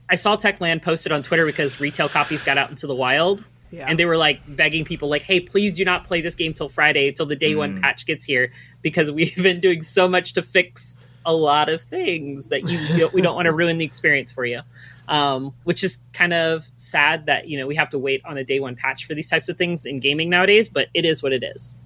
I 0.09 0.15
saw 0.15 0.37
Techland 0.37 0.83
posted 0.83 1.11
on 1.13 1.23
Twitter 1.23 1.45
because 1.45 1.81
retail 1.81 2.09
copies 2.09 2.43
got 2.45 2.57
out 2.57 2.71
into 2.71 2.87
the 2.87 2.95
wild, 2.95 3.47
Yeah. 3.73 3.87
and 3.89 3.99
they 3.99 4.05
were 4.07 4.17
like 4.17 4.41
begging 4.47 4.85
people, 4.85 5.09
like, 5.11 5.23
"Hey, 5.23 5.41
please 5.41 5.75
do 5.77 5.85
not 5.85 6.07
play 6.07 6.21
this 6.21 6.35
game 6.35 6.55
till 6.55 6.69
Friday, 6.69 7.11
till 7.13 7.27
the 7.27 7.37
day 7.37 7.53
Mm. 7.53 7.59
one 7.59 7.81
patch 7.83 8.07
gets 8.07 8.25
here, 8.25 8.53
because 8.81 9.11
we've 9.11 9.35
been 9.43 9.59
doing 9.61 9.83
so 9.83 10.07
much 10.09 10.33
to 10.35 10.43
fix 10.43 10.97
a 11.27 11.33
lot 11.35 11.69
of 11.69 11.81
things 11.83 12.49
that 12.49 12.69
you, 12.69 12.79
you 12.79 12.99
don't- 13.01 13.15
we 13.15 13.21
don't 13.23 13.35
want 13.37 13.47
to 13.47 13.53
ruin 13.53 13.79
the 13.79 13.85
experience 13.85 14.31
for 14.33 14.45
you." 14.47 14.61
Um, 15.13 15.53
which 15.65 15.85
is 15.85 15.99
kind 16.15 16.33
of 16.33 16.71
sad 16.79 17.27
that 17.27 17.47
you 17.47 17.59
know 17.59 17.67
we 17.67 17.77
have 17.77 17.91
to 17.91 17.99
wait 17.99 18.23
on 18.25 18.39
a 18.39 18.45
day 18.45 18.61
one 18.61 18.77
patch 18.77 19.05
for 19.05 19.15
these 19.15 19.29
types 19.29 19.51
of 19.51 19.59
things 19.59 19.85
in 19.85 20.01
gaming 20.01 20.31
nowadays, 20.31 20.71
but 20.71 20.89
it 20.95 21.05
is 21.05 21.23
what 21.23 21.33
it 21.35 21.43
is. 21.45 21.77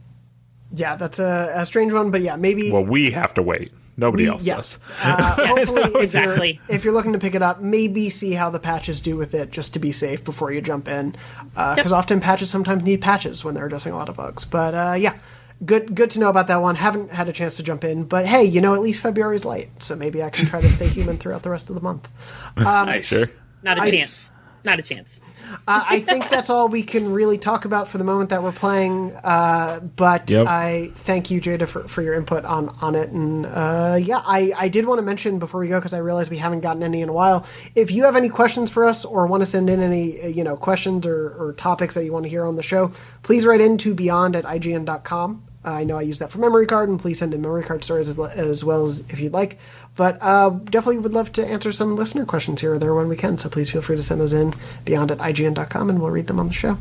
Yeah, 0.73 0.95
that's 0.95 1.19
a, 1.19 1.51
a 1.57 1.67
strange 1.67 1.93
one, 1.93 2.13
but 2.13 2.21
yeah, 2.21 2.37
maybe. 2.37 2.71
well, 2.71 2.85
we 2.87 3.11
have 3.11 3.35
to 3.35 3.43
wait. 3.43 3.73
Nobody 3.97 4.25
We- 4.25 4.31
else 4.31 4.47
yes. 4.47 4.79
does. 4.79 4.79
Uh, 5.03 5.47
hopefully, 5.47 5.83
if 5.83 5.95
exactly. 6.05 6.61
You're, 6.69 6.77
if 6.77 6.85
you're 6.85 6.93
looking 6.93 7.15
to 7.15 7.19
pick 7.19 7.35
it 7.35 7.43
up, 7.43 7.61
maybe 7.61 8.11
see 8.11 8.33
how 8.33 8.49
the 8.51 8.59
patches 8.61 9.01
do 9.01 9.17
with 9.17 9.35
it, 9.35 9.51
just 9.51 9.73
to 9.73 9.79
be 9.81 9.91
safe 9.91 10.23
before 10.23 10.53
you 10.53 10.61
jump 10.61 10.87
in, 10.87 11.17
because 11.55 11.93
often 11.93 12.21
patches 12.21 12.49
sometimes 12.51 12.83
need 12.85 13.01
patches 13.01 13.45
when 13.45 13.55
they're 13.55 13.67
addressing 13.67 13.93
a 13.93 13.97
lot 13.97 14.09
of 14.09 14.17
bugs. 14.17 14.45
But 14.45 14.75
uh, 14.75 14.95
yeah, 14.99 15.19
good 15.65 15.95
good 15.95 16.11
to 16.11 16.19
know 16.21 16.29
about 16.29 16.47
that 16.49 16.61
one. 16.63 16.75
Haven't 16.77 17.11
had 17.13 17.29
a 17.29 17.33
chance 17.33 17.57
to 17.57 17.63
jump 17.63 17.85
in, 17.85 18.05
but 18.05 18.27
hey, 18.27 18.45
you 18.45 18.61
know, 18.61 18.75
at 18.75 18.83
least 18.83 19.01
February's 19.01 19.45
light, 19.45 19.83
so 19.83 19.97
maybe 19.97 20.23
I 20.23 20.31
can 20.31 20.47
try 20.47 20.61
to 20.61 20.69
stay 20.71 20.89
human 20.89 21.17
throughout 21.17 21.43
the 21.43 21.51
rest 21.51 21.69
of 21.71 21.75
the 21.77 21.83
month. 21.83 22.09
Um, 22.59 22.87
Nice. 22.87 23.07
Sure. 23.07 23.27
Not 23.63 23.79
a 23.79 23.83
I- 23.83 23.91
chance. 23.91 24.33
Not 24.65 24.81
a 24.81 24.83
chance. 24.83 25.21
uh, 25.69 25.85
I 25.89 26.01
think 26.01 26.29
that's 26.29 26.51
all 26.51 26.67
we 26.67 26.83
can 26.83 27.13
really 27.13 27.39
talk 27.39 27.67
about 27.67 27.87
for 27.87 27.99
the 27.99 28.05
moment 28.05 28.31
that 28.31 28.43
we're 28.43 28.51
playing. 28.51 29.13
Uh, 29.23 29.79
but 29.79 30.29
Yep. 30.29 30.47
I 30.49 30.91
thank 30.97 31.31
you, 31.31 31.41
Jada, 31.41 31.69
for, 31.69 31.87
for 31.87 32.03
your 32.03 32.15
input 32.15 32.45
on, 32.45 32.71
on 32.81 32.97
it. 32.97 33.11
And 33.11 33.47
uh, 33.47 33.97
yeah, 34.03 34.23
I, 34.27 34.53
I 34.57 34.69
did 34.69 34.87
want 34.87 34.99
to 34.99 35.03
mention 35.03 35.39
before 35.39 35.61
we 35.61 35.69
go, 35.69 35.79
because 35.79 35.95
I 35.95 35.99
realize 35.99 36.31
we 36.31 36.39
haven't 36.39 36.63
gotten 36.63 36.83
any 36.83 37.01
in 37.01 37.09
a 37.09 37.13
while. 37.13 37.47
If 37.77 37.93
you 37.93 38.03
have 38.05 38.17
any 38.17 38.29
questions 38.29 38.69
for 38.69 38.85
us 38.85 39.05
or 39.05 39.29
want 39.29 39.43
to 39.43 39.47
send 39.47 39.71
in 39.71 39.81
any 39.81 40.21
uh, 40.21 40.27
you 40.27 40.43
know 40.43 40.57
questions 40.57 41.07
or, 41.07 41.29
or 41.39 41.53
topics 41.53 41.95
that 41.95 42.05
you 42.05 42.13
want 42.13 42.25
to 42.25 42.29
hear 42.29 42.45
on 42.45 42.57
the 42.57 42.63
show, 42.65 42.91
please 43.23 43.47
write 43.47 43.61
in 43.61 43.79
to 43.79 43.95
beyond 43.95 44.35
at 44.35 44.45
ign.com. 44.45 45.46
I 45.67 45.85
know 45.85 45.99
I 45.99 46.03
use 46.03 46.19
that 46.21 46.31
for 46.31 46.39
memory 46.39 46.67
card, 46.67 46.89
and 46.89 47.01
please 47.01 47.19
send 47.19 47.35
in 47.35 47.43
memory 47.43 47.65
card 47.65 47.83
stories 47.85 48.09
as, 48.09 48.19
as 48.19 48.65
well 48.65 48.85
as 48.85 49.01
if 49.09 49.19
you'd 49.19 49.33
like. 49.33 49.59
But 49.97 50.19
uh, 50.21 50.51
definitely 50.51 50.99
would 50.99 51.15
love 51.15 51.33
to 51.33 51.47
answer 51.47 51.73
some 51.73 51.97
listener 51.97 52.25
questions 52.25 52.61
here 52.61 52.75
or 52.75 52.79
there 52.79 52.95
when 52.95 53.09
we 53.09 53.17
can. 53.17 53.37
So 53.39 53.49
please 53.49 53.71
feel 53.71 53.83
free 53.83 53.97
to 53.97 54.03
send 54.03 54.21
those 54.21 54.33
in 54.33 54.55
beyond 54.85 55.11
at 55.11 55.19
IGN.com, 55.19 55.91
and 55.91 56.01
we'll 56.01 56.11
read 56.11 56.27
them 56.27 56.39
on 56.39 56.49
the 56.49 56.55
show. 56.55 56.79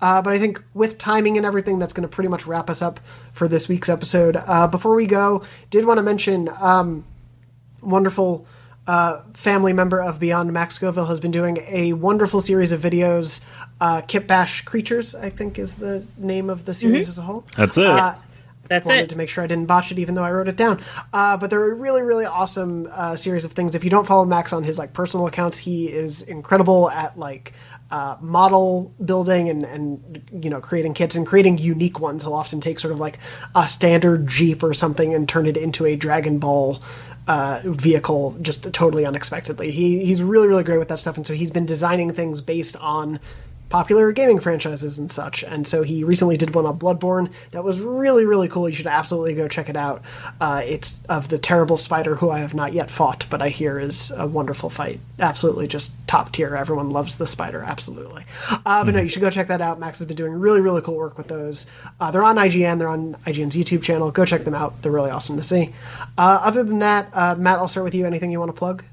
Uh, 0.00 0.20
but 0.22 0.32
I 0.32 0.38
think 0.38 0.62
with 0.74 0.98
timing 0.98 1.36
and 1.36 1.46
everything, 1.46 1.78
that's 1.78 1.92
going 1.92 2.08
to 2.08 2.14
pretty 2.14 2.28
much 2.28 2.46
wrap 2.46 2.68
us 2.68 2.82
up 2.82 3.00
for 3.32 3.46
this 3.46 3.68
week's 3.68 3.88
episode. 3.88 4.36
Uh, 4.36 4.66
before 4.66 4.94
we 4.94 5.06
go, 5.06 5.44
did 5.70 5.84
want 5.84 5.98
to 5.98 6.02
mention 6.02 6.48
um, 6.60 7.04
wonderful 7.80 8.46
uh, 8.86 9.22
family 9.32 9.72
member 9.72 10.00
of 10.00 10.18
Beyond 10.18 10.52
Max 10.52 10.74
Scoville 10.74 11.06
has 11.06 11.20
been 11.20 11.30
doing 11.30 11.58
a 11.68 11.92
wonderful 11.92 12.40
series 12.40 12.72
of 12.72 12.80
videos. 12.80 13.40
Uh, 13.82 14.00
Kit 14.02 14.28
Bash 14.28 14.62
Creatures, 14.64 15.14
I 15.16 15.28
think, 15.28 15.58
is 15.58 15.74
the 15.74 16.06
name 16.16 16.48
of 16.48 16.64
the 16.66 16.72
series 16.72 17.06
Mhm. 17.06 17.10
as 17.10 17.18
a 17.18 17.22
whole. 17.22 17.42
That's 17.56 17.76
it. 17.76 17.86
Uh, 17.86 18.14
That's 18.68 18.86
wanted 18.88 19.02
it. 19.02 19.08
to 19.10 19.16
make 19.16 19.28
sure 19.28 19.42
I 19.42 19.48
didn't 19.48 19.66
botch 19.66 19.90
it, 19.90 19.98
even 19.98 20.14
though 20.14 20.22
I 20.22 20.30
wrote 20.30 20.46
it 20.46 20.56
down. 20.56 20.78
Uh, 21.12 21.36
but 21.36 21.50
they're 21.50 21.72
a 21.72 21.74
really, 21.74 22.00
really 22.02 22.24
awesome 22.24 22.88
uh, 22.94 23.16
series 23.16 23.44
of 23.44 23.52
things. 23.52 23.74
If 23.74 23.82
you 23.82 23.90
don't 23.90 24.06
follow 24.06 24.24
Max 24.24 24.52
on 24.52 24.62
his 24.62 24.78
like 24.78 24.92
personal 24.92 25.26
accounts, 25.26 25.58
he 25.58 25.86
is 25.88 26.22
incredible 26.22 26.90
at 26.90 27.18
like 27.18 27.52
uh, 27.90 28.16
model 28.22 28.92
building 29.04 29.48
and 29.50 29.64
and 29.64 30.22
you 30.42 30.48
know 30.48 30.60
creating 30.60 30.94
kits 30.94 31.16
and 31.16 31.26
creating 31.26 31.58
unique 31.58 31.98
ones. 31.98 32.22
He'll 32.22 32.34
often 32.34 32.60
take 32.60 32.78
sort 32.78 32.92
of 32.92 33.00
like 33.00 33.18
a 33.56 33.66
standard 33.66 34.28
Jeep 34.28 34.62
or 34.62 34.72
something 34.72 35.12
and 35.12 35.28
turn 35.28 35.44
it 35.46 35.56
into 35.56 35.84
a 35.84 35.96
Dragon 35.96 36.38
Ball 36.38 36.80
uh, 37.26 37.60
vehicle 37.64 38.36
just 38.40 38.72
totally 38.72 39.04
unexpectedly. 39.04 39.72
He 39.72 40.04
he's 40.04 40.22
really 40.22 40.46
really 40.46 40.62
great 40.64 40.78
with 40.78 40.88
that 40.88 41.00
stuff, 41.00 41.16
and 41.16 41.26
so 41.26 41.34
he's 41.34 41.50
been 41.50 41.66
designing 41.66 42.12
things 42.12 42.40
based 42.40 42.76
on 42.76 43.18
popular 43.72 44.12
gaming 44.12 44.38
franchises 44.38 44.98
and 44.98 45.10
such. 45.10 45.42
And 45.42 45.66
so 45.66 45.82
he 45.82 46.04
recently 46.04 46.36
did 46.36 46.54
one 46.54 46.66
on 46.66 46.78
Bloodborne 46.78 47.32
that 47.52 47.64
was 47.64 47.80
really, 47.80 48.26
really 48.26 48.46
cool. 48.46 48.68
You 48.68 48.74
should 48.74 48.86
absolutely 48.86 49.32
go 49.32 49.48
check 49.48 49.70
it 49.70 49.76
out. 49.76 50.02
Uh, 50.42 50.60
it's 50.62 51.02
of 51.06 51.30
the 51.30 51.38
terrible 51.38 51.78
spider 51.78 52.16
who 52.16 52.28
I 52.28 52.40
have 52.40 52.52
not 52.52 52.74
yet 52.74 52.90
fought, 52.90 53.24
but 53.30 53.40
I 53.40 53.48
hear 53.48 53.78
is 53.78 54.10
a 54.10 54.26
wonderful 54.26 54.68
fight. 54.68 55.00
Absolutely 55.18 55.68
just 55.68 55.92
top 56.06 56.32
tier. 56.32 56.54
Everyone 56.54 56.90
loves 56.90 57.16
the 57.16 57.26
spider. 57.26 57.62
Absolutely. 57.62 58.26
Uh, 58.50 58.84
but 58.84 58.94
no, 58.94 59.00
you 59.00 59.08
should 59.08 59.22
go 59.22 59.30
check 59.30 59.48
that 59.48 59.62
out. 59.62 59.80
Max 59.80 59.98
has 60.00 60.06
been 60.06 60.18
doing 60.18 60.32
really, 60.32 60.60
really 60.60 60.82
cool 60.82 60.96
work 60.96 61.16
with 61.16 61.28
those. 61.28 61.66
Uh, 61.98 62.10
they're 62.10 62.22
on 62.22 62.36
IGN. 62.36 62.78
They're 62.78 62.88
on 62.88 63.14
IGN's 63.26 63.56
YouTube 63.56 63.82
channel. 63.82 64.10
Go 64.10 64.26
check 64.26 64.44
them 64.44 64.54
out. 64.54 64.82
They're 64.82 64.92
really 64.92 65.10
awesome 65.10 65.36
to 65.36 65.42
see. 65.42 65.72
Uh, 66.18 66.42
other 66.44 66.62
than 66.62 66.80
that, 66.80 67.08
uh, 67.14 67.36
Matt, 67.36 67.58
I'll 67.58 67.68
start 67.68 67.84
with 67.84 67.94
you. 67.94 68.04
Anything 68.04 68.30
you 68.30 68.38
want 68.38 68.50
to 68.50 68.58
plug? 68.58 68.84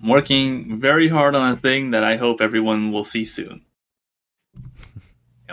I'm 0.00 0.08
working 0.08 0.80
very 0.80 1.08
hard 1.08 1.34
on 1.34 1.50
a 1.50 1.56
thing 1.56 1.90
that 1.90 2.04
I 2.04 2.14
hope 2.16 2.40
everyone 2.40 2.92
will 2.92 3.04
see 3.04 3.24
soon. 3.24 3.62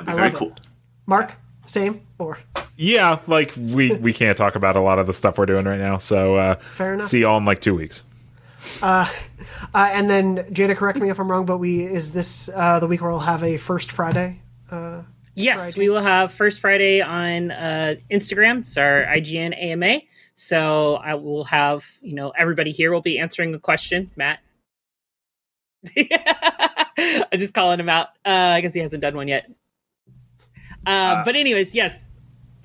It'll 0.01 0.05
be 0.05 0.11
I 0.11 0.29
very 0.29 0.31
love 0.31 0.57
it. 0.57 0.61
Mark, 1.05 1.35
same 1.65 2.01
or 2.17 2.39
Yeah, 2.77 3.19
like 3.27 3.53
we 3.57 3.93
we 3.95 4.13
can't 4.13 4.37
talk 4.37 4.55
about 4.55 4.75
a 4.75 4.81
lot 4.81 4.99
of 4.99 5.07
the 5.07 5.13
stuff 5.13 5.37
we're 5.37 5.45
doing 5.45 5.65
right 5.65 5.79
now. 5.79 5.97
So 5.97 6.35
uh, 6.35 6.55
Fair 6.55 6.95
enough. 6.95 7.07
See 7.07 7.21
y'all 7.21 7.37
in 7.37 7.45
like 7.45 7.61
two 7.61 7.75
weeks. 7.75 8.03
Uh, 8.81 9.07
uh, 9.73 9.89
and 9.91 10.09
then 10.09 10.37
Jada, 10.53 10.75
correct 10.75 10.99
me 10.99 11.09
if 11.09 11.19
I'm 11.19 11.29
wrong, 11.29 11.45
but 11.45 11.57
we 11.57 11.83
is 11.83 12.11
this 12.11 12.49
uh, 12.55 12.79
the 12.79 12.87
week 12.87 13.01
where 13.01 13.11
we'll 13.11 13.19
have 13.19 13.43
a 13.43 13.57
first 13.57 13.91
Friday? 13.91 14.39
Uh, 14.69 15.03
Yes, 15.39 15.77
we 15.77 15.89
will 15.89 16.01
have 16.01 16.33
First 16.33 16.59
Friday 16.59 17.01
on 17.01 17.51
uh, 17.51 17.95
Instagram. 18.11 18.59
It's 18.59 18.75
our 18.77 19.05
IGN 19.05 19.57
AMA. 19.57 20.01
So 20.35 20.95
I 20.95 21.15
will 21.15 21.45
have, 21.45 21.85
you 22.01 22.13
know, 22.13 22.31
everybody 22.31 22.71
here 22.71 22.91
will 22.91 23.01
be 23.01 23.19
answering 23.19 23.53
a 23.53 23.59
question. 23.59 24.11
Matt. 24.15 24.39
I'm 25.97 27.39
just 27.39 27.53
calling 27.53 27.79
him 27.79 27.87
out. 27.87 28.07
Uh, 28.25 28.53
I 28.55 28.61
guess 28.61 28.73
he 28.73 28.81
hasn't 28.81 29.01
done 29.01 29.15
one 29.15 29.29
yet. 29.29 29.49
Uh, 30.85 31.23
but 31.25 31.35
anyways, 31.35 31.75
yes. 31.75 32.05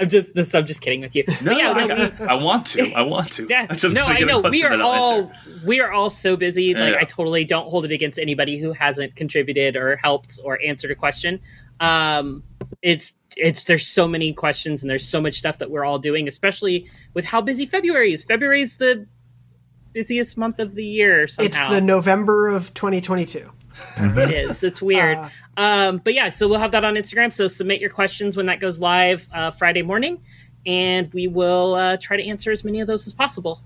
I'm 0.00 0.08
just 0.08 0.34
this. 0.34 0.52
I'm 0.56 0.66
just 0.66 0.80
kidding 0.80 1.02
with 1.02 1.14
you. 1.14 1.22
No, 1.28 1.34
but 1.44 1.56
yeah, 1.56 1.70
I, 1.70 1.86
no, 1.86 1.94
we- 2.18 2.26
I 2.26 2.34
want 2.34 2.66
to. 2.66 2.92
I 2.94 3.02
want 3.02 3.30
to. 3.34 3.46
yeah, 3.50 3.68
I 3.70 3.74
just 3.76 3.94
no, 3.94 4.04
I 4.04 4.18
know. 4.20 4.40
We 4.40 4.64
are 4.64 4.80
all 4.80 5.30
answer. 5.30 5.60
we 5.64 5.80
are 5.80 5.92
all 5.92 6.10
so 6.10 6.36
busy. 6.36 6.74
Like 6.74 6.94
Yeah. 6.94 7.00
I 7.00 7.04
totally 7.04 7.44
don't 7.44 7.68
hold 7.70 7.84
it 7.84 7.92
against 7.92 8.18
anybody 8.18 8.58
who 8.58 8.72
hasn't 8.72 9.14
contributed 9.14 9.76
or 9.76 9.94
helped 9.96 10.40
or 10.42 10.60
answered 10.66 10.90
a 10.90 10.96
question. 10.96 11.38
Um, 11.78 12.42
it's 12.82 13.12
it's 13.36 13.64
there's 13.64 13.86
so 13.86 14.08
many 14.08 14.32
questions 14.32 14.82
and 14.82 14.90
there's 14.90 15.06
so 15.06 15.20
much 15.20 15.34
stuff 15.38 15.58
that 15.58 15.70
we're 15.70 15.84
all 15.84 16.00
doing, 16.00 16.26
especially 16.26 16.90
with 17.14 17.24
how 17.24 17.40
busy 17.40 17.64
February 17.64 18.12
is. 18.12 18.24
February 18.24 18.62
is 18.62 18.78
the 18.78 19.06
busiest 19.92 20.36
month 20.36 20.58
of 20.58 20.74
the 20.74 20.84
year. 20.84 21.28
Somehow 21.28 21.46
It's 21.46 21.60
the 21.68 21.80
November 21.80 22.48
of 22.48 22.74
2022. 22.74 23.48
it 23.98 24.30
is. 24.32 24.64
It's 24.64 24.82
weird. 24.82 25.18
Uh, 25.18 25.28
um, 25.56 25.98
but 26.02 26.14
yeah, 26.14 26.28
so 26.28 26.48
we'll 26.48 26.59
have 26.59 26.72
that 26.72 26.85
on 26.85 26.94
Instagram. 26.94 27.32
So 27.32 27.47
submit 27.47 27.81
your 27.81 27.90
questions 27.90 28.36
when 28.36 28.47
that 28.47 28.60
goes 28.60 28.78
live 28.78 29.28
uh, 29.32 29.51
Friday 29.51 29.82
morning, 29.82 30.20
and 30.66 31.12
we 31.12 31.28
will 31.28 31.74
uh, 31.74 31.97
try 31.98 32.16
to 32.16 32.24
answer 32.24 32.51
as 32.51 32.64
many 32.64 32.81
of 32.81 32.86
those 32.86 33.06
as 33.06 33.12
possible. 33.12 33.60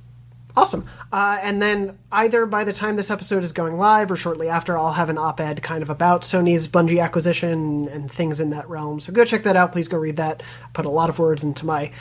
Awesome. 0.56 0.88
Uh, 1.12 1.38
and 1.40 1.62
then 1.62 1.96
either 2.10 2.44
by 2.44 2.64
the 2.64 2.72
time 2.72 2.96
this 2.96 3.12
episode 3.12 3.44
is 3.44 3.52
going 3.52 3.76
live 3.76 4.10
or 4.10 4.16
shortly 4.16 4.48
after, 4.48 4.76
I'll 4.76 4.94
have 4.94 5.08
an 5.08 5.16
op-ed 5.16 5.62
kind 5.62 5.82
of 5.82 5.90
about 5.90 6.22
Sony's 6.22 6.66
Bungie 6.66 7.00
acquisition 7.00 7.86
and 7.88 8.10
things 8.10 8.40
in 8.40 8.50
that 8.50 8.68
realm. 8.68 8.98
So 8.98 9.12
go 9.12 9.24
check 9.24 9.44
that 9.44 9.54
out. 9.54 9.70
Please 9.70 9.86
go 9.86 9.98
read 9.98 10.16
that. 10.16 10.42
Put 10.72 10.84
a 10.84 10.90
lot 10.90 11.10
of 11.10 11.18
words 11.20 11.44
into 11.44 11.64
my 11.64 11.92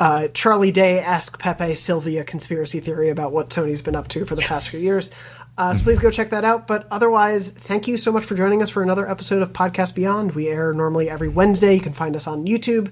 uh, 0.00 0.28
Charlie 0.28 0.72
Day 0.72 0.98
ask 0.98 1.38
Pepe 1.38 1.74
Silvia 1.74 2.24
conspiracy 2.24 2.80
theory 2.80 3.10
about 3.10 3.32
what 3.32 3.50
Sony's 3.50 3.82
been 3.82 3.94
up 3.94 4.08
to 4.08 4.24
for 4.24 4.34
the 4.34 4.40
past 4.40 4.70
few 4.70 4.80
years. 4.80 5.10
Uh, 5.60 5.74
so 5.74 5.84
please 5.84 5.98
go 5.98 6.10
check 6.10 6.30
that 6.30 6.42
out. 6.42 6.66
But 6.66 6.86
otherwise, 6.90 7.50
thank 7.50 7.86
you 7.86 7.98
so 7.98 8.10
much 8.10 8.24
for 8.24 8.34
joining 8.34 8.62
us 8.62 8.70
for 8.70 8.82
another 8.82 9.06
episode 9.06 9.42
of 9.42 9.52
Podcast 9.52 9.94
Beyond. 9.94 10.32
We 10.32 10.48
air 10.48 10.72
normally 10.72 11.10
every 11.10 11.28
Wednesday. 11.28 11.74
You 11.74 11.82
can 11.82 11.92
find 11.92 12.16
us 12.16 12.26
on 12.26 12.46
YouTube 12.46 12.90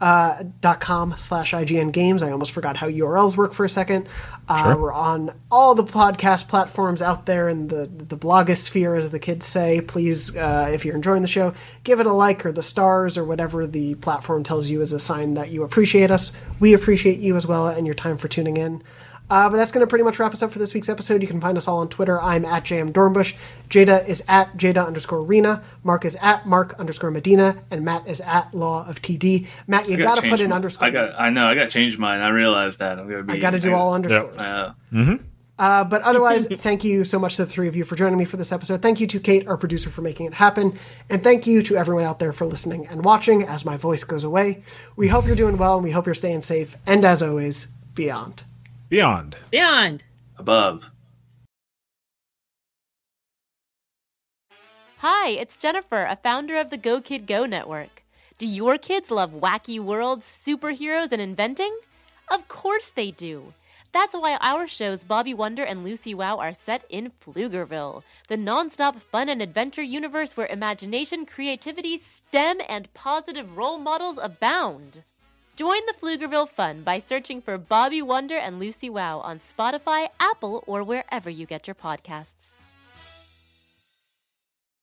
uh, 0.00 0.42
dot 0.60 0.80
com 0.80 1.14
slash 1.16 1.52
IGN 1.52 1.92
games. 1.92 2.22
I 2.24 2.32
almost 2.32 2.50
forgot 2.50 2.76
how 2.76 2.88
URLs 2.88 3.36
work 3.36 3.52
for 3.52 3.64
a 3.64 3.68
second. 3.68 4.08
Uh, 4.48 4.64
Sure. 4.64 4.76
We're 4.82 4.92
on 4.92 5.30
all 5.48 5.76
the 5.76 5.84
podcast 5.84 6.48
platforms 6.48 7.00
out 7.02 7.26
there 7.26 7.48
in 7.48 7.68
the 7.68 7.86
the 7.86 8.16
blogosphere, 8.16 8.98
as 8.98 9.10
the 9.10 9.18
kids 9.20 9.46
say. 9.46 9.80
Please, 9.80 10.36
uh, 10.36 10.70
if 10.72 10.84
you're 10.84 10.96
enjoying 10.96 11.22
the 11.22 11.28
show, 11.28 11.54
give 11.84 12.00
it 12.00 12.06
a 12.06 12.12
like 12.12 12.44
or 12.44 12.50
the 12.50 12.62
stars 12.64 13.16
or 13.16 13.24
whatever 13.24 13.64
the 13.64 13.94
platform 13.96 14.42
tells 14.42 14.68
you 14.70 14.80
is 14.80 14.92
a 14.92 14.98
sign 15.00 15.34
that 15.34 15.50
you 15.50 15.62
appreciate 15.62 16.10
us. 16.10 16.32
We 16.58 16.74
appreciate 16.74 17.18
you 17.20 17.36
as 17.36 17.46
well 17.46 17.68
and 17.68 17.86
your 17.86 17.94
time 17.94 18.18
for 18.18 18.26
tuning 18.26 18.56
in. 18.56 18.82
Uh, 19.30 19.50
but 19.50 19.56
that's 19.56 19.70
going 19.70 19.80
to 19.84 19.86
pretty 19.86 20.04
much 20.04 20.18
wrap 20.18 20.32
us 20.32 20.42
up 20.42 20.50
for 20.50 20.58
this 20.58 20.72
week's 20.72 20.88
episode. 20.88 21.20
You 21.20 21.28
can 21.28 21.40
find 21.40 21.58
us 21.58 21.68
all 21.68 21.78
on 21.80 21.88
Twitter. 21.88 22.20
I'm 22.20 22.44
at 22.44 22.64
JM 22.64 22.92
Dornbush. 22.92 23.36
Jada 23.68 24.06
is 24.08 24.24
at 24.28 24.56
Jada 24.56 24.86
underscore 24.86 25.20
Rena. 25.22 25.62
Mark 25.84 26.04
is 26.04 26.16
at 26.22 26.46
Mark 26.46 26.74
underscore 26.78 27.10
Medina. 27.10 27.62
And 27.70 27.84
Matt 27.84 28.08
is 28.08 28.20
at 28.22 28.54
Law 28.54 28.86
of 28.88 29.02
TD. 29.02 29.46
Matt, 29.66 29.88
you 29.88 29.96
I 29.96 30.00
got 30.00 30.14
to 30.22 30.28
put 30.28 30.40
in 30.40 30.48
my- 30.50 30.56
underscore. 30.56 30.86
I 30.86 30.90
got. 30.90 31.14
I 31.20 31.30
know. 31.30 31.46
I 31.46 31.54
got 31.54 31.64
to 31.64 31.70
change 31.70 31.98
mine. 31.98 32.20
I 32.20 32.28
realized 32.30 32.78
that. 32.78 32.98
I'm 32.98 33.08
gonna 33.08 33.22
be. 33.22 33.34
I 33.34 33.38
gotta 33.38 33.58
do 33.60 33.74
all 33.74 33.92
underscores. 33.94 34.36
Uh, 34.36 34.72
Uh, 35.58 35.82
but 35.84 36.00
otherwise, 36.02 36.46
thank 36.52 36.84
you 36.84 37.02
so 37.02 37.18
much 37.18 37.34
to 37.36 37.44
the 37.44 37.50
three 37.50 37.66
of 37.66 37.74
you 37.74 37.84
for 37.84 37.96
joining 37.96 38.16
me 38.16 38.24
for 38.24 38.36
this 38.36 38.52
episode. 38.52 38.80
Thank 38.80 39.00
you 39.00 39.08
to 39.08 39.18
Kate, 39.18 39.46
our 39.48 39.56
producer, 39.56 39.90
for 39.90 40.02
making 40.02 40.26
it 40.26 40.34
happen. 40.34 40.78
And 41.10 41.22
thank 41.24 41.48
you 41.48 41.62
to 41.64 41.76
everyone 41.76 42.04
out 42.04 42.20
there 42.20 42.32
for 42.32 42.46
listening 42.46 42.86
and 42.86 43.04
watching 43.04 43.42
as 43.42 43.64
my 43.64 43.76
voice 43.76 44.04
goes 44.04 44.22
away. 44.22 44.62
We 44.94 45.08
hope 45.08 45.26
you're 45.26 45.34
doing 45.34 45.56
well 45.56 45.74
and 45.74 45.82
we 45.82 45.90
hope 45.90 46.06
you're 46.06 46.14
staying 46.14 46.42
safe. 46.42 46.76
And 46.86 47.04
as 47.04 47.22
always, 47.24 47.66
beyond. 47.96 48.44
Beyond. 48.88 49.36
Beyond. 49.50 50.04
above. 50.38 50.90
Hi, 55.00 55.28
it's 55.28 55.56
Jennifer, 55.56 56.04
a 56.04 56.16
founder 56.16 56.56
of 56.58 56.70
the 56.70 56.78
Go 56.78 57.02
Kid 57.02 57.26
Go 57.26 57.44
network. 57.44 58.02
Do 58.38 58.46
your 58.46 58.78
kids 58.78 59.10
love 59.10 59.32
wacky 59.32 59.78
worlds, 59.78 60.24
superheroes, 60.24 61.12
and 61.12 61.20
inventing? 61.20 61.76
Of 62.30 62.48
course 62.48 62.90
they 62.90 63.10
do. 63.10 63.52
That's 63.92 64.16
why 64.16 64.38
our 64.40 64.66
shows 64.66 65.04
Bobby 65.04 65.34
Wonder 65.34 65.64
and 65.64 65.84
Lucy 65.84 66.14
Wow 66.14 66.38
are 66.38 66.54
set 66.54 66.84
in 66.88 67.12
Pflugerville, 67.20 68.04
the 68.28 68.36
nonstop 68.36 69.02
fun 69.02 69.28
and 69.28 69.42
adventure 69.42 69.82
universe 69.82 70.34
where 70.34 70.46
imagination, 70.46 71.26
creativity, 71.26 71.98
STEM, 71.98 72.60
and 72.66 72.92
positive 72.94 73.54
role 73.54 73.78
models 73.78 74.18
abound. 74.20 75.02
Join 75.58 75.80
the 75.86 75.94
Pflugerville 76.00 76.48
fun 76.48 76.84
by 76.84 77.00
searching 77.00 77.42
for 77.42 77.58
Bobby 77.58 78.00
Wonder 78.00 78.36
and 78.36 78.60
Lucy 78.60 78.88
Wow 78.88 79.18
on 79.18 79.40
Spotify, 79.40 80.06
Apple, 80.20 80.62
or 80.68 80.84
wherever 80.84 81.28
you 81.28 81.46
get 81.46 81.66
your 81.66 81.74
podcasts. 81.74 82.57